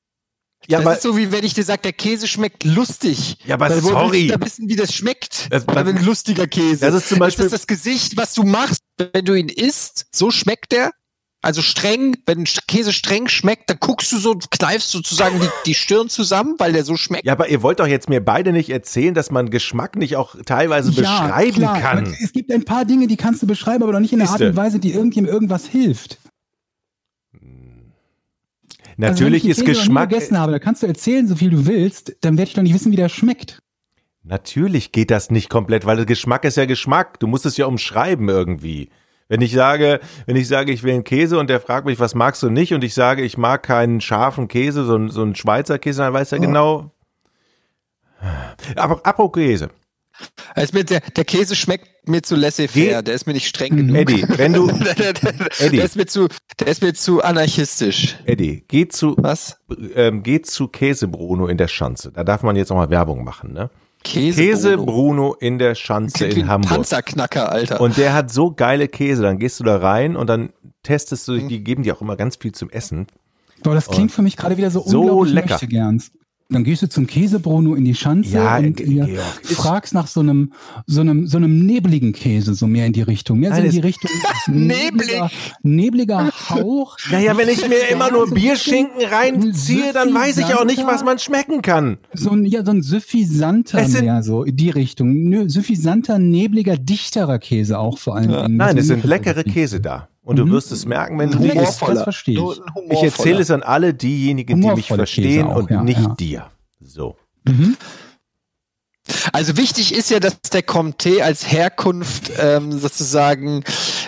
Ja, 0.68 0.78
das 0.80 0.86
aber, 0.86 0.96
ist 0.96 1.04
so 1.04 1.18
wie 1.18 1.32
wenn 1.32 1.44
ich 1.44 1.54
dir 1.54 1.64
sage, 1.64 1.82
der 1.84 1.94
Käse 1.94 2.28
schmeckt 2.28 2.64
lustig. 2.64 3.38
Ja, 3.46 3.56
aber 3.56 3.70
Weil 3.70 3.82
sorry. 3.82 4.28
da 4.28 4.40
wissen, 4.40 4.70
wie 4.70 4.76
das 4.76 4.94
schmeckt. 4.94 5.48
Das- 5.52 5.68
Oder 5.68 5.86
ein 5.86 6.04
lustiger 6.04 6.48
Käse. 6.48 6.86
Das 6.86 6.96
ist 6.96 7.10
zum 7.10 7.20
Beispiel- 7.20 7.46
ist 7.46 7.52
das 7.54 7.62
das 7.62 7.68
Gesicht, 7.68 8.18
was 8.18 8.34
du 8.34 8.44
machst, 8.44 8.82
wenn 9.14 9.26
du 9.26 9.34
ihn 9.34 9.50
isst? 9.50 10.06
So 10.12 10.32
schmeckt 10.32 10.72
der. 10.72 10.92
Also 11.46 11.62
streng, 11.62 12.16
wenn 12.26 12.46
Käse 12.70 12.94
streng 12.94 13.28
schmeckt, 13.28 13.70
dann 13.70 13.76
guckst 13.82 14.10
du 14.14 14.18
so, 14.18 14.36
kneifst 14.50 14.92
sozusagen 14.92 15.42
die, 15.42 15.50
die 15.66 15.74
Stirn 15.76 16.08
zusammen, 16.08 16.56
weil 16.58 16.72
der 16.72 16.86
so 16.86 16.96
schmeckt. 16.96 17.26
ja, 17.26 17.34
aber 17.34 17.50
ihr 17.50 17.62
wollt 17.62 17.82
doch 17.82 17.88
jetzt 17.88 18.08
mir 18.08 18.22
beide 18.24 18.54
nicht 18.54 18.70
erzählen, 18.70 19.14
dass 19.14 19.30
man 19.30 19.50
Geschmack 19.50 19.98
nicht 19.98 20.16
auch 20.16 20.38
teilweise 20.46 20.94
beschreiben 20.94 21.56
klar. 21.58 21.82
kann. 21.82 22.16
Es 22.24 22.32
gibt 22.32 22.50
ein 22.50 22.64
paar 22.64 22.86
Dinge, 22.86 23.08
die 23.08 23.18
kannst 23.18 23.42
du 23.42 23.48
beschreiben, 23.48 23.84
aber 23.84 23.92
doch 23.92 24.00
nicht 24.00 24.14
in 24.14 24.22
einer 24.22 24.30
Art 24.30 24.40
und 24.40 24.56
Weise, 24.56 24.80
die 24.80 24.94
irgendjemandem 24.94 25.34
irgendwas 25.34 25.66
hilft. 25.66 26.18
Natürlich 28.98 29.12
also, 29.22 29.26
wenn 29.26 29.34
ich 29.34 29.46
ist 29.46 29.58
einen 29.60 29.66
Käse 29.68 29.80
noch 29.80 29.84
nie 29.84 29.88
Geschmack, 29.88 30.10
gegessen 30.10 30.38
habe, 30.40 30.52
da 30.52 30.60
kannst 30.60 30.84
du 30.84 30.88
erzählen, 30.88 31.28
so 31.28 31.36
viel 31.36 31.50
du 31.50 31.66
willst, 31.66 32.16
dann 32.22 32.38
werde 32.38 32.50
ich 32.50 32.56
doch 32.56 32.62
nicht 32.64 32.74
wissen, 32.74 32.92
wie 32.92 32.96
der 32.98 33.10
schmeckt. 33.10 33.60
natürlich 34.24 34.92
geht 34.92 35.12
das 35.12 35.30
nicht 35.32 35.50
komplett, 35.50 35.86
weil 35.86 36.06
Geschmack 36.06 36.46
ist 36.46 36.58
ja 36.58 36.66
Geschmack. 36.66 37.20
Du 37.20 37.28
musst 37.28 37.46
es 37.46 37.58
ja 37.58 37.66
umschreiben 37.66 38.30
irgendwie. 38.30 38.90
Wenn 39.30 39.42
ich 39.42 39.54
sage, 39.54 40.00
wenn 40.26 40.36
ich 40.36 40.48
sage, 40.48 40.72
ich 40.72 40.84
will 40.84 40.94
einen 40.94 41.04
Käse 41.04 41.40
und 41.40 41.50
der 41.50 41.60
fragt 41.60 41.86
mich, 41.86 42.00
was 42.00 42.14
magst 42.14 42.44
du 42.44 42.50
nicht? 42.50 42.74
Und 42.74 42.84
ich 42.84 42.94
sage, 42.94 43.22
ich 43.24 43.38
mag 43.38 43.64
keinen 43.64 44.00
scharfen 44.02 44.48
Käse, 44.48 44.86
so, 44.86 44.96
ein- 44.96 45.10
so 45.10 45.22
einen 45.22 45.36
Schweizer 45.36 45.80
Käse, 45.80 46.02
dann 46.04 46.14
weiß 46.14 46.32
er 46.34 46.40
genau. 46.40 46.92
Aber 48.76 49.06
apropos 49.06 49.32
Käse. 49.42 49.70
Also 50.56 50.74
mir, 50.78 50.84
der, 50.84 51.02
der 51.02 51.26
Käse 51.26 51.56
schmeckt 51.56 52.08
mir 52.08 52.22
zu 52.22 52.36
laissez-faire, 52.36 52.98
Geh- 52.98 53.02
der 53.04 53.14
ist 53.16 53.26
mir 53.26 53.34
nicht 53.34 53.48
streng 53.48 53.76
genug. 53.76 53.96
Eddie, 53.96 54.26
wenn 54.38 54.54
du, 54.54 54.68
der, 54.72 54.94
der, 54.94 55.14
der, 55.14 55.32
Eddie. 55.60 55.78
der, 55.78 55.86
ist 55.86 55.96
mir 55.96 56.06
zu, 56.06 56.28
der 56.60 56.68
ist 56.68 56.82
mir 56.84 56.94
zu 56.94 57.24
anarchistisch. 57.24 58.18
Eddie, 58.26 58.64
geh 58.68 58.88
zu, 58.88 59.16
Was? 59.18 59.58
ähm, 59.96 60.22
geht 60.24 60.46
zu 60.46 60.68
Käse 60.68 61.08
Bruno 61.08 61.48
in 61.48 61.58
der 61.58 61.68
Schanze. 61.68 62.12
Da 62.12 62.24
darf 62.24 62.44
man 62.44 62.56
jetzt 62.56 62.72
auch 62.72 62.76
mal 62.76 62.90
Werbung 62.90 63.24
machen, 63.24 63.54
ne? 63.54 63.70
Käse, 64.04 64.42
Käse 64.42 64.76
Bruno. 64.78 64.86
Bruno 64.92 65.34
in 65.36 65.58
der 65.60 65.76
Schanze 65.76 66.26
in 66.26 66.42
ein 66.44 66.48
Hamburg. 66.50 66.72
Panzerknacker, 66.74 67.50
Alter. 67.52 67.80
Und 67.80 67.96
der 67.98 68.14
hat 68.14 68.32
so 68.32 68.52
geile 68.52 68.90
Käse, 68.90 69.22
dann 69.24 69.40
gehst 69.40 69.60
du 69.62 69.64
da 69.64 69.78
rein 69.78 70.16
und 70.18 70.28
dann 70.28 70.52
testest 70.84 71.28
Mhm. 71.30 71.40
du, 71.40 71.48
die 71.48 71.64
geben 71.64 71.84
dir 71.84 71.96
auch 71.96 72.02
immer 72.02 72.18
ganz 72.18 72.36
viel 72.36 72.52
zum 72.52 72.70
Essen. 72.70 73.08
Boah, 73.64 73.74
das 73.74 73.88
klingt 73.88 74.12
für 74.12 74.22
mich 74.22 74.36
gerade 74.36 74.58
wieder 74.58 74.70
so, 74.72 74.84
So 74.86 75.00
unglaublich 75.02 75.34
lecker. 75.34 75.50
möchte 75.52 75.68
gerns. 75.68 76.12
Dann 76.54 76.64
gehst 76.64 76.82
du 76.82 76.90
zum 76.90 77.08
Käsebruno 77.08 77.76
in 77.76 77.84
die 77.86 77.96
Schanze 77.96 78.36
Ja, 78.36 78.58
und 78.58 78.80
ist- 78.80 79.54
fragst 79.54 79.94
nach 79.94 80.08
so 80.08 80.20
einem, 80.22 80.54
so 80.88 81.02
einem, 81.02 81.28
so 81.28 81.38
einem 81.38 81.66
nebligen 81.66 82.14
Käse, 82.14 82.54
so 82.54 82.68
mehr 82.68 82.86
in 82.86 82.94
die 82.94 83.02
Richtung. 83.02 83.40
Mehr 83.40 83.54
so 83.56 83.62
in 83.62 83.72
die 83.72 83.80
Richtung 83.80 84.10
Neblig. 84.48 84.92
nebliger, 85.08 85.32
nebliger 85.64 86.30
Hauch. 86.50 86.98
Naja, 87.12 87.38
wenn 87.38 87.50
ich 87.50 87.68
mir 87.68 87.90
immer 87.92 88.12
nur 88.12 88.30
Bierschinken 88.32 89.04
reinziehe, 89.06 89.94
dann 89.94 90.14
weiß 90.14 90.38
ich 90.38 90.54
auch 90.56 90.66
nicht, 90.66 90.86
was 90.86 91.04
man 91.04 91.20
schmecken 91.20 91.62
kann. 91.62 91.98
So 92.14 92.32
ein, 92.32 92.46
ja, 92.46 92.64
so 92.64 92.72
ein 92.72 92.82
suffisanter 92.82 93.88
mehr, 93.88 94.24
so 94.24 94.44
in 94.44 94.56
die 94.56 94.70
Richtung. 94.70 95.14
Nö, 95.24 95.50
suffisanter, 95.50 96.18
nebliger, 96.20 96.78
dichterer 96.78 97.40
Käse 97.40 97.78
auch 97.80 97.98
vor 97.98 98.16
allem. 98.16 98.30
Dingen. 98.32 98.58
Nein, 98.58 98.78
es 98.78 98.88
sind 98.88 99.04
leckere 99.04 99.44
Käse 99.44 99.80
da. 99.80 100.08
Und 100.24 100.38
du 100.38 100.46
Mhm. 100.46 100.52
wirst 100.52 100.72
es 100.72 100.86
merken, 100.86 101.20
wenn 101.20 101.32
du 101.32 101.44
isst. 101.44 101.82
das 101.82 102.04
verstehe 102.04 102.40
ich. 102.40 102.62
Ich 102.92 103.04
erzähle 103.04 103.42
es 103.42 103.52
an 103.52 103.62
alle 103.62 103.94
diejenigen, 103.94 104.62
die 104.62 104.68
mich 104.72 104.88
verstehen 104.88 105.48
auch, 105.48 105.58
und 105.58 105.70
ja, 105.70 105.84
nicht 105.84 106.00
ja. 106.00 106.16
dir. 106.16 106.46
So. 106.82 107.18
Mhm. 107.46 107.76
Also 109.34 109.58
wichtig 109.58 109.94
ist 109.94 110.10
ja, 110.10 110.20
dass 110.20 110.40
der 110.54 110.66
Comté 110.66 111.20
als 111.22 111.52
Herkunft 111.52 112.32
ähm, 112.40 112.72
sozusagen 112.80 113.64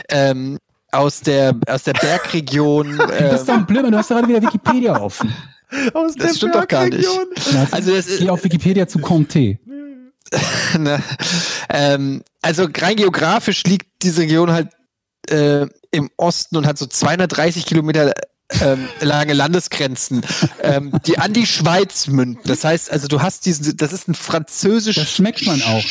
ähm, 0.10 0.58
aus 0.92 1.20
der 1.20 1.54
aus 1.68 1.84
der 1.84 1.94
Bergregion. 1.94 2.98
Das 3.20 3.42
ist 3.42 3.50
doch 3.50 3.56
Ähm, 3.56 3.60
ein 3.62 3.66
Blömer, 3.66 3.92
du 3.92 3.98
hast 3.98 4.08
gerade 4.08 4.28
wieder 4.28 4.42
Wikipedia 4.42 5.00
offen. 5.00 5.34
Aus 5.94 6.16
Das 6.16 6.38
stimmt 6.38 6.56
doch 6.56 6.68
gar 6.68 6.86
nicht. 6.88 7.04
Ja, 7.04 7.68
Also 7.72 7.94
das 7.94 8.08
ist- 8.08 8.20
Geh 8.20 8.30
auf 8.30 8.42
Wikipedia 8.44 8.88
zu 8.88 9.00
Comté. 9.00 9.58
ne, 10.80 11.04
ähm, 11.70 12.24
also 12.42 12.68
rein 12.78 12.96
geografisch 12.96 13.64
liegt 13.66 13.88
diese 14.04 14.22
Region 14.22 14.52
halt 14.52 14.70
äh, 15.30 15.68
im 15.92 16.10
Osten 16.18 16.58
und 16.58 16.68
hat 16.68 16.78
so 16.78 16.86
230 16.86 17.66
Kilometer 17.66 18.14
ähm, 18.62 18.88
lange 19.02 19.34
Landesgrenzen, 19.34 20.24
ähm, 20.62 20.92
die 21.06 21.18
an 21.18 21.34
die 21.34 21.48
Schweiz 21.48 22.08
münden. 22.08 22.42
Das 22.46 22.64
heißt, 22.64 22.92
also 22.92 23.08
du 23.08 23.22
hast 23.22 23.46
diesen, 23.46 23.76
das 23.78 23.92
ist 23.92 24.08
ein 24.08 24.16
französisch 24.16 24.96
Das 24.96 25.12
schmeckt 25.12 25.46
man 25.46 25.62
auch, 25.62 25.82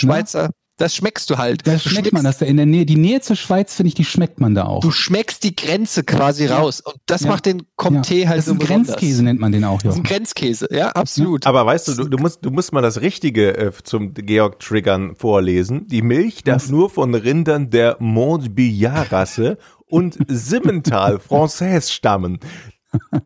ne? 0.44 0.50
Das 0.76 0.94
schmeckst 0.96 1.30
du 1.30 1.38
halt. 1.38 1.64
Das 1.66 1.84
schmeckt 1.84 2.12
man, 2.12 2.24
dass 2.24 2.38
da 2.38 2.46
in 2.46 2.56
der 2.56 2.66
Nähe, 2.66 2.84
die 2.84 2.96
Nähe 2.96 3.20
zur 3.20 3.36
Schweiz, 3.36 3.74
finde 3.76 3.88
ich, 3.88 3.94
die 3.94 4.04
schmeckt 4.04 4.40
man 4.40 4.56
da 4.56 4.64
auch. 4.64 4.80
Du 4.80 4.90
schmeckst 4.90 5.44
die 5.44 5.54
Grenze 5.54 6.02
quasi 6.02 6.46
raus 6.46 6.80
und 6.80 6.96
das 7.06 7.22
Ja. 7.22 7.28
macht 7.30 7.46
den 7.46 7.62
Comté 7.78 8.14
ja. 8.22 8.28
halt 8.28 8.38
das 8.38 8.46
ist 8.46 8.46
so 8.46 8.52
ein 8.54 8.58
besonders. 8.58 8.86
Grenzkäse, 8.96 9.22
nennt 9.22 9.38
man 9.40 9.52
den 9.52 9.64
auch, 9.64 9.80
Das 9.82 9.94
ist 9.94 9.98
ja. 9.98 10.00
ein 10.02 10.04
Grenzkäse, 10.04 10.68
ja, 10.72 10.88
absolut. 10.88 11.46
Aber 11.46 11.64
weißt 11.64 11.86
du, 11.88 11.94
du, 11.94 12.08
du, 12.08 12.18
musst, 12.18 12.44
du 12.44 12.50
musst 12.50 12.72
mal 12.72 12.82
das 12.82 13.00
Richtige 13.00 13.56
äh, 13.56 13.72
zum 13.84 14.14
Georg-Triggern 14.14 15.14
vorlesen. 15.14 15.86
Die 15.86 16.02
Milch 16.02 16.42
darf 16.42 16.64
Was? 16.64 16.70
nur 16.70 16.90
von 16.90 17.14
Rindern 17.14 17.70
der 17.70 17.96
Montbillard-Rasse 18.00 19.58
und 19.86 20.16
Simmental 20.28 21.16
Française 21.18 21.92
stammen. 21.92 22.40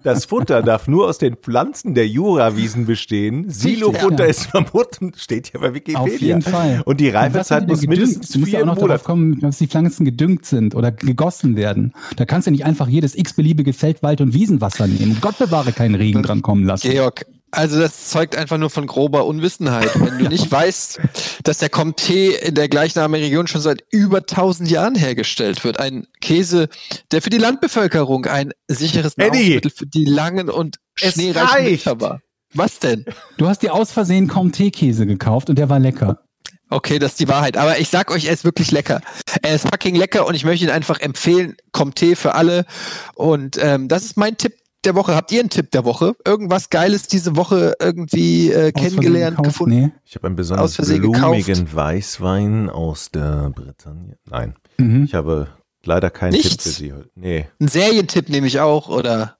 Das 0.03 0.25
Futter 0.27 0.63
darf 0.63 0.89
nur 0.89 1.09
aus 1.09 1.19
den 1.19 1.37
Pflanzen 1.37 1.95
der 1.95 2.07
Jurawiesen 2.07 2.87
bestehen. 2.87 3.49
Silofutter 3.49 4.25
ja. 4.25 4.31
ist 4.31 4.47
verboten, 4.47 5.13
steht 5.17 5.49
hier 5.49 5.61
bei 5.61 5.75
Wikipedia. 5.75 6.01
Auf 6.01 6.21
jeden 6.21 6.43
Fall. 6.43 6.83
Und 6.85 7.01
die 7.01 7.09
Reifezeit 7.09 7.67
muss 7.69 7.81
gedüngt? 7.81 8.01
mindestens 8.01 8.31
Du 8.31 8.39
musst 8.41 8.53
ja 8.53 8.59
vier 8.59 8.63
auch 8.65 8.67
noch 8.67 8.75
Monate. 8.77 8.89
darauf 8.89 9.05
kommen, 9.05 9.41
dass 9.41 9.59
die 9.59 9.67
Pflanzen 9.67 10.05
gedüngt 10.05 10.47
sind 10.47 10.75
oder 10.75 10.93
gegossen 10.93 11.57
werden. 11.57 11.93
Da 12.17 12.25
kannst 12.25 12.47
du 12.47 12.51
nicht 12.51 12.65
einfach 12.65 12.89
jedes 12.89 13.17
x-beliebige 13.17 13.73
Feld-, 13.73 14.03
Wald- 14.03 14.21
und 14.21 14.35
Wiesenwasser 14.35 14.87
nehmen. 14.87 15.19
Gott 15.21 15.39
bewahre 15.39 15.73
keinen 15.73 15.95
Regen 15.95 16.23
dran 16.23 16.43
kommen 16.43 16.65
lassen. 16.65 16.91
Georg, 16.91 17.27
also 17.51 17.79
das 17.81 18.11
zeugt 18.11 18.37
einfach 18.37 18.59
nur 18.59 18.71
von 18.71 18.87
grober 18.87 19.27
Unwissenheit. 19.27 19.91
Wenn 20.01 20.19
du 20.19 20.25
nicht 20.29 20.51
weißt, 20.51 21.01
dass 21.45 21.59
der 21.59 21.71
Comté 21.71 22.31
in 22.31 22.55
der 22.55 22.69
gleichnamigen 22.69 23.25
Region 23.25 23.47
schon 23.47 23.61
seit 23.61 23.85
über 23.91 24.19
1000 24.19 24.71
Jahren 24.71 24.95
hergestellt 24.95 25.65
wird. 25.65 25.81
Ein 25.81 26.07
Käse, 26.21 26.69
der 27.11 27.23
für 27.23 27.31
die 27.31 27.39
Landbevölkerung 27.39 28.27
ein 28.27 28.53
sicheres! 28.69 29.17
Nahrungsmittel 29.17 29.71
für 29.71 29.87
die 29.87 30.05
langen 30.05 30.51
und 30.51 30.77
schneereichen! 30.95 31.67
Winter 31.67 32.01
war. 32.01 32.21
Was 32.55 32.79
denn? 32.79 33.05
Du 33.37 33.49
hast 33.49 33.63
dir 33.63 33.75
aus 33.75 33.93
Versehen 33.93 34.31
Comté-Käse 34.31 35.07
gekauft 35.07 35.51
und 35.51 35.59
der 35.59 35.69
war 35.69 35.79
lecker. 35.79 36.23
Okay, 36.71 36.99
das 36.99 37.13
ist 37.13 37.21
die 37.21 37.29
Wahrheit. 37.29 37.57
Aber 37.57 37.79
ich 37.79 37.89
sag 37.89 38.11
euch, 38.11 38.27
er 38.27 38.35
ist 38.35 38.45
wirklich 38.45 38.71
lecker. 38.71 39.01
Er 39.43 39.55
ist 39.55 39.69
fucking 39.69 39.95
lecker 39.95 40.27
und 40.27 40.35
ich 40.35 40.45
möchte 40.45 40.67
ihn 40.67 40.71
einfach 40.71 41.01
empfehlen. 41.01 41.57
Comté 41.73 42.15
für 42.15 42.35
alle. 42.35 42.67
Und 43.15 43.59
ähm, 43.61 43.89
das 43.89 44.05
ist 44.05 44.17
mein 44.17 44.37
Tipp 44.37 44.55
der 44.85 44.95
Woche. 44.95 45.15
Habt 45.15 45.33
ihr 45.33 45.41
einen 45.41 45.51
Tipp 45.51 45.71
der 45.71 45.85
Woche? 45.85 46.15
Irgendwas 46.27 46.71
Geiles 46.71 47.07
diese 47.09 47.37
Woche 47.37 47.75
irgendwie 47.81 48.51
äh, 48.53 48.73
kennengelernt, 48.73 49.37
gekauft? 49.37 49.49
gefunden? 49.59 49.81
Nee. 49.81 49.93
Ich 50.05 50.15
habe 50.17 50.27
einen 50.27 50.37
besonders 50.37 50.77
blumigen 50.77 51.73
Weißwein 51.75 52.71
aus 52.71 53.11
der 53.11 53.51
Bretagne. 53.51 54.17
Nein, 54.29 54.55
Mhm. 54.79 55.05
ich 55.05 55.15
habe 55.15 55.49
leider 55.85 56.11
keinen 56.11 56.33
Tipp 56.35 56.45
Nichts? 56.45 56.65
für 56.65 56.71
Sie 56.71 56.93
heute. 56.93 57.11
Nee. 57.15 57.47
Ein 57.61 57.69
Serientipp 57.69 58.29
nehme 58.29 58.47
ich 58.47 58.61
auch, 58.61 58.89
oder? 58.89 59.37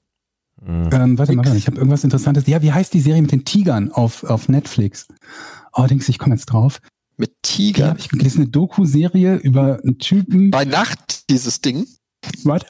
Hm. 0.63 0.89
Ähm, 0.91 1.17
warte 1.17 1.33
mal, 1.33 1.45
warte, 1.45 1.57
ich 1.57 1.67
habe 1.67 1.77
irgendwas 1.77 2.03
Interessantes. 2.03 2.45
Ja, 2.47 2.61
wie 2.61 2.73
heißt 2.73 2.93
die 2.93 2.99
Serie 2.99 3.21
mit 3.21 3.31
den 3.31 3.45
Tigern 3.45 3.91
auf, 3.91 4.23
auf 4.25 4.49
Netflix? 4.49 5.07
Oh, 5.73 5.85
denkst 5.85 6.07
du, 6.07 6.11
ich 6.11 6.19
komme 6.19 6.35
jetzt 6.35 6.47
drauf. 6.47 6.79
Mit 7.15 7.31
Die 7.45 7.49
Tiger. 7.73 7.87
habe 7.89 7.99
ich 7.99 8.09
gelesen, 8.09 8.41
eine 8.41 8.49
Doku-Serie 8.49 9.35
über 9.35 9.79
einen 9.83 9.99
Typen. 9.99 10.51
Bei 10.51 10.65
Nacht 10.65 11.29
dieses 11.29 11.61
Ding. 11.61 11.85
Was? 12.43 12.61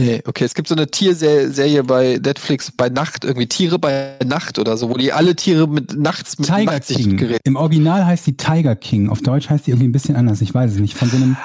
Nee, 0.00 0.22
okay, 0.24 0.44
es 0.44 0.54
gibt 0.54 0.66
so 0.66 0.74
eine 0.74 0.86
Tierserie 0.90 1.84
bei 1.84 2.18
Netflix 2.24 2.72
bei 2.72 2.88
Nacht, 2.88 3.24
irgendwie 3.24 3.46
Tiere 3.48 3.78
bei 3.78 4.16
Nacht 4.24 4.58
oder 4.58 4.76
so, 4.78 4.88
wo 4.88 4.94
die 4.94 5.12
alle 5.12 5.36
Tiere 5.36 5.68
mit 5.68 5.94
nachts 5.98 6.38
mit 6.38 6.48
Tiger 6.48 6.72
Nachtsicht 6.72 7.00
King. 7.00 7.16
gerät. 7.18 7.40
Im 7.44 7.56
Original 7.56 8.06
heißt 8.06 8.26
die 8.26 8.36
Tiger 8.36 8.76
King. 8.76 9.10
Auf 9.10 9.20
Deutsch 9.20 9.50
heißt 9.50 9.66
die 9.66 9.72
irgendwie 9.72 9.88
ein 9.88 9.92
bisschen 9.92 10.16
anders. 10.16 10.40
Ich 10.40 10.54
weiß 10.54 10.72
es 10.72 10.78
nicht. 10.78 10.94
Von 10.96 11.10
so 11.10 11.16
einem 11.16 11.36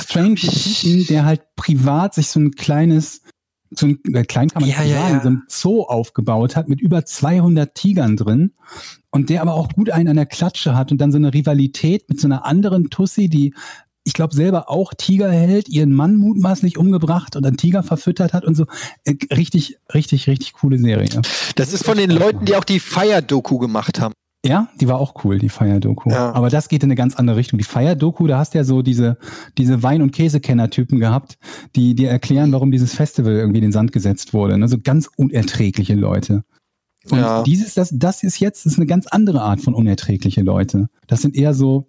strange 0.00 0.34
Typen, 0.34 1.06
der 1.06 1.24
halt 1.24 1.42
privat 1.54 2.14
sich 2.14 2.26
so 2.28 2.40
ein 2.40 2.50
kleines, 2.52 3.22
so 3.70 3.86
ein, 3.86 4.00
äh, 4.12 4.24
klein 4.24 4.48
kann 4.48 4.62
man 4.62 4.70
Ja, 4.70 4.82
ja, 4.82 5.00
sagen, 5.02 5.14
ja. 5.14 5.22
so 5.22 5.28
ein 5.30 5.42
Zoo 5.48 5.82
aufgebaut 5.82 6.56
hat 6.56 6.68
mit 6.68 6.80
über 6.80 7.04
200 7.04 7.72
Tigern 7.74 8.16
drin 8.16 8.52
und 9.10 9.30
der 9.30 9.42
aber 9.42 9.54
auch 9.54 9.68
gut 9.68 9.90
einen 9.90 10.08
an 10.08 10.16
der 10.16 10.26
Klatsche 10.26 10.74
hat 10.74 10.90
und 10.90 10.98
dann 11.00 11.12
so 11.12 11.18
eine 11.18 11.32
Rivalität 11.32 12.08
mit 12.08 12.20
so 12.20 12.26
einer 12.26 12.44
anderen 12.44 12.90
Tussi, 12.90 13.28
die 13.28 13.54
ich 14.04 14.12
glaube 14.14 14.34
selber 14.34 14.68
auch 14.70 14.94
Tiger 14.94 15.30
hält, 15.30 15.68
ihren 15.68 15.92
Mann 15.92 16.16
mutmaßlich 16.16 16.76
umgebracht 16.78 17.36
und 17.36 17.46
einen 17.46 17.56
Tiger 17.56 17.82
verfüttert 17.82 18.32
hat 18.32 18.44
und 18.44 18.54
so. 18.54 18.66
Äh, 19.04 19.14
richtig, 19.32 19.78
richtig, 19.94 20.26
richtig 20.26 20.52
coole 20.54 20.78
Serie. 20.78 21.08
Das 21.56 21.72
ist 21.72 21.84
von 21.84 21.96
den 21.96 22.10
Leuten, 22.10 22.44
die 22.44 22.56
auch 22.56 22.64
die 22.64 22.80
Fire-Doku 22.80 23.58
gemacht 23.58 24.00
haben. 24.00 24.12
Ja, 24.44 24.68
die 24.80 24.88
war 24.88 24.98
auch 24.98 25.24
cool, 25.24 25.38
die 25.38 25.48
Fire-Doku. 25.48 26.10
Ja. 26.10 26.32
Aber 26.32 26.50
das 26.50 26.68
geht 26.68 26.82
in 26.82 26.88
eine 26.88 26.96
ganz 26.96 27.14
andere 27.14 27.36
Richtung. 27.36 27.58
Die 27.58 27.64
Fire-Doku, 27.64 28.26
da 28.26 28.38
hast 28.38 28.54
du 28.54 28.58
ja 28.58 28.64
so 28.64 28.82
diese, 28.82 29.16
diese 29.56 29.84
Wein- 29.84 30.02
und 30.02 30.10
Käsekenner-Typen 30.10 30.98
gehabt, 30.98 31.38
die 31.76 31.94
dir 31.94 32.10
erklären, 32.10 32.50
warum 32.50 32.72
dieses 32.72 32.92
Festival 32.92 33.34
irgendwie 33.34 33.58
in 33.58 33.66
den 33.66 33.72
Sand 33.72 33.92
gesetzt 33.92 34.34
wurde. 34.34 34.58
Ne? 34.58 34.66
So 34.66 34.78
ganz 34.82 35.08
unerträgliche 35.16 35.94
Leute. 35.94 36.42
Und 37.08 37.18
Ja. 37.18 37.44
dieses, 37.44 37.74
das, 37.74 37.90
das 37.94 38.24
ist 38.24 38.40
jetzt 38.40 38.66
das 38.66 38.72
ist 38.72 38.78
eine 38.78 38.86
ganz 38.86 39.06
andere 39.06 39.42
Art 39.42 39.60
von 39.60 39.74
unerträgliche 39.74 40.42
Leute. 40.42 40.88
Das 41.06 41.22
sind 41.22 41.36
eher 41.36 41.54
so 41.54 41.86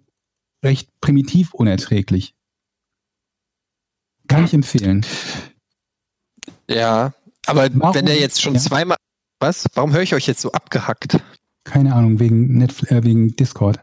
recht 0.64 0.88
primitiv 1.00 1.54
unerträglich. 1.54 2.34
Kann 4.26 4.44
ich 4.46 4.54
empfehlen. 4.54 5.04
Ja, 6.68 7.12
aber 7.46 7.68
Warum- 7.74 7.94
wenn 7.94 8.06
der 8.06 8.18
jetzt 8.18 8.40
schon 8.42 8.54
ja. 8.54 8.60
zweimal. 8.60 8.96
Was? 9.40 9.66
Warum 9.74 9.92
höre 9.92 10.02
ich 10.02 10.14
euch 10.14 10.26
jetzt 10.26 10.40
so 10.40 10.52
abgehackt? 10.52 11.18
Keine 11.64 11.94
Ahnung, 11.94 12.18
wegen 12.20 12.56
Netflix, 12.58 12.92
äh, 12.92 13.04
wegen 13.04 13.36
Discord. 13.36 13.80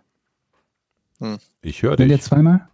Ich 1.62 1.84
höre 1.84 2.00
Will 2.00 2.08
der 2.08 2.18
dich. 2.18 2.26
zweimal? 2.26 2.68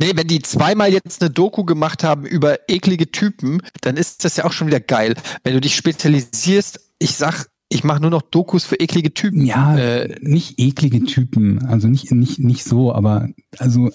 Nee, 0.00 0.12
wenn 0.14 0.26
die 0.26 0.42
zweimal 0.42 0.92
jetzt 0.92 1.22
eine 1.22 1.30
Doku 1.30 1.64
gemacht 1.64 2.02
haben 2.04 2.26
über 2.26 2.68
eklige 2.68 3.10
Typen, 3.10 3.62
dann 3.80 3.96
ist 3.96 4.24
das 4.24 4.36
ja 4.36 4.44
auch 4.44 4.52
schon 4.52 4.66
wieder 4.66 4.80
geil. 4.80 5.14
Wenn 5.44 5.54
du 5.54 5.60
dich 5.60 5.76
spezialisierst, 5.76 6.80
ich 6.98 7.14
sag, 7.14 7.46
ich 7.72 7.84
mache 7.84 8.00
nur 8.00 8.10
noch 8.10 8.22
Dokus 8.22 8.64
für 8.64 8.76
eklige 8.76 9.14
Typen. 9.14 9.46
Ja, 9.46 9.78
Äh, 9.78 10.18
nicht 10.20 10.58
eklige 10.58 11.04
Typen, 11.04 11.64
also 11.66 11.88
nicht, 11.88 12.10
nicht, 12.10 12.40
nicht 12.40 12.64
so, 12.64 12.92
aber 12.92 13.28
also 13.58 13.90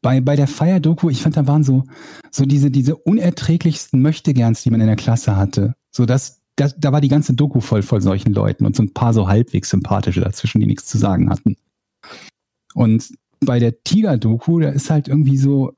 bei, 0.00 0.20
bei 0.20 0.34
der 0.34 0.46
Fire-Doku, 0.46 1.10
ich 1.10 1.20
fand, 1.20 1.36
da 1.36 1.46
waren 1.46 1.62
so, 1.62 1.84
so 2.30 2.44
diese, 2.46 2.70
diese 2.70 2.96
unerträglichsten 2.96 4.00
Möchtegerns, 4.00 4.62
die 4.62 4.70
man 4.70 4.80
in 4.80 4.86
der 4.86 4.96
Klasse 4.96 5.36
hatte. 5.36 5.74
So 5.90 6.06
dass, 6.06 6.42
das, 6.56 6.74
da 6.78 6.92
war 6.92 7.00
die 7.00 7.08
ganze 7.08 7.34
Doku 7.34 7.60
voll 7.60 7.82
von 7.82 8.00
solchen 8.00 8.32
Leuten 8.32 8.64
und 8.64 8.74
so 8.74 8.82
ein 8.82 8.94
paar 8.94 9.12
so 9.12 9.28
halbwegs 9.28 9.68
sympathische 9.68 10.20
dazwischen, 10.20 10.60
die 10.60 10.66
nichts 10.66 10.86
zu 10.86 10.96
sagen 10.96 11.28
hatten. 11.28 11.56
Und 12.74 13.12
bei 13.40 13.58
der 13.58 13.82
Tiger-Doku, 13.82 14.60
da 14.60 14.70
ist 14.70 14.88
halt 14.88 15.08
irgendwie 15.08 15.36
so, 15.36 15.72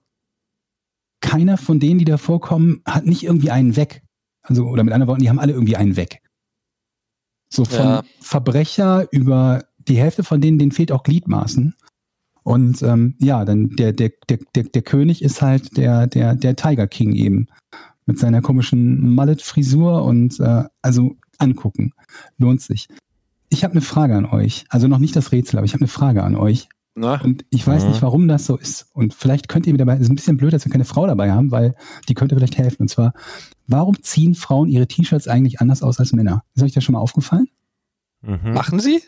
keiner 1.20 1.56
von 1.56 1.80
denen, 1.80 1.98
die 1.98 2.04
da 2.04 2.16
vorkommen, 2.16 2.80
hat 2.84 3.06
nicht 3.06 3.24
irgendwie 3.24 3.50
einen 3.50 3.74
weg. 3.74 4.02
Also, 4.42 4.66
oder 4.66 4.84
mit 4.84 4.94
anderen 4.94 5.08
Worten, 5.08 5.22
die 5.22 5.28
haben 5.28 5.40
alle 5.40 5.52
irgendwie 5.52 5.76
einen 5.76 5.96
weg. 5.96 6.22
So 7.50 7.64
von 7.64 7.78
Ja. 7.78 8.02
Verbrecher 8.20 9.06
über 9.10 9.64
die 9.78 9.96
Hälfte 9.98 10.22
von 10.24 10.40
denen, 10.40 10.58
denen 10.58 10.72
fehlt 10.72 10.92
auch 10.92 11.02
Gliedmaßen. 11.02 11.74
Und 12.42 12.82
ähm, 12.82 13.14
ja, 13.18 13.44
dann 13.44 13.70
der, 13.70 13.92
der, 13.92 14.10
der, 14.28 14.38
der, 14.54 14.64
der 14.64 14.82
König 14.82 15.22
ist 15.22 15.42
halt 15.42 15.76
der, 15.76 16.06
der, 16.06 16.34
der 16.34 16.56
Tiger 16.56 16.86
King 16.86 17.12
eben. 17.14 17.46
Mit 18.06 18.18
seiner 18.18 18.40
komischen 18.40 19.14
Mullet-Frisur 19.14 20.02
und 20.04 20.40
äh, 20.40 20.64
also 20.80 21.16
angucken. 21.38 21.92
Lohnt 22.38 22.62
sich. 22.62 22.88
ich 23.50 23.64
habe 23.64 23.72
eine 23.72 23.80
Frage 23.82 24.16
an 24.16 24.24
euch. 24.26 24.64
Also 24.70 24.88
noch 24.88 24.98
nicht 24.98 25.14
das 25.16 25.30
Rätsel, 25.32 25.58
aber 25.58 25.66
ich 25.66 25.72
habe 25.74 25.82
eine 25.82 25.88
Frage 25.88 26.22
an 26.22 26.34
euch. 26.36 26.68
Na? 26.94 27.20
Und 27.22 27.44
ich 27.50 27.66
weiß 27.66 27.84
Mhm. 27.84 27.90
nicht, 27.90 28.02
warum 28.02 28.26
das 28.28 28.46
so 28.46 28.56
ist. 28.56 28.86
Und 28.92 29.14
vielleicht 29.14 29.48
könnt 29.48 29.66
ihr 29.66 29.72
mir 29.74 29.78
dabei, 29.78 29.94
es 29.94 30.00
ist 30.00 30.08
ein 30.10 30.16
bisschen 30.16 30.36
blöd, 30.38 30.52
dass 30.52 30.64
wir 30.64 30.72
keine 30.72 30.84
Frau 30.86 31.06
dabei 31.06 31.30
haben, 31.32 31.50
weil 31.50 31.74
die 32.08 32.14
könnte 32.14 32.34
vielleicht 32.34 32.56
helfen. 32.58 32.82
Und 32.82 32.88
zwar, 32.88 33.12
warum 33.68 34.02
ziehen 34.02 34.34
Frauen 34.34 34.68
ihre 34.68 34.86
T-Shirts 34.88 35.28
eigentlich 35.28 35.60
anders 35.60 35.82
aus 35.82 36.00
als 36.00 36.12
Männer? 36.12 36.42
Ist 36.54 36.62
euch 36.64 36.72
das 36.72 36.82
schon 36.82 36.94
mal 36.94 37.00
aufgefallen? 37.00 37.46
Mhm. 38.22 38.52
Machen 38.52 38.80
sie? 38.80 39.00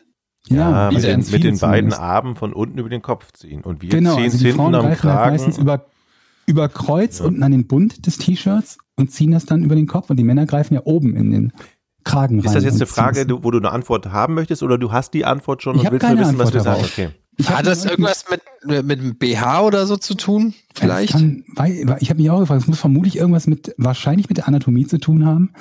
Ja, 0.49 0.91
wie 0.91 0.95
mit, 0.95 1.05
den, 1.05 1.19
mit 1.31 1.45
den 1.45 1.59
beiden. 1.59 1.93
Armen 1.93 2.35
von 2.35 2.53
unten 2.53 2.79
über 2.79 2.89
den 2.89 3.03
Kopf 3.03 3.33
ziehen. 3.33 3.63
Und 3.63 3.83
wir 3.83 3.91
Genau, 3.91 4.15
ziehen 4.15 4.25
also 4.25 4.35
es 4.37 4.41
die 4.41 4.47
hinten 4.47 4.59
Frauen 4.61 4.75
am 4.75 4.83
greifen 4.87 5.13
halt 5.13 5.33
meistens 5.33 5.57
Kragen. 5.57 5.63
über, 5.63 5.87
über 6.47 6.69
Kreuz 6.69 7.19
Ja. 7.19 7.27
unten 7.27 7.43
an 7.43 7.53
den 7.53 7.67
Bund 7.67 8.07
des 8.07 8.17
T-Shirts 8.19 8.79
und 8.97 9.11
ziehen 9.11 9.33
das 9.33 9.45
dann 9.45 9.65
über 9.65 9.75
den 9.75 9.87
Kopf 9.87 10.09
und 10.11 10.17
die 10.17 10.25
Männer 10.25 10.47
greifen 10.47 10.75
ja 10.75 10.83
oben 10.85 11.15
in 11.17 11.31
den 11.31 11.53
Kragen 12.05 12.39
rein. 12.41 12.47
Ist 12.47 12.55
das 12.55 12.65
jetzt 12.65 12.77
eine 12.77 12.87
Frage, 12.87 13.27
wo 13.43 13.51
du 13.51 13.59
eine 13.59 13.71
Antwort 13.71 14.07
haben 14.13 14.35
möchtest 14.35 14.63
oder 14.63 14.79
du 14.79 14.93
hast 14.93 15.13
die 15.13 15.27
Antwort 15.27 15.63
schon 15.63 15.77
Ich 15.77 15.83
und 15.85 15.93
willst 15.93 16.09
nur 16.09 16.19
wissen, 16.19 16.39
was 16.39 16.53
wir 16.55 16.61
Antwort 16.61 16.87
sagen? 16.87 17.09
Okay. 17.11 17.11
Hat 17.49 17.67
das 17.67 17.85
irgendwas 17.85 18.25
mit, 18.31 18.85
mit 18.85 19.01
dem 19.01 19.17
BH 19.17 19.63
oder 19.63 19.87
so 19.87 19.97
zu 19.97 20.15
tun? 20.15 20.55
Vielleicht? 20.75 21.13
Kann, 21.13 21.45
weil, 21.55 21.97
ich 22.01 22.11
habe 22.11 22.21
mich 22.21 22.31
auch 22.31 22.41
gefragt, 22.41 22.63
es 22.63 22.69
muss 22.69 22.81
vermutlich 22.81 23.17
irgendwas 23.17 23.47
mit, 23.47 23.75
wahrscheinlich 23.77 24.29
mit 24.29 24.39
der 24.39 24.49
Anatomie 24.49 24.87
zu 24.87 24.99
tun 24.99 25.25
haben. 25.25 25.53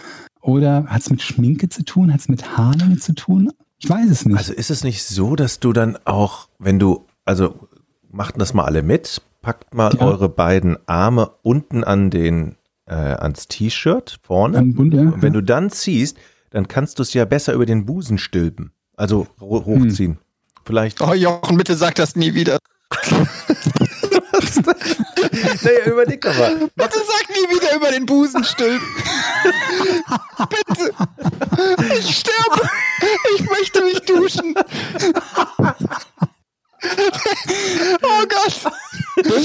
Oder 0.41 0.85
hat 0.85 1.01
es 1.01 1.09
mit 1.09 1.21
Schminke 1.21 1.69
zu 1.69 1.83
tun? 1.83 2.13
Hat 2.13 2.19
es 2.21 2.29
mit 2.29 2.57
Haarlänge 2.57 2.97
zu 2.97 3.13
tun? 3.13 3.51
Ich 3.79 3.89
weiß 3.89 4.09
es 4.09 4.25
nicht. 4.25 4.37
Also 4.37 4.53
ist 4.53 4.69
es 4.69 4.83
nicht 4.83 5.03
so, 5.03 5.35
dass 5.35 5.59
du 5.59 5.73
dann 5.73 5.97
auch, 6.05 6.47
wenn 6.59 6.79
du, 6.79 7.05
also 7.25 7.69
macht 8.11 8.39
das 8.39 8.53
mal 8.53 8.65
alle 8.65 8.81
mit, 8.83 9.21
packt 9.41 9.73
mal 9.73 9.93
Ja. 9.95 10.01
eure 10.05 10.29
beiden 10.29 10.77
Arme 10.87 11.31
unten 11.43 11.83
an 11.83 12.09
den, 12.09 12.55
äh, 12.87 12.93
ans 12.93 13.47
T-Shirt 13.47 14.19
vorne. 14.23 14.57
Am 14.57 14.73
Bund, 14.73 14.93
ja. 14.93 15.01
Und 15.01 15.21
wenn 15.21 15.33
du 15.33 15.41
dann 15.41 15.69
ziehst, 15.69 16.17
dann 16.49 16.67
kannst 16.67 16.99
du 16.99 17.03
es 17.03 17.13
ja 17.13 17.25
besser 17.25 17.53
über 17.53 17.65
den 17.65 17.85
Busen 17.85 18.17
stülpen. 18.17 18.71
Also 18.97 19.27
ho- 19.39 19.63
hochziehen. 19.65 20.17
Vielleicht. 20.69 21.01
Oh, 21.01 21.15
Jochen, 21.15 21.57
bitte 21.57 21.73
sag 21.73 21.95
das 21.95 22.15
nie 22.15 22.35
wieder. 22.35 22.59
Naja, 25.61 25.85
überleg 25.85 26.21
doch 26.21 26.37
mal. 26.37 26.55
Bitte 26.75 26.99
sag 26.99 27.29
nie 27.29 27.55
wieder 27.55 27.75
über 27.75 27.91
den 27.91 28.05
Busen 28.05 28.43
stülpen. 28.43 28.87
bitte. 30.47 30.93
Ich 31.97 32.17
sterbe. 32.17 32.69
Ich 33.35 33.49
möchte 33.49 33.83
mich 33.83 33.99
duschen. 34.01 34.55
oh 38.01 38.25
Gott. 38.27 38.73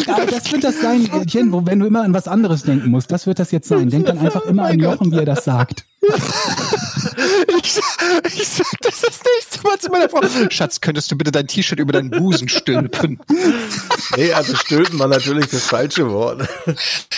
Aber 0.09 0.27
das 0.27 0.53
wird 0.53 0.65
das 0.65 0.81
sein, 0.81 1.11
Etienne, 1.13 1.53
wo, 1.53 1.67
wenn 1.67 1.81
du 1.81 1.87
immer 1.87 2.03
an 2.03 2.15
was 2.15 2.29
anderes 2.29 2.63
denken 2.63 2.91
musst. 2.91 3.11
Das 3.11 3.27
wird 3.27 3.39
das 3.39 3.51
jetzt 3.51 3.69
sein. 3.69 3.91
Denk 3.91 4.07
dann 4.07 4.19
einfach 4.19 4.45
immer 4.47 4.67
an 4.67 4.79
Jochen, 4.79 5.11
wie 5.13 5.19
er 5.19 5.25
das 5.25 5.45
sagt. 5.45 5.85
Ich, 7.57 7.81
ich 8.35 8.49
sag 8.49 8.67
das 8.83 9.01
das 9.01 9.21
nächste 9.25 9.63
Mal 9.63 9.79
zu 9.79 9.91
meiner 9.91 10.09
Frau. 10.09 10.21
Schatz, 10.51 10.81
könntest 10.81 11.11
du 11.11 11.17
bitte 11.17 11.33
dein 11.33 11.47
T-Shirt 11.47 11.79
über 11.79 11.93
deinen 11.93 12.11
Busen 12.11 12.49
stülpen? 12.49 13.19
Nee, 14.17 14.33
also 14.33 14.55
stülpen 14.55 14.99
war 14.99 15.09
natürlich 15.09 15.49
das 15.49 15.65
falsche 15.65 16.11
Wort. 16.11 16.47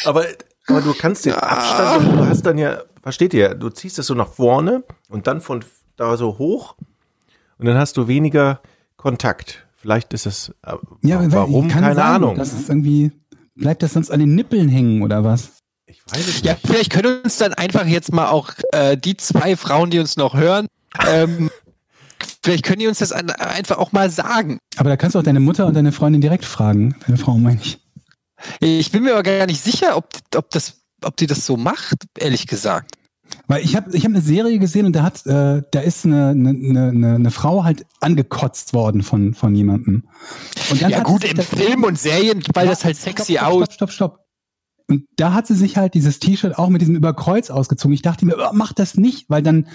Aber, 0.05 0.25
aber 0.69 0.81
du 0.81 0.95
kannst 0.95 1.27
den 1.27 1.35
Abstand, 1.35 2.13
du 2.13 2.27
hast 2.27 2.43
dann 2.43 2.59
ja, 2.59 2.83
versteht 3.03 3.35
ihr, 3.35 3.55
du 3.55 3.71
ziehst 3.71 3.99
es 3.99 4.07
so 4.07 4.15
nach 4.15 4.29
vorne 4.29 4.85
und 5.09 5.27
dann 5.27 5.41
von 5.41 5.65
da 5.97 6.17
so 6.17 6.39
hoch 6.39 6.77
und 7.59 7.67
dann 7.67 7.77
hast 7.77 7.97
du 7.97 8.09
weniger 8.09 8.61
Kontakt. 8.97 9.66
Vielleicht 9.77 10.13
ist 10.15 10.27
es, 10.27 10.49
äh, 10.63 10.75
Ja, 11.03 11.21
warum, 11.33 11.69
kann 11.69 11.83
keine 11.83 11.95
sein, 11.95 12.05
Ahnung. 12.05 12.37
Das 12.37 12.53
ist 12.53 12.69
irgendwie, 12.69 13.13
bleibt 13.55 13.83
das 13.83 13.93
sonst 13.93 14.11
an 14.11 14.21
den 14.21 14.35
Nippeln 14.35 14.69
hängen 14.69 15.03
oder 15.03 15.23
was? 15.23 15.53
Ich 15.87 16.03
weiß 16.09 16.27
es 16.27 16.43
Ja, 16.43 16.53
nicht. 16.55 16.67
vielleicht 16.67 16.91
können 16.91 17.21
uns 17.23 17.37
dann 17.37 17.55
einfach 17.55 17.87
jetzt 17.87 18.13
mal 18.13 18.29
auch 18.29 18.53
äh, 18.73 18.97
die 18.97 19.17
zwei 19.17 19.57
Frauen, 19.57 19.91
die 19.91 19.99
uns 20.01 20.17
noch 20.17 20.35
hören, 20.35 20.67
ähm, 21.07 21.51
vielleicht 22.43 22.65
können 22.65 22.81
die 22.81 22.87
uns 22.89 22.99
das 22.99 23.13
an, 23.13 23.31
einfach 23.31 23.79
auch 23.79 23.93
mal 23.93 24.11
sagen. 24.11 24.59
Aber 24.77 24.89
da 24.89 24.97
kannst 24.97 25.15
du 25.15 25.19
auch 25.21 25.23
deine 25.25 25.41
Mutter 25.41 25.67
und 25.67 25.75
deine 25.75 25.93
Freundin 25.93 26.21
direkt 26.21 26.45
fragen. 26.45 26.97
Deine 27.07 27.19
Frau 27.19 27.35
meine 27.39 27.61
ich. 27.61 27.79
Ich 28.61 28.91
bin 28.91 29.05
mir 29.05 29.13
aber 29.13 29.23
gar 29.23 29.47
nicht 29.47 29.63
sicher, 29.63 29.97
ob, 29.97 30.09
ob, 30.35 30.51
das, 30.51 30.75
ob 31.03 31.17
die 31.17 31.27
das 31.27 31.47
so 31.47 31.57
macht, 31.57 32.05
ehrlich 32.19 32.47
gesagt. 32.47 32.96
Weil 33.49 33.63
ich 33.65 33.77
habe 33.77 33.97
ich 33.97 34.05
hab 34.05 34.11
eine 34.11 34.21
Serie 34.21 34.59
gesehen 34.59 34.87
und 34.87 34.97
da 34.97 35.03
hat, 35.03 35.25
äh, 35.27 35.63
da 35.71 35.81
ist 35.81 36.05
eine, 36.05 36.31
eine, 36.31 36.51
eine, 36.51 37.15
eine 37.15 37.31
Frau 37.31 37.65
halt 37.65 37.87
angekotzt 38.01 38.75
worden 38.75 39.03
von, 39.03 39.35
von 39.35 39.55
jemandem. 39.55 40.05
Und 40.71 40.83
dann 40.83 40.91
Ja 40.91 41.03
gut, 41.03 41.25
im 41.25 41.37
Film 41.39 41.85
und 41.85 41.99
Serien, 41.99 42.43
weil 42.55 42.67
das 42.67 42.85
halt 42.85 42.97
Stopp, 42.97 43.17
sexy 43.19 43.35
stopp, 43.35 43.47
aus. 43.47 43.65
Stopp, 43.65 43.73
stopp, 43.73 43.91
stopp. 43.93 44.26
Und 44.89 45.07
da 45.17 45.33
hat 45.33 45.47
sie 45.49 45.55
sich 45.55 45.77
halt 45.77 45.95
dieses 45.95 46.21
T-Shirt 46.21 46.57
auch 46.59 46.69
mit 46.69 46.81
diesem 46.81 46.95
Überkreuz 46.95 47.51
ausgezogen. 47.51 47.93
Ich 47.93 48.03
dachte 48.03 48.25
mir, 48.25 48.37
oh, 48.39 48.51
mach 48.53 48.73
das 48.73 48.97
nicht, 48.97 49.29
weil 49.29 49.43
dann, 49.43 49.67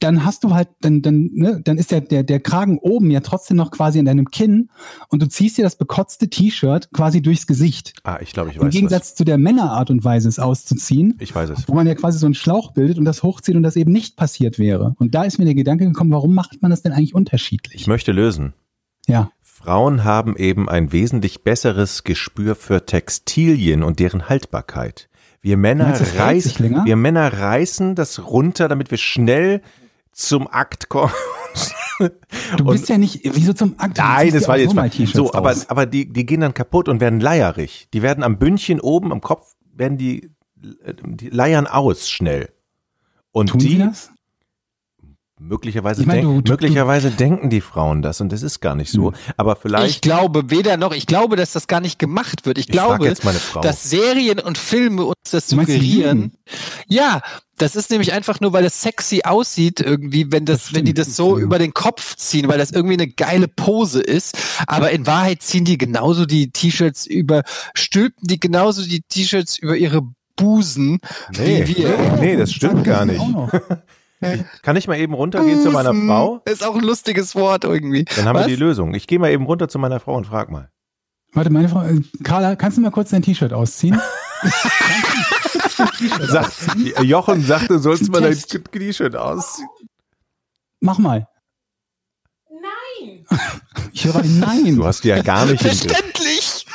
dann 0.00 0.24
hast 0.24 0.42
du 0.42 0.52
halt, 0.52 0.68
dann, 0.80 1.00
dann, 1.00 1.30
ne, 1.32 1.60
dann 1.62 1.78
ist 1.78 1.92
der, 1.92 2.00
der, 2.00 2.24
der 2.24 2.40
Kragen 2.40 2.78
oben 2.78 3.12
ja 3.12 3.20
trotzdem 3.20 3.56
noch 3.56 3.70
quasi 3.70 4.00
an 4.00 4.04
deinem 4.04 4.30
Kinn 4.32 4.68
und 5.10 5.22
du 5.22 5.28
ziehst 5.28 5.58
dir 5.58 5.62
das 5.62 5.76
bekotzte 5.76 6.28
T-Shirt 6.28 6.90
quasi 6.92 7.22
durchs 7.22 7.46
Gesicht. 7.46 7.94
Ah, 8.02 8.18
ich 8.20 8.32
glaube, 8.32 8.50
ich 8.50 8.56
Im 8.56 8.62
weiß 8.62 8.72
Gegensatz 8.72 9.14
zu 9.14 9.24
der 9.24 9.38
Männerart 9.38 9.90
und 9.90 10.02
Weise, 10.02 10.28
es 10.28 10.40
auszuziehen, 10.40 11.14
was. 11.18 11.22
Ich 11.22 11.34
weiß 11.34 11.50
es. 11.50 11.68
wo 11.68 11.74
man 11.74 11.86
ja 11.86 11.94
quasi 11.94 12.18
so 12.18 12.26
einen 12.26 12.34
Schlauch 12.34 12.72
bildet 12.72 12.98
und 12.98 13.04
das 13.04 13.22
hochzieht 13.22 13.54
und 13.54 13.62
das 13.62 13.76
eben 13.76 13.92
nicht 13.92 14.16
passiert 14.16 14.58
wäre. 14.58 14.96
Und 14.98 15.14
da 15.14 15.22
ist 15.22 15.38
mir 15.38 15.44
der 15.44 15.54
Gedanke 15.54 15.84
gekommen, 15.86 16.10
warum 16.10 16.34
macht 16.34 16.62
man 16.62 16.72
das 16.72 16.82
denn 16.82 16.90
eigentlich 16.90 17.10
Ich 17.10 17.14
unterschiedlich? 17.14 17.86
möchte 17.86 18.10
lösen. 18.10 18.54
Ja. 19.06 19.30
Frauen 19.62 20.02
haben 20.02 20.36
eben 20.36 20.68
ein 20.68 20.92
wesentlich 20.92 21.44
besseres 21.44 22.02
Gespür 22.02 22.56
für 22.56 22.84
Textilien 22.84 23.84
und 23.84 24.00
deren 24.00 24.28
Haltbarkeit. 24.28 25.08
Wir 25.40 25.56
Männer, 25.56 25.98
reißen, 26.16 26.84
wir 26.84 26.96
Männer 26.96 27.32
reißen 27.32 27.94
das 27.94 28.24
runter, 28.24 28.68
damit 28.68 28.90
wir 28.90 28.98
schnell 28.98 29.62
zum 30.10 30.48
Akt 30.48 30.88
kommen. 30.88 31.12
Du 32.56 32.64
Und- 32.64 32.72
bist 32.72 32.88
ja 32.88 32.98
nicht, 32.98 33.20
wieso 33.22 33.52
zum 33.52 33.74
Akt? 33.78 33.98
Nein, 33.98 34.32
das 34.32 34.48
war 34.48 34.58
jetzt 34.58 34.74
mal 34.74 34.90
so, 34.90 35.32
aber, 35.32 35.54
aber 35.68 35.86
die, 35.86 36.12
die 36.12 36.26
gehen 36.26 36.40
dann 36.40 36.54
kaputt 36.54 36.88
und 36.88 37.00
werden 37.00 37.20
leierig. 37.20 37.88
Die 37.92 38.02
werden 38.02 38.24
am 38.24 38.38
Bündchen 38.38 38.80
oben 38.80 39.12
am 39.12 39.20
Kopf, 39.20 39.54
werden 39.72 39.98
die, 39.98 40.30
äh, 40.84 40.94
die 41.04 41.28
leiern 41.28 41.66
aus 41.68 42.08
schnell. 42.08 42.48
Und 43.30 43.50
Tun 43.50 43.60
die, 43.60 43.68
sie 43.68 43.78
das? 43.78 44.10
Möglicherweise, 45.42 46.02
Ich 46.02 46.06
meine, 46.06 46.22
denk, 46.22 46.34
du- 46.34 46.40
du- 46.42 46.52
möglicherweise 46.52 47.10
denken 47.10 47.50
die 47.50 47.60
Frauen 47.60 48.02
das 48.02 48.20
und 48.20 48.32
das 48.32 48.42
ist 48.42 48.60
gar 48.60 48.74
nicht 48.74 48.90
so. 48.90 49.12
Hm. 49.12 49.18
Aber 49.36 49.52
Ich 49.52 49.58
vielleicht, 49.62 50.02
glaube 50.02 50.50
weder 50.50 50.76
noch, 50.76 50.92
ich 50.92 51.06
glaube, 51.06 51.36
dass 51.36 51.52
das 51.52 51.66
gar 51.66 51.80
nicht 51.80 51.98
gemacht 51.98 52.46
wird. 52.46 52.58
Ich, 52.58 52.66
ich 52.68 52.72
glaube, 52.72 53.04
jetzt 53.06 53.24
meine 53.24 53.38
Frau. 53.38 53.60
dass 53.60 53.82
Serien 53.88 54.38
und 54.40 54.58
Filme 54.58 55.04
uns 55.04 55.16
das 55.30 55.46
Du 55.48 55.56
suggerieren. 55.56 56.32
Ja, 56.88 57.22
das 57.58 57.76
ist 57.76 57.90
nämlich 57.90 58.12
einfach 58.12 58.40
nur, 58.40 58.52
weil 58.52 58.64
das 58.64 58.80
sexy 58.82 59.22
aussieht 59.24 59.80
irgendwie, 59.80 60.32
wenn 60.32 60.44
das, 60.44 60.64
Das 60.64 60.74
wenn 60.74 60.84
die 60.84 60.94
das 60.94 61.14
so 61.14 61.38
ja. 61.38 61.44
über 61.44 61.58
den 61.58 61.72
Kopf 61.74 62.16
ziehen, 62.16 62.48
weil 62.48 62.58
das 62.58 62.70
irgendwie 62.72 62.94
eine 62.94 63.08
geile 63.08 63.46
Pose 63.48 64.00
ist. 64.00 64.36
Aber 64.66 64.90
in 64.90 65.06
Wahrheit 65.06 65.42
ziehen 65.42 65.64
die 65.64 65.78
genauso 65.78 66.26
die 66.26 66.50
T-Shirts 66.50 67.06
über, 67.06 67.42
stülpen 67.74 68.26
die 68.26 68.40
genauso 68.40 68.82
die 68.84 69.02
T-Shirts 69.02 69.58
über 69.58 69.76
ihre 69.76 70.02
Busen 70.34 70.98
nee, 71.38 71.62
wie 71.68 71.76
wir. 71.76 72.16
nee, 72.20 72.36
das 72.36 72.52
stimmt 72.52 72.84
gar 72.84 73.04
nicht. 73.04 73.20
Kann 74.62 74.76
ich 74.76 74.86
mal 74.88 74.98
eben 74.98 75.14
runtergehen 75.14 75.60
zu 75.60 75.70
meiner 75.70 75.92
Busen 75.92 76.06
Frau? 76.06 76.42
Ist 76.44 76.64
auch 76.64 76.76
ein 76.76 76.84
lustiges 76.84 77.34
Wort 77.34 77.64
irgendwie. 77.64 78.04
Dann 78.16 78.26
haben 78.26 78.36
Was? 78.36 78.46
wir 78.46 78.56
die 78.56 78.60
Lösung. 78.60 78.94
Ich 78.94 79.06
gehe 79.06 79.18
mal 79.18 79.30
eben 79.30 79.44
runter 79.44 79.68
zu 79.68 79.78
meiner 79.78 80.00
Frau 80.00 80.14
und 80.16 80.26
frag 80.26 80.50
mal. 80.50 80.70
Warte, 81.32 81.50
meine 81.50 81.68
Frau, 81.68 81.82
äh, 81.82 82.00
Carla, 82.22 82.56
kannst 82.56 82.78
du 82.78 82.82
mal 82.82 82.90
kurz 82.90 83.10
dein 83.10 83.22
T-Shirt 83.22 83.52
ausziehen? 83.52 84.00
Sag, 86.20 86.50
Jochen 87.02 87.42
sagte, 87.42 87.78
sollst 87.78 88.10
mal 88.10 88.20
dein. 88.20 88.36
T-Shirt 88.36 89.16
ausziehen. 89.16 89.68
Mach 90.80 90.98
mal. 90.98 91.26
Nein! 92.50 93.26
Ich 93.94 94.06
höre 94.06 94.16
ein 94.16 94.38
Nein. 94.38 94.76
Du 94.76 94.86
hast 94.86 95.04
die 95.04 95.08
ja 95.08 95.20
gar 95.20 95.44
nicht. 95.44 95.62
Verständlich! 95.62 96.66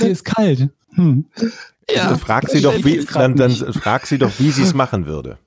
Hier 0.00 0.10
ist 0.10 0.24
kalt. 0.24 0.70
Hm. 0.94 1.26
Ja. 1.88 2.08
Also 2.08 2.18
frag 2.18 2.48
sie 2.50 2.60
doch, 2.60 2.74
wie, 2.84 3.04
dann, 3.04 3.36
dann 3.36 3.54
frag 3.54 4.06
sie 4.06 4.18
doch, 4.18 4.32
wie 4.38 4.50
sie 4.50 4.62
es 4.62 4.74
machen 4.74 5.06
würde. 5.06 5.38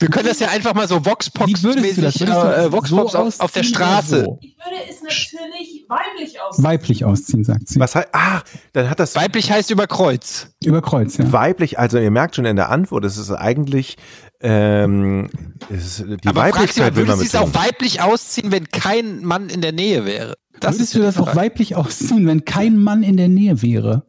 Wir 0.00 0.08
können 0.08 0.26
das 0.28 0.40
ja 0.40 0.48
einfach 0.48 0.74
mal 0.74 0.88
so 0.88 1.04
Voxpox 1.04 1.46
Wie 1.46 1.62
würdest 1.62 1.98
du 1.98 2.02
das? 2.02 2.14
mäßig, 2.14 2.20
Würdest 2.28 2.42
du 2.42 2.62
äh, 2.66 2.72
Voxpox 2.72 3.12
so 3.12 3.18
auf, 3.18 3.26
auf 3.26 3.36
der 3.36 3.44
ausziehen 3.44 3.64
Straße. 3.64 4.24
so? 4.24 4.38
Ich 4.40 4.56
würde 4.56 4.76
es 4.88 5.02
natürlich 5.02 5.84
weiblich 5.88 6.40
aussehen. 6.40 6.64
Weiblich 6.64 7.04
ausziehen, 7.04 7.44
sagt 7.44 7.68
sie. 7.68 7.78
Was 7.78 7.94
heißt, 7.94 8.08
ah, 8.12 8.40
dann 8.72 8.88
hat 8.88 8.98
das 8.98 9.14
Weiblich 9.14 9.52
heißt 9.52 9.70
über 9.70 9.86
Kreuz. 9.86 10.48
Über 10.64 10.80
Kreuz, 10.80 11.18
ja. 11.18 11.30
weiblich, 11.32 11.78
also 11.78 11.98
ihr 11.98 12.10
merkt 12.10 12.36
schon 12.36 12.46
in 12.46 12.56
der 12.56 12.70
Antwort, 12.70 13.04
es 13.04 13.18
ist 13.18 13.30
eigentlich, 13.30 13.98
ähm, 14.40 15.28
es 15.68 16.00
ist, 16.00 16.06
die 16.24 16.28
Aber 16.28 16.40
Weiblichkeit 16.40 16.96
will 16.96 17.02
würde 17.02 17.10
man 17.10 17.18
sie 17.18 17.26
es 17.26 17.34
auch 17.34 17.52
weiblich 17.54 18.00
ausziehen, 18.00 18.50
wenn 18.52 18.68
kein 18.68 19.22
Mann 19.22 19.50
in 19.50 19.60
der 19.60 19.72
Nähe 19.72 20.06
wäre? 20.06 20.34
Das 20.60 20.76
Würdest 20.76 20.82
ist 20.82 20.94
du 20.94 21.02
das 21.02 21.18
auch 21.18 21.36
weiblich 21.36 21.76
ausziehen, 21.76 22.26
wenn 22.26 22.44
kein 22.46 22.78
Mann 22.78 23.02
in 23.02 23.18
der 23.18 23.28
Nähe 23.28 23.60
wäre? 23.60 24.04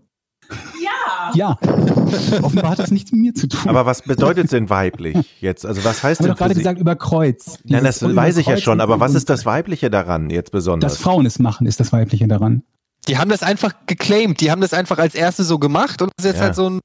Ja! 0.82 1.32
Ja. 1.34 1.58
Offenbar 2.42 2.72
hat 2.72 2.80
das 2.80 2.92
nichts 2.92 3.12
mit 3.12 3.22
mir 3.22 3.34
zu 3.34 3.48
tun. 3.48 3.70
Aber 3.70 3.86
was 3.86 4.02
bedeutet 4.02 4.52
denn 4.52 4.70
weiblich 4.70 5.18
jetzt? 5.42 5.66
Also 5.66 5.84
was 5.84 6.04
heißt 6.04 6.20
wir 6.22 6.26
denn 6.28 6.32
doch 6.34 6.38
gerade 6.40 6.56
gesagt, 6.56 6.80
über 6.80 6.96
Kreuz. 6.96 7.60
Nein, 7.64 7.84
das 7.84 8.02
weiß 8.04 8.38
ich 8.38 8.48
ja 8.48 8.58
schon, 8.58 8.82
aber 8.82 9.00
was 9.00 9.16
ist 9.16 9.30
das 9.30 9.46
Weibliche 9.46 9.90
daran 9.90 10.30
jetzt 10.30 10.52
besonders? 10.52 10.94
Dass 10.94 11.02
Frauen 11.02 11.26
es 11.26 11.40
machen, 11.40 11.68
ist 11.68 11.80
das 11.80 11.92
Weibliche 11.94 12.28
daran. 12.28 12.64
Die 13.08 13.18
haben 13.18 13.30
das 13.30 13.44
einfach 13.44 13.74
geclaimed. 13.88 14.42
Die 14.42 14.52
haben 14.52 14.62
das 14.62 14.74
einfach 14.74 15.00
als 15.00 15.16
erste 15.16 15.44
so 15.44 15.58
gemacht 15.58 16.02
und 16.02 16.12
das 16.18 16.26
ist 16.26 16.32
jetzt 16.32 16.40
Ja. 16.40 16.46
halt 16.48 16.56
so 16.56 16.70
ein 16.70 16.80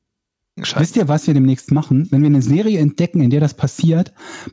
Scheiße. 0.63 0.81
Wisst 0.81 0.97
ihr, 0.97 1.09
was 1.09 1.27
wir 1.27 1.35
demnächst 1.35 1.71
machen? 1.71 2.09
Wenn 2.11 2.23
wir 2.23 2.29
eine 2.29 2.41
Serie 2.41 2.79
entdecken, 2.79 3.21
in 3.21 3.29
der 3.31 3.41
das 3.41 3.53
passiert, 3.55 4.13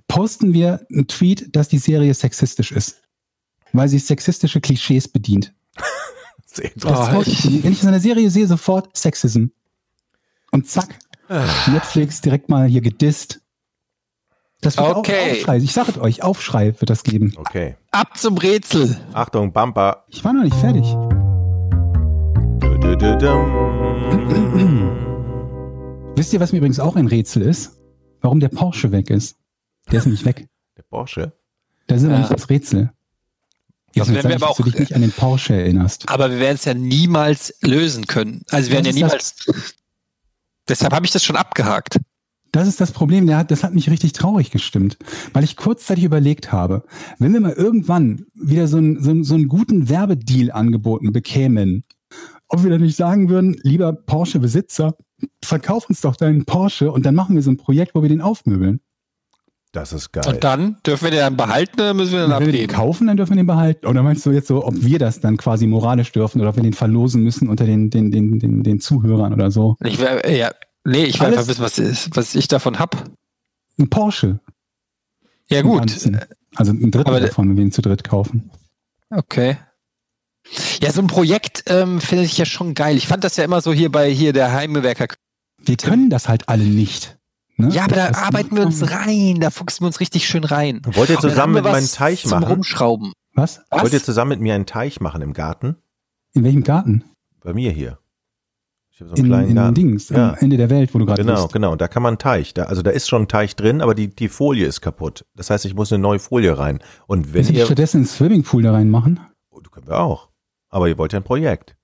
posten 0.10 0.54
wir 0.54 0.86
einen 0.92 1.08
Tweet, 1.08 1.56
dass 1.56 1.70
die 1.70 1.78
Serie 1.78 2.14
sexistisch 2.14 2.72
ist. 2.74 3.02
Weil 3.72 3.88
sie 3.88 4.00
sexistische 4.00 4.60
Klischees 4.60 5.08
bedient. 5.08 5.54
Sehr 6.54 6.72
Das 6.76 6.86
Oh. 7.10 7.24
Wenn 7.64 7.72
ich 7.72 7.82
so 7.82 7.88
eine 7.88 8.00
Serie 8.00 8.30
sehe, 8.30 8.48
sofort 8.48 8.96
Sexism. 8.96 9.46
Und 10.52 10.68
zack, 10.70 10.90
Netflix 11.68 12.22
direkt 12.22 12.48
mal 12.50 12.68
hier 12.68 12.82
gedisst. 12.82 13.42
Das 14.62 14.78
wird 14.78 14.96
Okay. 14.96 15.14
auch 15.14 15.32
Aufschrei. 15.32 15.58
Ich 15.58 15.74
sage 15.74 16.00
euch, 16.00 16.24
Aufschrei 16.24 16.68
wird 16.80 16.90
das 16.90 17.04
geben. 17.04 17.34
Okay. 17.38 17.76
Ab 17.92 18.18
zum 18.18 18.38
Rätsel. 18.38 18.98
Achtung, 19.14 19.52
Bumper. 19.52 20.06
Ich 20.10 20.24
war 20.24 20.32
noch 20.32 20.44
nicht 20.44 20.56
fertig. 20.56 20.86
Du, 22.60 22.96
du, 22.96 23.18
du. 23.18 23.34
Wisst 26.16 26.32
ihr, 26.34 26.40
was 26.40 26.52
mir 26.54 26.60
übrigens 26.60 26.80
auch 26.80 26.96
ein 26.96 27.08
Rätsel 27.08 27.42
ist? 27.42 27.80
Warum 28.22 28.40
der 28.40 28.50
Porsche 28.50 28.92
weg 28.92 29.10
ist? 29.10 29.36
Der 29.92 30.00
ist 30.00 30.06
nämlich 30.06 30.24
weg. 30.24 30.48
Der 30.78 30.84
Porsche. 30.84 31.34
Das 31.88 31.98
ist 32.02 32.06
aber 32.06 32.14
Ja. 32.14 32.20
nicht 32.22 32.32
das 32.34 32.50
Rätsel. 32.50 32.93
Das 33.96 34.08
Jetzt 34.08 34.16
werden 34.16 34.30
wir 34.30 34.36
aber 34.38 34.48
dass 34.48 34.58
du 34.58 34.64
auch- 34.64 34.66
dich 34.66 34.80
nicht 34.80 34.96
an 34.96 35.02
den 35.02 35.12
Porsche 35.12 35.54
erinnerst. 35.56 36.10
Aber 36.10 36.32
wir 36.32 36.40
werden 36.40 36.56
es 36.56 36.66
ja 36.66 36.74
niemals 36.74 37.54
lösen 37.62 38.08
können. 38.08 38.42
Also 38.50 38.70
wir 38.70 38.76
werden 38.84 38.86
ja 38.98 39.08
Das 39.08 39.36
niemals. 39.46 39.64
Deshalb 40.68 40.94
habe 40.94 41.06
ich 41.06 41.12
das 41.12 41.24
schon 41.24 41.36
abgehakt. 41.36 42.00
Das 42.52 42.68
ist 42.68 42.80
das 42.80 42.92
Problem, 42.92 43.26
der 43.28 43.38
hat, 43.38 43.50
das 43.52 43.64
hat 43.64 43.74
mich 43.74 43.90
richtig 43.90 44.14
traurig 44.14 44.52
gestimmt, 44.52 44.98
weil 45.34 45.44
ich 45.44 45.56
kurzzeitig 45.56 46.04
überlegt 46.04 46.52
habe, 46.52 46.84
wenn 47.18 47.34
wir 47.34 47.40
mal 47.40 47.54
irgendwann 47.54 48.26
wieder 48.36 48.68
so 48.68 48.78
einen, 48.78 49.02
so 49.02 49.10
einen, 49.10 49.24
so 49.24 49.34
einen 49.34 49.48
guten 49.48 49.90
Werbedeal 49.90 50.52
angeboten 50.52 51.12
bekämen, 51.12 51.84
ob 52.48 52.64
wir 52.64 52.70
dann 52.70 52.82
nicht 52.82 52.96
sagen 52.96 53.30
würden, 53.30 53.56
lieber 53.64 53.92
Porsche-Besitzer, 53.94 54.96
verkauf 55.44 55.90
uns 55.90 56.02
doch 56.02 56.16
deinen 56.16 56.46
Porsche 56.46 56.92
und 56.92 57.06
dann 57.08 57.16
machen 57.16 57.36
wir 57.36 57.42
so 57.42 57.50
ein 57.50 57.58
Projekt, 57.58 57.96
wo 57.96 58.04
wir 58.04 58.10
den 58.10 58.22
aufmöbeln. 58.22 58.82
Das 59.74 59.92
ist 59.92 60.12
geil. 60.12 60.24
Und 60.28 60.44
dann 60.44 60.78
dürfen 60.86 61.06
wir 61.06 61.12
den 61.12 61.20
dann 61.20 61.36
behalten 61.36 61.82
oder 61.82 61.94
müssen 61.96 62.12
wir 62.14 62.20
den 62.20 62.32
Und 62.32 62.40
wenn 62.40 62.46
wir 62.46 62.54
den 62.54 62.62
abgeben? 62.66 62.74
kaufen, 62.74 63.08
dann 63.08 63.18
dürfen 63.18 63.32
wir 63.32 63.38
den 63.38 63.48
behalten. 63.48 63.88
Oder 63.88 64.04
meinst 64.04 64.24
du 64.24 64.30
jetzt 64.32 64.48
so, 64.48 64.64
ob 64.64 64.76
wir 64.84 65.00
das 65.00 65.20
dann 65.20 65.36
quasi 65.36 65.66
moralisch 65.66 66.12
dürfen 66.12 66.40
oder 66.42 66.52
ob 66.52 66.56
wir 66.58 66.64
den 66.64 66.74
verlosen 66.74 67.24
müssen 67.24 67.50
unter 67.50 67.66
den, 67.66 67.90
den, 67.90 68.12
den, 68.12 68.38
den, 68.38 68.62
den 68.62 68.80
Zuhörern 68.80 69.34
oder 69.34 69.50
so? 69.50 69.76
Ich 69.84 70.00
wär, 70.00 70.30
ja, 70.32 70.52
nee, 70.86 71.06
ich 71.06 71.20
will 71.20 71.28
einfach 71.28 71.48
wissen, 71.48 71.64
was, 71.64 71.80
ist, 71.80 72.16
was 72.16 72.36
ich 72.36 72.48
davon 72.48 72.78
hab. 72.78 73.04
Ein 73.80 73.90
Porsche. 73.90 74.40
Ja 75.50 75.64
gut. 75.64 75.82
Also 76.56 76.72
ein 76.72 76.92
Drittel 76.92 77.08
Aber 77.08 77.20
davon, 77.20 77.50
wenn 77.50 77.58
wir 77.58 77.64
ihn 77.64 77.72
zu 77.72 77.82
dritt 77.82 78.04
kaufen. 78.04 78.52
okay. 79.10 79.58
Ja, 80.82 80.92
so 80.92 81.02
ein 81.02 81.08
Projekt 81.08 81.64
ähm, 81.68 82.00
finde 82.02 82.26
ich 82.26 82.38
ja 82.38 82.46
schon 82.46 82.74
geil. 82.76 82.98
Ich 82.98 83.08
fand 83.08 83.24
das 83.24 83.38
ja 83.38 83.44
immer 83.46 83.62
so 83.62 83.72
hier 83.74 83.92
bei 83.92 84.12
hier 84.12 84.34
der 84.34 84.52
Heimwerker. 84.52 85.08
Wir 85.58 85.78
können 85.78 86.10
das 86.10 86.28
halt 86.28 86.48
alle 86.50 86.66
nicht. 86.66 87.18
Ne? 87.56 87.70
Ja, 87.70 87.84
aber 87.86 87.96
da 87.96 88.08
Das 88.10 88.18
arbeiten 88.18 88.56
wir 88.56 88.66
uns 88.66 88.92
rein, 88.92 89.40
da 89.40 89.50
fuchsen 89.52 89.82
wir 89.84 89.88
uns 89.88 90.00
richtig 90.00 90.28
schön 90.28 90.44
rein. 90.44 90.82
Wollt 90.86 91.10
ihr 91.10 91.20
zusammen 91.20 91.54
mit 91.54 91.64
meinem 91.64 91.88
Teich 91.88 92.24
zum 92.24 92.40
machen? 92.42 92.46
Rumschrauben. 92.54 93.14
Was? 93.36 93.62
Was? 93.70 93.82
Wollt 93.84 93.94
ihr 93.94 94.04
zusammen 94.04 94.30
mit 94.30 94.40
mir 94.42 94.56
einen 94.56 94.66
Teich 94.66 95.00
machen 95.02 95.22
im 95.22 95.34
Garten? 95.34 95.76
In 96.34 96.44
welchem 96.44 96.64
Garten? 96.64 97.04
Bei 97.44 97.54
mir 97.54 97.72
hier. 97.72 98.00
Ich 98.92 99.00
habe 99.02 99.10
so 99.10 99.16
einen 99.16 99.26
In, 99.26 99.32
kleinen 99.32 99.50
in 99.50 99.56
Garten. 99.56 99.76
Dings, 99.76 100.10
Ja. 100.10 100.30
am 100.32 100.36
Ende 100.40 100.58
der 100.58 100.70
Welt, 100.70 100.94
wo 100.94 101.00
du 101.00 101.06
gerade 101.06 101.22
Genau, 101.24 101.42
bist. 101.44 101.54
genau. 101.54 101.76
Da 101.76 101.88
kann 101.88 102.04
man 102.04 102.12
einen 102.12 102.18
Teich. 102.20 102.54
Da, 102.54 102.64
also 102.66 102.82
da 102.82 102.92
ist 102.92 103.08
schon 103.10 103.24
ein 103.24 103.28
Teich 103.28 103.56
drin, 103.56 103.82
aber 103.82 103.96
die, 103.96 104.08
die 104.08 104.30
Folie 104.30 104.66
ist 104.68 104.82
kaputt. 104.82 105.26
Das 105.36 105.50
heißt, 105.50 105.66
ich 105.66 105.74
muss 105.76 105.92
eine 105.92 106.02
neue 106.02 106.20
Folie 106.20 106.58
rein. 106.58 106.80
Und 107.08 107.34
wenn 107.34 107.48
ihr, 107.54 107.66
stattdessen 107.66 107.98
einen 107.98 108.06
Swimmingpool 108.06 108.62
da 108.64 108.72
reinmachen? 108.72 109.20
oh, 109.50 109.60
du 109.62 109.70
können 109.70 109.88
wir 109.88 110.00
auch. 110.00 110.30
Aber 110.70 110.88
ihr 110.88 110.98
wollt 110.98 111.14
ja 111.14 111.20
ein 111.20 111.24
Projekt. 111.24 111.76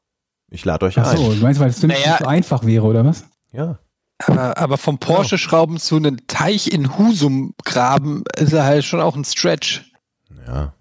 Ich 0.51 0.65
lade 0.65 0.86
euch 0.88 0.97
Ach 0.97 1.15
so, 1.15 1.30
ein. 1.30 1.36
du 1.38 1.43
meinst, 1.43 1.59
weil 1.59 1.67
das 1.70 1.78
Swimmingpool 1.78 2.05
Naja. 2.09 2.17
so 2.20 2.26
einfach 2.26 2.63
wäre, 2.65 2.86
oder 2.86 3.05
was? 3.05 3.26
Ja. 3.51 3.80
Aber, 4.20 4.57
aber 4.57 4.78
vom 4.78 4.99
Porsche-Schrauben 4.99 5.78
zu 5.78 5.95
einem 5.95 6.28
Teich 6.28 6.72
in 6.72 6.97
Husum 6.97 7.53
graben 7.63 8.24
ist 8.36 8.51
ja 8.51 8.63
halt 8.63 8.84
schon 8.84 8.99
auch 8.99 9.15
ein 9.15 9.24
Stretch. 9.24 9.91
Ja. 10.45 10.74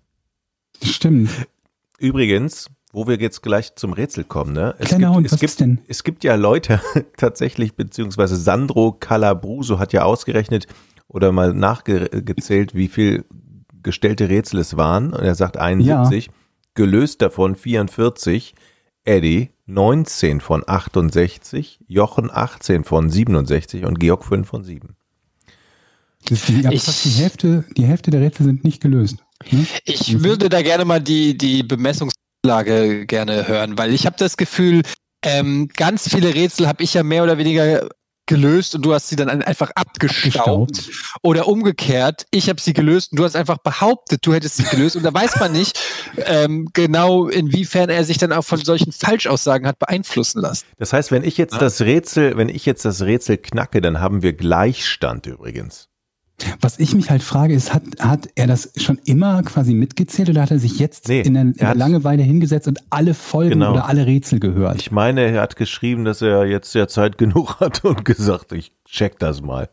Stimmt. 0.83 1.31
Übrigens, 1.99 2.69
wo 2.93 3.07
wir 3.07 3.17
jetzt 3.17 3.43
gleich 3.43 3.75
zum 3.77 3.93
Rätsel 3.93 4.25
kommen, 4.25 4.53
ne? 4.53 4.75
Es 4.79 4.89
Kleiner 4.89 5.07
gibt, 5.07 5.17
Hund, 5.17 5.27
es 5.27 5.33
was 5.33 5.41
gibt, 5.41 5.51
ist 5.51 5.61
denn? 5.61 5.81
Es 5.87 6.05
gibt 6.05 6.25
ja 6.25 6.35
Leute 6.35 6.81
tatsächlich, 7.17 7.75
beziehungsweise 7.75 8.37
Sandro 8.37 8.93
Calabruso 8.93 9.79
hat 9.79 9.93
ja 9.93 10.03
ausgerechnet 10.03 10.67
oder 11.07 11.33
mal 11.33 11.55
nachgezählt, 11.55 12.75
wie 12.75 12.89
viel 12.89 13.25
gestellte 13.83 14.29
Rätsel 14.29 14.61
es 14.61 14.77
waren. 14.77 15.13
Und 15.13 15.23
er 15.23 15.35
sagt 15.35 15.57
71, 15.57 16.31
gelöst 16.75 17.23
davon 17.23 17.55
44, 17.55 18.55
Eddie 19.05 19.51
19 19.69 20.41
von 20.41 20.65
68, 20.67 21.81
Jochen 21.87 22.31
18 22.33 22.85
von 22.85 23.11
67 23.11 23.85
und 23.85 24.01
Georg 24.01 24.25
5 24.25 24.49
von 24.49 24.65
7. 24.65 24.97
Das 26.25 26.39
ist 26.41 26.49
die, 26.49 26.67
Ich- 26.73 26.83
fast 26.83 27.05
die, 27.05 27.11
Hälfte, 27.11 27.65
die 27.77 27.85
Hälfte 27.85 28.11
der 28.11 28.21
Rätsel 28.21 28.45
sind 28.47 28.65
nicht 28.65 28.81
gelöst. 28.81 29.19
Ne? 29.51 29.67
Ich 29.85 30.23
würde 30.23 30.49
da 30.49 30.63
gerne 30.63 30.85
mal 30.85 31.01
die, 31.01 31.37
die 31.39 31.63
Bemessungslage 31.63 33.07
gerne 33.07 33.47
hören, 33.47 33.79
weil 33.79 33.93
ich 33.95 34.07
habe 34.07 34.17
das 34.19 34.37
Gefühl, 34.37 34.83
ähm, 35.23 35.69
ganz 35.77 36.09
viele 36.09 36.35
Rätsel 36.35 36.67
habe 36.67 36.83
ich 36.83 36.95
ja 36.95 37.03
mehr 37.03 37.23
oder 37.23 37.39
weniger 37.39 37.89
gelöst 38.29 38.77
und 38.77 38.83
du 38.83 38.95
hast 38.95 39.09
sie 39.09 39.17
dann 39.17 39.29
ein- 39.29 39.43
einfach 39.43 39.71
abgestaubt. 39.75 40.39
Abgestaubt. 40.79 40.91
Oder 41.23 41.49
umgekehrt, 41.49 42.27
ich 42.31 42.49
habe 42.49 42.61
sie 42.61 42.73
gelöst 42.73 43.11
und 43.11 43.19
du 43.19 43.25
hast 43.25 43.35
einfach 43.35 43.59
behauptet, 43.59 44.25
du 44.25 44.33
hättest 44.33 44.59
sie 44.59 44.63
gelöst. 44.65 44.95
Und 44.95 45.03
da 45.03 45.13
weiß 45.13 45.41
man 45.41 45.51
nicht 45.51 45.77
ähm, 46.27 46.69
genau, 46.73 47.27
inwiefern 47.29 47.89
er 47.91 48.05
sich 48.05 48.19
dann 48.19 48.33
auch 48.33 48.45
von 48.45 48.63
solchen 48.65 48.93
Falschaussagen 48.93 49.67
hat 49.67 49.79
beeinflussen 49.81 50.41
lassen. 50.41 50.65
Das 50.79 50.93
heißt, 50.93 51.11
wenn 51.11 51.25
ich 51.25 51.37
jetzt 51.37 51.61
das 51.61 51.81
Rätsel, 51.81 52.37
wenn 52.37 52.49
ich 52.49 52.65
jetzt 52.67 52.85
das 52.85 53.03
Rätsel 53.03 53.39
knacke, 53.39 53.81
dann 53.81 54.01
haben 54.01 54.23
wir 54.23 54.33
Gleichstand 54.35 55.27
übrigens. 55.27 55.89
Was 56.61 56.79
ich 56.79 56.95
mich 56.95 57.11
halt 57.11 57.23
frage, 57.23 57.53
ist, 57.53 57.75
hat, 57.75 57.83
hat 57.99 58.29
er 58.37 58.47
das 58.47 58.71
schon 58.77 58.99
immer 59.05 59.43
quasi 59.43 59.75
mitgezählt 59.75 60.31
oder 60.31 60.43
hat 60.43 60.53
er 60.53 60.61
sich 60.61 60.79
jetzt 60.79 61.09
Nee, 61.09 61.21
in 61.23 61.35
der, 61.35 61.43
in 61.43 61.57
er 61.59 61.67
der 61.69 61.75
Langeweile 61.75 62.23
hingesetzt 62.23 62.69
und 62.69 62.79
alle 62.91 63.15
Folgen 63.15 63.51
Genau. 63.55 63.73
oder 63.73 63.87
alle 63.87 64.07
Rätsel 64.07 64.39
gehört? 64.39 64.81
Ich 64.81 64.93
meine, 64.93 65.23
er 65.23 65.41
hat 65.43 65.57
geschrieben, 65.57 66.05
dass 66.05 66.23
er 66.23 66.47
jetzt 66.47 66.75
ja 66.75 66.87
Zeit 66.87 67.19
genug 67.19 67.59
hat 67.59 67.85
und 67.85 68.05
gesagt, 68.05 68.53
ich 68.53 68.71
check 68.85 69.19
das 69.19 69.43
mal. 69.43 69.69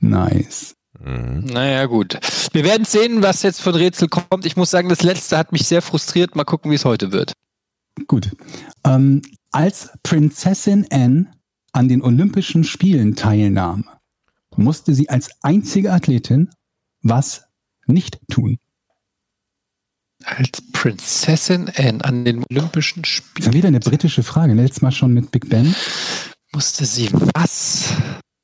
nice. 0.00 0.74
Mhm. 0.98 1.44
Naja, 1.52 1.84
gut. 1.86 2.18
Wir 2.52 2.64
werden 2.64 2.84
sehen, 2.86 3.22
was 3.22 3.42
jetzt 3.42 3.60
von 3.60 3.74
Rätsel 3.74 4.08
kommt. 4.08 4.46
Ich 4.46 4.56
muss 4.56 4.70
sagen, 4.70 4.88
das 4.88 5.02
letzte 5.02 5.36
hat 5.36 5.52
mich 5.52 5.66
sehr 5.66 5.82
frustriert. 5.82 6.34
Mal 6.36 6.44
gucken, 6.44 6.70
wie 6.70 6.74
es 6.74 6.86
heute 6.86 7.12
wird. 7.12 7.32
Gut. 8.06 8.30
Ähm, 8.84 9.20
als 9.52 9.90
Prinzessin 10.02 10.86
Anne 10.90 11.26
an 11.72 11.88
den 11.88 12.00
Olympischen 12.02 12.64
Spielen 12.64 13.14
teilnahm, 13.14 13.84
musste 14.58 14.94
sie 14.94 15.08
als 15.08 15.30
einzige 15.42 15.92
Athletin 15.92 16.50
was 17.02 17.44
nicht 17.86 18.18
tun. 18.30 18.58
Als 20.24 20.50
Prinzessin 20.72 21.70
Anne 21.76 22.04
an 22.04 22.24
den 22.24 22.44
Olympischen 22.50 23.02
Das 23.02 23.10
ist 23.10 23.16
Spielen 23.16 23.52
wieder 23.52 23.68
eine 23.68 23.80
britische 23.80 24.22
Frage. 24.22 24.54
Letztes 24.54 24.82
Mal 24.82 24.92
schon 24.92 25.12
mit 25.12 25.30
Big 25.30 25.48
Ben. 25.48 25.74
musste 26.52 26.84
sie 26.86 27.10
was 27.12 27.92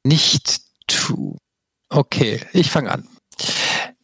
nicht 0.05 0.61
tun. 0.87 1.39
Okay, 1.89 2.41
ich 2.53 2.71
fange 2.71 2.91
an. 2.91 3.09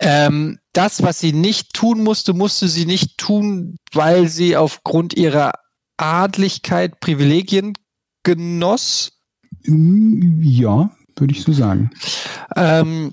Ähm, 0.01 0.59
das, 0.73 1.03
was 1.03 1.19
sie 1.19 1.33
nicht 1.33 1.75
tun 1.75 2.03
musste, 2.03 2.33
musste 2.33 2.69
sie 2.69 2.87
nicht 2.87 3.19
tun, 3.19 3.77
weil 3.93 4.29
sie 4.29 4.57
aufgrund 4.57 5.15
ihrer 5.15 5.53
Adligkeit 5.97 7.01
Privilegien 7.01 7.75
genoss. 8.23 9.11
Mm, 9.65 10.43
Ja, 10.43 10.91
würde 11.21 11.35
ich 11.35 11.43
so 11.43 11.53
sagen. 11.53 11.91
Ähm, 12.57 13.13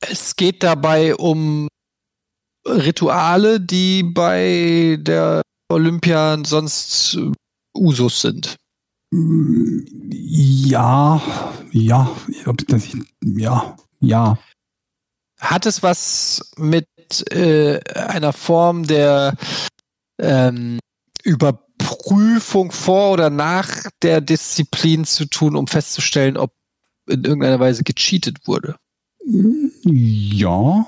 es 0.00 0.36
geht 0.36 0.62
dabei 0.62 1.14
um 1.14 1.68
Rituale, 2.66 3.60
die 3.60 4.02
bei 4.02 4.98
der 5.00 5.42
Olympia 5.70 6.38
sonst 6.44 7.18
Usus 7.76 8.20
sind. 8.20 8.56
Ja, 10.10 11.22
ja, 11.72 12.16
ob 12.46 12.66
das, 12.68 12.88
ja, 13.22 13.76
ja. 14.00 14.38
Hat 15.40 15.66
es 15.66 15.82
was 15.82 16.50
mit 16.56 16.86
äh, 17.30 17.80
einer 17.94 18.32
Form 18.32 18.86
der 18.86 19.34
ähm, 20.18 20.78
Überprüfung 21.94 22.72
vor 22.72 23.12
oder 23.12 23.30
nach 23.30 23.68
der 24.02 24.20
Disziplin 24.20 25.04
zu 25.04 25.26
tun, 25.26 25.56
um 25.56 25.66
festzustellen, 25.66 26.36
ob 26.36 26.52
in 27.06 27.24
irgendeiner 27.24 27.60
Weise 27.60 27.84
gecheatet 27.84 28.46
wurde? 28.46 28.76
Ja. 29.84 30.86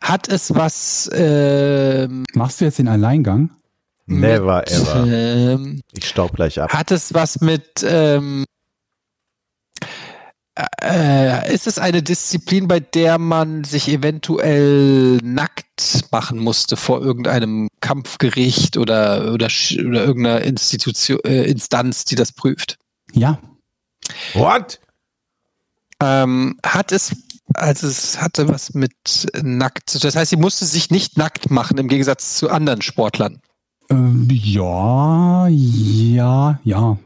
Hat 0.00 0.28
es 0.28 0.54
was 0.54 1.10
ähm, 1.12 2.24
Machst 2.34 2.60
du 2.60 2.64
jetzt 2.66 2.78
den 2.78 2.88
Alleingang? 2.88 3.50
Never 4.06 4.60
mit, 4.60 4.70
ever. 4.70 5.06
Ähm, 5.06 5.82
Ich 5.92 6.08
staub 6.08 6.34
gleich 6.34 6.60
ab. 6.60 6.72
hat 6.72 6.90
es 6.90 7.12
was 7.12 7.40
mit 7.40 7.84
ähm, 7.84 8.44
Äh, 10.82 11.54
ist 11.54 11.66
es 11.66 11.78
eine 11.78 12.02
Disziplin, 12.02 12.66
bei 12.66 12.80
der 12.80 13.18
man 13.18 13.62
sich 13.64 13.88
eventuell 13.88 15.18
nackt 15.22 16.10
machen 16.10 16.38
musste 16.38 16.76
vor 16.76 17.00
irgendeinem 17.00 17.68
Kampfgericht 17.80 18.76
oder, 18.76 19.32
oder, 19.32 19.46
oder 19.46 20.04
irgendeiner 20.04 20.42
Institution, 20.42 21.20
äh, 21.24 21.44
Instanz, 21.44 22.04
die 22.04 22.16
das 22.16 22.32
prüft? 22.32 22.78
Ja, 23.12 23.38
What? 24.34 24.80
Ähm, 26.00 26.58
hat 26.64 26.92
es, 26.92 27.14
also 27.54 27.88
es 27.88 28.20
hatte 28.20 28.48
was 28.48 28.74
mit 28.74 28.92
nackt, 29.42 30.02
das 30.04 30.14
heißt, 30.14 30.30
sie 30.30 30.36
musste 30.36 30.64
sich 30.64 30.90
nicht 30.90 31.16
nackt 31.16 31.50
machen, 31.50 31.78
im 31.78 31.88
Gegensatz 31.88 32.36
zu 32.36 32.50
anderen 32.50 32.82
Sportlern. 32.82 33.40
ähm, 33.90 34.28
ja, 34.30 35.48
ja, 35.48 36.60
ja. 36.64 36.98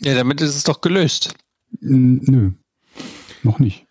Ja, 0.00 0.14
damit 0.14 0.40
ist 0.40 0.56
es 0.56 0.64
doch 0.64 0.80
gelöst. 0.80 1.34
Nö, 1.80 2.52
noch 3.42 3.58
nicht. 3.58 3.86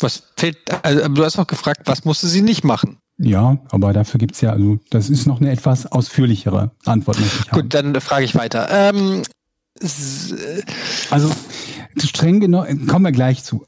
Was 0.00 0.32
fällt, 0.36 0.58
also 0.84 1.08
du 1.08 1.24
hast 1.24 1.36
noch 1.36 1.46
gefragt, 1.46 1.82
was 1.84 2.04
musste 2.04 2.26
sie 2.26 2.42
nicht 2.42 2.64
machen? 2.64 2.98
Ja, 3.16 3.58
aber 3.70 3.92
dafür 3.92 4.18
gibt's 4.18 4.40
ja, 4.40 4.50
also 4.50 4.80
das 4.90 5.08
ist 5.08 5.26
noch 5.26 5.40
eine 5.40 5.50
etwas 5.50 5.86
ausführlichere 5.86 6.72
Antwort. 6.84 7.18
Gut, 7.52 7.72
dann 7.72 7.98
frage 8.00 8.24
ich 8.24 8.34
weiter. 8.34 8.68
Ähm, 8.70 9.22
Also 11.10 11.30
streng 11.98 12.40
genommen, 12.40 12.86
kommen 12.86 13.04
wir 13.04 13.12
gleich 13.12 13.44
zu. 13.44 13.64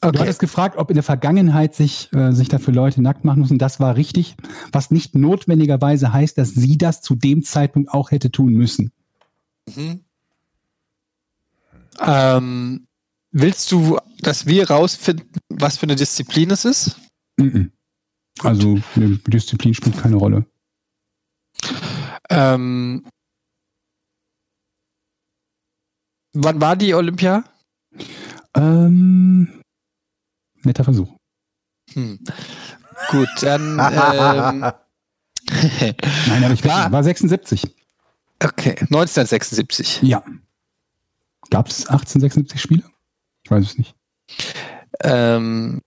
Du 0.00 0.08
okay. 0.08 0.18
hattest 0.18 0.40
gefragt, 0.40 0.76
ob 0.78 0.90
in 0.90 0.94
der 0.94 1.04
Vergangenheit 1.04 1.74
sich, 1.74 2.12
äh, 2.12 2.32
sich 2.32 2.48
dafür 2.48 2.74
Leute 2.74 3.00
nackt 3.00 3.24
machen 3.24 3.40
müssen. 3.42 3.58
Das 3.58 3.78
war 3.78 3.96
richtig, 3.96 4.36
was 4.72 4.90
nicht 4.90 5.14
notwendigerweise 5.14 6.12
heißt, 6.12 6.36
dass 6.38 6.50
sie 6.50 6.76
das 6.76 7.02
zu 7.02 7.14
dem 7.14 7.44
Zeitpunkt 7.44 7.90
auch 7.90 8.10
hätte 8.10 8.32
tun 8.32 8.52
müssen. 8.52 8.90
Mhm. 9.74 10.00
Ähm, 12.00 12.86
willst 13.32 13.70
du, 13.72 13.98
dass 14.20 14.46
wir 14.46 14.68
rausfinden, 14.70 15.28
was 15.48 15.76
für 15.78 15.84
eine 15.84 15.96
Disziplin 15.96 16.50
es 16.50 16.64
ist? 16.64 16.96
Mhm. 17.38 17.72
Also 18.40 18.78
eine 18.96 19.16
Disziplin 19.18 19.74
spielt 19.74 19.98
keine 19.98 20.16
Rolle. 20.16 20.46
Ähm, 22.30 23.06
wann 26.32 26.60
war 26.60 26.76
die 26.76 26.94
Olympia? 26.94 27.44
Ähm, 28.56 29.60
netter 30.62 30.84
Versuch. 30.84 31.14
Hm. 31.92 32.18
Gut, 33.10 33.28
dann. 33.40 33.78
ähm, 33.78 34.60
Nein, 36.26 36.44
aber 36.44 36.54
ich 36.54 36.64
War- 36.64 36.84
war, 36.84 36.92
war 36.92 37.04
76. 37.04 37.64
okay, 38.42 38.70
1976. 38.80 40.00
Ja. 40.02 40.24
Gab 41.52 41.68
es 41.68 41.86
1876 41.86 42.58
Spiele? 42.58 42.82
Ich 43.44 43.50
weiß 43.50 43.66
es 43.66 43.76
nicht. 43.76 43.94
Ähm, 45.00 45.82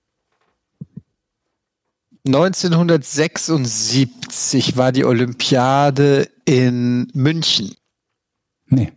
1976 2.27 4.77
war 4.77 4.91
die 4.91 5.05
Olympiade 5.05 6.29
in 6.45 7.07
München. 7.15 7.73
Nee. 8.67 8.91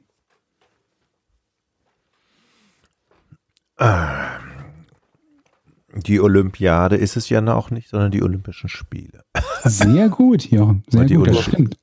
Die 5.94 6.20
Olympiade 6.20 6.96
ist 6.96 7.16
es 7.16 7.30
ja 7.30 7.42
auch 7.54 7.70
nicht, 7.70 7.88
sondern 7.88 8.10
die 8.10 8.22
Olympischen 8.22 8.68
Spiele. 8.68 9.24
Sehr 9.64 10.10
gut, 10.10 10.50
Jochen. 10.50 10.84
Sehr 10.88 11.06
die 11.06 11.14
gut, 11.14 11.28
das 11.28 11.44
stimmt. 11.44 11.78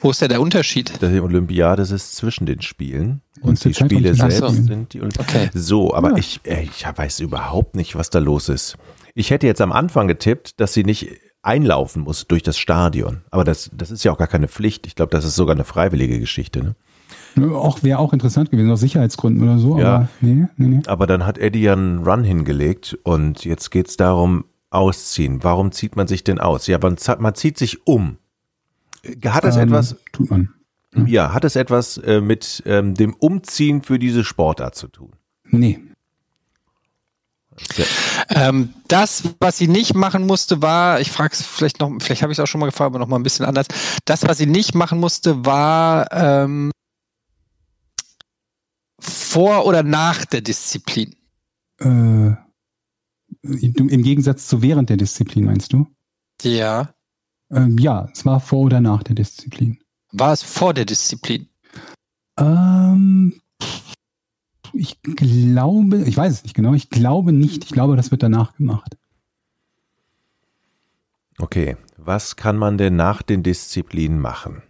Wo 0.00 0.10
ist 0.10 0.22
denn 0.22 0.30
der 0.30 0.40
Unterschied? 0.40 1.00
Die 1.00 1.20
Olympiade 1.20 1.82
ist 1.82 2.16
zwischen 2.16 2.46
den 2.46 2.62
Spielen 2.62 3.20
und 3.42 3.62
die 3.64 3.72
Zeit 3.72 3.86
Spiele 3.90 4.14
selbst 4.14 4.38
sind 4.66 4.92
die. 4.92 5.02
Okay. 5.02 5.50
So, 5.54 5.94
aber 5.94 6.10
Ja. 6.10 6.16
ich, 6.18 6.40
äh, 6.44 6.62
ich 6.64 6.84
weiß 6.94 7.20
überhaupt 7.20 7.76
nicht, 7.76 7.96
was 7.96 8.10
da 8.10 8.18
los 8.18 8.48
ist. 8.48 8.76
Ich 9.14 9.30
hätte 9.30 9.46
jetzt 9.46 9.60
am 9.60 9.72
Anfang 9.72 10.08
getippt, 10.08 10.60
dass 10.60 10.72
sie 10.72 10.84
nicht 10.84 11.08
einlaufen 11.42 12.02
muss 12.02 12.26
durch 12.28 12.42
das 12.42 12.58
Stadion. 12.58 13.22
Aber 13.30 13.44
das, 13.44 13.70
das 13.72 13.90
ist 13.90 14.04
ja 14.04 14.12
auch 14.12 14.18
gar 14.18 14.26
keine 14.28 14.46
Pflicht. 14.48 14.86
Ich 14.86 14.94
glaube, 14.94 15.10
das 15.10 15.24
ist 15.24 15.34
sogar 15.36 15.54
eine 15.54 15.64
freiwillige 15.64 16.20
Geschichte. 16.20 16.74
Ne? 17.36 17.54
Auch 17.56 17.82
wäre 17.82 17.98
auch 17.98 18.12
interessant 18.12 18.50
gewesen, 18.50 18.70
aus 18.70 18.80
Sicherheitsgründen 18.80 19.42
oder 19.42 19.58
so, 19.58 19.78
Ja. 19.78 19.94
aber 19.96 20.08
nee, 20.20 20.46
nee, 20.56 20.66
nee. 20.66 20.80
Aber 20.86 21.06
dann 21.06 21.24
hat 21.26 21.38
Eddie 21.38 21.62
ja 21.62 21.72
einen 21.72 21.98
Run 22.06 22.24
hingelegt 22.24 22.98
und 23.04 23.44
jetzt 23.44 23.70
geht's 23.70 23.96
darum, 23.96 24.44
ausziehen. 24.70 25.42
Warum 25.42 25.72
zieht 25.72 25.96
man 25.96 26.06
sich 26.06 26.22
denn 26.24 26.38
aus? 26.38 26.66
Ja, 26.66 26.78
man, 26.80 26.96
man 27.18 27.34
zieht 27.34 27.58
sich 27.58 27.86
um. 27.86 28.18
Hat 29.24 29.44
es 29.44 29.56
Ähm, 29.56 29.62
etwas, 29.68 29.96
Tut 30.12 30.30
man. 30.30 30.50
Ja, 31.06 31.32
hat 31.32 31.44
es 31.44 31.56
etwas 31.56 31.98
äh, 31.98 32.20
mit 32.20 32.62
ähm, 32.66 32.94
dem 32.94 33.14
Umziehen 33.14 33.82
für 33.82 33.98
diese 33.98 34.24
Sportart 34.24 34.74
zu 34.74 34.88
tun? 34.88 35.12
Nee. 35.44 35.80
Sehr- 37.74 37.86
Ähm, 38.30 38.72
das, 38.88 39.24
was 39.40 39.58
sie 39.58 39.68
nicht 39.68 39.94
machen 39.94 40.26
musste, 40.26 40.62
war, 40.62 41.00
ich 41.00 41.10
frage 41.10 41.34
es 41.34 41.42
vielleicht 41.44 41.80
noch, 41.80 41.90
vielleicht 42.00 42.22
habe 42.22 42.32
ich 42.32 42.38
es 42.38 42.42
auch 42.42 42.46
schon 42.46 42.60
mal 42.60 42.66
gefragt, 42.66 42.86
aber 42.86 42.98
noch 42.98 43.08
mal 43.08 43.16
ein 43.18 43.22
bisschen 43.22 43.44
anders. 43.44 43.66
Das, 44.04 44.22
was 44.26 44.38
sie 44.38 44.46
nicht 44.46 44.74
machen 44.74 44.98
musste, 45.00 45.44
war 45.44 46.10
ähm, 46.12 46.70
vor 48.98 49.66
oder 49.66 49.82
nach 49.82 50.24
der 50.24 50.40
Disziplin. 50.40 51.14
Äh, 51.80 52.34
Im 53.42 54.02
Gegensatz 54.02 54.46
zu 54.48 54.62
während 54.62 54.90
der 54.90 54.96
Disziplin, 54.96 55.44
meinst 55.44 55.72
du? 55.72 55.86
Ja. 56.42 56.94
Ähm, 57.50 57.78
ja, 57.78 58.08
es 58.12 58.24
war 58.24 58.40
vor 58.40 58.60
oder 58.60 58.80
nach 58.80 59.02
der 59.02 59.14
Disziplin. 59.14 59.78
War 60.12 60.32
es 60.32 60.42
vor 60.42 60.74
der 60.74 60.84
Disziplin? 60.84 61.48
Ähm, 62.38 63.40
ich 64.72 65.00
glaube, 65.02 66.02
ich 66.02 66.16
weiß 66.16 66.32
es 66.32 66.42
nicht 66.42 66.54
genau, 66.54 66.74
ich 66.74 66.90
glaube 66.90 67.32
nicht. 67.32 67.64
Ich 67.64 67.70
glaube, 67.70 67.96
das 67.96 68.10
wird 68.10 68.22
danach 68.22 68.54
gemacht. 68.54 68.96
Okay, 71.38 71.76
was 71.96 72.36
kann 72.36 72.56
man 72.56 72.76
denn 72.76 72.96
nach 72.96 73.22
den 73.22 73.42
Disziplinen 73.42 74.20
machen? 74.20 74.62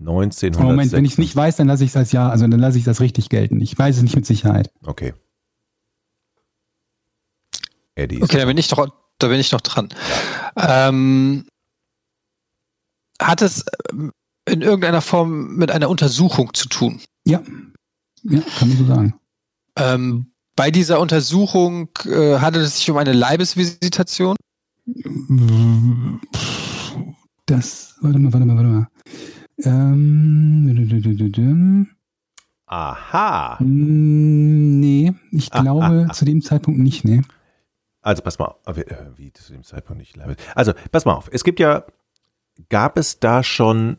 1906. 0.00 0.58
Moment, 0.58 0.92
wenn 0.92 1.04
ich 1.04 1.12
es 1.12 1.18
nicht 1.18 1.36
weiß, 1.36 1.56
dann 1.56 1.68
lasse 1.68 1.84
ich 1.84 1.90
es 1.90 1.96
als 1.96 2.12
ja, 2.12 2.28
also 2.28 2.46
dann 2.46 2.58
lasse 2.58 2.78
ich 2.78 2.84
das 2.84 3.00
richtig 3.00 3.28
gelten. 3.28 3.60
Ich 3.60 3.78
weiß 3.78 3.96
es 3.96 4.02
nicht 4.02 4.16
mit 4.16 4.26
Sicherheit. 4.26 4.70
Okay. 4.84 5.14
Eddie. 7.94 8.22
Okay, 8.22 8.38
da 8.38 8.46
bin 8.46 8.56
ich 8.56 8.68
doch, 8.68 8.88
da 9.18 9.28
bin 9.28 9.38
ich 9.38 9.52
noch 9.52 9.60
dran. 9.60 9.90
Ähm, 10.56 11.46
hat 13.22 13.42
es 13.42 13.64
ähm, 13.90 14.12
in 14.48 14.62
irgendeiner 14.62 15.00
Form 15.00 15.56
mit 15.56 15.70
einer 15.70 15.88
Untersuchung 15.88 16.52
zu 16.54 16.68
tun? 16.68 17.00
Ja, 17.24 17.42
ja, 18.24 18.40
kann 18.58 18.68
man 18.68 18.78
so 18.78 18.84
sagen. 18.86 19.14
Ähm, 19.76 20.32
bei 20.56 20.70
dieser 20.70 21.00
Untersuchung 21.00 21.88
äh, 22.04 22.38
handelt 22.38 22.66
es 22.66 22.78
sich 22.78 22.90
um 22.90 22.96
eine 22.98 23.12
Leibesvisitation? 23.12 24.36
Das, 27.46 27.96
warte 28.00 28.18
mal, 28.18 28.32
warte 28.32 28.46
mal, 28.46 28.56
warte 28.56 28.68
mal. 28.68 28.88
Ähm, 29.64 30.52
Aha. 32.66 33.58
Mm, 33.60 34.80
nee, 34.80 35.12
ich 35.30 35.52
Ah, 35.52 35.60
glaube 35.60 35.84
ah, 35.84 36.06
ah. 36.08 36.12
zu 36.12 36.24
dem 36.24 36.42
Zeitpunkt 36.42 36.80
nicht, 36.80 37.04
nee. 37.04 37.22
Also 38.00 38.22
pass 38.22 38.38
mal 38.38 38.54
auf, 38.64 38.78
äh, 38.78 38.86
wie 39.16 39.32
zu 39.32 39.52
dem 39.52 39.62
Zeitpunkt 39.62 40.00
nicht 40.00 40.16
leibes. 40.16 40.36
Also 40.54 40.72
pass 40.90 41.04
mal 41.04 41.12
auf, 41.14 41.28
es 41.32 41.44
gibt 41.44 41.60
ja, 41.60 41.84
gab 42.68 42.96
es 42.98 43.18
da 43.20 43.42
schon 43.42 43.96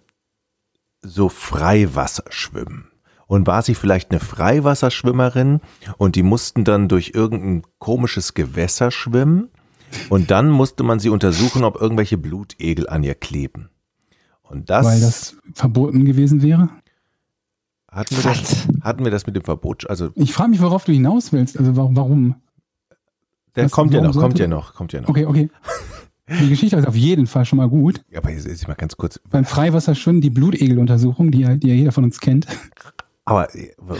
so 1.02 1.30
Freiwasserschwimmen? 1.30 2.90
Und 3.26 3.48
war 3.48 3.62
sie 3.64 3.74
vielleicht 3.74 4.12
eine 4.12 4.20
Freiwasserschwimmerin 4.20 5.62
und 5.98 6.16
die 6.16 6.24
mussten 6.24 6.66
dann 6.66 6.88
durch 6.88 7.14
irgendein 7.16 7.64
komisches 7.80 8.34
Gewässer 8.36 8.92
schwimmen 8.92 9.50
und 10.10 10.30
dann 10.30 10.52
musste 10.52 10.84
man 10.84 11.00
sie 11.00 11.10
untersuchen, 11.10 11.64
ob 11.64 11.82
irgendwelche 11.82 12.18
Blutegel 12.18 12.88
an 12.90 13.04
ihr 13.04 13.16
kleben. 13.16 13.70
Und 14.44 14.70
das, 14.70 14.86
Weil 14.86 15.00
das 15.02 15.36
verboten 15.54 16.06
gewesen 16.06 16.44
wäre. 16.44 16.70
hatten, 17.90 18.16
wir 18.18 18.24
das 18.24 18.68
hatten 18.82 19.04
wir 19.04 19.10
das 19.12 19.26
mit 19.26 19.36
dem 19.36 19.44
Verbot, 19.46 19.90
also 19.90 20.12
Ich 20.16 20.34
frage 20.34 20.52
mich, 20.52 20.62
worauf 20.62 20.84
du 20.84 20.92
hinaus 20.92 21.32
willst. 21.32 21.58
Also 21.58 21.76
warum? 21.76 21.96
warum? 21.96 22.36
der 23.56 23.66
Was- 23.66 23.72
kommt 23.72 23.94
ja 23.94 24.02
noch, 24.02 24.14
kommt 24.14 24.38
ja 24.38 24.48
noch, 24.48 24.76
kommt 24.76 24.94
ja 24.94 25.02
noch. 25.02 25.10
Okay, 25.10 25.26
okay. 25.26 25.50
Die 26.30 26.50
Geschichte 26.50 26.78
ist 26.78 26.88
auf 26.88 26.96
jeden 26.96 27.28
Fall 27.28 27.44
schon 27.46 27.58
mal 27.58 27.68
gut. 27.70 28.02
Ja, 28.10 28.20
Aber 28.20 28.30
jetzt 28.32 28.46
ist 28.48 28.68
mal 28.68 28.76
ganz 28.76 28.96
kurz, 28.96 29.20
Beim 29.30 29.44
Freiwasserschwimmen 29.46 30.22
die 30.22 30.30
Blutegeluntersuchung, 30.30 31.32
die, 31.32 31.42
ja- 31.42 31.56
die 31.56 31.68
ja 31.68 31.74
jeder 31.74 31.92
von 31.92 32.04
uns 32.06 32.20
kennt. 32.22 32.48
Aber 33.26 33.48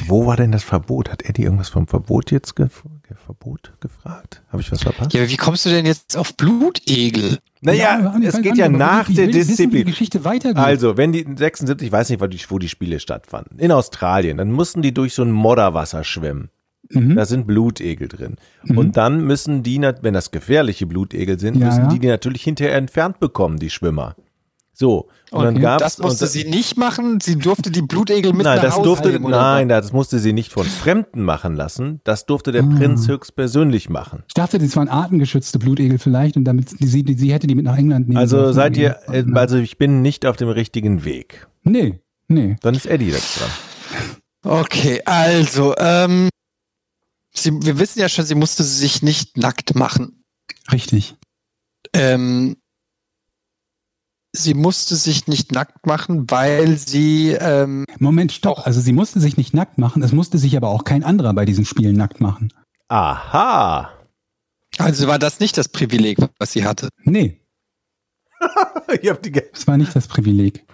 wo 0.08 0.26
war 0.26 0.36
denn 0.36 0.52
das 0.52 0.64
Verbot? 0.64 1.10
Hat 1.10 1.24
Eddie 1.24 1.44
irgendwas 1.44 1.70
vom 1.70 1.88
Verbot 1.88 2.32
jetzt 2.32 2.56
ge 2.58 2.68
Verbot 3.26 3.72
gefragt? 3.80 4.42
Habe 4.50 4.62
ich 4.62 4.70
was 4.72 4.82
verpasst? 4.84 5.14
Ja, 5.14 5.22
aber 5.22 5.30
wie 5.30 5.38
kommst 5.38 5.66
du 5.66 5.70
denn 5.70 5.86
jetzt 5.86 6.18
auf 6.18 6.36
Blutegel? 6.36 7.38
naja, 7.62 8.00
Ja, 8.02 8.28
es 8.28 8.42
geht 8.42 8.58
ja 8.58 8.68
nach 8.68 9.06
der 9.08 9.28
wie 9.28 9.32
die 9.32 9.38
Disziplin. 9.40 9.86
Geschichte 9.86 10.26
weitergeht. 10.26 10.58
Also, 10.62 10.98
wenn 10.98 11.12
die 11.14 11.26
76, 11.38 11.86
ich 11.88 11.92
weiß 11.92 12.10
nicht, 12.10 12.22
wo 12.22 12.28
die, 12.28 12.40
wo 12.50 12.60
die 12.60 12.68
Spiele 12.70 13.00
stattfanden, 13.00 13.60
in 13.60 13.72
Australien, 13.72 14.38
dann 14.38 14.52
mussten 14.52 14.82
die 14.82 14.94
durch 14.94 15.14
so 15.14 15.22
ein 15.24 15.32
Modderwasser 15.32 16.04
schwimmen. 16.04 16.50
Mhm. 16.94 17.16
Da 17.16 17.26
sind 17.26 17.48
Blutegel 17.48 18.08
drin. 18.08 18.36
Mhm. 18.64 18.78
Und 18.78 18.98
dann 18.98 19.22
müssen 19.26 19.64
die, 19.64 19.80
wenn 20.02 20.14
das 20.14 20.32
gefährliche 20.32 20.86
Blutegel 20.86 21.40
sind, 21.40 21.56
Ja, 21.58 21.68
müssen 21.68 21.84
ja. 21.84 21.88
die 21.90 22.00
die 22.00 22.08
natürlich 22.08 22.44
hinterher 22.44 22.76
entfernt 22.76 23.20
bekommen, 23.20 23.58
die 23.58 23.70
Schwimmer. 23.70 24.16
So, 24.76 25.08
und 25.30 25.38
Und 25.40 25.46
dann 25.46 25.60
gab's 25.62 25.84
das 25.84 26.00
musste 26.00 26.26
sie 26.26 26.46
nicht 26.46 26.78
machen. 26.78 27.20
Sie 27.22 27.38
durfte 27.38 27.70
die 27.70 27.84
Blutegel 27.84 28.34
mit 28.34 28.44
Nein, 28.44 28.56
nach 28.56 28.64
das 28.64 28.74
Hause 28.78 28.84
durfte 28.84 29.10
nehmen, 29.12 29.30
nein, 29.30 29.70
das 29.70 29.94
musste 29.94 30.18
sie 30.18 30.34
nicht 30.34 30.52
von 30.52 30.66
Fremden 30.66 31.22
machen 31.22 31.56
lassen. 31.56 32.02
Das 32.04 32.26
durfte 32.26 32.52
der 32.52 32.64
Ah. 32.64 32.76
Prinz 32.76 33.08
höchstpersönlich 33.08 33.90
machen. 33.92 34.24
Ich 34.28 34.34
dachte, 34.34 34.58
das 34.58 34.76
waren 34.76 34.90
artengeschützte 34.90 35.60
Blutegel 35.60 36.00
vielleicht 36.00 36.38
und 36.38 36.46
damit 36.46 36.70
sie, 36.70 36.88
sie, 36.88 37.06
sie 37.16 37.32
hätte 37.32 37.46
die 37.46 37.54
mit 37.54 37.66
nach 37.66 37.78
England 37.78 38.08
nehmen 38.08 38.18
Also 38.18 38.38
dürfen. 38.38 38.54
seid 38.56 38.76
ihr, 38.78 38.98
äh, 39.12 39.24
also 39.36 39.58
ich 39.58 39.78
bin 39.78 40.02
nicht 40.02 40.26
auf 40.26 40.38
dem 40.38 40.50
richtigen 40.50 41.06
Weg. 41.06 41.46
Nee, 41.64 42.00
nee. 42.28 42.56
Dann 42.64 42.74
ist 42.74 42.88
Eddie 42.88 43.10
jetzt 43.12 43.40
dran. 43.42 43.50
Okay, 44.44 45.02
also, 45.06 45.76
ähm, 45.78 46.30
sie, 47.36 47.52
wir 47.62 47.80
wissen 47.80 48.00
ja 48.00 48.10
schon, 48.10 48.26
sie 48.26 48.36
musste 48.36 48.64
sich 48.64 49.02
nicht 49.02 49.38
nackt 49.38 49.76
machen. 49.76 50.24
Richtig. 50.72 51.16
Ähm, 51.94 52.58
sie 54.32 54.54
musste 54.54 54.96
sich 54.96 55.28
nicht 55.28 55.52
nackt 55.52 55.86
machen, 55.86 56.30
weil 56.30 56.78
sie, 56.78 57.32
ähm, 57.32 57.86
Moment, 58.00 58.32
stopp. 58.32 58.66
Also 58.66 58.82
sie 58.82 58.94
musste 58.94 59.20
sich 59.20 59.38
nicht 59.38 59.54
nackt 59.54 59.78
machen, 59.78 60.02
es 60.04 60.12
musste 60.12 60.38
sich 60.38 60.56
aber 60.58 60.70
auch 60.70 60.84
kein 60.84 61.04
anderer 61.04 61.34
bei 61.34 61.46
diesen 61.46 61.66
Spielen 61.66 61.96
nackt 61.96 62.22
machen. 62.22 62.52
Aha. 62.90 63.92
also 64.78 65.08
war 65.08 65.18
das 65.18 65.40
nicht 65.40 65.58
das 65.58 65.68
Privileg, 65.68 66.18
was 66.38 66.52
sie 66.52 66.66
hatte. 66.66 66.90
Nee, 67.04 67.40
ich 69.02 69.10
hab 69.10 69.22
die 69.22 69.32
ge 69.32 69.44
das 69.52 69.68
war 69.68 69.78
nicht 69.78 69.96
das 69.96 70.08
Privileg. 70.08 70.66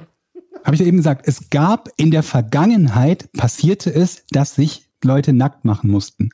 Habe 0.64 0.76
ich 0.76 0.82
ja 0.82 0.88
eben 0.88 0.98
gesagt, 0.98 1.28
es 1.28 1.50
gab 1.50 1.90
in 1.98 2.12
der 2.12 2.24
Vergangenheit, 2.24 3.32
passierte 3.34 3.94
es, 3.94 4.26
dass 4.32 4.56
sich 4.56 4.89
Leute 5.04 5.34
nackt 5.34 5.66
machen 5.66 5.90
mussten. 5.90 6.30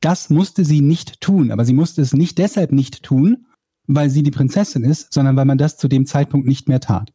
Das 0.00 0.30
musste 0.30 0.64
sie 0.64 0.80
nicht 0.80 1.20
tun, 1.20 1.50
aber 1.50 1.64
sie 1.64 1.72
musste 1.72 2.02
es 2.02 2.12
nicht 2.12 2.38
deshalb 2.38 2.72
nicht 2.72 3.02
tun, 3.02 3.46
weil 3.86 4.10
sie 4.10 4.22
die 4.22 4.30
Prinzessin 4.30 4.84
ist, 4.84 5.12
sondern 5.12 5.36
weil 5.36 5.44
man 5.44 5.58
das 5.58 5.76
zu 5.76 5.88
dem 5.88 6.06
Zeitpunkt 6.06 6.46
nicht 6.46 6.68
mehr 6.68 6.80
tat. 6.80 7.12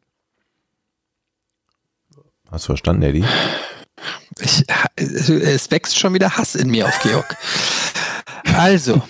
Hast 2.50 2.64
du 2.64 2.68
verstanden, 2.68 3.02
Eddie? 3.02 3.24
Ich, 4.40 4.64
es 4.96 5.70
wächst 5.70 5.98
schon 5.98 6.14
wieder 6.14 6.36
Hass 6.36 6.54
in 6.54 6.70
mir 6.70 6.86
auf 6.86 6.98
Georg. 7.02 7.36
Also, 8.54 9.02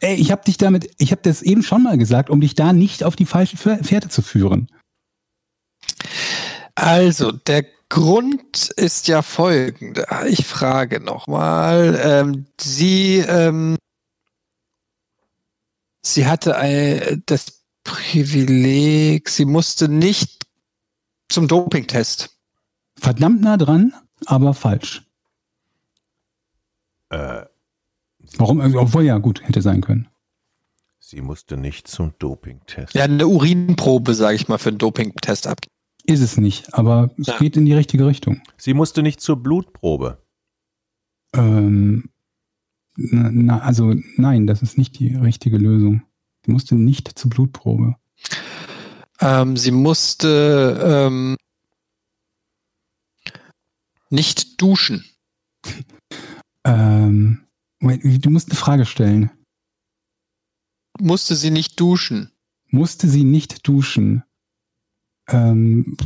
Ey, 0.00 0.14
ich 0.14 0.30
habe 0.30 0.44
dich 0.44 0.56
damit, 0.56 0.90
ich 0.98 1.10
habe 1.10 1.22
das 1.22 1.42
eben 1.42 1.62
schon 1.64 1.82
mal 1.82 1.98
gesagt, 1.98 2.30
um 2.30 2.40
dich 2.40 2.54
da 2.54 2.72
nicht 2.72 3.02
auf 3.02 3.16
die 3.16 3.26
falsche 3.26 3.56
Fähr- 3.56 3.82
Fährte 3.82 4.08
zu 4.08 4.22
führen. 4.22 4.68
Also, 6.76 7.32
der 7.32 7.66
Grund 7.88 8.68
ist 8.76 9.08
ja 9.08 9.22
folgender. 9.22 10.26
Ich 10.26 10.46
frage 10.46 11.00
nochmal. 11.00 11.98
Ähm, 12.02 12.46
sie, 12.60 13.18
ähm, 13.18 13.76
sie 16.02 16.26
hatte 16.26 16.56
ein, 16.56 17.22
das 17.26 17.64
Privileg, 17.84 19.30
sie 19.30 19.46
musste 19.46 19.88
nicht 19.88 20.44
zum 21.30 21.48
Dopingtest. 21.48 22.36
Verdammt 22.98 23.40
nah 23.40 23.56
dran, 23.56 23.94
aber 24.26 24.52
falsch. 24.52 25.06
Äh, 27.10 27.46
Warum? 28.36 28.60
Obwohl 28.74 29.04
ja 29.04 29.16
gut 29.18 29.42
hätte 29.42 29.62
sein 29.62 29.80
können. 29.80 30.08
sie 30.98 31.22
musste 31.22 31.56
nicht 31.56 31.88
zum 31.88 32.12
Dopingtest. 32.18 32.92
Ja, 32.92 33.04
eine 33.04 33.26
Urinprobe, 33.26 34.12
sage 34.14 34.36
ich 34.36 34.48
mal, 34.48 34.58
für 34.58 34.68
einen 34.68 34.78
Dopingtest 34.78 35.46
abgeben. 35.46 35.72
Ist 36.08 36.20
es 36.22 36.38
nicht, 36.38 36.72
aber 36.72 37.10
es 37.18 37.26
Ja. 37.26 37.36
geht 37.38 37.56
in 37.58 37.66
die 37.66 37.74
richtige 37.74 38.06
Richtung. 38.06 38.40
Sie 38.56 38.72
musste 38.72 39.02
nicht 39.02 39.20
zur 39.20 39.42
Blutprobe. 39.42 40.22
Ähm, 41.34 42.08
na, 42.96 43.30
na, 43.30 43.58
also 43.58 43.94
nein, 44.16 44.46
das 44.46 44.62
ist 44.62 44.78
nicht 44.78 44.98
die 44.98 45.14
richtige 45.14 45.58
Lösung. 45.58 46.02
Sie 46.46 46.52
musste 46.52 46.76
nicht 46.76 47.18
zur 47.18 47.28
Blutprobe. 47.30 47.96
Ähm, 49.20 49.58
sie 49.58 49.70
musste 49.70 50.80
ähm, 50.82 51.36
nicht 54.10 54.60
duschen. 54.62 55.04
Ähm, 56.64 57.46
du 57.80 58.30
musst 58.30 58.50
eine 58.50 58.56
Frage 58.58 58.84
stellen. 58.84 59.30
Musste 60.98 61.34
sie 61.34 61.50
nicht 61.50 61.80
duschen. 61.80 62.30
Musste 62.66 63.08
sie 63.08 63.24
nicht 63.24 63.66
duschen? 63.66 64.22
Ähm, 65.28 65.96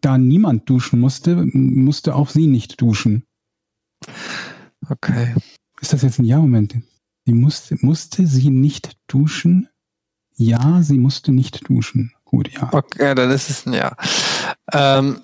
da 0.00 0.18
niemand 0.18 0.68
duschen 0.68 1.00
musste, 1.00 1.36
musste 1.52 2.14
auch 2.14 2.30
sie 2.30 2.46
nicht 2.46 2.80
duschen. 2.80 3.24
Okay. 4.88 5.34
Ist 5.80 5.92
das 5.92 6.02
jetzt 6.02 6.18
ein 6.18 6.24
Ja-Moment? 6.24 6.76
Sie 7.26 7.34
musste, 7.34 7.76
musste 7.80 8.26
sie 8.26 8.50
nicht 8.50 8.96
duschen? 9.06 9.68
Ja, 10.36 10.82
sie 10.82 10.98
musste 10.98 11.32
nicht 11.32 11.68
duschen. 11.68 12.12
Gut, 12.24 12.50
ja. 12.52 12.72
Okay, 12.72 13.14
dann 13.14 13.30
ist 13.30 13.50
es 13.50 13.66
ein 13.66 13.74
Ja. 13.74 13.96
Ähm, 14.72 15.20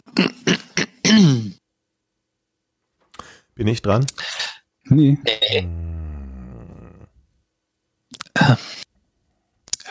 Bin 3.55 3.67
ich 3.67 3.83
dran? 3.83 4.07
Nee. 4.85 5.19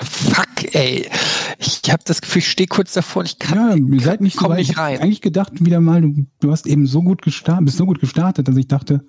fuck, 0.02 0.48
ey. 0.73 1.09
Ich 1.59 1.81
habe 1.91 2.03
das 2.05 2.21
Gefühl, 2.21 2.39
ich 2.39 2.49
stehe 2.49 2.67
kurz 2.67 2.93
davor 2.93 3.21
und 3.21 3.25
ich 3.27 3.39
kann. 3.39 3.57
Ja, 3.57 3.75
ihr 3.75 4.01
seid 4.01 4.21
nicht 4.21 4.35
so 4.35 4.41
komm 4.41 4.51
weit. 4.51 4.59
nicht 4.59 4.71
Ich 4.71 4.77
hab 4.77 4.83
rein. 4.85 4.99
Eigentlich 4.99 5.21
gedacht 5.21 5.51
wieder 5.65 5.79
mal, 5.81 6.01
du, 6.01 6.25
du 6.39 6.51
hast 6.51 6.65
eben 6.67 6.85
so 6.87 7.01
gut 7.01 7.21
gestartet, 7.21 7.65
bist 7.65 7.77
so 7.77 7.85
gut 7.85 7.99
gestartet, 7.99 8.47
dass 8.47 8.55
ich 8.57 8.67
dachte, 8.67 9.03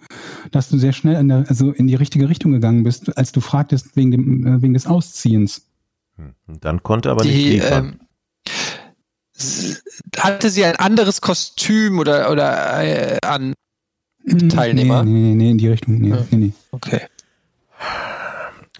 dass 0.51 0.69
du 0.69 0.79
sehr 0.79 0.93
schnell 0.93 1.17
in 1.21 1.29
der, 1.29 1.45
also 1.49 1.71
in 1.73 1.87
die 1.87 1.95
richtige 1.95 2.29
Richtung 2.29 2.53
gegangen 2.53 2.83
bist, 2.83 3.17
als 3.17 3.33
du 3.33 3.41
fragtest 3.41 3.97
wegen 3.97 4.11
dem, 4.11 4.47
äh, 4.47 4.63
wegen 4.63 4.75
des 4.75 4.87
Ausziehens. 4.87 5.67
Hm. 6.17 6.35
Dann 6.61 6.83
konnte 6.83 7.11
aber 7.11 7.25
nicht 7.25 7.35
Die, 7.37 7.51
liefern. 7.51 8.01
ähm, 8.01 8.01
hatte 10.19 10.51
sie 10.51 10.65
ein 10.65 10.77
anderes 10.77 11.21
Kostüm 11.21 11.99
oder, 11.99 12.31
oder 12.31 12.83
äh, 12.83 13.19
an? 13.25 13.55
Teilnehmer? 14.49 15.03
Nee, 15.03 15.11
nee, 15.13 15.19
nee, 15.21 15.35
nee, 15.35 15.51
in 15.53 15.59
die 15.59 15.69
Richtung. 15.69 15.99
Nee, 15.99 16.11
Ja. 16.11 16.27
nee, 16.31 16.37
nee. 16.37 16.53
Okay. 16.73 17.01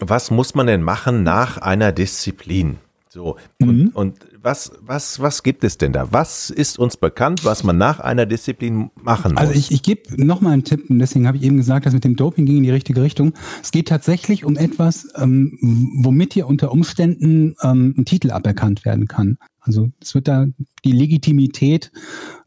Was 0.01 0.31
muss 0.31 0.55
man 0.55 0.67
denn 0.67 0.81
machen 0.81 1.23
nach 1.23 1.57
einer 1.57 1.91
Disziplin? 1.91 2.77
So, 3.09 3.35
Mhm. 3.59 3.67
und, 3.69 3.95
und 3.95 4.19
was, 4.41 4.71
was, 4.79 5.19
was 5.19 5.43
gibt 5.43 5.65
es 5.65 5.77
denn 5.77 5.91
da? 5.91 6.11
Was 6.13 6.49
ist 6.49 6.79
uns 6.79 6.95
bekannt, 6.95 7.43
was 7.43 7.63
man 7.63 7.77
nach 7.77 7.99
einer 7.99 8.25
Disziplin 8.25 8.89
machen 8.95 9.33
muss? 9.33 9.41
Also 9.41 9.53
ich, 9.53 9.69
ich 9.71 9.83
gebe 9.83 10.01
nochmal 10.15 10.53
einen 10.53 10.63
Tipp 10.63 10.89
und 10.89 10.99
deswegen 10.99 11.27
habe 11.27 11.35
ich 11.37 11.43
eben 11.43 11.57
gesagt, 11.57 11.85
dass 11.85 11.93
mit 11.93 12.05
dem 12.05 12.15
Doping 12.15 12.45
ging 12.45 12.57
in 12.57 12.63
die 12.63 12.71
richtige 12.71 13.01
Richtung. 13.01 13.33
Es 13.61 13.71
geht 13.71 13.89
tatsächlich 13.89 14.45
um 14.45 14.55
etwas, 14.55 15.09
ähm, 15.15 15.57
womit 16.01 16.35
dir 16.35 16.47
unter 16.47 16.71
Umständen 16.71 17.55
ähm, 17.61 17.93
ein 17.97 18.05
Titel 18.05 18.31
aberkannt 18.31 18.85
werden 18.85 19.07
kann. 19.09 19.37
Also 19.59 19.89
es 20.01 20.15
wird 20.15 20.29
da 20.29 20.47
die 20.85 20.93
Legitimität 20.93 21.91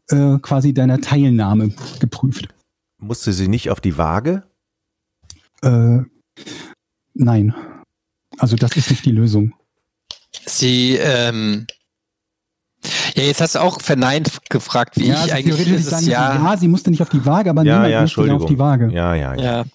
äh, 0.09 0.39
quasi 0.39 0.73
deiner 0.73 0.99
Teilnahme 0.99 1.73
geprüft. 1.99 2.47
Musste 2.97 3.33
sie 3.33 3.47
nicht 3.47 3.69
auf 3.69 3.79
die 3.81 3.97
Waage? 3.99 4.43
Äh, 5.61 5.99
nein. 7.15 7.55
Also 8.37 8.55
das 8.55 8.75
ist 8.75 8.89
nicht 8.91 9.05
die 9.05 9.11
Lösung. 9.11 9.53
Sie, 10.45 10.95
ähm, 10.95 11.65
ja, 13.15 13.23
jetzt 13.23 13.41
hast 13.41 13.55
du 13.55 13.59
auch 13.59 13.81
verneint 13.81 14.29
gefragt, 14.49 14.97
wie 14.97 15.05
ich. 15.05 15.15
also 15.15 15.33
Eigentlich 15.33 15.55
theoretisch 15.55 15.73
ist 15.73 15.85
es 15.85 15.89
sagen, 15.89 16.07
ja. 16.07 16.35
ja, 16.35 16.57
sie 16.57 16.67
musste 16.67 16.91
nicht 16.91 17.01
auf 17.01 17.09
die 17.09 17.25
Waage, 17.25 17.49
aber 17.49 17.63
Ja, 17.63 17.75
niemand 17.75 17.91
ja, 17.91 18.01
musste 18.01 18.25
ja 18.27 18.33
auf 18.35 18.45
die 18.45 18.59
Waage. 18.59 18.89
Ja, 18.91 19.15
ja, 19.15 19.33
ja. 19.35 19.43
Ja. 19.43 19.65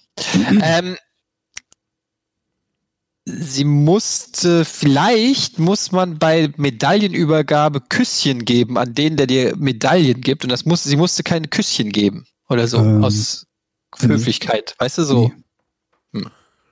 ähm, 0.61 0.95
sie 3.25 3.65
musste, 3.65 4.65
vielleicht 4.65 5.59
muss 5.59 5.91
man 5.91 6.19
bei 6.19 6.51
Medaillenübergabe 6.57 7.81
Küsschen 7.81 8.45
geben 8.45 8.77
an 8.77 8.93
den, 8.93 9.17
der 9.17 9.27
dir 9.27 9.55
Medaillen 9.57 10.21
gibt. 10.21 10.43
Und 10.43 10.49
das 10.51 10.65
musste, 10.65 10.89
sie 10.89 10.97
musste 10.97 11.23
keine 11.23 11.47
Küsschen 11.47 11.89
geben 11.91 12.25
oder 12.49 12.67
so, 12.67 12.77
Ähm, 12.77 13.03
aus 13.03 13.45
nee. 14.01 14.07
Höflichkeit. 14.09 14.75
Weißt 14.79 14.97
du 14.99 15.03
so? 15.03 15.27
Nee. 15.27 15.33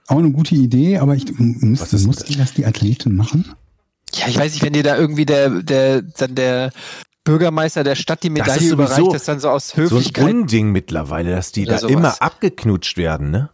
Auch 0.10 0.18
eine 0.18 0.32
gute 0.32 0.56
Idee, 0.56 0.98
aber 0.98 1.16
ich 1.16 1.26
Was 1.30 1.40
müsste, 1.40 1.96
ist 1.96 2.06
mussten 2.08 2.38
das 2.38 2.54
die 2.54 2.66
Athleten 2.66 3.16
machen? 3.16 3.54
Ja, 4.14 4.28
ich 4.28 4.38
weiß 4.38 4.54
nicht, 4.54 4.64
wenn 4.64 4.74
dir 4.74 4.82
da 4.82 4.98
irgendwie 4.98 5.26
der, 5.26 5.50
der, 5.62 6.02
dann 6.02 6.34
der 6.34 6.72
Bürgermeister 7.24 7.84
der 7.84 7.94
Stadt 7.96 8.24
die 8.24 8.30
Das 8.30 8.40
Medaille 8.40 8.56
ist 8.62 8.70
sowieso 8.70 8.74
überreicht, 8.94 9.14
das 9.14 9.26
dann 9.26 9.40
so 9.40 9.50
aus 9.50 9.68
So 9.70 9.76
ein 9.78 9.84
Höflichkeit. 9.84 10.26
Unding 10.26 10.72
mittlerweile, 10.72 11.30
dass 11.32 11.52
die 11.52 11.66
da 11.66 11.78
sowas. 11.78 11.94
immer 11.94 12.22
abgeknutscht 12.22 12.98
werden, 12.98 13.30
ne? 13.30 13.50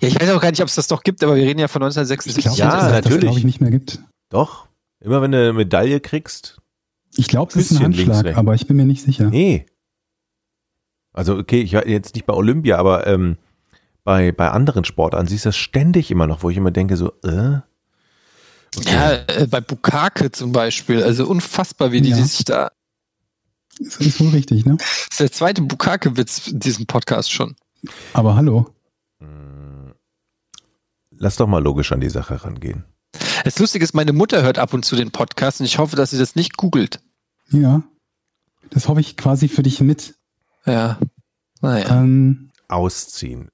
ja, 0.00 0.08
ich 0.08 0.18
weiß 0.18 0.30
auch 0.30 0.40
gar 0.40 0.50
nicht, 0.50 0.62
ob 0.62 0.68
es 0.68 0.74
das 0.74 0.86
doch 0.88 1.02
gibt, 1.02 1.22
aber 1.22 1.36
wir 1.36 1.42
reden 1.44 1.60
ja 1.60 1.68
von 1.68 1.82
Ich 1.82 1.96
1976. 1.98 2.44
glaube, 2.44 2.58
Ja, 2.58 2.66
dass 2.66 2.74
es 2.76 2.88
das, 2.88 2.92
natürlich. 3.04 3.20
glaube 3.20 3.38
ich, 3.38 3.44
nicht 3.44 3.60
mehr 3.60 3.70
gibt. 3.70 4.00
Doch. 4.30 4.68
Immer 5.00 5.20
wenn 5.20 5.32
du 5.32 5.38
eine 5.38 5.52
Medaille 5.52 6.00
kriegst, 6.00 6.62
Ich 7.16 7.28
glaube, 7.28 7.52
es 7.58 7.70
ist 7.70 7.76
ein 7.78 7.84
Handschlag, 7.84 8.38
aber 8.38 8.54
ich 8.54 8.66
bin 8.66 8.78
mir 8.78 8.86
nicht 8.86 9.02
sicher. 9.02 9.28
Nee. 9.28 9.66
Also, 11.12 11.36
okay, 11.36 11.60
ich 11.60 11.74
war 11.74 11.86
jetzt 11.86 12.14
nicht 12.14 12.24
bei 12.26 12.32
Olympia, 12.32 12.78
aber 12.78 13.06
ähm, 13.06 13.36
bei, 14.04 14.32
bei 14.32 14.50
anderen 14.50 14.84
Sportarten 14.84 15.26
siehst 15.26 15.44
du 15.44 15.48
das 15.48 15.56
ständig 15.56 16.10
immer 16.10 16.26
noch, 16.26 16.42
wo 16.42 16.50
ich 16.50 16.56
immer 16.56 16.70
denke, 16.70 16.96
so, 16.96 17.12
äh? 17.22 17.58
Okay. 18.76 18.92
Ja, 18.92 19.12
äh, 19.12 19.46
bei 19.46 19.60
Bukake 19.60 20.30
zum 20.32 20.52
Beispiel. 20.52 21.02
Also 21.02 21.26
unfassbar, 21.26 21.92
wie 21.92 22.00
die, 22.00 22.10
Ja. 22.10 22.16
die 22.16 22.22
sich 22.22 22.44
da. 22.44 22.70
Das 23.78 23.96
ist 23.96 24.20
wohl 24.20 24.28
richtig, 24.30 24.64
ne? 24.64 24.76
Das 24.78 25.08
ist 25.10 25.20
der 25.20 25.32
zweite 25.32 25.62
Bukake-Witz 25.62 26.48
in 26.48 26.60
diesem 26.60 26.86
Podcast 26.86 27.32
schon. 27.32 27.56
Aber 28.12 28.36
hallo. 28.36 28.72
Hm. 29.20 29.94
Lass 31.16 31.36
doch 31.36 31.46
mal 31.46 31.62
logisch 31.62 31.92
an 31.92 32.00
die 32.00 32.10
Sache 32.10 32.44
rangehen. 32.44 32.84
Das 33.44 33.58
Lustige 33.58 33.84
ist, 33.84 33.94
meine 33.94 34.12
Mutter 34.12 34.42
hört 34.42 34.58
ab 34.58 34.74
und 34.74 34.84
zu 34.84 34.96
den 34.96 35.10
Podcast 35.12 35.60
und 35.60 35.66
ich 35.66 35.78
hoffe, 35.78 35.96
dass 35.96 36.10
sie 36.10 36.18
das 36.18 36.34
nicht 36.34 36.56
googelt. 36.56 37.00
Ja. 37.50 37.82
Das 38.70 38.88
hoffe 38.88 39.00
ich 39.00 39.16
quasi 39.16 39.48
für 39.48 39.62
dich 39.62 39.80
mit. 39.80 40.14
Ja. 40.66 40.98
Naja. 41.60 41.88
Ähm, 42.00 42.50
Ausziehen. 42.68 43.50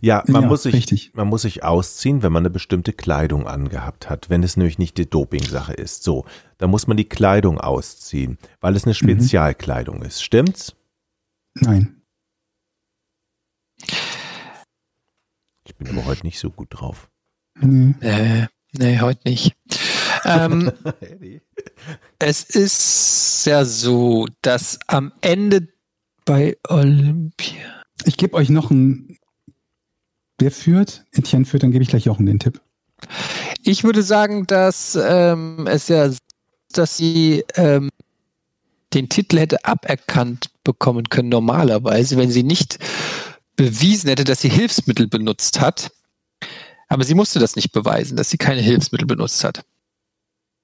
Ja, 0.00 0.22
man, 0.26 0.42
Ja, 0.42 0.48
muss 0.48 0.62
sich, 0.64 0.74
richtig. 0.74 1.12
man 1.14 1.28
muss 1.28 1.42
sich 1.42 1.62
ausziehen, 1.64 2.22
wenn 2.22 2.32
man 2.32 2.42
eine 2.42 2.50
bestimmte 2.50 2.92
Kleidung 2.92 3.46
angehabt 3.46 4.08
hat, 4.10 4.30
wenn 4.30 4.42
es 4.42 4.56
nämlich 4.56 4.78
nicht 4.78 4.96
die 4.98 5.08
Doping-Sache 5.08 5.72
ist. 5.74 6.02
So, 6.04 6.24
da 6.58 6.66
muss 6.66 6.86
man 6.86 6.96
die 6.96 7.04
Kleidung 7.08 7.60
ausziehen, 7.60 8.38
weil 8.60 8.76
es 8.76 8.84
eine 8.84 8.94
Spezialkleidung 8.94 10.02
ist. 10.02 10.22
Stimmt's? 10.22 10.74
nein. 11.54 12.00
Ich 15.66 15.74
bin 15.76 15.88
aber 15.88 16.04
heute 16.06 16.26
nicht 16.26 16.38
so 16.38 16.50
gut 16.50 16.68
drauf. 16.70 17.08
Nee. 17.60 17.94
Äh, 18.00 18.46
nee, 18.72 19.00
heute 19.00 19.28
nicht. 19.28 19.56
ähm, 20.24 20.70
es 22.18 22.42
ist 22.44 23.46
ja 23.46 23.64
so, 23.64 24.26
dass 24.42 24.78
am 24.86 25.12
Ende 25.20 25.68
bei 26.24 26.56
Olympia. 26.68 27.82
Ich 28.04 28.16
gebe 28.16 28.34
euch 28.34 28.50
noch 28.50 28.70
ein. 28.70 29.13
Wer 30.38 30.50
führt? 30.50 31.04
Etienne 31.12 31.44
führt, 31.44 31.62
dann 31.62 31.70
gebe 31.70 31.82
ich 31.82 31.88
gleich 31.88 32.04
Jochen 32.04 32.26
den 32.26 32.38
Tipp. 32.38 32.60
Ich 33.62 33.84
würde 33.84 34.02
sagen, 34.02 34.46
dass 34.46 34.98
ähm, 35.00 35.66
es 35.66 35.88
ja, 35.88 36.10
dass 36.72 36.96
sie 36.96 37.44
ähm, 37.54 37.90
den 38.92 39.08
Titel 39.08 39.38
hätte 39.38 39.64
aberkannt 39.64 40.50
bekommen 40.64 41.08
können 41.08 41.28
normalerweise, 41.28 42.16
wenn 42.16 42.30
sie 42.30 42.42
nicht 42.42 42.78
bewiesen 43.56 44.08
hätte, 44.08 44.24
dass 44.24 44.40
sie 44.40 44.48
Hilfsmittel 44.48 45.06
benutzt 45.06 45.60
hat. 45.60 45.92
Aber 46.88 47.04
sie 47.04 47.14
musste 47.14 47.38
das 47.38 47.56
nicht 47.56 47.72
beweisen, 47.72 48.16
dass 48.16 48.30
sie 48.30 48.38
keine 48.38 48.60
Hilfsmittel 48.60 49.06
benutzt 49.06 49.42
hat. 49.44 49.64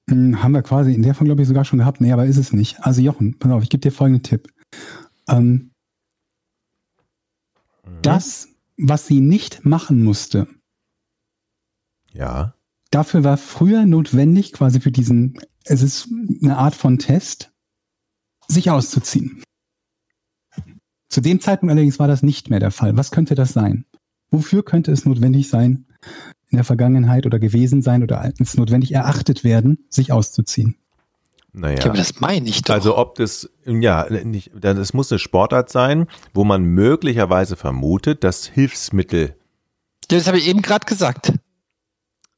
Hm, 0.08 0.42
haben 0.42 0.52
wir 0.52 0.62
quasi 0.62 0.92
in 0.92 1.02
der 1.02 1.14
Folge, 1.14 1.28
glaube 1.30 1.42
ich, 1.42 1.48
sogar 1.48 1.64
schon 1.64 1.78
gehabt. 1.78 2.00
Nee, 2.00 2.12
aber 2.12 2.26
ist 2.26 2.36
es 2.36 2.52
nicht. 2.52 2.80
Also 2.80 3.00
Jochen, 3.00 3.38
pass 3.38 3.52
auf, 3.52 3.62
ich 3.62 3.70
gebe 3.70 3.80
dir 3.80 3.92
folgenden 3.92 4.22
Tipp. 4.22 4.48
Ähm, 5.28 5.70
Mhm. 7.86 8.02
das, 8.02 8.48
was 8.82 9.06
sie 9.06 9.20
nicht 9.20 9.64
machen 9.64 10.02
musste, 10.02 10.48
Ja. 12.12 12.54
dafür 12.90 13.24
war 13.24 13.36
früher 13.36 13.86
notwendig, 13.86 14.52
quasi 14.52 14.80
für 14.80 14.90
diesen, 14.92 15.38
es 15.64 15.82
ist 15.82 16.08
eine 16.42 16.56
Art 16.56 16.74
von 16.74 16.98
Test, 16.98 17.52
sich 18.48 18.70
auszuziehen. 18.70 19.42
Zu 21.08 21.20
dem 21.20 21.40
Zeitpunkt 21.40 21.72
allerdings 21.72 21.98
war 21.98 22.08
das 22.08 22.22
nicht 22.22 22.50
mehr 22.50 22.60
der 22.60 22.70
Fall. 22.70 22.96
Was 22.96 23.10
könnte 23.10 23.34
das 23.34 23.52
sein? 23.52 23.84
Wofür 24.30 24.64
könnte 24.64 24.92
es 24.92 25.04
notwendig 25.04 25.48
sein, 25.48 25.86
in 26.48 26.56
der 26.56 26.64
Vergangenheit 26.64 27.26
oder 27.26 27.38
gewesen 27.38 27.82
sein 27.82 28.02
oder 28.02 28.20
als 28.20 28.56
notwendig 28.56 28.92
erachtet 28.92 29.44
werden, 29.44 29.86
sich 29.88 30.12
auszuziehen? 30.12 30.76
Naja. 31.52 31.78
Ja, 31.80 31.84
aber 31.86 31.96
das 31.96 32.20
meine 32.20 32.48
ich 32.48 32.62
doch. 32.62 32.74
Also 32.74 32.96
ob 32.96 33.16
das, 33.16 33.50
ja, 33.66 34.06
nicht, 34.08 34.52
dann 34.54 34.76
es 34.78 34.94
muss 34.94 35.10
eine 35.10 35.18
Sportart 35.18 35.68
sein, 35.70 36.06
wo 36.32 36.44
man 36.44 36.62
möglicherweise 36.62 37.56
vermutet, 37.56 38.22
dass 38.24 38.46
Hilfsmittel, 38.46 39.34
Ja, 40.10 40.18
das 40.18 40.26
habe 40.28 40.38
ich 40.38 40.46
eben 40.48 40.62
gerade 40.62 40.86
gesagt. 40.86 41.32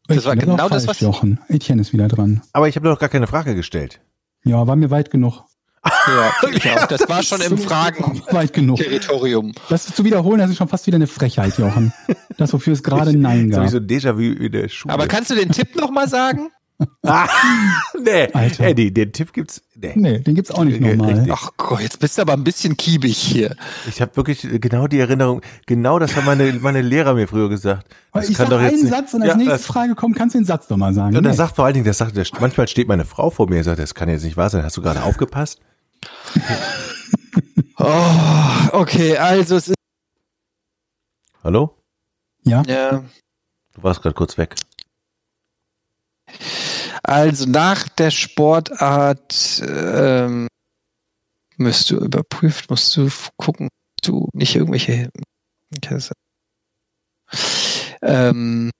Das 0.09 0.16
Ich 0.18 0.24
war 0.24 0.34
genau 0.36 0.55
auch 0.55 0.70
das, 0.70 0.86
falsch, 0.86 0.98
was- 0.98 1.01
Jochen. 1.01 1.40
Etienne 1.48 1.80
ist 1.82 1.93
wieder 1.93 2.09
dran. 2.09 2.43
aber 2.52 2.68
ich 2.68 2.76
habe 2.76 2.89
noch 2.89 2.98
gar 2.98 3.09
keine 3.09 3.26
Frage 3.26 3.55
gestellt. 3.55 4.01
Ja, 4.44 4.66
war 4.66 4.76
mir 4.76 4.90
weit 4.90 5.10
genug. 5.10 5.44
Ja, 5.84 6.32
ich 6.52 6.70
auch. 6.70 6.86
Das 6.86 7.09
war 7.09 7.22
schon 7.22 7.40
im 7.40 7.59
Fragen-Territorium. 7.59 9.48
Weit 9.48 9.55
genug. 9.55 9.68
Das 9.68 9.86
zu 9.86 10.05
wiederholen, 10.05 10.39
das 10.39 10.51
ist 10.51 10.56
schon 10.56 10.68
fast 10.68 10.86
wieder 10.86 10.97
eine 10.97 11.06
Frechheit, 11.06 11.59
Jochen. 11.59 11.93
Das, 12.39 12.52
wofür 12.52 12.72
es 12.72 12.82
gerade 12.82 13.16
Nein 13.16 13.51
gab. 13.51 13.64
ich 13.64 13.70
so 13.72 13.76
ein 13.78 13.86
Déjà-vu 13.86 14.20
in 14.20 14.52
der 14.52 14.68
Schule. 14.68 14.94
Aber 14.94 15.06
kannst 15.06 15.30
du 15.30 15.34
den 15.34 15.51
Tipp 15.51 15.74
nochmal 15.76 16.09
sagen? 16.09 16.51
Ah, 17.03 17.29
nee, 18.03 18.29
Alter. 18.33 18.65
Eddie, 18.65 18.93
den 18.93 19.13
Tipp 19.13 19.33
gibt's, 19.33 19.63
nee. 19.75 19.93
Nee, 19.95 20.19
den 20.21 20.35
gibt's 20.35 20.51
auch 20.51 20.65
nicht 20.65 20.81
Ja, 20.81 20.95
nochmal. 20.95 21.15
richtig. 21.15 21.33
Ach 21.33 21.51
Gott, 21.57 21.81
jetzt 21.81 21.99
bist 21.99 22.17
du 22.19 22.23
aber 22.23 22.33
ein 22.35 22.45
bisschen 22.45 22.77
kiebig 22.77 23.17
hier. 23.17 23.57
Ich 23.89 24.01
habe 24.01 24.17
wirklich 24.17 24.47
genau 24.61 24.87
die 24.87 24.99
Erinnerung, 25.01 25.41
genau 25.67 25.99
das 25.99 26.15
haben 26.17 26.25
meine, 26.27 26.53
meine 26.55 26.83
Lehrer 26.83 27.15
mir 27.15 27.29
früher 27.29 27.49
gesagt. 27.49 27.87
Weil 28.13 28.23
Das 28.23 28.31
ich 28.31 28.37
kann 28.37 28.47
sag 28.47 28.51
doch 28.57 28.63
jetzt 28.63 28.73
einen 28.75 28.83
nicht- 28.83 28.91
Satz 28.93 29.15
und 29.15 29.23
als 29.23 29.31
ja, 29.31 29.37
nächste 29.37 29.53
das, 29.55 29.67
Frage 29.67 29.95
kommt, 29.95 30.17
kannst 30.17 30.35
du 30.35 30.39
den 30.41 30.45
Satz 30.47 30.67
doch 30.69 30.77
mal 30.77 30.93
sagen. 30.95 31.13
Ja, 31.13 31.19
und 31.19 31.25
Nee. 31.25 31.31
er 31.31 31.35
sagt 31.35 31.57
vor 31.57 31.65
allen 31.65 31.75
Dingen, 31.75 31.87
das 31.87 31.99
sagt, 31.99 32.17
der, 32.17 32.27
manchmal 32.41 32.69
steht 32.69 32.89
meine 32.89 33.05
Frau 33.05 33.31
vor 33.31 33.49
mir 33.49 33.59
und 33.59 33.65
sagt, 33.65 33.79
das 33.79 33.95
kann 33.95 34.09
jetzt 34.09 34.25
nicht 34.25 34.37
wahr 34.37 34.51
sein. 34.51 34.63
Hast 34.65 34.77
du 34.77 34.83
gerade 34.83 35.03
aufgepasst? 35.03 35.61
Oh, 37.79 38.69
okay, 38.73 39.17
also 39.17 39.57
es 39.57 39.69
ist. 39.69 39.75
Hallo? 41.43 41.77
ja, 42.45 42.63
Ja, 42.67 43.03
Du 43.75 43.83
warst 43.83 44.03
gerade 44.03 44.15
kurz 44.15 44.39
weg. 44.39 44.55
Also 47.03 47.47
nach 47.47 47.89
der 47.89 48.11
Sportart 48.11 49.62
ähm, 49.66 50.49
müsst 51.57 51.91
du 51.91 51.97
überprüft, 51.97 52.70
musst 52.70 52.97
du 52.97 53.09
gucken, 53.37 53.69
du 54.03 54.29
nicht 54.33 54.55
irgendwelche. 54.55 55.11
Ähm, 58.03 58.70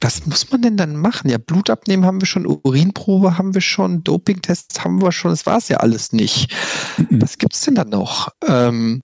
was 0.00 0.26
muss 0.26 0.50
man 0.50 0.60
denn 0.60 0.76
dann 0.76 0.96
machen? 0.96 1.30
Ja, 1.30 1.38
Blut 1.38 1.70
abnehmen 1.70 2.04
haben 2.04 2.20
wir 2.20 2.26
schon, 2.26 2.46
Urinprobe 2.46 3.38
haben 3.38 3.54
wir 3.54 3.62
schon, 3.62 4.04
Dopingtests 4.04 4.84
haben 4.84 5.00
wir 5.00 5.12
schon, 5.12 5.30
das 5.30 5.46
war 5.46 5.56
es 5.56 5.68
ja 5.68 5.78
alles 5.78 6.12
nicht. 6.12 6.52
Mhm. 6.98 7.22
Was 7.22 7.38
gibt's 7.38 7.62
denn 7.62 7.74
da 7.74 7.84
noch? 7.84 8.28
Ähm, 8.46 9.00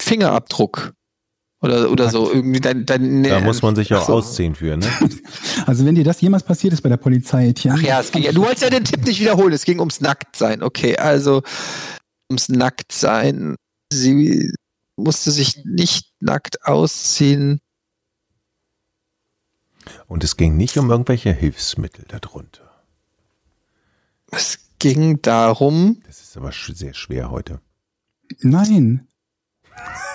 Fingerabdruck. 0.00 0.94
Oder, 1.64 1.90
oder 1.90 2.10
so, 2.10 2.30
irgendwie 2.30 2.60
dein, 2.60 2.84
dein 2.84 3.22
Da 3.22 3.40
muss 3.40 3.62
man 3.62 3.74
sich 3.74 3.94
auch 3.94 4.06
so. 4.06 4.12
ausziehen 4.12 4.54
für, 4.54 4.76
ne? 4.76 4.86
Also 5.66 5.86
wenn 5.86 5.94
dir 5.94 6.04
das 6.04 6.20
jemals 6.20 6.42
passiert 6.42 6.74
ist 6.74 6.82
bei 6.82 6.90
der 6.90 6.98
Polizei, 6.98 7.48
Etienne. 7.48 7.78
Ach 7.78 7.82
ja, 7.82 8.00
es 8.00 8.12
ging 8.12 8.22
ja. 8.22 8.32
Du 8.32 8.42
wolltest 8.42 8.64
ja 8.64 8.68
den 8.68 8.84
Tipp 8.84 9.02
nicht 9.06 9.18
wiederholen. 9.18 9.54
Es 9.54 9.64
ging 9.64 9.78
ums 9.78 10.02
Nacktsein. 10.02 10.62
Okay, 10.62 10.98
also 10.98 11.42
ums 12.28 12.50
Nacktsein. 12.50 13.56
Sie 13.90 14.52
musste 14.96 15.30
sich 15.30 15.64
nicht 15.64 16.12
nackt 16.20 16.66
ausziehen. 16.66 17.62
Und 20.06 20.22
es 20.22 20.36
ging 20.36 20.58
nicht 20.58 20.76
um 20.76 20.90
irgendwelche 20.90 21.32
Hilfsmittel 21.32 22.04
darunter. 22.08 22.84
Es 24.30 24.58
ging 24.78 25.22
darum. 25.22 26.02
Das 26.06 26.20
ist 26.20 26.36
aber 26.36 26.52
sehr 26.52 26.92
schwer 26.92 27.30
heute. 27.30 27.62
Nein. 28.40 29.08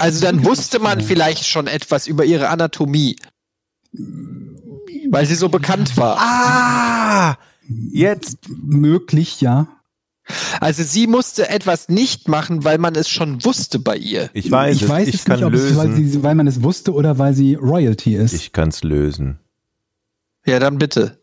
Also 0.00 0.20
dann 0.20 0.44
wusste 0.44 0.78
man 0.78 1.00
vielleicht 1.00 1.46
schon 1.46 1.66
etwas 1.66 2.06
über 2.06 2.24
ihre 2.24 2.48
Anatomie. 2.48 3.16
Weil 5.10 5.26
sie 5.26 5.34
so 5.34 5.48
bekannt 5.48 5.96
war. 5.96 6.16
Ah! 6.18 7.38
Jetzt! 7.92 8.38
Möglich, 8.48 9.40
ja. 9.40 9.68
Also 10.60 10.82
sie 10.82 11.06
musste 11.06 11.48
etwas 11.48 11.88
nicht 11.88 12.28
machen, 12.28 12.64
weil 12.64 12.78
man 12.78 12.94
es 12.94 13.08
schon 13.08 13.44
wusste 13.44 13.78
bei 13.78 13.96
ihr. 13.96 14.30
Ich 14.32 14.50
weiß 14.50 14.76
ich 14.76 14.82
es, 14.82 14.88
weiß 14.88 15.08
ich 15.08 15.14
es 15.16 15.24
kann 15.24 15.36
nicht, 15.38 15.46
ob 15.46 15.54
es, 15.54 15.76
weil, 15.76 15.88
lösen. 15.88 16.10
sie, 16.10 16.22
weil 16.22 16.34
man 16.34 16.46
es 16.46 16.62
wusste 16.62 16.92
oder 16.92 17.18
weil 17.18 17.34
sie 17.34 17.54
Royalty 17.54 18.14
ist. 18.14 18.32
Ich 18.32 18.52
kann 18.52 18.68
es 18.68 18.82
lösen. 18.84 19.38
Ja, 20.46 20.58
dann 20.58 20.78
bitte. 20.78 21.18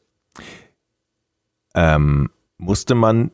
Ähm, 1.74 2.30
musste 2.58 2.96
man 2.96 3.32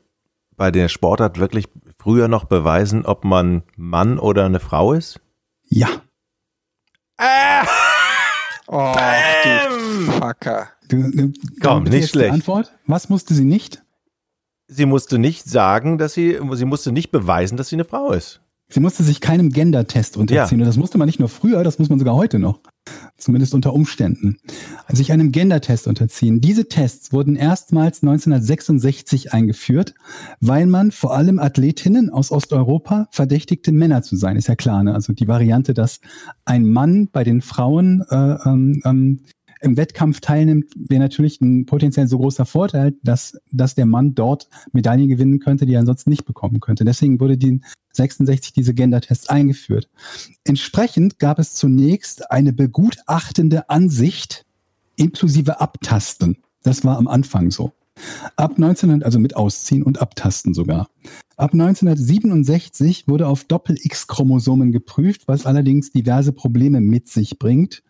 bei 0.56 0.72
der 0.72 0.90
Sportart 0.90 1.40
wirklich 1.40 1.68
früher 1.98 2.28
noch 2.28 2.46
beweisen, 2.46 3.06
ob 3.06 3.24
man 3.24 3.64
Mann 3.76 4.20
oder 4.20 4.46
eine 4.46 4.60
Frau 4.60 4.94
ist? 4.94 5.20
Ja. 5.74 5.90
Oh, 8.68 8.96
du 9.44 10.12
Fucker. 10.12 10.70
Du, 10.88 11.12
du, 11.12 11.34
Komm, 11.62 11.84
nicht 11.84 12.10
schlecht. 12.10 12.34
Antwort. 12.34 12.74
Was 12.88 13.10
musste 13.10 13.34
sie 13.34 13.44
nicht? 13.46 13.84
Sie 14.68 14.86
musste 14.86 15.20
nicht 15.20 15.46
sagen, 15.46 15.98
dass 15.98 16.14
sie, 16.14 16.40
sie 16.54 16.66
musste 16.66 16.92
nicht 16.92 17.12
beweisen, 17.12 17.58
dass 17.58 17.70
sie 17.70 17.76
eine 17.76 17.86
Frau 17.86 18.12
ist. 18.12 18.42
Sie 18.70 18.80
musste 18.80 19.04
sich 19.04 19.22
keinem 19.22 19.52
Gender-Test 19.52 20.18
unterziehen. 20.18 20.62
Und 20.62 20.68
das 20.68 20.78
musste 20.78 20.98
man 20.98 21.06
nicht 21.06 21.20
nur 21.20 21.30
früher, 21.30 21.64
das 21.64 21.78
muss 21.78 21.90
man 21.90 22.00
sogar 22.00 22.16
heute 22.16 22.40
noch. 22.40 22.60
Zumindest 23.18 23.54
unter 23.54 23.74
Umständen. 23.74 24.38
Sich 24.90 25.12
einem 25.12 25.32
Gender-Test 25.32 25.88
unterziehen. 25.88 26.42
Diese 26.42 26.68
Tests 26.68 27.14
wurden 27.14 27.36
erstmals 27.36 28.04
1966 28.04 29.32
eingeführt, 29.34 29.94
weil 30.42 30.66
man 30.66 30.92
vor 30.92 31.16
allem 31.16 31.40
Athletinnen 31.40 32.10
aus 32.10 32.32
Osteuropa 32.32 33.08
verdächtigte, 33.12 33.72
Männer 33.72 34.02
zu 34.04 34.18
sein. 34.18 34.36
Ist 34.36 34.48
ja 34.48 34.56
klar, 34.56 34.84
ne? 34.84 34.94
Also 34.94 35.14
die 35.14 35.28
Variante, 35.28 35.74
dass 35.74 36.02
ein 36.44 36.66
Mann 36.66 37.08
bei 37.12 37.24
den 37.24 37.42
Frauen 37.42 38.04
äh, 38.10 38.36
ähm, 38.46 38.82
ähm, 38.84 39.20
im 39.64 39.78
Wettkampf 39.78 40.20
teilnimmt, 40.20 40.74
wäre 40.76 41.02
natürlich 41.02 41.40
ein 41.42 41.66
potenziell 41.66 42.08
so 42.08 42.18
großer 42.18 42.46
Vorteil, 42.46 42.96
dass, 43.02 43.40
dass 43.52 43.76
der 43.76 43.86
Mann 43.86 44.14
dort 44.14 44.50
Medaillen 44.74 45.08
gewinnen 45.08 45.40
könnte, 45.40 45.66
die 45.66 45.74
er 45.74 45.80
ansonsten 45.80 46.10
nicht 46.10 46.26
bekommen 46.26 46.60
könnte. 46.60 46.84
Deswegen 46.84 47.20
wurde 47.20 47.38
die 47.38 47.62
66 47.94 48.54
diese 48.54 48.74
Gender-Tests 48.74 49.30
eingeführt. 49.30 49.90
Entsprechend 50.44 51.20
gab 51.20 51.40
es 51.40 51.56
zunächst 51.56 52.30
eine 52.32 52.52
begutachtende 52.52 53.70
Ansicht 53.70 54.46
inklusive 54.96 55.62
Abtasten. 55.62 56.38
Das 56.64 56.84
war 56.84 56.98
am 56.98 57.08
Anfang 57.08 57.50
so. 57.50 57.72
Ab 58.36 58.54
1900, 58.56 59.06
also 59.06 59.20
mit 59.20 59.36
Ausziehen 59.36 59.84
und 59.84 60.02
Abtasten 60.02 60.54
sogar. 60.54 60.90
Ab 61.38 61.54
1967 61.54 63.08
wurde 63.08 63.28
auf 63.28 63.46
Doppel-X-Chromosomen 63.46 64.72
geprüft, 64.72 65.28
was 65.28 65.46
allerdings 65.46 65.92
diverse 65.92 66.34
Probleme 66.34 66.82
mit 66.82 67.08
sich 67.08 67.40
bringt. 67.40 67.84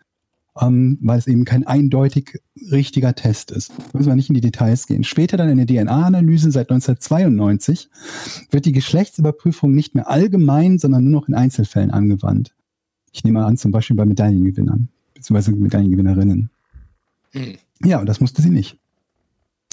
Ähm, 0.60 0.98
weil 1.00 1.18
es 1.18 1.26
eben 1.26 1.44
kein 1.44 1.66
eindeutig 1.66 2.40
richtiger 2.70 3.14
Test 3.14 3.50
ist. 3.50 3.70
Da 3.70 3.98
müssen 3.98 4.08
wir 4.08 4.16
nicht 4.16 4.28
in 4.28 4.34
die 4.34 4.40
Details 4.40 4.86
gehen. 4.86 5.04
Später 5.04 5.36
dann 5.36 5.48
in 5.48 5.64
der 5.64 5.66
DNA-Analyse 5.66 6.50
seit 6.50 6.70
1992 6.70 7.88
wird 8.50 8.64
die 8.64 8.72
Geschlechtsüberprüfung 8.72 9.74
nicht 9.74 9.94
mehr 9.94 10.08
allgemein, 10.08 10.78
sondern 10.78 11.04
nur 11.04 11.20
noch 11.20 11.28
in 11.28 11.34
Einzelfällen 11.34 11.90
angewandt. 11.90 12.54
Ich 13.12 13.24
nehme 13.24 13.44
an, 13.44 13.56
zum 13.56 13.72
Beispiel 13.72 13.96
bei 13.96 14.04
Medaillengewinnern, 14.04 14.88
beziehungsweise 15.14 15.52
Medaillengewinnerinnen. 15.52 16.50
Hm. 17.32 17.54
Ja, 17.84 18.00
und 18.00 18.06
das 18.06 18.20
musste 18.20 18.42
sie 18.42 18.50
nicht. 18.50 18.78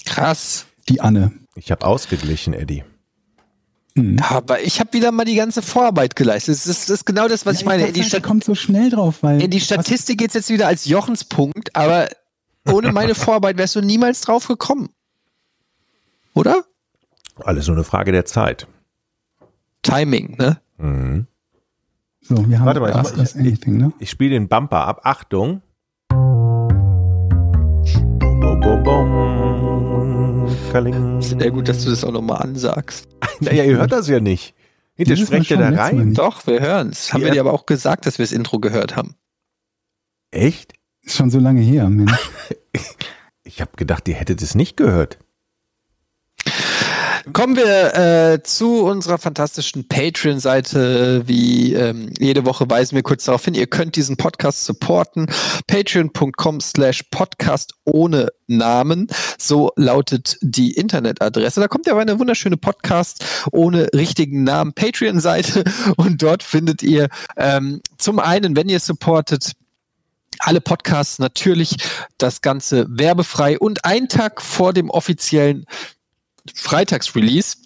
Krass. 0.04 0.66
Die 0.88 1.00
Anne. 1.00 1.32
Ich 1.54 1.70
habe 1.70 1.86
ausgeglichen, 1.86 2.54
Eddie. 2.54 2.82
Mhm. 3.94 4.18
Aber 4.20 4.62
ich 4.62 4.80
habe 4.80 4.92
wieder 4.94 5.12
mal 5.12 5.24
die 5.24 5.34
ganze 5.34 5.60
Vorarbeit 5.62 6.16
geleistet. 6.16 6.54
Das 6.54 6.66
ist, 6.66 6.88
das 6.88 7.00
ist 7.00 7.04
genau 7.06 7.28
das, 7.28 7.44
was 7.44 7.56
Ja, 7.56 7.60
ich 7.60 7.66
meine. 7.66 7.82
dachte, 7.86 7.98
In 8.00 8.08
die, 8.08 8.20
kommt 8.20 8.44
so 8.44 8.54
schnell 8.54 8.88
drauf, 8.90 9.22
weil 9.22 9.42
in 9.42 9.50
die 9.50 9.60
Statistik 9.60 10.18
geht's 10.18 10.34
jetzt 10.34 10.48
wieder 10.50 10.66
als 10.66 10.86
Jochens 10.86 11.24
Punkt, 11.24 11.74
aber 11.76 12.08
ohne 12.70 12.92
meine 12.92 13.14
Vorarbeit 13.14 13.58
wärst 13.58 13.76
du 13.76 13.80
niemals 13.82 14.22
drauf 14.22 14.48
gekommen. 14.48 14.88
Oder? 16.34 16.64
Alles 17.36 17.66
nur 17.66 17.76
eine 17.76 17.84
Frage 17.84 18.12
der 18.12 18.24
Zeit. 18.24 18.66
Timing, 19.82 20.36
ne? 20.38 20.58
Mhm. 20.78 21.26
so, 22.22 22.48
wir 22.48 22.58
haben 22.60 22.66
Warte 22.66 22.80
mal, 22.80 22.90
ich 22.90 22.96
Ask 22.96 23.36
Anything, 23.36 23.76
ne? 23.76 23.92
Ich 23.98 24.08
spiele 24.10 24.30
den 24.30 24.48
Bumper 24.48 24.86
ab. 24.86 25.00
Achtung. 25.04 25.60
Bum, 26.08 26.68
bum, 28.60 28.82
bum. 28.82 29.51
Kaling. 30.72 31.20
Sehr 31.22 31.50
gut, 31.50 31.68
dass 31.68 31.84
du 31.84 31.90
das 31.90 32.04
auch 32.04 32.12
nochmal 32.12 32.42
ansagst. 32.42 33.08
Naja, 33.40 33.64
ihr 33.64 33.76
hört 33.78 33.92
das 33.92 34.08
ja 34.08 34.20
nicht. 34.20 34.54
Hinter 34.94 35.16
sprecht 35.16 35.50
ihr 35.50 35.56
da 35.56 35.68
rein. 35.70 36.14
Doch, 36.14 36.46
wir 36.46 36.60
hören's. 36.60 37.12
Haben 37.12 37.22
Ja. 37.22 37.26
wir 37.26 37.32
dir 37.32 37.40
aber 37.40 37.52
auch 37.52 37.66
gesagt, 37.66 38.06
dass 38.06 38.18
wir 38.18 38.24
das 38.24 38.32
Intro 38.32 38.60
gehört 38.60 38.94
haben. 38.94 39.16
Echt? 40.30 40.74
Ist 41.02 41.16
schon 41.16 41.30
so 41.30 41.38
lange 41.38 41.60
her, 41.60 41.88
Mensch. 41.88 42.12
Ich 43.44 43.60
habe 43.60 43.72
gedacht, 43.76 44.06
ihr 44.08 44.14
hättet 44.14 44.40
es 44.40 44.54
nicht 44.54 44.76
gehört. 44.76 45.18
Kommen 47.32 47.56
wir 47.56 47.94
äh, 47.94 48.42
zu 48.42 48.84
unserer 48.84 49.16
fantastischen 49.16 49.86
Patreon-Seite. 49.86 51.22
Wie 51.26 51.72
ähm, 51.72 52.10
jede 52.18 52.44
Woche 52.44 52.68
weisen 52.68 52.96
wir 52.96 53.04
kurz 53.04 53.24
darauf 53.24 53.44
hin, 53.44 53.54
ihr 53.54 53.68
könnt 53.68 53.94
diesen 53.94 54.16
Podcast 54.16 54.64
supporten. 54.64 55.26
Patreon.com 55.68 56.60
slash 56.60 57.04
Podcast 57.12 57.74
ohne 57.84 58.32
Namen. 58.48 59.06
So 59.38 59.70
lautet 59.76 60.36
die 60.40 60.72
Internetadresse. 60.72 61.60
Da 61.60 61.68
kommt 61.68 61.86
ja 61.86 61.96
eine 61.96 62.18
wunderschöne 62.18 62.56
Podcast 62.56 63.24
ohne 63.52 63.88
richtigen 63.94 64.42
Namen 64.42 64.72
Patreon-Seite 64.72 65.62
und 65.96 66.22
dort 66.22 66.42
findet 66.42 66.82
ihr 66.82 67.08
ähm, 67.36 67.82
zum 67.98 68.18
einen, 68.18 68.56
wenn 68.56 68.68
ihr 68.68 68.80
supportet, 68.80 69.52
alle 70.40 70.60
Podcasts 70.60 71.20
natürlich 71.20 71.76
das 72.18 72.40
Ganze 72.40 72.86
werbefrei 72.88 73.58
und 73.60 73.84
einen 73.84 74.08
Tag 74.08 74.42
vor 74.42 74.72
dem 74.72 74.90
offiziellen 74.90 75.66
Freitagsrelease. 76.54 77.56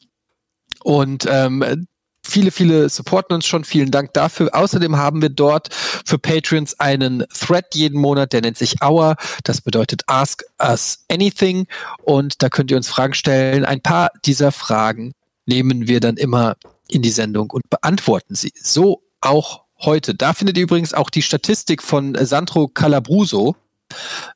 Und 0.83 1.27
ähm, 1.29 1.87
viele, 2.23 2.51
viele 2.51 2.89
supporten 2.89 3.35
uns 3.35 3.47
schon. 3.47 3.65
Vielen 3.65 3.91
Dank 3.91 4.13
dafür. 4.13 4.51
Außerdem 4.53 4.97
haben 4.97 5.23
wir 5.23 5.31
dort 5.31 5.73
für 5.73 6.19
Patrons 6.19 6.79
einen 6.79 7.25
Thread 7.33 7.75
jeden 7.75 8.01
Monat, 8.01 8.33
der 8.33 8.43
nennt 8.43 8.59
sich 8.59 8.83
Hour. 8.83 9.17
Das 9.45 9.61
bedeutet 9.61 10.03
Ask 10.07 10.43
Us 10.61 11.05
Anything. 11.11 11.67
Und 12.03 12.43
da 12.43 12.49
könnt 12.49 12.71
ihr 12.71 12.77
uns 12.77 12.89
Fragen 12.89 13.15
stellen. 13.15 13.65
Ein 13.65 13.81
paar 13.81 14.11
dieser 14.25 14.53
Fragen 14.53 15.13
nehmen 15.47 15.89
wir 15.89 16.01
dann 16.01 16.17
immer 16.17 16.57
in 16.89 17.03
die 17.03 17.11
Sendung 17.11 17.51
und 17.51 17.69
beantworten 17.71 18.35
sie. 18.35 18.53
So 18.57 19.03
auch 19.21 19.65
heute. 19.81 20.15
Da 20.15 20.33
findet 20.33 20.57
ihr 20.57 20.65
übrigens 20.65 20.95
auch 20.95 21.11
die 21.11 21.23
Statistik 21.23 21.83
von 21.83 22.17
Sandro 22.21 22.69
Calabruso. 22.69 23.57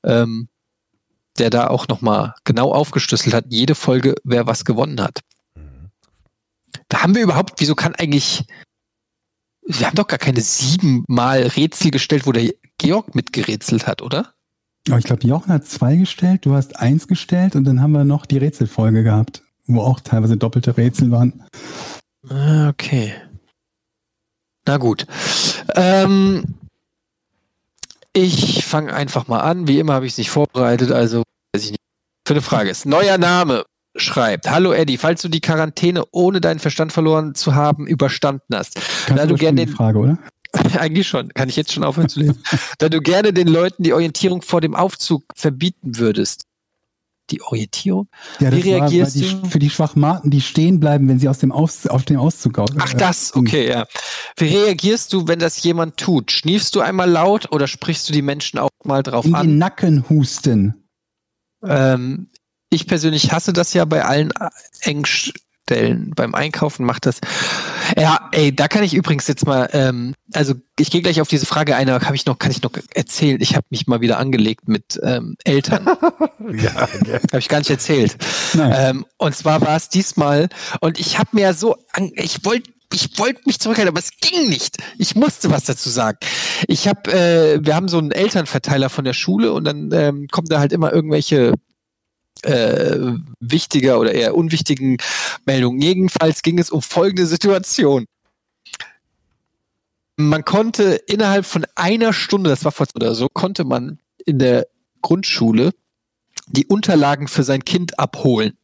Ähm, 0.04 0.48
der 1.38 1.50
da 1.50 1.68
auch 1.68 1.88
nochmal 1.88 2.34
genau 2.44 2.72
aufgeschlüsselt 2.72 3.34
hat, 3.34 3.46
jede 3.48 3.74
Folge, 3.74 4.14
wer 4.24 4.46
was 4.46 4.64
gewonnen 4.64 5.00
hat. 5.00 5.20
Da 6.88 7.02
haben 7.02 7.14
wir 7.14 7.22
überhaupt, 7.22 7.60
wieso 7.60 7.74
kann 7.74 7.94
eigentlich, 7.94 8.44
wir 9.66 9.86
haben 9.86 9.96
doch 9.96 10.06
gar 10.06 10.18
keine 10.18 10.40
siebenmal 10.40 11.42
Rätsel 11.42 11.90
gestellt, 11.90 12.26
wo 12.26 12.32
der 12.32 12.52
Georg 12.78 13.14
mitgerätselt 13.14 13.86
hat, 13.86 14.02
oder? 14.02 14.34
Aber 14.88 14.98
ich 14.98 15.04
glaube, 15.04 15.26
Jochen 15.26 15.52
hat 15.52 15.66
zwei 15.66 15.96
gestellt, 15.96 16.46
du 16.46 16.54
hast 16.54 16.76
eins 16.76 17.06
gestellt 17.06 17.54
und 17.54 17.64
dann 17.64 17.80
haben 17.80 17.92
wir 17.92 18.04
noch 18.04 18.26
die 18.26 18.38
Rätselfolge 18.38 19.02
gehabt, 19.02 19.42
wo 19.66 19.82
auch 19.82 20.00
teilweise 20.00 20.36
doppelte 20.36 20.76
Rätsel 20.76 21.10
waren. 21.10 21.44
Ah, 22.28 22.68
Okay. 22.68 23.14
Na 24.66 24.76
gut. 24.76 25.06
Ähm, 25.74 26.44
ich 28.12 28.64
fange 28.64 28.92
einfach 28.92 29.28
mal 29.28 29.40
an. 29.40 29.68
Wie 29.68 29.78
immer 29.78 29.94
habe 29.94 30.06
ich 30.06 30.12
es 30.12 30.18
nicht 30.18 30.30
vorbereitet, 30.30 30.92
also 30.92 31.22
weiß 31.54 31.64
ich 31.64 31.70
nicht. 31.72 31.80
Für 32.26 32.34
eine 32.34 32.42
Frage 32.42 32.70
ist. 32.70 32.86
Neuer 32.86 33.18
Name 33.18 33.64
schreibt. 33.96 34.48
Hallo 34.50 34.72
Eddie, 34.72 34.98
falls 34.98 35.22
du 35.22 35.28
die 35.28 35.40
Quarantäne 35.40 36.04
ohne 36.12 36.40
deinen 36.40 36.60
Verstand 36.60 36.92
verloren 36.92 37.34
zu 37.34 37.54
haben 37.54 37.86
überstanden 37.86 38.54
hast. 38.54 38.76
Kannst 39.06 39.22
Da 39.22 39.26
du 39.26 39.34
gerne 39.34 39.66
die 39.66 39.72
Frage, 39.72 39.98
oder? 39.98 40.18
Eigentlich 40.78 41.08
schon. 41.08 41.28
Kann 41.30 41.48
ich 41.48 41.56
jetzt 41.56 41.72
schon 41.72 41.84
aufhören 41.84 42.08
zu 42.08 42.20
lesen? 42.20 42.42
da 42.78 42.88
du 42.88 43.00
gerne 43.00 43.32
den 43.32 43.48
Leuten 43.48 43.82
die 43.82 43.92
Orientierung 43.92 44.42
vor 44.42 44.60
dem 44.60 44.74
Aufzug 44.74 45.24
verbieten 45.34 45.98
würdest. 45.98 46.44
Die 47.30 47.40
Orientierung? 47.42 48.08
Ja, 48.40 48.50
Wie 48.52 48.60
reagierst 48.60 49.16
war, 49.16 49.22
weil 49.22 49.30
du? 49.30 49.42
die, 49.42 49.48
Für 49.50 49.58
die 49.58 49.70
Schwachmaten, 49.70 50.30
die 50.30 50.40
stehen 50.40 50.80
bleiben, 50.80 51.08
wenn 51.08 51.18
sie 51.18 51.28
aus 51.28 51.38
dem 51.38 51.52
Aus, 51.52 51.86
auf 51.86 52.04
den 52.04 52.16
Auszug 52.16 52.58
au- 52.58 52.66
Ach, 52.78 52.92
äh, 52.94 52.96
das, 52.96 53.34
okay, 53.34 53.68
ja. 53.68 53.86
Wie 54.36 54.48
reagierst 54.56 55.12
du, 55.12 55.28
wenn 55.28 55.38
das 55.38 55.62
jemand 55.62 55.96
tut? 55.96 56.32
Schniefst 56.32 56.74
du 56.74 56.80
einmal 56.80 57.08
laut 57.10 57.52
oder 57.52 57.66
sprichst 57.68 58.08
du 58.08 58.12
die 58.12 58.22
Menschen 58.22 58.58
auch 58.58 58.70
mal 58.84 59.02
drauf 59.02 59.24
in 59.24 59.32
den 59.32 59.36
an? 59.36 59.58
Nacken 59.58 60.08
husten. 60.08 60.74
Ähm, 61.62 62.28
ich 62.70 62.86
persönlich 62.86 63.32
hasse 63.32 63.52
das 63.52 63.74
ja 63.74 63.84
bei 63.84 64.04
allen 64.04 64.30
äh, 64.32 64.48
Engstellen. 65.70 66.12
Beim 66.14 66.34
Einkaufen 66.34 66.84
macht 66.84 67.06
das. 67.06 67.20
Ja, 67.96 68.28
ey, 68.32 68.54
da 68.54 68.68
kann 68.68 68.82
ich 68.82 68.94
übrigens 68.94 69.26
jetzt 69.26 69.46
mal, 69.46 69.68
ähm, 69.72 70.14
also 70.32 70.54
ich 70.78 70.90
gehe 70.90 71.02
gleich 71.02 71.20
auf 71.20 71.28
diese 71.28 71.46
Frage 71.46 71.76
ein, 71.76 71.88
aber 71.88 72.04
habe 72.04 72.16
ich 72.16 72.26
noch, 72.26 72.38
kann 72.38 72.50
ich 72.50 72.62
noch 72.62 72.72
erzählen. 72.94 73.40
Ich 73.40 73.56
habe 73.56 73.66
mich 73.70 73.86
mal 73.86 74.00
wieder 74.00 74.18
angelegt 74.18 74.68
mit 74.68 74.98
ähm, 75.02 75.36
Eltern. 75.44 75.88
Ja, 76.52 76.72
Habe 76.72 77.38
ich 77.38 77.48
gar 77.48 77.58
nicht 77.58 77.70
erzählt. 77.70 78.16
Ähm, 78.58 79.04
und 79.18 79.36
zwar 79.36 79.60
war 79.60 79.76
es 79.76 79.88
diesmal, 79.88 80.48
und 80.80 80.98
ich 80.98 81.18
habe 81.18 81.28
mir 81.32 81.42
ja 81.42 81.52
so, 81.52 81.76
an, 81.92 82.10
ich 82.14 82.44
wollte 82.44 82.70
ich 82.92 83.18
wollte 83.18 83.42
mich 83.46 83.60
zurückhalten, 83.60 83.92
aber 83.92 84.00
es 84.00 84.10
ging 84.20 84.48
nicht. 84.48 84.78
Ich 84.98 85.14
musste 85.14 85.50
was 85.50 85.62
dazu 85.62 85.88
sagen. 85.88 86.18
Ich 86.66 86.88
habe, 86.88 87.12
äh, 87.12 87.64
wir 87.64 87.76
haben 87.76 87.86
so 87.86 87.98
einen 87.98 88.10
Elternverteiler 88.10 88.88
von 88.88 89.04
der 89.04 89.12
Schule 89.12 89.52
und 89.52 89.62
dann 89.64 89.92
ähm, 89.92 90.26
kommen 90.28 90.48
da 90.48 90.58
halt 90.58 90.72
immer 90.72 90.92
irgendwelche 90.92 91.54
äh, 92.44 93.14
wichtiger 93.40 93.98
oder 93.98 94.12
eher 94.12 94.34
unwichtigen 94.34 94.98
Meldungen. 95.46 95.80
Jedenfalls 95.80 96.42
ging 96.42 96.58
es 96.58 96.70
um 96.70 96.82
folgende 96.82 97.26
Situation. 97.26 98.06
Man 100.16 100.44
konnte 100.44 101.00
innerhalb 101.06 101.46
von 101.46 101.66
einer 101.74 102.12
Stunde, 102.12 102.50
das 102.50 102.64
war 102.64 102.72
vor 102.72 102.86
oder 102.94 103.14
so, 103.14 103.28
konnte 103.32 103.64
man 103.64 103.98
in 104.26 104.38
der 104.38 104.66
Grundschule 105.00 105.72
die 106.48 106.66
Unterlagen 106.66 107.28
für 107.28 107.42
sein 107.42 107.64
Kind 107.64 107.98
abholen. 107.98 108.56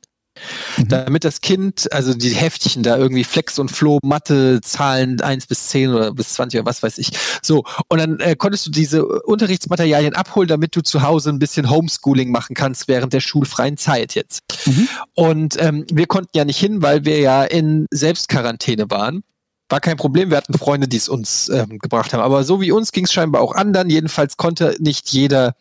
Mhm. 0.76 0.88
Damit 0.88 1.24
das 1.24 1.40
Kind, 1.40 1.92
also 1.92 2.14
die 2.14 2.30
Heftchen 2.30 2.82
da 2.82 2.96
irgendwie 2.96 3.24
Flex 3.24 3.58
und 3.58 3.70
Flow, 3.70 3.98
Mathe, 4.02 4.60
Zahlen 4.62 5.20
1 5.20 5.46
bis 5.46 5.68
10 5.68 5.94
oder 5.94 6.12
bis 6.12 6.34
20 6.34 6.60
oder 6.60 6.68
was 6.68 6.82
weiß 6.82 6.98
ich. 6.98 7.10
So, 7.42 7.64
und 7.88 7.98
dann 7.98 8.20
äh, 8.20 8.36
konntest 8.36 8.66
du 8.66 8.70
diese 8.70 9.04
Unterrichtsmaterialien 9.06 10.14
abholen, 10.14 10.48
damit 10.48 10.76
du 10.76 10.82
zu 10.82 11.02
Hause 11.02 11.30
ein 11.30 11.38
bisschen 11.38 11.70
Homeschooling 11.70 12.30
machen 12.30 12.54
kannst 12.54 12.88
während 12.88 13.12
der 13.12 13.20
schulfreien 13.20 13.76
Zeit 13.76 14.14
jetzt. 14.14 14.42
Mhm. 14.66 14.88
Und 15.14 15.62
ähm, 15.62 15.84
wir 15.90 16.06
konnten 16.06 16.36
ja 16.36 16.44
nicht 16.44 16.58
hin, 16.58 16.82
weil 16.82 17.04
wir 17.04 17.18
ja 17.18 17.44
in 17.44 17.86
Selbstquarantäne 17.90 18.90
waren. 18.90 19.22
War 19.68 19.80
kein 19.80 19.96
Problem, 19.96 20.30
wir 20.30 20.36
hatten 20.36 20.56
Freunde, 20.56 20.86
die 20.86 20.96
es 20.96 21.08
uns 21.08 21.48
ähm, 21.48 21.78
gebracht 21.78 22.12
haben. 22.12 22.22
Aber 22.22 22.44
so 22.44 22.60
wie 22.60 22.70
uns 22.70 22.92
ging 22.92 23.04
es 23.04 23.12
scheinbar 23.12 23.42
auch 23.42 23.54
anderen. 23.54 23.90
Jedenfalls 23.90 24.36
konnte 24.36 24.76
nicht 24.78 25.08
jeder 25.10 25.54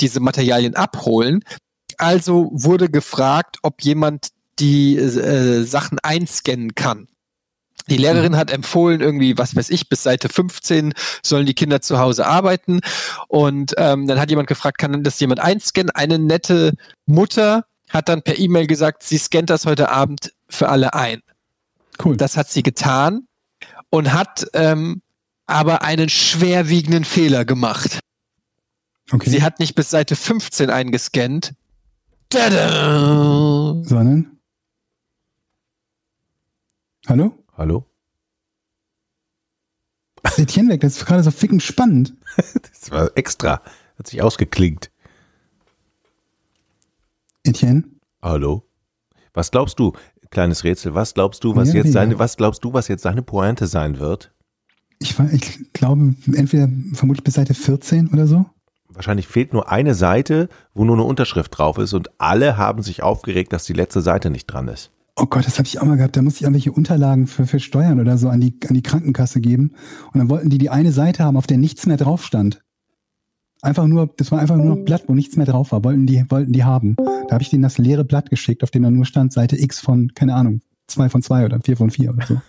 diese 0.00 0.20
Materialien 0.20 0.74
abholen. 0.74 1.44
Also 2.02 2.50
wurde 2.52 2.90
gefragt, 2.90 3.58
ob 3.62 3.82
jemand 3.82 4.30
die 4.58 4.96
äh, 4.96 5.62
Sachen 5.62 5.98
einscannen 6.00 6.74
kann. 6.74 7.06
Die 7.88 7.96
Lehrerin 7.96 8.36
hat 8.36 8.50
empfohlen, 8.50 9.00
irgendwie, 9.00 9.38
was 9.38 9.54
weiß 9.54 9.70
ich, 9.70 9.88
bis 9.88 10.02
Seite 10.02 10.28
15 10.28 10.94
sollen 11.22 11.46
die 11.46 11.54
Kinder 11.54 11.80
zu 11.80 11.98
Hause 11.98 12.26
arbeiten. 12.26 12.80
Und 13.28 13.74
ähm, 13.76 14.06
dann 14.06 14.20
hat 14.20 14.30
jemand 14.30 14.48
gefragt, 14.48 14.78
kann 14.78 15.02
das 15.04 15.20
jemand 15.20 15.40
einscannen? 15.40 15.90
Eine 15.90 16.18
nette 16.18 16.74
Mutter 17.06 17.66
hat 17.88 18.08
dann 18.08 18.22
per 18.22 18.38
E-Mail 18.38 18.66
gesagt, 18.66 19.02
sie 19.02 19.18
scannt 19.18 19.50
das 19.50 19.66
heute 19.66 19.90
Abend 19.90 20.32
für 20.48 20.68
alle 20.68 20.94
ein. 20.94 21.22
Cool. 22.02 22.16
Das 22.16 22.36
hat 22.36 22.48
sie 22.48 22.62
getan 22.62 23.26
und 23.90 24.12
hat 24.12 24.46
ähm, 24.54 25.02
aber 25.46 25.82
einen 25.82 26.08
schwerwiegenden 26.08 27.04
Fehler 27.04 27.44
gemacht. 27.44 28.00
okay. 29.12 29.30
Sie 29.30 29.42
hat 29.42 29.60
nicht 29.60 29.74
bis 29.74 29.90
Seite 29.90 30.16
15 30.16 30.70
eingescannt. 30.70 31.52
Tada! 32.32 33.82
Sondern? 33.84 34.38
Hallo? 37.06 37.44
Hallo? 37.58 37.84
Etienne 40.38 40.70
weg? 40.70 40.80
Das 40.80 40.96
ist 40.96 41.04
gerade 41.04 41.22
so 41.22 41.30
fickend 41.30 41.62
spannend. 41.62 42.14
Das 42.72 42.90
war 42.90 43.10
extra. 43.16 43.60
Hat 43.98 44.06
sich 44.08 44.22
ausgeklingt. 44.22 44.90
Etienne? 47.44 47.84
Hallo? 48.22 48.62
Was 49.34 49.50
glaubst 49.50 49.78
du, 49.78 49.92
kleines 50.30 50.64
Rätsel, 50.64 50.94
was 50.94 51.14
glaubst 51.14 51.44
du, 51.44 51.54
was 51.54 51.68
Ja, 51.68 51.74
jetzt 51.76 51.86
ja. 51.88 51.92
seine, 51.92 52.18
was 52.18 52.36
glaubst 52.36 52.64
du, 52.64 52.72
was 52.72 52.88
jetzt 52.88 53.02
seine 53.02 53.22
Pointe 53.22 53.66
sein 53.66 53.98
wird? 53.98 54.32
Ich, 54.98 55.16
war- 55.18 55.30
ich 55.32 55.72
glaube, 55.74 56.14
entweder 56.34 56.68
vermutlich 56.94 57.22
bis 57.24 57.34
Seite 57.34 57.54
14 57.54 58.08
oder 58.08 58.26
so. 58.26 58.46
Wahrscheinlich 58.94 59.26
fehlt 59.26 59.52
nur 59.52 59.70
eine 59.70 59.94
Seite, 59.94 60.48
wo 60.74 60.84
nur 60.84 60.96
eine 60.96 61.04
Unterschrift 61.04 61.56
drauf 61.56 61.78
ist 61.78 61.92
und 61.94 62.10
alle 62.18 62.56
haben 62.56 62.82
sich 62.82 63.02
aufgeregt, 63.02 63.52
dass 63.52 63.64
die 63.64 63.72
letzte 63.72 64.00
Seite 64.00 64.30
nicht 64.30 64.46
dran 64.46 64.68
ist. 64.68 64.90
Oh 65.16 65.26
Gott, 65.26 65.46
das 65.46 65.58
habe 65.58 65.66
ich 65.66 65.78
auch 65.80 65.84
mal 65.84 65.96
gehabt. 65.96 66.16
Da 66.16 66.22
musste 66.22 66.38
ich 66.38 66.42
irgendwelche 66.44 66.72
Unterlagen 66.72 67.26
für, 67.26 67.46
für 67.46 67.60
Steuern 67.60 68.00
oder 68.00 68.16
so 68.16 68.28
an 68.28 68.40
die, 68.40 68.58
an 68.66 68.74
die 68.74 68.82
Krankenkasse 68.82 69.40
geben. 69.40 69.72
Und 70.12 70.18
dann 70.18 70.30
wollten 70.30 70.48
die 70.48 70.58
die 70.58 70.70
eine 70.70 70.92
Seite 70.92 71.24
haben, 71.24 71.36
auf 71.36 71.46
der 71.46 71.58
nichts 71.58 71.86
mehr 71.86 71.98
drauf 71.98 72.24
stand. 72.24 72.62
Einfach 73.60 73.86
nur, 73.86 74.08
das 74.16 74.32
war 74.32 74.40
einfach 74.40 74.56
nur 74.56 74.66
noch 74.66 74.76
ein 74.78 74.84
Blatt, 74.84 75.04
wo 75.06 75.14
nichts 75.14 75.36
mehr 75.36 75.46
drauf 75.46 75.70
war. 75.70 75.84
Wollten 75.84 76.06
die, 76.06 76.24
wollten 76.30 76.52
die 76.52 76.64
haben. 76.64 76.96
Da 76.96 77.30
habe 77.30 77.42
ich 77.42 77.50
denen 77.50 77.62
das 77.62 77.78
leere 77.78 78.04
Blatt 78.04 78.30
geschickt, 78.30 78.62
auf 78.62 78.70
dem 78.70 78.82
dann 78.82 78.94
nur 78.94 79.04
stand 79.04 79.32
Seite 79.32 79.60
X 79.60 79.80
von, 79.80 80.12
keine 80.14 80.34
Ahnung, 80.34 80.62
zwei 80.86 81.08
von 81.08 81.22
zwei 81.22 81.44
oder 81.44 81.60
vier 81.60 81.76
von 81.76 81.90
vier 81.90 82.10
oder 82.10 82.26
so. 82.26 82.42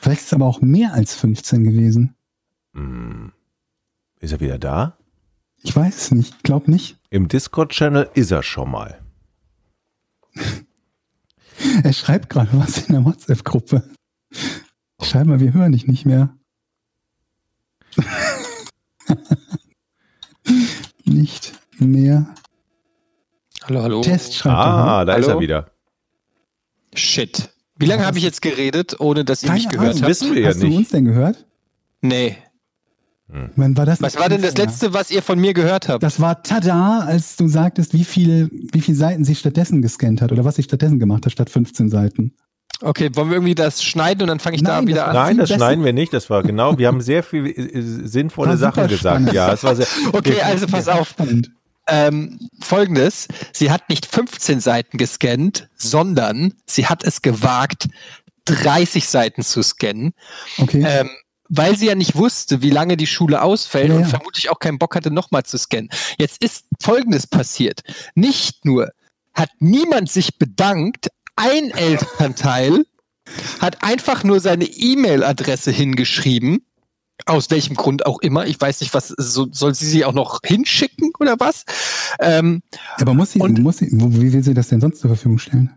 Vielleicht 0.00 0.22
ist 0.22 0.26
es 0.28 0.32
aber 0.32 0.46
auch 0.46 0.60
mehr 0.60 0.94
als 0.94 1.14
15 1.14 1.64
gewesen. 1.64 2.14
Hm. 2.74 3.32
Ist 4.20 4.32
er 4.32 4.40
wieder 4.40 4.58
da? 4.58 4.97
Ich 5.62 5.74
weiß 5.74 5.96
es 5.96 6.10
nicht. 6.12 6.42
Glaub 6.44 6.68
nicht. 6.68 6.96
Im 7.10 7.28
Discord-Channel 7.28 8.10
ist 8.14 8.30
er 8.30 8.42
schon 8.42 8.70
mal. 8.70 9.00
Er 11.82 11.92
schreibt 11.92 12.30
gerade 12.30 12.50
was 12.52 12.86
in 12.86 12.94
der 12.94 13.04
WhatsApp-Gruppe. 13.04 13.82
Schreib 15.02 15.26
mal, 15.26 15.40
wir 15.40 15.52
hören 15.52 15.72
dich 15.72 15.88
nicht 15.88 16.06
mehr. 16.06 16.32
nicht 21.04 21.52
mehr. 21.78 22.32
Hallo, 23.64 23.82
hallo. 23.82 24.00
Test 24.02 24.34
schreibt 24.36 24.56
Ah, 24.56 25.04
da 25.04 25.14
ist 25.14 25.26
Hallo? 25.26 25.38
er 25.38 25.40
wieder. 25.42 25.70
Shit. 26.94 27.50
Wie 27.76 27.86
lange 27.86 28.06
habe 28.06 28.18
ich 28.18 28.24
jetzt 28.24 28.40
geredet, 28.42 29.00
ohne 29.00 29.24
dass 29.24 29.42
ihr 29.42 29.48
er. 29.50 29.54
mich 29.54 29.64
Keine 29.64 29.76
gehört 29.78 29.90
Ahnung. 29.96 30.02
habt? 30.02 30.10
Wissen 30.10 30.34
wir 30.34 30.42
ja 30.42 30.48
Hast 30.48 30.62
du 30.62 30.66
nicht. 30.68 30.76
uns 30.78 30.88
denn 30.90 31.04
gehört? 31.04 31.46
Nee. 32.00 32.36
Wann 33.28 33.76
war 33.76 33.84
das? 33.84 34.00
Was 34.00 34.18
war 34.18 34.28
denn 34.28 34.40
das 34.40 34.56
letzte, 34.56 34.94
was 34.94 35.10
ihr 35.10 35.22
von 35.22 35.38
mir 35.38 35.52
gehört 35.52 35.88
habt? 35.88 36.02
Das 36.02 36.18
war 36.18 36.42
tada, 36.42 37.00
als 37.00 37.36
du 37.36 37.46
sagtest, 37.48 37.92
wie 37.92 38.04
viel, 38.04 38.50
wie 38.72 38.80
viele 38.80 38.96
Seiten 38.96 39.24
sie 39.24 39.34
stattdessen 39.34 39.82
gescannt 39.82 40.22
hat 40.22 40.32
oder 40.32 40.44
was 40.44 40.56
sie 40.56 40.62
stattdessen 40.62 40.98
gemacht 40.98 41.26
hat, 41.26 41.32
statt 41.32 41.50
15 41.50 41.90
Seiten. 41.90 42.32
Okay, 42.80 43.10
wollen 43.14 43.28
wir 43.28 43.36
irgendwie 43.36 43.54
das 43.54 43.82
schneiden 43.82 44.22
und 44.22 44.28
dann 44.28 44.38
fange 44.40 44.56
ich 44.56 44.62
da 44.62 44.76
Nein, 44.76 44.86
wieder 44.86 45.00
das 45.06 45.08
an? 45.08 45.14
Nein, 45.14 45.36
das 45.38 45.48
viel 45.50 45.56
schneiden 45.56 45.84
wir 45.84 45.92
nicht. 45.92 46.12
Das 46.12 46.30
war 46.30 46.42
genau. 46.42 46.78
Wir 46.78 46.86
haben 46.86 47.00
sehr 47.00 47.22
viel 47.22 47.46
äh, 47.46 47.82
sinnvolle 47.82 48.50
War 48.50 48.56
Sachen 48.56 48.88
super 48.88 48.88
gesagt. 48.88 49.32
Ja, 49.32 49.52
es 49.52 49.64
war 49.64 49.76
sehr. 49.76 49.86
Okay, 50.12 50.40
also 50.40 50.66
pass 50.66 50.88
auf. 50.88 51.14
Ähm, 51.90 52.38
Folgendes, 52.60 53.28
sie 53.52 53.70
hat 53.70 53.88
nicht 53.88 54.06
15 54.06 54.60
Seiten 54.60 54.96
gescannt, 54.98 55.68
sondern 55.76 56.54
sie 56.66 56.86
hat 56.86 57.02
es 57.02 57.22
gewagt, 57.22 57.88
30 58.44 59.08
Seiten 59.08 59.42
zu 59.42 59.62
scannen, 59.62 60.12
Okay. 60.58 60.84
ähm, 60.86 61.10
weil 61.48 61.76
sie 61.76 61.86
ja 61.86 61.94
nicht 61.94 62.14
wusste, 62.16 62.62
wie 62.62 62.70
lange 62.70 62.96
die 62.96 63.06
Schule 63.06 63.42
ausfällt 63.42 63.88
Ja, 63.88 63.94
und 63.96 64.02
ja. 64.02 64.08
vermutlich 64.08 64.50
auch 64.50 64.58
keinen 64.58 64.78
Bock 64.78 64.94
hatte, 64.94 65.10
nochmal 65.10 65.44
zu 65.44 65.56
scannen. 65.58 65.88
Jetzt 66.18 66.42
ist 66.42 66.66
Folgendes 66.80 67.26
passiert. 67.26 67.82
Nicht 68.14 68.64
nur 68.64 68.90
hat 69.34 69.50
niemand 69.58 70.10
sich 70.10 70.38
bedankt, 70.38 71.08
ein 71.36 71.70
Elternteil 71.70 72.84
hat 73.60 73.82
einfach 73.84 74.24
nur 74.24 74.40
seine 74.40 74.64
E-Mail-Adresse 74.64 75.70
hingeschrieben. 75.70 76.64
Aus 77.26 77.50
welchem 77.50 77.74
Grund 77.74 78.06
auch 78.06 78.20
immer. 78.20 78.46
Ich 78.46 78.60
weiß 78.60 78.80
nicht, 78.80 78.94
was 78.94 79.08
so, 79.08 79.48
soll 79.50 79.74
sie 79.74 79.86
sie 79.86 80.04
auch 80.04 80.12
noch 80.12 80.38
hinschicken 80.44 81.10
oder 81.18 81.38
was? 81.40 81.64
Ähm, 82.20 82.62
Aber 83.00 83.12
muss 83.12 83.32
sie, 83.32 83.40
und- 83.40 83.58
muss 83.58 83.78
sie, 83.78 83.88
wie 83.90 84.32
will 84.32 84.42
sie 84.42 84.54
das 84.54 84.68
denn 84.68 84.80
sonst 84.80 85.00
zur 85.00 85.10
Verfügung 85.10 85.38
stellen? 85.38 85.74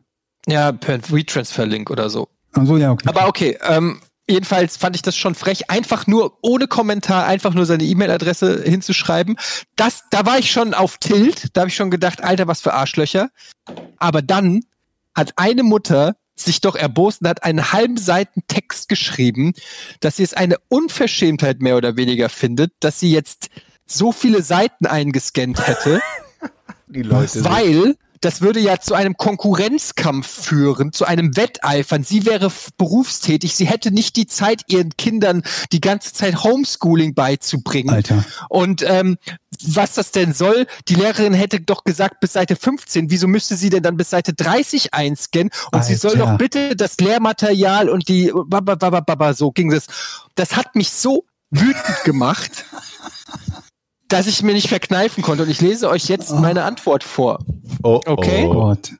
ja, 0.47 0.71
per 0.71 0.99
Retransfer-Link 1.11 1.89
oder 1.91 2.09
so. 2.09 2.27
Ach 2.53 2.65
so, 2.65 2.77
ja, 2.77 2.91
okay. 2.91 3.07
Aber 3.09 3.27
okay, 3.27 3.57
ähm, 3.67 4.01
jedenfalls 4.31 4.77
fand 4.77 4.95
ich 4.95 5.01
das 5.01 5.15
schon 5.15 5.35
frech, 5.35 5.69
einfach 5.69 6.07
nur 6.07 6.37
ohne 6.41 6.67
Kommentar, 6.67 7.25
einfach 7.25 7.53
nur 7.53 7.65
seine 7.65 7.83
E-Mail-Adresse 7.83 8.63
hinzuschreiben. 8.63 9.37
Das, 9.75 10.03
da 10.09 10.25
war 10.25 10.39
ich 10.39 10.51
schon 10.51 10.73
auf 10.73 10.97
Tilt, 10.97 11.55
da 11.55 11.61
habe 11.61 11.69
ich 11.69 11.75
schon 11.75 11.91
gedacht, 11.91 12.23
Alter, 12.23 12.47
was 12.47 12.61
für 12.61 12.73
Arschlöcher. 12.73 13.29
Aber 13.97 14.21
dann 14.21 14.61
hat 15.13 15.33
eine 15.35 15.63
Mutter 15.63 16.15
sich 16.35 16.61
doch 16.61 16.75
erbost 16.75 17.21
und 17.21 17.27
hat 17.27 17.43
einen 17.43 17.71
halben 17.71 17.97
Seiten 17.97 18.41
Text 18.47 18.89
geschrieben, 18.89 19.53
dass 19.99 20.17
sie 20.17 20.23
es 20.23 20.33
eine 20.33 20.55
Unverschämtheit 20.69 21.61
mehr 21.61 21.77
oder 21.77 21.97
weniger 21.97 22.29
findet, 22.29 22.73
dass 22.79 22.99
sie 22.99 23.11
jetzt 23.11 23.49
so 23.85 24.11
viele 24.11 24.41
Seiten 24.41 24.85
eingescannt 24.85 25.67
hätte. 25.67 26.01
Die 26.87 27.03
Leute. 27.03 27.43
Weil 27.45 27.95
das 28.21 28.41
würde 28.41 28.59
ja 28.59 28.79
zu 28.79 28.93
einem 28.93 29.17
Konkurrenzkampf 29.17 30.27
führen, 30.27 30.93
zu 30.93 31.05
einem 31.05 31.35
Wetteifern. 31.35 32.03
Sie 32.03 32.25
wäre 32.25 32.51
berufstätig, 32.77 33.55
sie 33.55 33.65
hätte 33.65 33.91
nicht 33.91 34.15
die 34.15 34.27
Zeit, 34.27 34.61
ihren 34.67 34.95
Kindern 34.95 35.41
die 35.71 35.81
ganze 35.81 36.13
Zeit 36.13 36.43
Homeschooling 36.43 37.15
beizubringen. 37.15 37.89
Alter. 37.89 38.23
Und 38.47 38.83
ähm, 38.87 39.17
was 39.63 39.95
das 39.95 40.11
denn 40.11 40.33
soll, 40.33 40.67
die 40.87 40.95
Lehrerin 40.95 41.33
hätte 41.33 41.59
doch 41.59 41.83
gesagt 41.83 42.19
bis 42.19 42.33
Seite 42.33 42.55
15, 42.55 43.09
wieso 43.09 43.27
müsste 43.27 43.55
sie 43.55 43.69
denn 43.69 43.83
dann 43.83 43.97
bis 43.97 44.11
Seite 44.11 44.33
30 44.33 44.93
einscannen? 44.93 45.49
Und 45.71 45.83
sie 45.83 45.95
soll 45.95 46.11
Alter. 46.11 46.25
doch 46.25 46.37
bitte 46.37 46.75
das 46.75 46.97
Lehrmaterial 46.97 47.89
und 47.89 48.07
die 48.07 48.31
baba, 48.33 48.75
baba, 48.75 49.01
baba, 49.01 49.33
so 49.33 49.51
ging 49.51 49.71
das. 49.71 49.87
Das 50.35 50.55
hat 50.55 50.75
mich 50.75 50.91
so 50.91 51.25
wütend 51.49 52.03
gemacht, 52.05 52.65
dass 54.11 54.27
ich 54.27 54.43
mir 54.43 54.53
nicht 54.53 54.67
verkneifen 54.67 55.23
konnte. 55.23 55.43
Und 55.43 55.49
ich 55.49 55.61
lese 55.61 55.89
euch 55.89 56.05
jetzt 56.09 56.31
meine 56.33 56.63
Antwort 56.63 57.03
vor. 57.03 57.39
Oh, 57.83 58.01
Okay. 58.05 58.45
Oh, 58.45 58.53
Gott. 58.53 58.91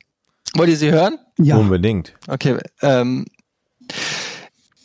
Wollt 0.55 0.69
ihr 0.69 0.77
sie 0.77 0.91
hören? 0.91 1.17
Ja. 1.37 1.57
Unbedingt. 1.57 2.13
Okay. 2.27 2.57
Ähm, 2.81 3.25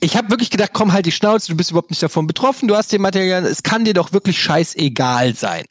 ich 0.01 0.17
habe 0.17 0.31
wirklich 0.31 0.51
gedacht, 0.51 0.71
komm 0.73 0.93
halt 0.93 1.07
die 1.07 1.13
Schnauze, 1.13 1.49
du 1.49 1.57
bist 1.57 1.71
überhaupt 1.71 1.91
nicht 1.91 2.03
davon 2.03 2.27
betroffen, 2.27 2.69
du 2.69 2.77
hast 2.77 2.93
den 2.93 3.03
Material, 3.03 3.45
es 3.45 3.63
kann 3.63 3.85
dir 3.85 3.95
doch 3.95 4.13
wirklich 4.13 4.41
scheißegal 4.41 5.35
sein. 5.35 5.65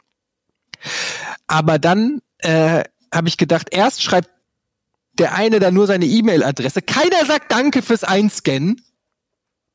Aber 1.47 1.79
dann 1.79 2.21
äh, 2.39 2.83
habe 3.13 3.27
ich 3.27 3.37
gedacht, 3.37 3.69
erst 3.71 4.03
schreibt 4.03 4.29
der 5.17 5.33
eine 5.33 5.59
da 5.59 5.71
nur 5.71 5.87
seine 5.87 6.05
E-Mail-Adresse, 6.05 6.81
keiner 6.81 7.25
sagt 7.25 7.51
Danke 7.51 7.81
fürs 7.81 8.03
Einscannen 8.03 8.81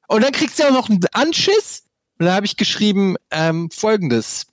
und 0.09 0.23
dann 0.23 0.33
kriegst 0.33 0.59
du 0.59 0.65
ja 0.65 0.69
auch 0.69 0.75
noch 0.75 0.91
einen 0.91 1.01
Anschiss. 1.13 1.85
Und 2.19 2.27
dann 2.27 2.35
habe 2.35 2.45
ich 2.45 2.59
geschrieben 2.59 3.17
ähm, 3.31 3.71
folgendes. 3.71 4.47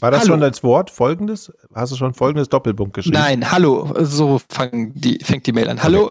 War 0.00 0.10
das 0.10 0.20
Hallo. 0.20 0.34
schon 0.34 0.42
als 0.42 0.62
Wort 0.62 0.90
folgendes? 0.90 1.50
Hast 1.74 1.90
du 1.90 1.96
schon 1.96 2.12
folgendes 2.12 2.50
Doppelpunkt 2.50 2.94
geschrieben? 2.94 3.16
Nein, 3.16 3.50
hallo, 3.50 3.94
so 4.00 4.40
fangen 4.50 4.92
die, 4.94 5.18
fängt 5.22 5.46
die 5.46 5.52
Mail 5.52 5.70
an. 5.70 5.82
Hallo. 5.82 6.10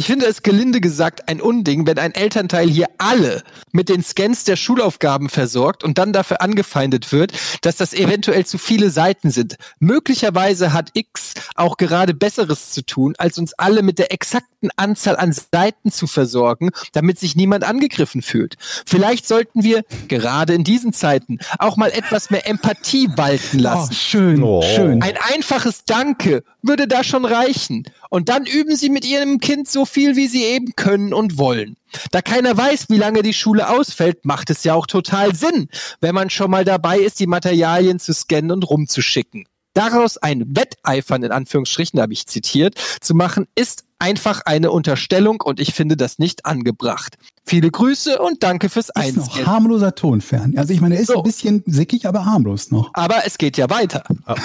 Ich 0.00 0.06
finde 0.06 0.24
es 0.24 0.42
gelinde 0.42 0.80
gesagt 0.80 1.28
ein 1.28 1.42
Unding, 1.42 1.86
wenn 1.86 1.98
ein 1.98 2.14
Elternteil 2.14 2.70
hier 2.70 2.86
alle 2.96 3.42
mit 3.70 3.90
den 3.90 4.02
Scans 4.02 4.44
der 4.44 4.56
Schulaufgaben 4.56 5.28
versorgt 5.28 5.84
und 5.84 5.98
dann 5.98 6.14
dafür 6.14 6.40
angefeindet 6.40 7.12
wird, 7.12 7.32
dass 7.60 7.76
das 7.76 7.92
eventuell 7.92 8.46
zu 8.46 8.56
viele 8.56 8.88
Seiten 8.88 9.30
sind. 9.30 9.56
Möglicherweise 9.78 10.72
hat 10.72 10.88
X 10.94 11.34
auch 11.54 11.76
gerade 11.76 12.14
Besseres 12.14 12.70
zu 12.70 12.80
tun, 12.82 13.12
als 13.18 13.36
uns 13.36 13.52
alle 13.58 13.82
mit 13.82 13.98
der 13.98 14.10
exakten 14.10 14.70
Anzahl 14.76 15.16
an 15.18 15.34
Seiten 15.34 15.90
zu 15.92 16.06
versorgen, 16.06 16.70
damit 16.92 17.18
sich 17.18 17.36
niemand 17.36 17.64
angegriffen 17.64 18.22
fühlt. 18.22 18.54
Vielleicht 18.86 19.28
sollten 19.28 19.64
wir, 19.64 19.82
gerade 20.08 20.54
in 20.54 20.64
diesen 20.64 20.94
Zeiten, 20.94 21.40
auch 21.58 21.76
mal 21.76 21.90
etwas 21.90 22.30
mehr 22.30 22.48
Empathie 22.48 23.10
walten 23.16 23.58
Oh, 23.58 23.62
lassen. 23.64 23.92
schön, 23.92 24.42
Oh. 24.42 24.62
schön. 24.62 25.02
Ein 25.02 25.18
einfaches 25.34 25.84
Danke 25.84 26.42
würde 26.62 26.88
da 26.88 27.04
schon 27.04 27.26
reichen. 27.26 27.84
Und 28.10 28.28
dann 28.28 28.44
üben 28.44 28.76
Sie 28.76 28.90
mit 28.90 29.06
Ihrem 29.06 29.38
Kind 29.38 29.68
so 29.68 29.84
viel, 29.86 30.16
wie 30.16 30.26
Sie 30.26 30.42
eben 30.44 30.74
können 30.76 31.14
und 31.14 31.38
wollen. 31.38 31.76
Da 32.10 32.20
keiner 32.20 32.56
weiß, 32.56 32.86
wie 32.88 32.98
lange 32.98 33.22
die 33.22 33.32
Schule 33.32 33.68
ausfällt, 33.70 34.24
macht 34.24 34.50
es 34.50 34.64
ja 34.64 34.74
auch 34.74 34.86
total 34.86 35.34
Sinn, 35.34 35.68
wenn 36.00 36.14
man 36.14 36.28
schon 36.28 36.50
mal 36.50 36.64
dabei 36.64 36.98
ist, 36.98 37.20
die 37.20 37.26
Materialien 37.28 37.98
zu 37.98 38.12
scannen 38.12 38.50
und 38.50 38.68
rumzuschicken. 38.68 39.46
Daraus 39.74 40.16
ein 40.18 40.44
Wetteifern, 40.56 41.22
in 41.22 41.30
Anführungsstrichen, 41.30 41.96
da 41.98 42.02
habe 42.02 42.12
ich 42.12 42.26
zitiert, 42.26 42.74
zu 43.00 43.14
machen, 43.14 43.46
ist 43.54 43.84
einfach 44.00 44.40
eine 44.44 44.72
Unterstellung 44.72 45.40
und 45.40 45.60
ich 45.60 45.72
finde 45.74 45.96
das 45.96 46.18
nicht 46.18 46.44
angebracht. 46.46 47.16
Viele 47.46 47.70
Grüße 47.70 48.18
und 48.18 48.42
danke 48.42 48.68
fürs 48.68 48.88
Ist 49.00 49.16
noch 49.16 49.46
harmloser 49.46 49.94
Ton 49.94 50.20
fern. 50.20 50.54
Also 50.56 50.72
ich 50.72 50.80
meine, 50.80 50.96
er 50.96 51.02
ist 51.02 51.06
So. 51.08 51.18
ein 51.18 51.22
bisschen 51.22 51.62
sickig, 51.66 52.06
aber 52.06 52.24
harmlos 52.24 52.72
noch. 52.72 52.90
Aber 52.94 53.24
es 53.24 53.38
geht 53.38 53.56
ja 53.56 53.70
weiter. 53.70 54.02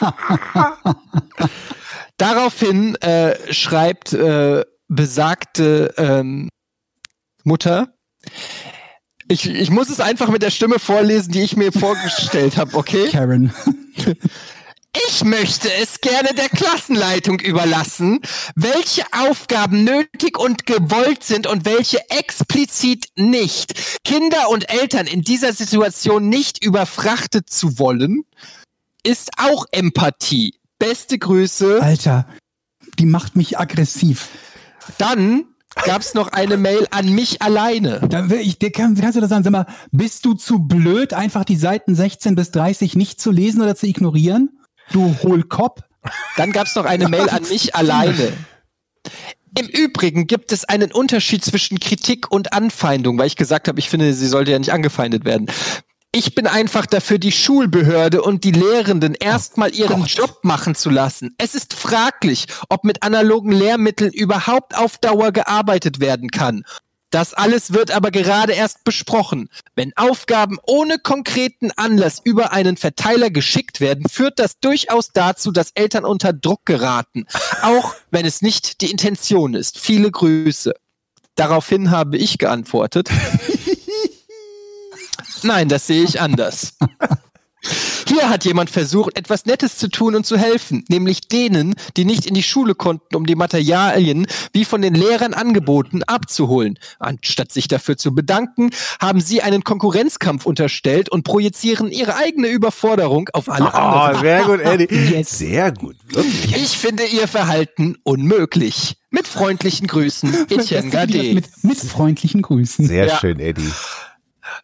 Daraufhin 2.16 2.94
äh, 2.96 3.52
schreibt 3.52 4.12
äh, 4.12 4.64
besagte 4.88 5.94
ähm, 5.98 6.48
Mutter, 7.44 7.94
ich, 9.28 9.48
ich 9.48 9.70
muss 9.70 9.88
es 9.90 10.00
einfach 10.00 10.28
mit 10.28 10.42
der 10.42 10.50
Stimme 10.50 10.78
vorlesen, 10.78 11.32
die 11.32 11.42
ich 11.42 11.56
mir 11.56 11.72
vorgestellt 11.72 12.56
habe, 12.56 12.76
okay? 12.76 13.08
Karen. 13.10 13.52
Ich 15.08 15.24
möchte 15.24 15.70
es 15.74 16.00
gerne 16.00 16.32
der 16.32 16.48
Klassenleitung 16.48 17.40
überlassen, 17.40 18.20
welche 18.54 19.02
Aufgaben 19.12 19.84
nötig 19.84 20.38
und 20.38 20.64
gewollt 20.64 21.22
sind 21.22 21.46
und 21.46 21.66
welche 21.66 22.08
explizit 22.08 23.06
nicht. 23.16 23.74
Kinder 24.04 24.48
und 24.48 24.70
Eltern 24.70 25.06
in 25.06 25.22
dieser 25.22 25.52
Situation 25.52 26.28
nicht 26.28 26.64
überfrachtet 26.64 27.50
zu 27.50 27.78
wollen, 27.78 28.24
ist 29.02 29.30
auch 29.36 29.66
Empathie. 29.70 30.54
Beste 30.78 31.18
Grüße. 31.18 31.82
Alter, 31.82 32.26
die 32.98 33.06
macht 33.06 33.36
mich 33.36 33.58
aggressiv. 33.58 34.28
Dann 34.98 35.44
gab 35.84 36.02
es 36.02 36.14
noch 36.14 36.28
eine 36.28 36.56
Mail 36.56 36.86
an 36.90 37.08
mich 37.14 37.42
alleine. 37.42 38.00
Dann 38.08 38.30
will 38.30 38.40
ich, 38.40 38.58
dir 38.58 38.72
kann, 38.72 38.94
kannst 38.94 39.16
du 39.16 39.20
das 39.20 39.30
sagen, 39.30 39.44
sag 39.44 39.50
mal, 39.50 39.66
bist 39.90 40.24
du 40.24 40.34
zu 40.34 40.60
blöd, 40.60 41.12
einfach 41.12 41.44
die 41.44 41.56
Seiten 41.56 41.94
16 41.94 42.34
bis 42.34 42.50
30 42.50 42.96
nicht 42.96 43.20
zu 43.20 43.30
lesen 43.30 43.62
oder 43.62 43.76
zu 43.76 43.86
ignorieren? 43.86 44.58
Du 44.92 45.16
Hohlkopf. 45.22 45.82
Dann 46.36 46.52
gab 46.52 46.66
es 46.66 46.74
noch 46.76 46.84
eine 46.84 47.08
Mail 47.08 47.28
an 47.28 47.42
mich 47.48 47.74
alleine. 47.74 48.32
Im 49.58 49.66
Übrigen 49.68 50.26
gibt 50.26 50.52
es 50.52 50.64
einen 50.64 50.92
Unterschied 50.92 51.44
zwischen 51.44 51.80
Kritik 51.80 52.30
und 52.30 52.52
Anfeindung, 52.52 53.18
weil 53.18 53.26
ich 53.26 53.36
gesagt 53.36 53.68
habe, 53.68 53.78
ich 53.78 53.88
finde, 53.88 54.12
sie 54.12 54.26
sollte 54.26 54.50
ja 54.50 54.58
nicht 54.58 54.72
angefeindet 54.72 55.24
werden. 55.24 55.46
Ich 56.18 56.34
bin 56.34 56.46
einfach 56.46 56.86
dafür, 56.86 57.18
die 57.18 57.30
Schulbehörde 57.30 58.22
und 58.22 58.42
die 58.42 58.50
Lehrenden 58.50 59.14
erstmal 59.14 59.74
ihren 59.74 60.00
Gott. 60.00 60.08
Job 60.12 60.38
machen 60.44 60.74
zu 60.74 60.88
lassen. 60.88 61.34
Es 61.36 61.54
ist 61.54 61.74
fraglich, 61.74 62.46
ob 62.70 62.84
mit 62.84 63.02
analogen 63.02 63.52
Lehrmitteln 63.52 64.14
überhaupt 64.14 64.74
auf 64.78 64.96
Dauer 64.96 65.30
gearbeitet 65.30 66.00
werden 66.00 66.30
kann. 66.30 66.64
Das 67.10 67.34
alles 67.34 67.74
wird 67.74 67.90
aber 67.90 68.10
gerade 68.10 68.54
erst 68.54 68.82
besprochen. 68.82 69.50
Wenn 69.74 69.92
Aufgaben 69.94 70.56
ohne 70.66 70.98
konkreten 70.98 71.70
Anlass 71.72 72.22
über 72.24 72.50
einen 72.50 72.78
Verteiler 72.78 73.28
geschickt 73.28 73.82
werden, 73.82 74.08
führt 74.08 74.38
das 74.38 74.58
durchaus 74.58 75.10
dazu, 75.12 75.52
dass 75.52 75.72
Eltern 75.74 76.06
unter 76.06 76.32
Druck 76.32 76.64
geraten. 76.64 77.26
Auch 77.60 77.94
wenn 78.10 78.24
es 78.24 78.40
nicht 78.40 78.80
die 78.80 78.90
Intention 78.90 79.52
ist. 79.52 79.78
Viele 79.78 80.10
Grüße. 80.10 80.72
Daraufhin 81.34 81.90
habe 81.90 82.16
ich 82.16 82.38
geantwortet. 82.38 83.10
Nein, 85.42 85.68
das 85.68 85.86
sehe 85.86 86.02
ich 86.04 86.20
anders. 86.20 86.74
Hier 88.06 88.28
hat 88.30 88.44
jemand 88.44 88.70
versucht, 88.70 89.18
etwas 89.18 89.44
Nettes 89.46 89.76
zu 89.76 89.88
tun 89.88 90.14
und 90.14 90.24
zu 90.24 90.36
helfen, 90.38 90.84
nämlich 90.88 91.22
denen, 91.22 91.74
die 91.96 92.04
nicht 92.04 92.24
in 92.24 92.34
die 92.34 92.44
Schule 92.44 92.76
konnten, 92.76 93.16
um 93.16 93.26
die 93.26 93.34
Materialien, 93.34 94.28
wie 94.52 94.64
von 94.64 94.82
den 94.82 94.94
Lehrern 94.94 95.34
angeboten, 95.34 96.04
abzuholen. 96.04 96.78
Anstatt 97.00 97.50
sich 97.50 97.66
dafür 97.66 97.96
zu 97.96 98.14
bedanken, 98.14 98.70
haben 99.00 99.20
sie 99.20 99.42
einen 99.42 99.64
Konkurrenzkampf 99.64 100.46
unterstellt 100.46 101.08
und 101.08 101.24
projizieren 101.24 101.90
ihre 101.90 102.14
eigene 102.14 102.46
Überforderung 102.46 103.28
auf 103.32 103.48
alle 103.48 103.74
anderen. 103.74 104.16
Oh, 104.16 104.20
sehr 104.20 104.44
gut, 104.44 104.60
Eddie. 104.60 104.86
Yes. 105.16 105.38
Sehr 105.38 105.72
gut. 105.72 105.96
Wirklich. 106.06 106.54
Ich 106.56 106.78
finde 106.78 107.04
ihr 107.04 107.26
Verhalten 107.26 107.96
unmöglich. 108.04 108.96
Mit 109.10 109.26
freundlichen 109.26 109.88
Grüßen, 109.88 110.32
Etienne 110.50 110.90
Gade. 110.90 111.34
Mit, 111.34 111.46
mit 111.64 111.78
freundlichen 111.78 112.42
Grüßen. 112.42 112.86
Sehr 112.86 113.06
Ja. 113.06 113.18
schön, 113.18 113.40
Eddie. 113.40 113.72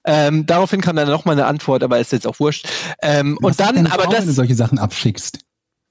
Ähm, 0.05 0.47
daraufhin 0.47 0.81
kam 0.81 0.97
dann 0.97 1.09
noch 1.09 1.25
mal 1.25 1.33
eine 1.33 1.47
Antwort, 1.47 1.83
aber 1.83 1.99
ist 1.99 2.13
jetzt 2.13 2.27
auch 2.27 2.41
wurscht. 2.41 2.69
Ähm, 3.03 3.39
und 3.41 3.59
dann, 3.59 3.87
aber 3.87 4.05
Frau, 4.05 4.13
wenn 4.13 4.21
du 4.21 4.27
das, 4.27 4.35
solche 4.37 4.55
Sachen 4.55 4.79
abschickst. 4.79 5.39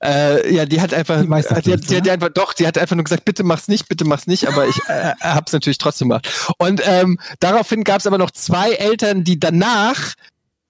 Äh, 0.03 0.53
ja, 0.53 0.65
die 0.65 0.81
hat 0.81 0.93
einfach, 0.93 1.22
Die 1.22 1.30
weiß 1.30 1.47
das 1.47 1.61
die, 1.61 1.73
hat, 1.73 1.89
die, 1.89 1.95
hat 1.95 2.03
oder? 2.03 2.13
einfach, 2.13 2.30
doch, 2.30 2.53
die 2.53 2.65
hat 2.65 2.77
einfach 2.77 2.95
nur 2.95 3.03
gesagt, 3.03 3.23
bitte 3.23 3.43
mach's 3.43 3.68
nicht, 3.68 3.88
bitte 3.88 4.03
mach's 4.03 4.26
nicht, 4.26 4.47
aber 4.47 4.68
ich 4.68 4.77
äh, 4.88 5.13
hab's 5.22 5.53
natürlich 5.53 5.77
trotzdem 5.77 6.09
gemacht. 6.09 6.27
Und 6.57 6.81
ähm, 6.85 7.19
daraufhin 7.39 7.84
gab's 7.84 8.07
aber 8.07 8.18
noch 8.18 8.31
zwei 8.31 8.72
Eltern, 8.72 9.23
die 9.23 9.39
danach 9.39 10.15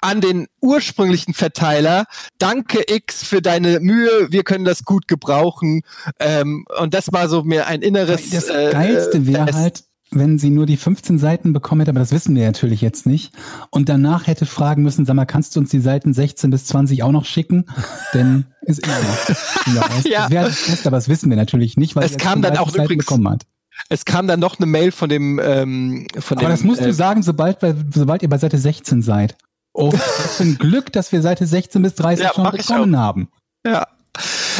an 0.01 0.19
den 0.19 0.47
ursprünglichen 0.61 1.33
Verteiler, 1.33 2.05
danke 2.39 2.83
X 2.87 3.23
für 3.23 3.41
deine 3.41 3.79
Mühe, 3.79 4.31
wir 4.31 4.43
können 4.43 4.65
das 4.65 4.83
gut 4.83 5.07
gebrauchen. 5.07 5.83
Ähm, 6.19 6.65
und 6.79 6.93
das 6.93 7.13
war 7.13 7.29
so 7.29 7.43
mir 7.43 7.67
ein 7.67 7.81
inneres. 7.81 8.31
Das 8.31 8.49
äh, 8.49 8.71
Geilste 8.71 9.27
wäre 9.27 9.45
Fest. 9.45 9.57
halt, 9.57 9.83
wenn 10.13 10.37
sie 10.37 10.49
nur 10.49 10.65
die 10.65 10.77
15 10.77 11.17
Seiten 11.19 11.53
bekommen 11.53 11.81
hätte, 11.81 11.91
aber 11.91 11.99
das 12.01 12.11
wissen 12.11 12.35
wir 12.35 12.45
natürlich 12.45 12.81
jetzt 12.81 13.05
nicht. 13.05 13.33
Und 13.69 13.87
danach 13.89 14.27
hätte 14.27 14.45
fragen 14.45 14.83
müssen, 14.83 15.05
sag 15.05 15.15
mal, 15.15 15.25
kannst 15.25 15.55
du 15.55 15.61
uns 15.61 15.69
die 15.69 15.79
Seiten 15.79 16.13
16 16.13 16.49
bis 16.51 16.65
20 16.65 17.03
auch 17.03 17.11
noch 17.11 17.25
schicken? 17.25 17.65
Denn 18.13 18.45
ist 18.61 18.85
immer 18.85 18.97
noch. 18.99 20.05
Ja, 20.05 20.23
das 20.23 20.31
wäre 20.31 20.45
das 20.47 20.67
Beste, 20.67 20.87
aber 20.89 20.97
das 20.97 21.07
wissen 21.09 21.29
wir 21.29 21.37
natürlich 21.37 21.77
nicht, 21.77 21.95
weil 21.95 22.03
Es 22.03 22.17
kam 22.17 22.41
dann 22.41 22.53
30 22.55 22.59
auch 22.59 22.69
Seiten 22.71 22.83
übrigens- 22.85 23.05
bekommen 23.05 23.29
hat. 23.29 23.43
Es 23.89 24.05
kam 24.05 24.27
dann 24.27 24.39
noch 24.39 24.57
eine 24.59 24.65
Mail 24.67 24.91
von 24.91 25.09
dem, 25.09 25.39
ähm, 25.43 26.05
von 26.19 26.37
Aber 26.37 26.47
dem. 26.47 26.51
das 26.51 26.63
musst 26.63 26.81
äh, 26.81 26.85
du 26.87 26.93
sagen, 26.93 27.23
sobald, 27.23 27.57
sobald 27.93 28.21
ihr 28.21 28.29
bei 28.29 28.37
Seite 28.37 28.57
16 28.57 29.01
seid. 29.01 29.37
Oh, 29.73 29.91
was 29.93 30.35
für 30.37 30.43
ein 30.43 30.57
Glück, 30.57 30.91
dass 30.91 31.11
wir 31.13 31.21
Seite 31.21 31.45
16 31.47 31.81
bis 31.81 31.95
30 31.95 32.25
Ja, 32.25 32.33
schon 32.33 32.51
bekommen 32.51 32.97
haben. 32.97 33.29
Ja. 33.65 33.87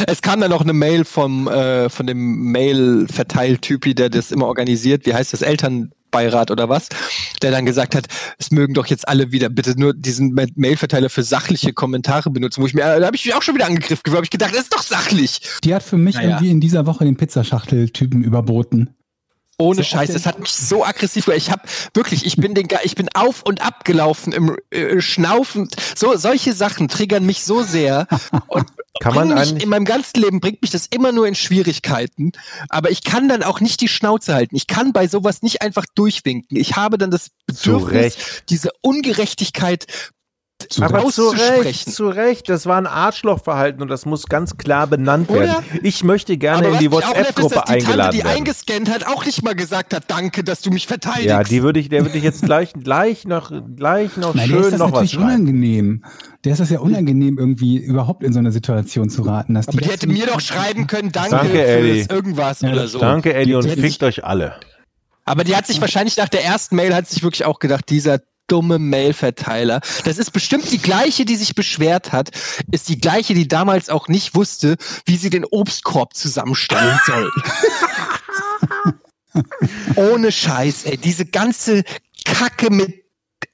Es 0.06 0.22
kam 0.22 0.40
dann 0.40 0.50
noch 0.50 0.62
eine 0.62 0.72
Mail 0.72 1.04
vom 1.04 1.46
äh, 1.48 1.88
von 1.90 2.06
dem 2.06 2.50
Mail-Verteiltypi, 2.52 3.94
der 3.94 4.10
das 4.10 4.30
immer 4.30 4.46
organisiert. 4.46 5.06
Wie 5.06 5.14
heißt 5.14 5.32
das? 5.32 5.42
Elternbeirat 5.42 6.50
oder 6.50 6.68
was? 6.68 6.88
Der 7.42 7.50
dann 7.50 7.66
gesagt 7.66 7.94
hat, 7.94 8.06
es 8.38 8.50
mögen 8.50 8.74
doch 8.74 8.86
jetzt 8.86 9.06
alle 9.08 9.32
wieder 9.32 9.48
bitte 9.50 9.78
nur 9.78 9.92
diesen 9.94 10.32
Ma- 10.34 10.46
Mail-Verteiler 10.56 11.10
für 11.10 11.22
sachliche 11.22 11.72
Kommentare 11.72 12.30
benutzen. 12.30 12.62
Wo 12.62 12.66
ich 12.66 12.74
mir, 12.74 12.98
da 12.98 13.06
habe 13.06 13.16
ich 13.16 13.24
mich 13.24 13.34
auch 13.34 13.42
schon 13.42 13.54
wieder 13.54 13.66
angegriffen 13.66 14.00
gefühlt. 14.02 14.16
Habe 14.16 14.24
ich 14.26 14.30
gedacht, 14.30 14.52
das 14.54 14.62
ist 14.62 14.74
doch 14.74 14.82
sachlich. 14.82 15.40
Die 15.64 15.74
hat 15.74 15.82
für 15.82 15.98
mich 15.98 16.14
Naja. 16.16 16.28
irgendwie 16.30 16.50
in 16.50 16.60
dieser 16.60 16.86
Woche 16.86 17.04
den 17.04 17.16
Pizzaschachtel-Typen 17.16 18.24
überboten. 18.24 18.94
Ohne 19.58 19.76
So, 19.76 19.82
Scheiß, 19.84 20.12
das 20.12 20.24
hat 20.26 20.40
mich 20.40 20.50
so 20.50 20.84
aggressiv 20.84 21.26
gemacht. 21.26 21.38
Ich 21.38 21.50
habe 21.50 21.62
wirklich, 21.94 22.24
ich 22.26 22.36
bin 22.36 22.54
den, 22.54 22.66
ich 22.84 22.94
bin 22.96 23.10
auf 23.14 23.42
und 23.42 23.60
ab 23.64 23.84
gelaufen 23.84 24.32
im 24.32 24.56
äh, 24.70 25.00
schnaufend. 25.00 25.76
So 25.94 26.16
solche 26.16 26.52
Sachen 26.54 26.88
triggern 26.88 27.24
mich 27.26 27.44
so 27.44 27.62
sehr 27.62 28.08
und 28.48 28.64
Kann 29.00 29.14
man 29.14 29.34
mich, 29.34 29.62
in 29.62 29.68
meinem 29.68 29.84
ganzen 29.84 30.20
Leben 30.20 30.40
bringt 30.40 30.60
mich 30.60 30.70
das 30.70 30.86
immer 30.86 31.12
nur 31.12 31.26
in 31.26 31.34
Schwierigkeiten. 31.34 32.32
Aber 32.68 32.90
ich 32.90 33.02
kann 33.02 33.28
dann 33.28 33.42
auch 33.42 33.60
nicht 33.60 33.80
die 33.80 33.88
Schnauze 33.88 34.34
halten. 34.34 34.54
Ich 34.54 34.66
kann 34.66 34.92
bei 34.92 35.08
sowas 35.08 35.42
nicht 35.42 35.62
einfach 35.62 35.86
durchwinken. 35.94 36.58
Ich 36.58 36.76
habe 36.76 36.98
dann 36.98 37.10
das 37.10 37.30
Bedürfnis, 37.46 38.16
diese 38.48 38.70
Ungerechtigkeit 38.82 39.86
Aber 40.80 41.00
zu 41.00 41.28
auszusprechen. 41.28 41.62
Recht, 41.62 41.92
zu 41.92 42.08
Recht. 42.08 42.48
Das 42.48 42.66
war 42.66 42.76
ein 42.78 42.86
Arschlochverhalten 42.86 43.82
und 43.82 43.88
das 43.88 44.06
muss 44.06 44.26
ganz 44.26 44.56
klar 44.56 44.86
benannt 44.86 45.28
Oder? 45.30 45.40
werden. 45.40 45.64
Ich 45.82 46.04
möchte 46.04 46.36
gerne 46.38 46.66
in 46.68 46.72
was 46.74 46.78
die 46.80 46.90
WhatsApp-Gruppe 46.92 47.54
dass 47.54 47.64
die 47.64 47.72
Tante, 47.72 47.72
eingeladen 47.86 48.10
die 48.12 48.24
werden. 48.24 48.36
eingescannt 48.36 48.90
hat, 48.90 49.06
auch 49.06 49.26
nicht 49.26 49.42
mal 49.42 49.54
gesagt 49.54 49.92
hat, 49.94 50.04
danke, 50.08 50.44
dass 50.44 50.60
du 50.62 50.70
mich 50.70 50.86
verteidigst. 50.86 51.26
Ja, 51.26 51.42
die 51.42 51.62
würde 51.62 51.80
ich, 51.80 51.88
der 51.88 52.04
würde 52.04 52.16
ich 52.16 52.24
jetzt 52.24 52.42
gleich, 52.42 52.72
gleich 52.72 53.24
noch, 53.26 53.50
gleich 53.76 54.16
noch 54.16 54.34
Nein, 54.34 54.48
schön 54.48 54.60
ist 54.62 54.72
das 54.72 54.78
noch 54.78 54.86
was 54.86 54.92
natürlich 54.92 55.12
schreiben. 55.12 55.26
unangenehm. 55.26 56.04
Der 56.44 56.52
ist 56.52 56.58
das 56.60 56.70
ja 56.70 56.80
unangenehm, 56.80 57.38
irgendwie 57.38 57.76
überhaupt 57.76 58.22
in 58.24 58.32
so 58.32 58.38
eine 58.38 58.50
Situation 58.52 59.10
zu 59.10 59.22
raten. 59.22 59.54
Dass 59.54 59.68
Aber 59.68 59.78
die 59.80 59.88
hätte 59.88 60.06
mir 60.08 60.26
doch 60.26 60.40
schreiben 60.40 60.86
können, 60.86 61.12
danke, 61.12 61.30
Danke, 61.30 61.48
für 61.52 61.64
Eddie. 61.64 61.98
das 62.06 62.16
irgendwas 62.16 62.60
Ja, 62.62 62.72
oder 62.72 62.88
so. 62.88 62.98
Danke, 62.98 63.32
Eddie, 63.34 63.54
und 63.54 63.68
fickt 63.68 64.02
euch 64.02 64.24
alle. 64.24 64.54
Aber 65.24 65.44
die 65.44 65.54
hat 65.54 65.66
sich 65.68 65.80
wahrscheinlich 65.80 66.16
nach 66.16 66.28
der 66.28 66.44
ersten 66.44 66.74
Mail 66.74 66.94
hat 66.94 67.06
sich 67.08 67.22
wirklich 67.22 67.44
auch 67.44 67.60
gedacht, 67.60 67.88
dieser 67.90 68.18
dumme 68.52 68.78
Mail-Verteiler. 68.78 69.80
Das 70.04 70.18
ist 70.18 70.30
bestimmt 70.32 70.70
die 70.70 70.78
gleiche, 70.78 71.24
die 71.24 71.36
sich 71.36 71.54
beschwert 71.54 72.12
hat, 72.12 72.30
ist 72.70 72.90
die 72.90 73.00
gleiche, 73.00 73.32
die 73.32 73.48
damals 73.48 73.88
auch 73.88 74.08
nicht 74.08 74.34
wusste, 74.34 74.76
wie 75.06 75.16
sie 75.16 75.30
den 75.30 75.46
Obstkorb 75.46 76.14
zusammenstellen 76.14 76.98
soll. 77.06 77.30
Ohne 79.96 80.30
Scheiß, 80.30 80.84
ey, 80.84 80.98
diese 80.98 81.24
ganze 81.24 81.82
Kacke 82.26 82.70
mit 82.70 83.02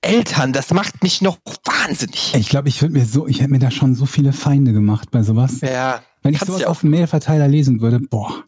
Eltern, 0.01 0.53
das 0.53 0.73
macht 0.73 1.03
mich 1.05 1.23
noch 1.23 1.39
wahnsinnig. 1.65 2.35
Ich 2.35 2.49
glaube, 2.49 2.69
ich 2.69 2.83
würde 2.83 2.95
mir 2.95 3.07
so, 3.07 3.29
ich 3.29 3.41
hätte 3.41 3.51
mir 3.51 3.61
da 3.61 3.71
schon 3.71 3.95
so 3.95 4.05
viele 4.05 4.33
Feinde 4.33 4.73
gemacht 4.73 5.11
bei 5.13 5.23
sowas. 5.23 5.61
Ja, 5.61 6.03
Wenn 6.23 6.35
ich 6.35 6.41
sowas 6.41 6.63
ja 6.63 6.67
auf 6.67 6.81
dem 6.81 6.91
Mailverteiler 6.91 7.47
lesen 7.47 7.81
würde, 7.81 8.01
boah. 8.01 8.45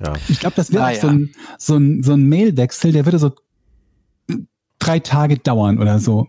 Ja. 0.00 0.14
Ich 0.28 0.40
glaube, 0.40 0.56
das 0.56 0.72
wäre 0.72 0.84
Ah, 0.84 0.90
auch 0.90 1.00
so 1.00 1.06
ein, 1.08 1.32
so 1.58 1.76
ein, 1.76 2.02
so 2.02 2.12
ein 2.14 2.28
Mailwechsel, 2.28 2.90
der 2.92 3.04
würde 3.04 3.18
so 3.20 3.32
drei 4.80 4.98
Tage 4.98 5.38
dauern 5.38 5.78
oder 5.78 5.98
so. 6.00 6.26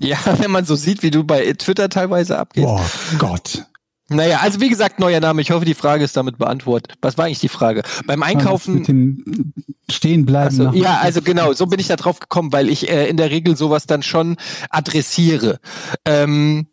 ja, 0.00 0.18
wenn 0.38 0.50
man 0.50 0.64
so 0.64 0.74
sieht, 0.74 1.02
wie 1.04 1.10
du 1.10 1.22
bei 1.24 1.52
Twitter 1.52 1.88
teilweise 1.88 2.38
abgehst. 2.38 2.66
Boah, 2.66 2.84
Gott. 3.18 3.66
Naja, 4.08 4.40
also 4.42 4.60
wie 4.60 4.68
gesagt, 4.68 4.98
neuer 4.98 5.20
Name. 5.20 5.40
Ich 5.40 5.52
hoffe, 5.52 5.64
die 5.64 5.72
Frage 5.74 6.04
ist 6.04 6.16
damit 6.16 6.36
beantwortet. 6.36 6.94
Was 7.00 7.16
war 7.16 7.24
eigentlich 7.26 7.38
die 7.40 7.48
Frage? 7.48 7.82
Beim 8.06 8.18
Mit 8.18 8.28
Einkaufen. 8.28 8.82
dem 8.84 9.54
Stehenbleiben. 9.90 10.48
Also, 10.48 10.62
nach- 10.64 10.74
ja, 10.74 10.98
also 10.98 11.22
genau, 11.22 11.54
so 11.54 11.64
bin 11.66 11.80
ich 11.80 11.86
da 11.86 11.96
drauf 11.96 12.18
gekommen, 12.20 12.52
weil 12.52 12.68
ich 12.68 12.90
äh, 12.90 13.08
in 13.08 13.16
der 13.16 13.30
Regel 13.30 13.56
sowas 13.56 13.86
dann 13.86 14.02
schon 14.02 14.36
adressiere. 14.68 15.60
Ähm, 16.04 16.66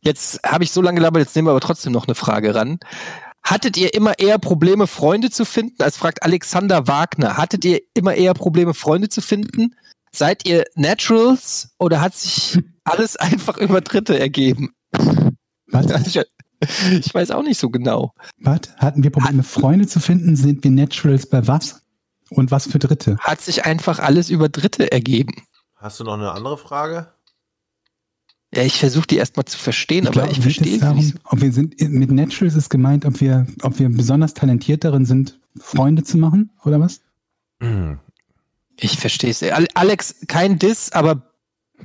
jetzt 0.00 0.40
habe 0.44 0.64
ich 0.64 0.70
so 0.72 0.82
lange 0.82 0.96
gelabert, 0.96 1.22
jetzt 1.22 1.34
nehmen 1.36 1.46
wir 1.48 1.52
aber 1.52 1.60
trotzdem 1.60 1.92
noch 1.92 2.06
eine 2.08 2.14
Frage 2.14 2.54
ran. 2.54 2.78
Hattet 3.42 3.76
ihr 3.78 3.94
immer 3.94 4.18
eher 4.18 4.38
Probleme, 4.38 4.86
Freunde 4.86 5.30
zu 5.30 5.44
finden? 5.46 5.82
Als 5.82 5.96
fragt 5.96 6.24
Alexander 6.24 6.88
Wagner. 6.88 7.36
Hattet 7.38 7.64
ihr 7.64 7.80
immer 7.94 8.14
eher 8.14 8.34
Probleme, 8.34 8.74
Freunde 8.74 9.08
zu 9.08 9.20
finden? 9.22 9.74
Seid 10.16 10.48
ihr 10.48 10.64
Naturals 10.76 11.74
oder 11.78 12.00
hat 12.00 12.14
sich 12.14 12.58
alles 12.84 13.16
einfach 13.16 13.58
über 13.58 13.82
Dritte 13.82 14.18
ergeben? 14.18 14.74
Was? 15.66 15.86
Ich, 16.58 17.06
ich 17.06 17.12
weiß 17.12 17.32
auch 17.32 17.42
nicht 17.42 17.60
so 17.60 17.68
genau. 17.68 18.14
Was? 18.38 18.60
Hatten 18.78 19.02
wir 19.02 19.10
Probleme, 19.10 19.42
Freunde 19.42 19.86
zu 19.86 20.00
finden? 20.00 20.36
Sind 20.36 20.64
wir 20.64 20.70
Naturals 20.70 21.28
bei 21.28 21.46
was? 21.46 21.82
Und 22.30 22.50
was 22.50 22.66
für 22.66 22.78
Dritte? 22.78 23.18
Hat 23.20 23.42
sich 23.42 23.66
einfach 23.66 23.98
alles 23.98 24.30
über 24.30 24.48
Dritte 24.48 24.90
ergeben. 24.90 25.34
Hast 25.74 26.00
du 26.00 26.04
noch 26.04 26.14
eine 26.14 26.32
andere 26.32 26.56
Frage? 26.56 27.12
Ja, 28.54 28.62
ich 28.62 28.78
versuche 28.78 29.06
die 29.06 29.18
erstmal 29.18 29.44
zu 29.44 29.58
verstehen, 29.58 30.06
aber 30.06 30.22
glaube, 30.22 30.32
ich 30.32 30.40
verstehe 30.40 30.78
darum, 30.78 30.96
nicht. 30.96 31.18
ob 31.24 31.42
wir 31.42 31.52
sind, 31.52 31.78
mit 31.78 32.10
Natural 32.10 32.56
ist 32.56 32.70
gemeint, 32.70 33.04
ob 33.04 33.20
wir, 33.20 33.46
ob 33.60 33.78
wir 33.78 33.90
besonders 33.90 34.32
talentiert 34.32 34.82
darin 34.82 35.04
sind, 35.04 35.38
Freunde 35.58 36.04
zu 36.04 36.16
machen, 36.16 36.52
oder 36.64 36.80
was? 36.80 37.02
Hm. 37.60 37.98
Ich 38.78 38.98
verstehe 38.98 39.30
es. 39.30 39.42
Al- 39.42 39.68
Alex, 39.74 40.16
kein 40.28 40.58
Diss, 40.58 40.92
aber 40.92 41.22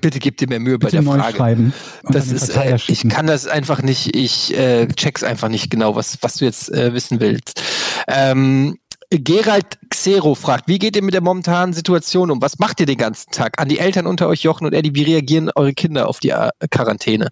bitte 0.01 0.19
gib 0.19 0.38
dir 0.38 0.47
mehr 0.47 0.59
Mühe 0.59 0.77
bei 0.80 0.85
Bitte 0.88 0.97
der 0.97 1.01
neu 1.03 1.18
Frage. 1.19 1.38
schreiben. 1.38 1.73
Das 2.03 2.27
ist, 2.31 2.49
äh, 2.55 2.77
ich 2.88 3.07
kann 3.09 3.27
das 3.27 3.47
einfach 3.47 3.81
nicht, 3.81 4.15
ich 4.15 4.57
äh, 4.57 4.88
check's 4.88 5.23
einfach 5.23 5.49
nicht 5.49 5.69
genau, 5.69 5.95
was, 5.95 6.18
was 6.22 6.35
du 6.35 6.45
jetzt 6.45 6.72
äh, 6.72 6.93
wissen 6.93 7.19
willst. 7.19 7.61
Ähm, 8.07 8.77
Gerald 9.09 9.77
Xero 9.89 10.35
fragt, 10.35 10.69
wie 10.69 10.80
geht 10.80 10.95
ihr 10.95 11.03
mit 11.03 11.13
der 11.13 11.22
momentanen 11.22 11.73
Situation 11.73 12.31
um? 12.31 12.41
Was 12.41 12.59
macht 12.59 12.80
ihr 12.80 12.85
den 12.85 12.97
ganzen 12.97 13.31
Tag? 13.31 13.59
An 13.59 13.68
die 13.68 13.80
Eltern 13.80 14.07
unter 14.07 14.27
euch, 14.30 14.41
Jochen 14.43 14.65
und 14.65 14.73
Eddie, 14.73 14.95
wie 14.95 15.03
reagieren 15.03 15.51
eure 15.55 15.73
Kinder 15.73 16.07
auf 16.07 16.19
die 16.22 16.30
äh, 16.30 16.49
Quarantäne? 16.69 17.27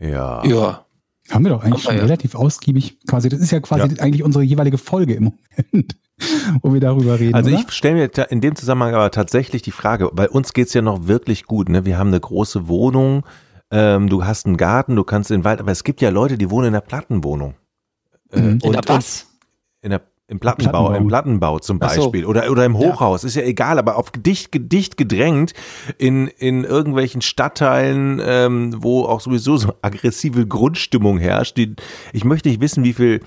Ja. 0.00 0.44
Ja. 0.46 0.86
Haben 1.30 1.44
wir 1.44 1.50
doch 1.52 1.64
eigentlich 1.64 1.82
schon 1.82 1.96
ja. 1.96 2.02
relativ 2.02 2.34
ausgiebig 2.34 2.98
quasi, 3.06 3.28
das 3.30 3.40
ist 3.40 3.50
ja 3.50 3.58
quasi 3.60 3.94
Ja. 3.94 4.02
eigentlich 4.02 4.22
unsere 4.22 4.44
jeweilige 4.44 4.76
Folge 4.78 5.14
im 5.14 5.24
Moment, 5.72 5.96
wo 6.62 6.72
wir 6.72 6.80
darüber 6.80 7.18
reden. 7.18 7.34
Also 7.34 7.50
oder? 7.50 7.60
ich 7.60 7.72
stelle 7.72 7.94
mir 7.96 8.30
in 8.30 8.40
dem 8.40 8.54
Zusammenhang 8.56 8.94
aber 8.94 9.10
tatsächlich 9.10 9.62
die 9.62 9.72
Frage, 9.72 10.10
bei 10.12 10.28
uns 10.28 10.52
geht's 10.52 10.74
ja 10.74 10.82
noch 10.82 11.06
wirklich 11.06 11.44
gut. 11.44 11.68
Ne? 11.68 11.84
Wir 11.84 11.98
haben 11.98 12.08
eine 12.08 12.20
große 12.20 12.68
Wohnung, 12.68 13.24
ähm, 13.70 14.08
du 14.08 14.24
hast 14.24 14.46
einen 14.46 14.56
Garten, 14.56 14.96
du 14.96 15.04
kannst 15.04 15.30
in 15.30 15.40
den 15.40 15.44
Wald, 15.44 15.60
aber 15.60 15.72
es 15.72 15.84
gibt 15.84 16.00
ja 16.00 16.10
Leute, 16.10 16.38
die 16.38 16.50
wohnen 16.50 16.68
in 16.68 16.74
einer 16.74 16.80
Plattenwohnung. 16.80 17.54
Äh, 18.30 18.40
Mhm. 18.40 18.48
In 18.48 18.60
und, 18.62 18.72
der 18.74 18.82
was? 18.88 19.26
in 19.82 19.90
der 19.90 20.02
im 20.26 20.40
Plattenbau, 20.40 20.70
Plattenbau. 20.86 20.94
im 20.94 21.08
Plattenbau 21.08 21.58
zum 21.58 21.78
Ach 21.82 21.90
so. 21.90 22.02
Beispiel 22.02 22.24
oder 22.24 22.50
oder 22.50 22.64
im 22.64 22.78
Hochhaus 22.78 23.24
ist 23.24 23.36
ja 23.36 23.42
egal, 23.42 23.78
aber 23.78 23.96
auf 23.96 24.10
dicht 24.10 24.48
dicht 24.54 24.96
gedrängt 24.96 25.52
in 25.98 26.28
in 26.28 26.64
irgendwelchen 26.64 27.20
Stadtteilen, 27.20 28.22
ähm, 28.24 28.74
wo 28.78 29.04
auch 29.04 29.20
sowieso 29.20 29.58
so 29.58 29.74
aggressive 29.82 30.46
Grundstimmung 30.46 31.18
herrscht. 31.18 31.58
Die, 31.58 31.74
ich 32.14 32.24
möchte 32.24 32.48
nicht 32.48 32.62
wissen, 32.62 32.84
wie 32.84 32.94
viel 32.94 33.20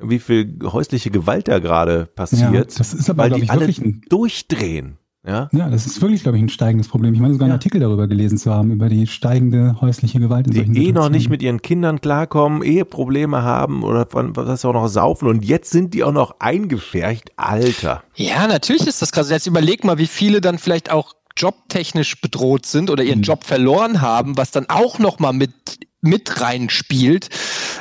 wie 0.00 0.18
viel 0.18 0.58
häusliche 0.62 1.10
Gewalt 1.10 1.48
da 1.48 1.58
gerade 1.58 2.06
passiert, 2.06 2.52
Ja, 2.52 2.64
das 2.64 2.94
ist 2.94 3.08
aber, 3.10 3.24
weil 3.24 3.30
die 3.32 3.42
ich, 3.44 3.50
alle 3.50 3.60
wirklich 3.60 3.80
ein- 3.80 4.02
durchdrehen. 4.08 4.98
Ja, 5.26 5.48
ja, 5.50 5.68
das 5.68 5.86
ist 5.86 6.00
wirklich, 6.00 6.22
glaube 6.22 6.36
ich, 6.38 6.44
ein 6.44 6.48
steigendes 6.48 6.86
Problem. 6.86 7.12
Ich 7.12 7.18
meine 7.18 7.32
sogar 7.34 7.46
einen 7.46 7.50
Ja. 7.50 7.56
Artikel 7.56 7.80
darüber 7.80 8.06
gelesen 8.06 8.38
zu 8.38 8.52
haben, 8.54 8.70
über 8.70 8.88
die 8.88 9.08
steigende 9.08 9.80
häusliche 9.80 10.20
Gewalt 10.20 10.46
in 10.46 10.52
die 10.52 10.58
solchen 10.58 10.76
eh 10.76 10.92
noch 10.92 11.08
nicht 11.08 11.28
mit 11.30 11.42
ihren 11.42 11.60
Kindern 11.62 12.00
klarkommen, 12.00 12.62
Eheprobleme 12.62 13.42
haben 13.42 13.82
oder 13.82 14.06
von 14.06 14.36
was 14.36 14.64
auch 14.64 14.72
noch 14.72 14.86
saufen 14.86 15.26
und 15.26 15.44
jetzt 15.44 15.72
sind 15.72 15.94
die 15.94 16.04
auch 16.04 16.12
noch 16.12 16.36
eingefärcht, 16.38 17.32
Alter. 17.34 18.04
Ja, 18.14 18.46
natürlich 18.46 18.86
ist 18.86 19.02
das 19.02 19.10
krass. 19.10 19.28
Jetzt 19.28 19.48
überleg 19.48 19.82
mal, 19.82 19.98
wie 19.98 20.06
viele 20.06 20.40
dann 20.40 20.58
vielleicht 20.58 20.92
auch 20.92 21.14
jobtechnisch 21.36 22.20
bedroht 22.20 22.64
sind 22.64 22.88
oder 22.88 23.02
ihren 23.02 23.18
Mhm. 23.18 23.24
Job 23.24 23.42
verloren 23.44 24.00
haben, 24.02 24.36
was 24.36 24.52
dann 24.52 24.66
auch 24.68 25.00
noch 25.00 25.18
mal 25.18 25.32
mit 25.32 25.50
mit 26.06 26.40
reinspielt. 26.40 27.28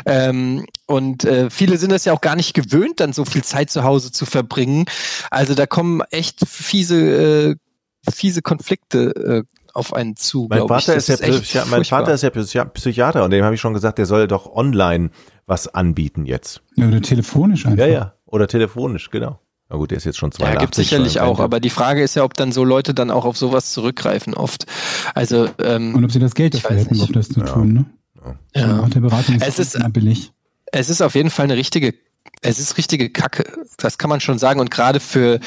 Ähm, 0.06 0.66
und 0.88 1.24
äh, 1.26 1.50
viele 1.50 1.78
sind 1.78 1.92
es 1.92 2.06
ja 2.06 2.14
auch 2.14 2.22
gar 2.22 2.36
nicht 2.36 2.54
gewöhnt, 2.54 3.00
dann 3.00 3.14
so 3.14 3.26
viel 3.26 3.44
Zeit 3.44 3.70
zu 3.70 3.84
Hause 3.84 4.12
zu 4.12 4.26
verbringen. 4.26 4.86
Also 5.32 5.54
da 5.56 5.66
kommen 5.66 6.02
echt 6.12 6.48
fiese, 6.48 7.56
äh, 7.56 8.12
fiese 8.12 8.42
Konflikte 8.42 9.46
äh, 9.46 9.68
auf 9.74 9.94
einen 9.94 10.16
zu. 10.16 10.48
Mein. 10.50 10.68
Vater 10.68 10.96
Das 10.96 11.10
ist 11.10 11.20
ja, 11.22 11.28
echt 11.28 11.44
Psychi- 11.44 11.66
mein. 11.70 11.84
Vater 11.86 12.14
ist 12.14 12.22
ja 12.24 12.30
Psychi- 12.30 12.66
Psychiater 12.66 13.24
und 13.26 13.32
dem 13.32 13.44
habe 13.44 13.56
ich 13.56 13.62
schon 13.62 13.74
gesagt, 13.74 13.98
der 13.98 14.06
soll 14.06 14.28
doch 14.28 14.46
online 14.54 15.10
was 15.48 15.68
anbieten 15.68 16.26
jetzt. 16.26 16.62
Ja, 16.76 16.88
oder 16.88 17.02
telefonisch 17.02 17.66
einfach. 17.66 17.80
Ja, 17.80 17.88
ja. 17.88 18.14
Oder 18.26 18.48
telefonisch, 18.48 19.10
genau. 19.12 19.40
Na 19.70 19.78
gut, 19.78 19.90
der 19.92 19.98
ist 19.98 20.04
jetzt 20.06 20.18
schon 20.18 20.30
Ja, 20.32 20.46
82. 20.46 20.60
gibt 20.62 20.76
sicherlich 20.76 21.20
auch, 21.22 21.40
aber 21.40 21.60
die 21.60 21.70
Frage 21.72 22.04
ist 22.04 22.16
ja, 22.16 22.24
ob 22.24 22.36
dann 22.36 22.52
so 22.52 22.64
Leute 22.64 22.94
dann 22.94 23.10
auch 23.10 23.26
auf 23.26 23.36
sowas 23.38 23.72
zurückgreifen 23.72 24.34
oft. 24.36 24.66
Also 25.16 25.50
ähm, 25.60 25.96
Und 25.96 26.06
ob 26.06 26.12
sie 26.12 26.20
das 26.20 26.36
Geld 26.36 26.54
dafür 26.54 26.76
hätten, 26.78 27.00
um 27.02 27.12
das 27.12 27.30
zu 27.30 27.40
Ja. 27.40 27.46
tun, 27.48 27.74
ne? 27.74 27.86
Ja. 28.56 28.80
Und 28.80 28.94
der 28.96 29.00
Beratung 29.02 29.40
Es 29.42 29.60
ist- 29.60 29.76
immer 29.76 29.90
billig. 29.90 30.32
Es 30.72 30.90
ist 30.90 31.02
auf 31.02 31.16
jeden 31.16 31.30
Fall 31.30 31.46
eine 31.46 31.56
richtige, 31.56 31.94
es 32.42 32.60
ist 32.60 32.78
richtige 32.78 33.10
Kacke. 33.10 33.46
Das 33.78 33.98
kann 33.98 34.10
man 34.10 34.20
schon 34.20 34.40
sagen. 34.40 34.60
Und 34.60 34.72
gerade 34.72 35.00
für, 35.00 35.40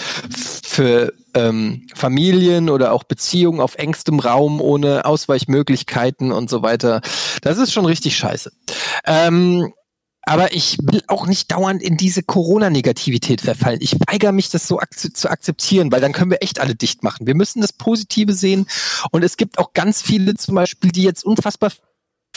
für 0.63 1.13
ähm, 1.35 1.87
Familien 1.95 2.71
oder 2.71 2.93
auch 2.93 3.05
Beziehungen 3.05 3.61
auf 3.61 3.75
engstem 3.77 4.21
Raum 4.21 4.61
ohne 4.61 5.05
Ausweichmöglichkeiten 5.05 6.33
und 6.33 6.49
so 6.49 6.63
weiter, 6.63 7.01
das 7.43 7.59
ist 7.59 7.73
schon 7.73 7.85
richtig 7.85 8.17
scheiße. 8.17 8.53
Ähm, 9.07 9.73
aber 10.23 10.53
ich 10.55 10.77
will 10.83 11.03
auch 11.09 11.27
nicht 11.27 11.51
dauernd 11.51 11.83
in 11.83 11.97
diese 11.97 12.23
Corona-Negativität 12.23 13.41
verfallen. 13.41 13.79
Ich 13.81 13.97
weigere 14.09 14.33
mich, 14.33 14.51
das 14.51 14.69
so 14.69 14.79
ak 14.79 14.91
zu 14.99 15.31
akzeptieren, 15.31 15.91
weil 15.91 16.03
dann 16.03 16.13
können 16.13 16.31
wir 16.31 16.43
echt 16.43 16.61
alle 16.61 16.75
dicht 16.75 17.03
machen. 17.03 17.27
Wir 17.27 17.35
müssen 17.35 17.63
das 17.63 17.73
Positive 17.73 18.35
sehen. 18.35 18.67
Und 19.11 19.25
es 19.25 19.39
gibt 19.39 19.59
auch 19.59 19.73
ganz 19.73 20.03
viele 20.03 20.35
zum 20.35 20.55
Beispiel, 20.55 20.93
die 20.93 21.03
jetzt 21.03 21.25
unfassbar 21.25 21.73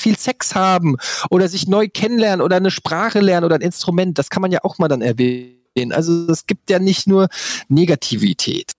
viel 0.02 0.18
Sex 0.18 0.56
haben 0.56 0.98
oder 1.30 1.48
sich 1.48 1.68
neu 1.68 1.88
kennenlernen 1.88 2.44
oder 2.44 2.58
eine 2.58 2.72
Sprache 2.72 3.20
lernen 3.20 3.46
oder 3.46 3.56
ein 3.56 3.62
Instrument. 3.62 4.18
Das 4.18 4.30
kann 4.30 4.42
man 4.42 4.52
ja 4.52 4.60
auch 4.64 4.78
mal 4.78 4.88
dann 4.88 5.02
erwähnen. 5.02 5.92
Also 5.92 6.28
es 6.32 6.46
gibt 6.46 6.70
ja 6.70 6.80
nicht 6.80 7.08
nur 7.08 7.30
Negativität. 7.70 8.72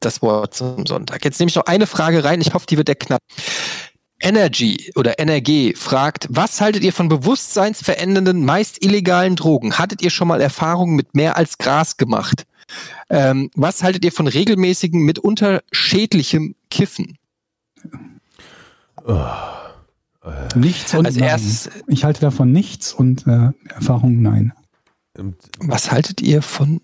Das 0.00 0.22
Wort 0.22 0.54
zum 0.54 0.86
Sonntag. 0.86 1.24
Jetzt 1.24 1.38
nehme 1.38 1.50
ich 1.50 1.56
noch 1.56 1.66
eine 1.66 1.86
Frage 1.86 2.24
rein. 2.24 2.40
Ich 2.40 2.54
hoffe, 2.54 2.66
die 2.66 2.78
wird 2.78 2.88
der 2.88 2.94
knapp. 2.94 3.20
Energy 4.22 4.92
oder 4.96 5.18
NRG 5.18 5.74
fragt, 5.76 6.26
was 6.30 6.60
haltet 6.60 6.84
ihr 6.84 6.92
von 6.92 7.08
bewusstseinsverändernden, 7.08 8.44
meist 8.44 8.84
illegalen 8.84 9.36
Drogen? 9.36 9.78
Hattet 9.78 10.02
ihr 10.02 10.10
schon 10.10 10.28
mal 10.28 10.40
Erfahrungen 10.40 10.94
mit 10.94 11.14
mehr 11.14 11.36
als 11.36 11.58
Gras 11.58 11.96
gemacht? 11.96 12.44
Ähm, 13.08 13.50
was 13.54 13.82
haltet 13.82 14.04
ihr 14.04 14.12
von 14.12 14.26
regelmäßigen, 14.26 15.00
mitunter 15.02 15.62
schädlichem 15.72 16.54
Kiffen? 16.70 17.18
Nichts 20.54 20.94
und 20.94 21.06
Als 21.06 21.16
nein. 21.16 21.28
erstes, 21.28 21.70
Ich 21.86 22.04
halte 22.04 22.20
davon 22.20 22.52
nichts 22.52 22.92
und 22.92 23.26
äh, 23.26 23.50
Erfahrung 23.68 24.20
nein. 24.20 24.52
Was 25.60 25.90
haltet 25.90 26.20
ihr 26.20 26.42
von 26.42 26.80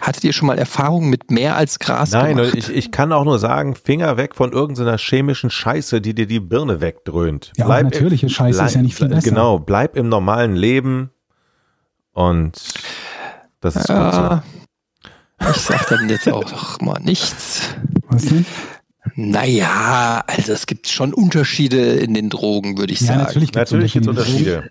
Hattet 0.00 0.24
ihr 0.24 0.32
schon 0.32 0.46
mal 0.46 0.58
Erfahrungen 0.58 1.10
mit 1.10 1.30
mehr 1.30 1.56
als 1.56 1.78
Gras 1.78 2.12
Nein, 2.12 2.36
gemacht? 2.36 2.54
ich, 2.54 2.70
ich 2.70 2.92
kann 2.92 3.12
auch 3.12 3.24
nur 3.24 3.38
sagen, 3.38 3.74
Finger 3.74 4.16
weg 4.16 4.34
von 4.34 4.52
irgendeiner 4.52 4.96
chemischen 4.96 5.50
Scheiße, 5.50 6.00
die 6.00 6.14
dir 6.14 6.26
die 6.26 6.40
Birne 6.40 6.80
wegdröhnt. 6.80 7.52
Ja, 7.56 7.66
auch 7.66 7.82
natürliche 7.82 8.28
Scheiße 8.28 8.64
ist 8.64 8.74
ja 8.74 8.82
nicht 8.82 8.94
viel 8.94 9.08
besser. 9.08 9.28
Genau, 9.28 9.58
bleib 9.58 9.96
im 9.96 10.08
normalen 10.08 10.54
Leben 10.54 11.10
und 12.12 12.52
das 13.60 13.76
ist 13.76 13.88
gut 13.88 13.96
so. 13.96 14.02
ja, 14.02 14.42
ich 15.50 15.56
sag 15.56 15.88
dann 15.88 16.08
jetzt 16.08 16.28
auch 16.28 16.50
noch 16.50 16.80
mal 16.80 17.00
nichts. 17.00 17.74
Was 18.08 18.26
denn? 18.26 18.46
Naja, 19.14 20.24
also 20.26 20.52
es 20.52 20.66
gibt 20.66 20.88
schon 20.88 21.14
Unterschiede 21.14 21.94
in 21.94 22.14
den 22.14 22.28
Drogen, 22.30 22.78
würde 22.78 22.92
ich 22.92 23.00
Ja, 23.00 23.06
sagen. 23.08 23.20
natürlich 23.20 23.48
gibt 23.52 23.56
Natürlich 23.56 23.92
gibt 23.92 24.06
es 24.06 24.08
Unterschiede. 24.08 24.70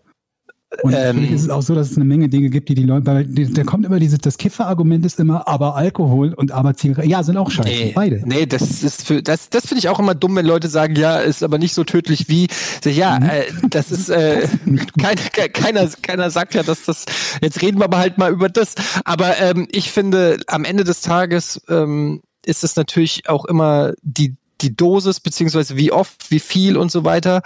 Und 0.83 0.91
Ähm, 0.91 1.15
natürlich 1.15 1.31
ist 1.31 1.41
es 1.43 1.49
auch 1.49 1.61
so, 1.61 1.73
dass 1.73 1.91
es 1.91 1.95
eine 1.95 2.03
Menge 2.03 2.27
Dinge 2.27 2.49
gibt, 2.49 2.67
die 2.67 2.75
die 2.75 2.83
Leute, 2.83 3.05
weil 3.05 3.23
die- 3.23 3.53
da 3.53 3.63
kommt 3.63 3.85
immer 3.85 3.97
dieses, 3.97 4.19
das 4.19 4.37
Kiffer-Argument 4.37 5.05
ist 5.05 5.21
immer, 5.21 5.47
aber 5.47 5.75
Alkohol 5.75 6.33
und 6.33 6.51
aber 6.51 6.73
Zigaretten, 6.73 7.09
ja, 7.09 7.23
sind 7.23 7.37
auch 7.37 7.49
scheiße, 7.49 7.69
Nee, 7.69 7.91
beide. 7.95 8.21
nee, 8.25 8.45
das 8.45 8.83
ist 8.83 9.07
für 9.07 9.23
das, 9.23 9.49
das 9.49 9.67
finde 9.67 9.79
ich 9.79 9.87
auch 9.87 9.99
immer 9.99 10.15
dumm, 10.15 10.35
wenn 10.35 10.45
Leute 10.45 10.67
sagen, 10.67 10.95
ja, 10.97 11.19
ist 11.19 11.43
aber 11.43 11.59
nicht 11.59 11.73
so 11.73 11.85
tödlich 11.85 12.27
wie. 12.27 12.47
Ja, 12.83 13.17
äh, 13.19 13.45
das 13.69 13.89
ist 13.89 14.09
äh, 14.09 14.49
kein, 15.01 15.15
ke- 15.15 15.49
keiner, 15.49 15.87
keiner 16.01 16.29
sagt 16.29 16.55
ja, 16.55 16.63
dass 16.63 16.83
das. 16.83 17.05
Jetzt 17.41 17.61
reden 17.61 17.77
wir 17.79 17.85
aber 17.85 17.99
halt 17.99 18.17
mal 18.17 18.31
über 18.33 18.49
das. 18.49 18.75
Aber 19.05 19.37
ähm, 19.39 19.67
ich 19.71 19.91
finde, 19.91 20.39
am 20.47 20.65
Ende 20.65 20.83
des 20.83 20.99
Tages 20.99 21.61
ähm, 21.69 22.21
ist 22.45 22.63
es 22.63 22.75
natürlich 22.75 23.27
auch 23.29 23.45
immer 23.45 23.93
die 24.01 24.35
die 24.61 24.75
Dosis 24.75 25.19
beziehungsweise 25.19 25.75
wie 25.75 25.91
oft, 25.91 26.31
wie 26.31 26.39
viel 26.39 26.77
und 26.77 26.91
so 26.91 27.03
weiter. 27.03 27.41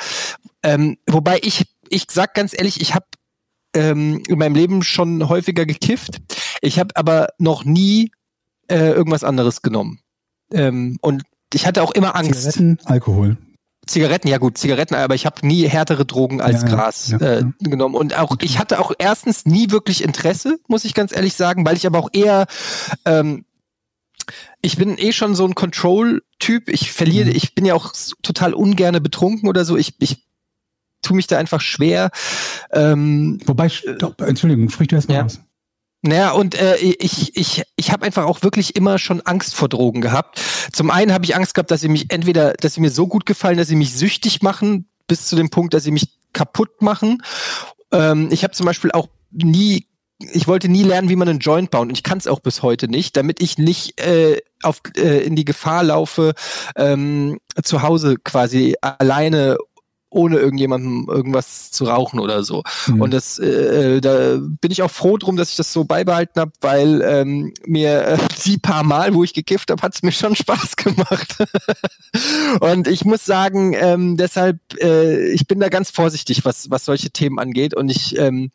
Ähm, 0.61 0.97
wobei 1.07 1.39
ich 1.41 1.65
ich 1.89 2.05
sag 2.11 2.35
ganz 2.35 2.53
ehrlich, 2.53 2.81
ich 2.81 2.93
habe 2.93 3.05
ähm, 3.73 4.21
in 4.27 4.37
meinem 4.37 4.55
Leben 4.55 4.83
schon 4.83 5.27
häufiger 5.27 5.65
gekifft. 5.65 6.19
Ich 6.61 6.79
habe 6.79 6.95
aber 6.95 7.29
noch 7.37 7.65
nie 7.65 8.11
äh, 8.67 8.91
irgendwas 8.91 9.23
anderes 9.23 9.61
genommen. 9.61 9.99
Ähm, 10.51 10.97
und 11.01 11.23
ich 11.53 11.65
hatte 11.65 11.83
auch 11.83 11.91
immer 11.91 12.15
Angst. 12.15 12.33
Zigaretten, 12.41 12.79
Alkohol. 12.85 13.37
Zigaretten, 13.87 14.27
ja 14.27 14.37
gut, 14.37 14.57
Zigaretten, 14.57 14.93
aber 14.93 15.15
ich 15.15 15.25
habe 15.25 15.45
nie 15.45 15.67
härtere 15.67 16.05
Drogen 16.05 16.41
als 16.41 16.61
Ja, 16.61 16.67
Gras 16.67 17.09
ja, 17.09 17.17
äh, 17.17 17.39
ja. 17.41 17.51
genommen. 17.59 17.95
Und 17.95 18.17
auch 18.17 18.35
ich 18.41 18.59
hatte 18.59 18.79
auch 18.79 18.91
erstens 18.99 19.45
nie 19.45 19.71
wirklich 19.71 20.03
Interesse, 20.03 20.59
muss 20.67 20.85
ich 20.85 20.93
ganz 20.93 21.15
ehrlich 21.15 21.33
sagen, 21.33 21.65
weil 21.65 21.75
ich 21.75 21.87
aber 21.87 21.97
auch 21.97 22.09
eher 22.13 22.45
ähm, 23.05 23.45
ich 24.61 24.77
bin 24.77 24.97
eh 24.97 25.11
schon 25.11 25.35
so 25.35 25.45
ein 25.45 25.55
Control-Typ. 25.55 26.69
Ich 26.69 26.91
verliere, 26.91 27.29
Mhm. 27.29 27.35
ich 27.35 27.55
bin 27.55 27.65
ja 27.65 27.73
auch 27.75 27.93
total 28.21 28.53
ungerne 28.53 29.01
betrunken 29.01 29.47
oder 29.49 29.65
so. 29.65 29.77
Ich, 29.77 29.93
ich 29.99 30.25
tue 31.01 31.15
mich 31.15 31.27
da 31.27 31.37
einfach 31.37 31.61
schwer. 31.61 32.11
Ähm, 32.71 33.39
Wobei, 33.45 33.69
stopp, 33.69 34.21
Entschuldigung, 34.21 34.69
sprich 34.69 34.87
du 34.89 34.95
erst 34.95 35.09
mal 35.09 35.15
Ja. 35.15 35.25
aus. 35.25 35.39
naja, 36.01 36.31
und 36.31 36.55
äh, 36.55 36.75
ich, 36.77 37.35
ich, 37.35 37.63
ich 37.75 37.91
habe 37.91 38.05
einfach 38.05 38.25
auch 38.25 38.41
wirklich 38.43 38.75
immer 38.75 38.99
schon 38.99 39.21
Angst 39.21 39.55
vor 39.55 39.67
Drogen 39.69 40.01
gehabt. 40.01 40.41
Zum 40.71 40.91
einen 40.91 41.11
habe 41.13 41.25
ich 41.25 41.35
Angst 41.35 41.53
gehabt, 41.53 41.71
dass 41.71 41.81
sie 41.81 41.89
mich 41.89 42.11
entweder, 42.11 42.53
dass 42.53 42.73
sie 42.75 42.81
mir 42.81 42.91
so 42.91 43.07
gut 43.07 43.25
gefallen, 43.25 43.57
dass 43.57 43.67
sie 43.67 43.75
mich 43.75 43.93
süchtig 43.93 44.41
machen, 44.41 44.89
bis 45.07 45.27
zu 45.27 45.35
dem 45.35 45.49
Punkt, 45.49 45.73
dass 45.73 45.83
sie 45.83 45.91
mich 45.91 46.07
kaputt 46.33 46.81
machen. 46.81 47.21
Ähm, 47.91 48.29
ich 48.31 48.43
habe 48.43 48.53
zum 48.53 48.65
Beispiel 48.65 48.91
auch 48.91 49.09
nie 49.31 49.87
ich 50.19 50.47
wollte 50.47 50.67
nie 50.67 50.83
lernen, 50.83 51.09
wie 51.09 51.15
man 51.15 51.29
einen 51.29 51.39
Joint 51.39 51.71
baut 51.71 51.87
und 51.87 51.93
ich 51.93 52.03
kann 52.03 52.17
es 52.17 52.27
auch 52.27 52.41
bis 52.41 52.61
heute 52.61 52.89
nicht, 52.89 53.15
damit 53.15 53.41
ich 53.41 53.57
nicht 53.57 53.99
äh, 54.01 54.41
auf, 54.61 54.81
äh, 54.97 55.23
in 55.23 55.35
die 55.35 55.45
Gefahr 55.45 55.83
laufe, 55.83 56.33
ähm, 56.75 57.39
zu 57.63 57.81
Hause 57.81 58.17
quasi 58.21 58.75
alleine 58.81 59.57
ohne 60.09 60.37
irgendjemandem 60.37 61.07
irgendwas 61.07 61.71
zu 61.71 61.85
rauchen 61.85 62.19
oder 62.19 62.43
so. 62.43 62.63
Mhm. 62.87 63.01
Und 63.01 63.13
das, 63.13 63.37
äh, 63.39 64.01
da 64.01 64.37
bin 64.39 64.71
ich 64.71 64.81
auch 64.81 64.91
froh 64.91 65.17
drum, 65.17 65.35
dass 65.35 65.51
ich 65.51 65.55
das 65.55 65.71
so 65.71 65.83
beibehalten 65.85 66.39
habe, 66.39 66.51
weil 66.61 67.01
ähm, 67.03 67.53
mir 67.65 68.07
äh, 68.07 68.17
die 68.45 68.57
paar 68.57 68.83
Mal, 68.83 69.13
wo 69.13 69.23
ich 69.23 69.33
gekifft 69.33 69.69
habe, 69.69 69.81
hat 69.81 69.93
es 69.95 70.01
mir 70.01 70.11
schon 70.11 70.35
Spaß 70.35 70.75
gemacht. 70.75 71.35
und 72.59 72.87
ich 72.87 73.05
muss 73.05 73.25
sagen, 73.25 73.75
ähm, 73.79 74.17
deshalb, 74.17 74.59
äh, 74.81 75.29
ich 75.31 75.47
bin 75.47 75.59
da 75.59 75.69
ganz 75.69 75.91
vorsichtig, 75.91 76.43
was, 76.43 76.71
was 76.71 76.85
solche 76.85 77.11
Themen 77.11 77.37
angeht. 77.37 77.75
Und 77.75 77.89
ich 77.89 78.17
ähm, 78.17 78.51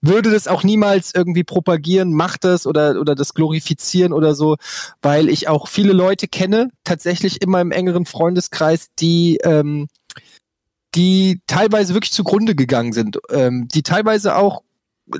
würde 0.00 0.32
das 0.32 0.48
auch 0.48 0.64
niemals 0.64 1.12
irgendwie 1.14 1.44
propagieren, 1.44 2.12
macht 2.14 2.44
das 2.44 2.66
oder, 2.66 3.00
oder 3.00 3.14
das 3.14 3.34
glorifizieren 3.34 4.12
oder 4.12 4.34
so, 4.34 4.56
weil 5.02 5.28
ich 5.28 5.48
auch 5.48 5.68
viele 5.68 5.92
Leute 5.92 6.26
kenne, 6.26 6.70
tatsächlich 6.82 7.42
in 7.42 7.50
meinem 7.50 7.70
engeren 7.70 8.06
Freundeskreis, 8.06 8.88
die 8.98 9.38
ähm, 9.44 9.86
die 10.94 11.40
teilweise 11.46 11.94
wirklich 11.94 12.12
zugrunde 12.12 12.54
gegangen 12.54 12.92
sind, 12.92 13.18
ähm, 13.30 13.68
die 13.68 13.82
teilweise 13.82 14.36
auch, 14.36 14.62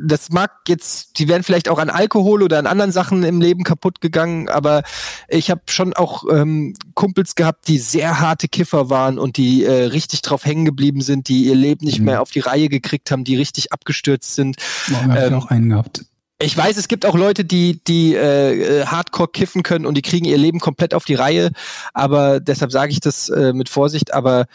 das 0.01 0.31
mag 0.31 0.51
jetzt, 0.67 1.19
die 1.19 1.29
wären 1.29 1.45
vielleicht 1.45 1.69
auch 1.69 1.79
an 1.79 1.91
Alkohol 1.91 2.43
oder 2.43 2.59
an 2.59 2.67
anderen 2.67 2.91
Sachen 2.91 3.23
im 3.23 3.41
Leben 3.41 3.63
kaputt 3.63 4.01
gegangen, 4.01 4.49
aber 4.49 4.83
ich 5.29 5.49
habe 5.51 5.61
schon 5.69 5.93
auch 5.93 6.25
ähm, 6.29 6.75
Kumpels 6.95 7.37
gehabt, 7.37 7.69
die 7.69 7.79
sehr 7.79 8.19
harte 8.19 8.49
Kiffer 8.49 8.91
waren 8.91 9.19
und 9.19 9.37
die 9.37 9.65
äh, 9.65 9.85
richtig 9.85 10.23
drauf 10.23 10.45
hängen 10.45 10.65
geblieben 10.65 11.03
sind, 11.03 11.29
die 11.29 11.45
ihr 11.45 11.55
Leben 11.55 11.85
nicht 11.85 12.01
Mhm. 12.01 12.07
mehr 12.07 12.23
auf 12.23 12.31
die 12.31 12.41
Reihe 12.41 12.69
gekriegt 12.69 13.11
haben, 13.11 13.23
die 13.23 13.37
richtig 13.37 13.73
abgestürzt 13.73 14.35
sind. 14.35 14.57
Boah, 14.89 15.03
hab 15.05 15.17
ich 15.19 15.25
ähm, 15.25 15.35
auch 15.35 15.47
einen 15.47 15.69
gehabt. 15.71 16.05
Ich 16.43 16.55
weiß, 16.57 16.77
es 16.77 16.89
gibt 16.89 17.07
auch 17.07 17.15
Leute, 17.17 17.45
die, 17.45 17.81
die 17.87 18.15
äh, 18.15 18.85
Hardcore 18.87 19.29
kiffen 19.29 19.63
können 19.63 19.87
und 19.87 19.95
die 19.95 20.03
kriegen 20.03 20.27
ihr 20.27 20.37
Leben 20.37 20.59
komplett 20.61 20.95
auf 20.95 21.05
die 21.05 21.15
Reihe, 21.15 21.51
aber 21.95 22.41
deshalb 22.41 22.73
sage 22.73 22.93
ich 22.93 23.01
das 23.01 23.29
äh, 23.29 23.53
mit 23.53 23.69
Vorsicht, 23.69 24.13
aber 24.13 24.47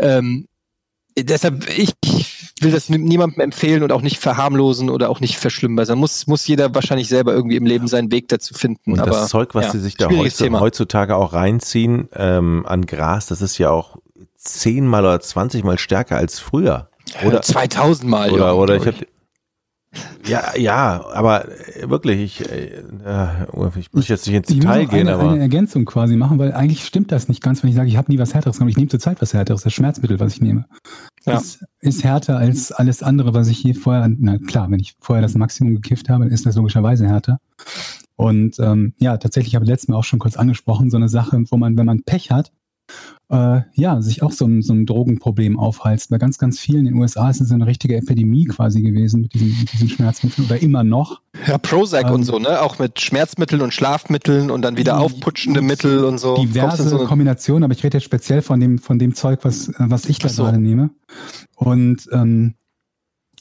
ähm, 0.00 0.46
deshalb, 1.18 1.68
ich 1.76 1.92
will 2.60 2.70
das 2.70 2.88
nie- 2.88 2.98
niemandem 2.98 3.40
empfehlen 3.40 3.82
und 3.82 3.92
auch 3.92 4.02
nicht 4.02 4.18
verharmlosen 4.18 4.90
oder 4.90 5.08
auch 5.08 5.20
nicht 5.20 5.38
verschlimmern. 5.38 5.78
Also 5.78 5.96
muss, 5.96 6.26
muss 6.26 6.46
jeder 6.46 6.74
wahrscheinlich 6.74 7.08
selber 7.08 7.32
irgendwie 7.32 7.56
im 7.56 7.66
Leben 7.66 7.88
seinen 7.88 8.10
Weg 8.12 8.28
dazu 8.28 8.54
finden. 8.54 8.92
Und 8.92 9.00
aber, 9.00 9.10
das 9.10 9.28
Zeug, 9.28 9.54
was 9.54 9.66
ja, 9.66 9.72
sie 9.72 9.80
sich 9.80 9.96
da 9.96 10.10
heutzutage, 10.10 10.60
heutzutage 10.60 11.16
auch 11.16 11.32
reinziehen 11.32 12.08
ähm, 12.14 12.64
an 12.66 12.86
Gras, 12.86 13.26
das 13.26 13.40
ist 13.42 13.58
ja 13.58 13.70
auch 13.70 13.96
zehnmal 14.36 15.04
oder 15.04 15.20
zwanzigmal 15.20 15.78
stärker 15.78 16.16
als 16.16 16.38
früher. 16.38 16.88
Oder, 17.24 17.42
2000 17.42 18.08
Mal. 18.08 18.30
oder, 18.30 18.46
ja, 18.46 18.52
oder 18.52 18.76
ich 18.76 18.86
habe 18.86 18.98
ja, 20.26 20.56
ja, 20.56 21.04
aber 21.12 21.48
äh, 21.48 21.88
wirklich, 21.90 22.20
ich, 22.20 22.50
äh, 22.50 22.82
äh, 23.04 23.78
ich 23.78 23.92
muss 23.92 24.06
jetzt 24.08 24.26
nicht 24.26 24.36
ins 24.36 24.50
Ich 24.50 24.60
Detail 24.60 24.86
gehen, 24.86 25.08
eine, 25.08 25.14
aber 25.14 25.30
eine 25.30 25.40
Ergänzung 25.40 25.84
quasi 25.84 26.16
machen, 26.16 26.38
weil 26.38 26.52
eigentlich 26.52 26.84
stimmt 26.84 27.10
das 27.10 27.28
nicht 27.28 27.42
ganz, 27.42 27.62
wenn 27.62 27.70
ich 27.70 27.76
sage, 27.76 27.88
ich 27.88 27.96
habe 27.96 28.10
nie 28.12 28.18
was 28.18 28.34
Härteres 28.34 28.58
genommen. 28.58 28.70
Ich 28.70 28.76
nehme 28.76 28.88
zurzeit 28.88 29.20
was 29.20 29.34
Härteres, 29.34 29.62
das 29.62 29.72
Schmerzmittel, 29.72 30.20
was 30.20 30.34
ich 30.34 30.40
nehme. 30.40 30.66
Ja. 31.26 31.38
Ist, 31.38 31.64
ist 31.80 32.04
härter 32.04 32.38
als 32.38 32.72
alles 32.72 33.02
andere, 33.02 33.34
was 33.34 33.48
ich 33.48 33.58
hier 33.58 33.74
vorher, 33.74 34.08
na 34.08 34.38
klar, 34.38 34.70
wenn 34.70 34.80
ich 34.80 34.94
vorher 35.00 35.22
das 35.22 35.34
Maximum 35.34 35.74
gekifft 35.74 36.08
habe, 36.08 36.24
dann 36.24 36.32
ist 36.32 36.46
das 36.46 36.56
logischerweise 36.56 37.06
härter. 37.06 37.40
Und 38.16 38.58
ähm, 38.60 38.94
ja, 38.98 39.16
tatsächlich 39.16 39.54
habe 39.54 39.64
ich 39.64 39.70
letztes 39.70 39.88
Mal 39.88 39.96
auch 39.96 40.04
schon 40.04 40.18
kurz 40.18 40.36
angesprochen, 40.36 40.90
so 40.90 40.96
eine 40.96 41.08
Sache, 41.08 41.42
wo 41.50 41.56
man, 41.56 41.76
wenn 41.76 41.86
man 41.86 42.02
Pech 42.02 42.30
hat, 42.30 42.52
äh, 43.30 43.60
ja, 43.74 44.02
sich 44.02 44.22
auch 44.22 44.32
so 44.32 44.44
ein, 44.44 44.60
so 44.60 44.72
ein 44.72 44.86
Drogenproblem 44.86 45.58
aufhalst. 45.58 46.10
Bei 46.10 46.18
ganz, 46.18 46.36
ganz 46.36 46.58
vielen 46.58 46.80
in 46.80 46.94
den 46.94 46.94
USA 46.96 47.30
ist 47.30 47.40
es 47.40 47.52
eine 47.52 47.66
richtige 47.66 47.96
Epidemie 47.96 48.44
quasi 48.44 48.82
gewesen 48.82 49.22
mit 49.22 49.34
diesen, 49.34 49.56
mit 49.60 49.72
diesen 49.72 49.88
Schmerzmitteln 49.88 50.46
oder 50.46 50.60
immer 50.60 50.82
noch. 50.82 51.22
Ja, 51.46 51.56
Prozac 51.58 52.06
Ähm, 52.06 52.14
und 52.14 52.24
so, 52.24 52.38
ne? 52.40 52.60
Auch 52.60 52.80
mit 52.80 53.00
Schmerzmitteln 53.00 53.62
und 53.62 53.72
Schlafmitteln 53.72 54.50
und 54.50 54.62
dann 54.62 54.76
wieder 54.76 54.98
aufputschende 54.98 55.62
Mittel 55.62 56.04
und 56.04 56.18
so. 56.18 56.36
Diverse 56.36 56.88
so 56.88 57.04
Kombinationen, 57.04 57.62
aber 57.62 57.72
ich 57.72 57.84
rede 57.84 57.98
jetzt 57.98 58.04
speziell 58.04 58.42
von 58.42 58.58
dem, 58.58 58.78
von 58.78 58.98
dem 58.98 59.14
Zeug, 59.14 59.40
was, 59.42 59.68
äh, 59.68 59.74
was 59.78 60.06
ich 60.06 60.18
da 60.18 60.28
so. 60.28 60.42
gerade 60.42 60.58
nehme. 60.58 60.90
Und 61.54 62.08
ähm, 62.12 62.54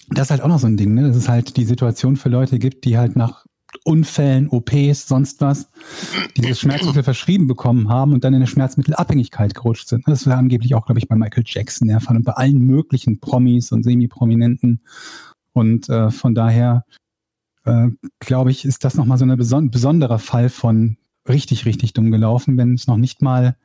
das 0.10 0.28
ist 0.28 0.32
halt 0.32 0.42
auch 0.42 0.48
noch 0.48 0.60
so 0.60 0.68
ein 0.68 0.78
Ding, 0.78 0.94
ne? 0.94 1.08
dass 1.08 1.16
es 1.16 1.30
halt 1.30 1.58
die 1.58 1.66
Situation 1.66 2.16
für 2.16 2.30
Leute 2.30 2.60
gibt, 2.60 2.86
die 2.86 2.98
halt 2.98 3.16
nach 3.16 3.46
Unfällen, 3.90 4.50
OPs, 4.50 5.08
sonst 5.08 5.42
was, 5.42 5.68
dieses 6.38 6.60
Schmerzmittel 6.60 7.02
verschrieben 7.02 7.48
bekommen 7.48 7.90
haben 7.90 8.14
und 8.14 8.24
dann 8.24 8.34
in 8.34 8.38
eine 8.38 8.48
Schmerzmittelabhängigkeit 8.48 9.56
gerutscht 9.56 9.88
sind. 9.88 10.08
Das 10.08 10.28
war 10.28 10.38
angeblich 10.38 10.76
auch, 10.76 10.86
glaube 10.86 11.00
ich, 11.00 11.08
bei 11.08 11.16
Michael 11.16 11.44
Jackson 11.44 11.88
der 11.88 12.00
Fall 12.00 12.16
und 12.16 12.24
bei 12.24 12.34
allen 12.34 12.60
möglichen 12.60 13.20
Promis 13.20 13.72
und 13.72 13.82
Semi-Prominenten. 13.82 14.82
Und 15.54 15.90
äh, 15.90 16.12
von 16.12 16.36
daher, 16.36 16.86
äh, 17.66 17.88
glaube 18.20 18.52
ich, 18.52 18.64
ist 18.64 18.84
das 18.84 18.94
nochmal 18.94 19.18
so 19.18 19.26
ein 19.26 19.36
beson 19.36 19.72
besonderer 19.72 20.20
Fall 20.20 20.50
von 20.50 20.98
richtig, 21.28 21.66
richtig 21.66 21.94
dumm 21.94 22.12
gelaufen, 22.12 22.58
wenn 22.58 22.76
es 22.76 22.86
noch 22.86 22.98
nicht 22.98 23.24
mal, 23.24 23.58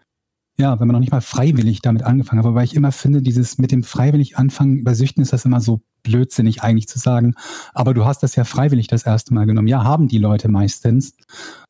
ja, 0.56 0.78
wenn 0.78 0.86
man 0.86 0.94
noch 0.94 1.00
nicht 1.00 1.12
mal 1.12 1.20
freiwillig 1.20 1.82
damit 1.82 2.04
angefangen 2.04 2.38
hat. 2.38 2.48
Wobei 2.48 2.64
ich 2.64 2.76
immer 2.76 2.92
finde, 2.92 3.22
dieses 3.22 3.58
mit 3.58 3.72
dem 3.72 3.82
freiwillig 3.82 4.38
anfangen 4.38 4.84
bei 4.84 4.94
Süchten 4.94 5.22
ist 5.22 5.32
das 5.32 5.44
immer 5.44 5.60
so 5.60 5.80
blödsinnig 6.04 6.62
eigentlich 6.62 6.86
zu 6.86 6.98
sagen. 6.98 7.34
Aber 7.72 7.92
du 7.92 8.04
hast 8.04 8.22
das 8.22 8.36
ja 8.36 8.44
freiwillig 8.44 8.86
das 8.86 9.04
erste 9.04 9.34
Mal 9.34 9.46
genommen. 9.46 9.68
Ja, 9.68 9.82
haben 9.82 10.06
die 10.06 10.18
Leute 10.18 10.48
meistens. 10.48 11.16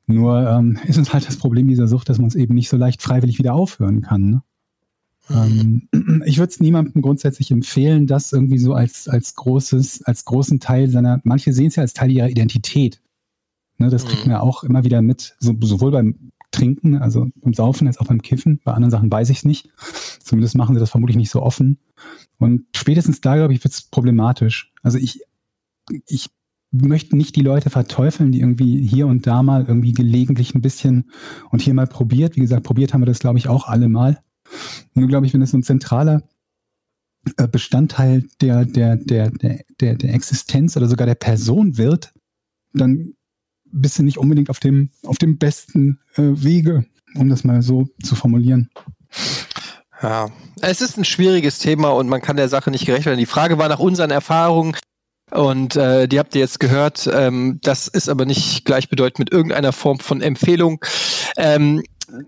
Nur 0.06 0.46
ähm, 0.48 0.78
ist 0.86 0.98
es 0.98 1.14
halt 1.14 1.26
das 1.26 1.38
Problem 1.38 1.66
dieser 1.66 1.88
Sucht, 1.88 2.08
dass 2.08 2.18
man 2.18 2.28
es 2.28 2.34
eben 2.34 2.54
nicht 2.54 2.68
so 2.68 2.76
leicht 2.76 3.00
freiwillig 3.00 3.38
wieder 3.38 3.54
aufhören 3.54 4.02
kann. 4.02 4.30
Ne? 4.30 4.42
Ähm, 5.30 5.88
ich 6.26 6.36
würde 6.36 6.50
es 6.50 6.60
niemandem 6.60 7.00
grundsätzlich 7.00 7.50
empfehlen, 7.50 8.06
das 8.06 8.32
irgendwie 8.32 8.58
so 8.58 8.74
als, 8.74 9.08
als 9.08 9.34
großes, 9.34 10.02
als 10.02 10.26
großen 10.26 10.60
Teil 10.60 10.90
seiner, 10.90 11.20
manche 11.24 11.54
sehen 11.54 11.68
es 11.68 11.76
ja 11.76 11.82
als 11.82 11.94
Teil 11.94 12.10
ihrer 12.10 12.28
Identität. 12.28 13.00
Ne, 13.78 13.90
das 13.90 14.04
kriegt 14.04 14.24
Mhm. 14.24 14.30
man 14.30 14.36
ja 14.38 14.40
auch 14.40 14.62
immer 14.62 14.84
wieder 14.84 15.02
mit, 15.02 15.34
so, 15.40 15.54
sowohl 15.60 15.90
beim 15.90 16.30
Trinken, 16.54 16.96
also 16.96 17.28
beim 17.36 17.52
Saufen 17.52 17.86
als 17.86 17.98
auch 17.98 18.06
beim 18.06 18.22
Kiffen. 18.22 18.60
Bei 18.64 18.72
anderen 18.72 18.90
Sachen 18.90 19.10
weiß 19.10 19.30
ich 19.30 19.38
es 19.38 19.44
nicht. 19.44 19.70
Zumindest 20.22 20.54
machen 20.56 20.74
sie 20.74 20.80
das 20.80 20.90
vermutlich 20.90 21.16
nicht 21.16 21.30
so 21.30 21.42
offen. 21.42 21.78
Und 22.38 22.64
spätestens 22.74 23.20
da, 23.20 23.36
glaube 23.36 23.52
ich, 23.52 23.64
wird 23.64 23.74
es 23.74 23.82
problematisch. 23.82 24.72
Also 24.82 24.98
ich, 24.98 25.20
ich 26.06 26.30
möchte 26.70 27.16
nicht 27.16 27.36
die 27.36 27.42
Leute 27.42 27.70
verteufeln, 27.70 28.32
die 28.32 28.40
irgendwie 28.40 28.86
hier 28.86 29.06
und 29.06 29.26
da 29.26 29.42
mal 29.42 29.64
irgendwie 29.66 29.92
gelegentlich 29.92 30.54
ein 30.54 30.62
bisschen 30.62 31.10
und 31.50 31.62
hier 31.62 31.74
mal 31.74 31.86
probiert. 31.86 32.36
Wie 32.36 32.40
gesagt, 32.40 32.64
probiert 32.64 32.92
haben 32.92 33.02
wir 33.02 33.06
das, 33.06 33.20
glaube 33.20 33.38
ich, 33.38 33.48
auch 33.48 33.68
alle 33.68 33.88
mal. 33.88 34.20
Nur 34.94 35.08
glaube 35.08 35.26
ich, 35.26 35.34
wenn 35.34 35.42
es 35.42 35.52
so 35.52 35.58
ein 35.58 35.62
zentraler 35.62 36.22
äh, 37.36 37.48
Bestandteil 37.48 38.24
der, 38.40 38.64
der, 38.64 38.96
der, 38.96 39.30
der, 39.30 39.60
der, 39.80 39.94
der 39.96 40.14
Existenz 40.14 40.76
oder 40.76 40.88
sogar 40.88 41.06
der 41.06 41.14
Person 41.14 41.78
wird, 41.78 42.12
dann 42.72 43.14
bist 43.74 43.98
du 43.98 44.02
nicht 44.02 44.18
unbedingt 44.18 44.50
auf 44.50 44.60
dem, 44.60 44.90
auf 45.04 45.18
dem 45.18 45.36
besten 45.38 45.98
äh, 46.16 46.22
Wege, 46.22 46.86
um 47.16 47.28
das 47.28 47.44
mal 47.44 47.60
so 47.62 47.88
zu 48.02 48.14
formulieren. 48.14 48.70
Ja, 50.02 50.28
es 50.60 50.80
ist 50.80 50.98
ein 50.98 51.04
schwieriges 51.04 51.58
Thema 51.58 51.90
und 51.90 52.08
man 52.08 52.20
kann 52.20 52.36
der 52.36 52.48
Sache 52.48 52.70
nicht 52.70 52.86
gerecht 52.86 53.06
werden. 53.06 53.18
Die 53.18 53.26
Frage 53.26 53.58
war 53.58 53.68
nach 53.68 53.78
unseren 53.78 54.10
Erfahrungen 54.10 54.76
und 55.30 55.76
äh, 55.76 56.06
die 56.08 56.18
habt 56.18 56.34
ihr 56.34 56.40
jetzt 56.42 56.60
gehört. 56.60 57.08
Ähm, 57.12 57.58
das 57.62 57.88
ist 57.88 58.08
aber 58.08 58.26
nicht 58.26 58.64
gleichbedeutend 58.64 59.18
mit 59.18 59.32
irgendeiner 59.32 59.72
Form 59.72 59.98
von 59.98 60.20
Empfehlung. 60.20 60.84
Ähm, 61.36 61.82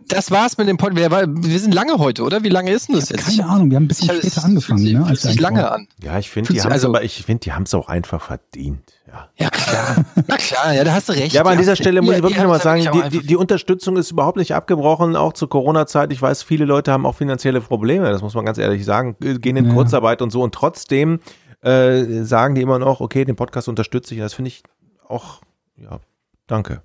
das 0.09 0.31
war's 0.31 0.57
mit 0.59 0.69
dem 0.69 0.79
Podcast. 0.79 1.11
Wir, 1.13 1.27
wir 1.29 1.59
sind 1.61 1.75
lange 1.75 1.99
heute, 1.99 2.23
oder? 2.23 2.43
Wie 2.43 2.49
lange 2.49 2.71
ist 2.73 2.89
denn 2.89 2.95
das 2.97 3.11
jetzt? 3.11 3.27
keine 3.27 3.47
Ahnung, 3.47 3.71
wir 3.71 3.77
haben 3.77 3.85
ein 3.85 3.89
bisschen 3.89 4.11
Ich- 4.11 4.17
später 4.31 4.45
angefangen. 4.45 4.79
fühlt 4.79 4.89
sich- 4.89 4.93
Ne, 4.95 4.99
fühlt 5.01 5.11
als 5.11 5.23
sich 5.23 5.41
lange 5.41 5.71
an. 5.71 5.87
ja, 6.03 6.19
ich 6.19 6.31
finde, 6.31 6.53
die 6.53 6.61
haben 6.61 6.69
es 6.69 6.73
also- 6.73 6.89
aber, 6.89 7.05
ich 7.05 7.23
finde, 7.25 7.41
die 7.45 7.53
haben 7.53 7.65
es 7.65 7.75
auch 7.75 7.89
einfach 7.89 8.23
verdient. 8.23 8.81
Ja. 9.07 9.29
Ja, 9.39 9.51
klar. 9.51 10.05
Na 10.27 10.37
klar, 10.37 10.75
ja, 10.75 10.85
da 10.85 10.93
hast 10.93 11.09
du 11.09 11.13
recht. 11.13 11.33
Ja, 11.33 11.43
aber 11.43 11.51
an 11.51 11.57
Die 11.57 11.63
dieser 11.63 11.77
Stelle 11.77 12.03
muss 12.03 12.17
ich 12.17 12.23
wirklich 12.23 12.41
nochmal 12.41 12.61
sagen, 12.61 12.89
die, 12.93 13.21
die, 13.21 13.27
die 13.27 13.37
Unterstützung 13.37 13.97
ist 13.97 14.11
überhaupt 14.11 14.37
nicht 14.37 14.55
abgebrochen, 14.55 15.15
auch 15.15 15.33
zur 15.33 15.49
Corona-Zeit. 15.49 16.13
Ich 16.13 16.21
weiß, 16.21 16.43
viele 16.43 16.65
Leute 16.65 16.93
haben 16.93 17.07
auch 17.07 17.15
finanzielle 17.15 17.61
Probleme, 17.61 18.11
das 18.11 18.23
muss 18.23 18.35
man 18.35 18.45
ganz 18.45 18.59
ehrlich 18.59 18.85
sagen, 18.85 19.17
äh, 19.23 19.39
gehen 19.39 19.57
in 19.57 19.67
Ja. 19.67 19.73
Kurzarbeit 19.75 20.23
und 20.23 20.31
so 20.31 20.43
und 20.43 20.55
trotzdem 20.55 21.21
äh, 21.63 22.23
sagen 22.25 22.55
die 22.55 22.63
immer 22.63 22.79
noch, 22.79 23.01
okay, 23.01 23.25
den 23.25 23.37
Podcast 23.37 23.69
unterstütze 23.69 24.15
ich. 24.15 24.21
Das 24.21 24.35
finde 24.35 24.49
ich 24.49 24.63
auch, 25.09 25.41
ja, 25.77 26.01
danke. 26.47 26.83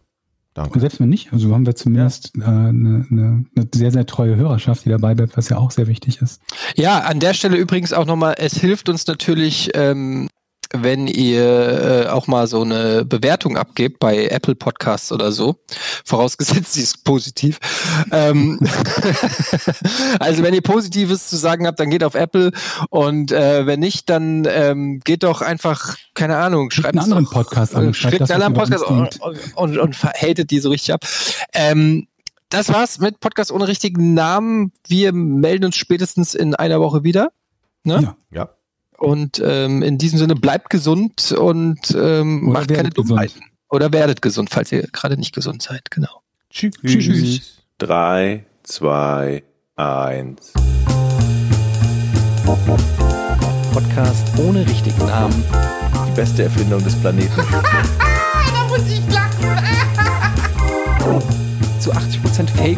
Und 0.53 0.65
Danke. 0.65 0.79
selbst 0.81 0.99
wenn 0.99 1.07
nicht, 1.07 1.31
also 1.31 1.53
haben 1.53 1.65
wir 1.65 1.75
zumindest 1.75 2.33
äh, 2.37 2.43
eine, 2.43 3.05
eine, 3.09 3.45
eine 3.55 3.67
sehr, 3.73 3.89
sehr 3.89 4.05
treue 4.05 4.35
Hörerschaft, 4.35 4.83
die 4.83 4.89
dabei 4.89 5.15
bleibt, 5.15 5.37
was 5.37 5.47
ja 5.47 5.55
auch 5.57 5.71
sehr 5.71 5.87
wichtig 5.87 6.21
ist. 6.21 6.41
Ja, 6.75 6.99
an 6.99 7.21
der 7.21 7.33
Stelle 7.33 7.55
übrigens 7.55 7.93
auch 7.93 8.05
nochmal, 8.05 8.35
es 8.37 8.55
hilft 8.55 8.89
uns 8.89 9.07
natürlich, 9.07 9.71
ähm, 9.75 10.27
wenn 10.73 11.07
ihr 11.07 12.05
äh, 12.05 12.07
auch 12.09 12.27
mal 12.27 12.47
so 12.47 12.61
eine 12.61 13.05
Bewertung 13.05 13.57
abgebt 13.57 13.99
bei 13.99 14.27
Apple 14.27 14.55
Podcasts 14.55 15.11
oder 15.11 15.31
so, 15.31 15.55
vorausgesetzt 16.05 16.73
sie 16.73 16.81
ist 16.81 17.03
positiv. 17.03 17.59
ähm, 18.11 18.59
also 20.19 20.43
wenn 20.43 20.53
ihr 20.53 20.61
Positives 20.61 21.29
zu 21.29 21.37
sagen 21.37 21.67
habt, 21.67 21.79
dann 21.79 21.89
geht 21.89 22.03
auf 22.03 22.15
Apple 22.15 22.51
und 22.89 23.31
äh, 23.31 23.65
wenn 23.65 23.79
nicht, 23.79 24.09
dann 24.09 24.47
ähm, 24.49 24.99
geht 25.03 25.23
doch 25.23 25.41
einfach, 25.41 25.97
keine 26.13 26.37
Ahnung, 26.37 26.71
schreibt 26.71 26.95
einen 26.95 26.99
es 26.99 27.03
anderen 27.05 27.25
doch, 27.25 27.31
Podcast 27.31 27.75
an, 27.75 27.89
äh, 27.89 27.93
schreibt 27.93 28.21
einen 28.21 28.41
anderen 28.41 28.53
Podcast 28.53 28.85
und, 28.85 29.19
und, 29.55 29.77
und 29.77 30.03
hatet 30.03 30.51
die 30.51 30.59
so 30.59 30.69
richtig 30.69 30.93
ab. 30.93 31.05
Ähm, 31.53 32.07
das 32.49 32.67
war's 32.69 32.99
mit 32.99 33.19
Podcast 33.21 33.51
ohne 33.51 33.67
richtigen 33.67 34.13
Namen. 34.13 34.73
Wir 34.87 35.13
melden 35.13 35.65
uns 35.65 35.77
spätestens 35.77 36.33
in 36.33 36.53
einer 36.53 36.81
Woche 36.81 37.03
wieder. 37.03 37.31
Ne? 37.83 38.01
Ja. 38.01 38.15
Ja. 38.31 38.49
Und 39.01 39.41
ähm, 39.43 39.81
in 39.81 39.97
diesem 39.97 40.19
Sinne 40.19 40.35
bleibt 40.35 40.69
gesund 40.69 41.31
und 41.31 41.89
ähm, 41.97 42.47
Oder 42.47 42.59
macht 42.59 42.67
keine 42.71 42.91
gesund. 42.91 43.09
Dummheiten. 43.09 43.41
Oder 43.71 43.91
werdet 43.91 44.21
gesund, 44.21 44.51
falls 44.51 44.71
ihr 44.71 44.83
gerade 44.91 45.17
nicht 45.17 45.33
gesund 45.33 45.63
seid. 45.63 45.89
Genau. 45.89 46.21
Tschüss. 46.51 46.75
Tschüss. 46.85 47.63
Drei, 47.79 48.45
zwei, 48.61 49.41
eins. 49.75 50.53
Podcast 53.73 54.27
ohne 54.37 54.67
richtigen 54.67 55.07
Namen. 55.07 55.43
Die 56.07 56.11
beste 56.11 56.43
Erfindung 56.43 56.83
des 56.83 56.93
Planeten. 56.97 57.31
Zu 61.79 61.91
80% 61.91 62.47
Fake. 62.55 62.77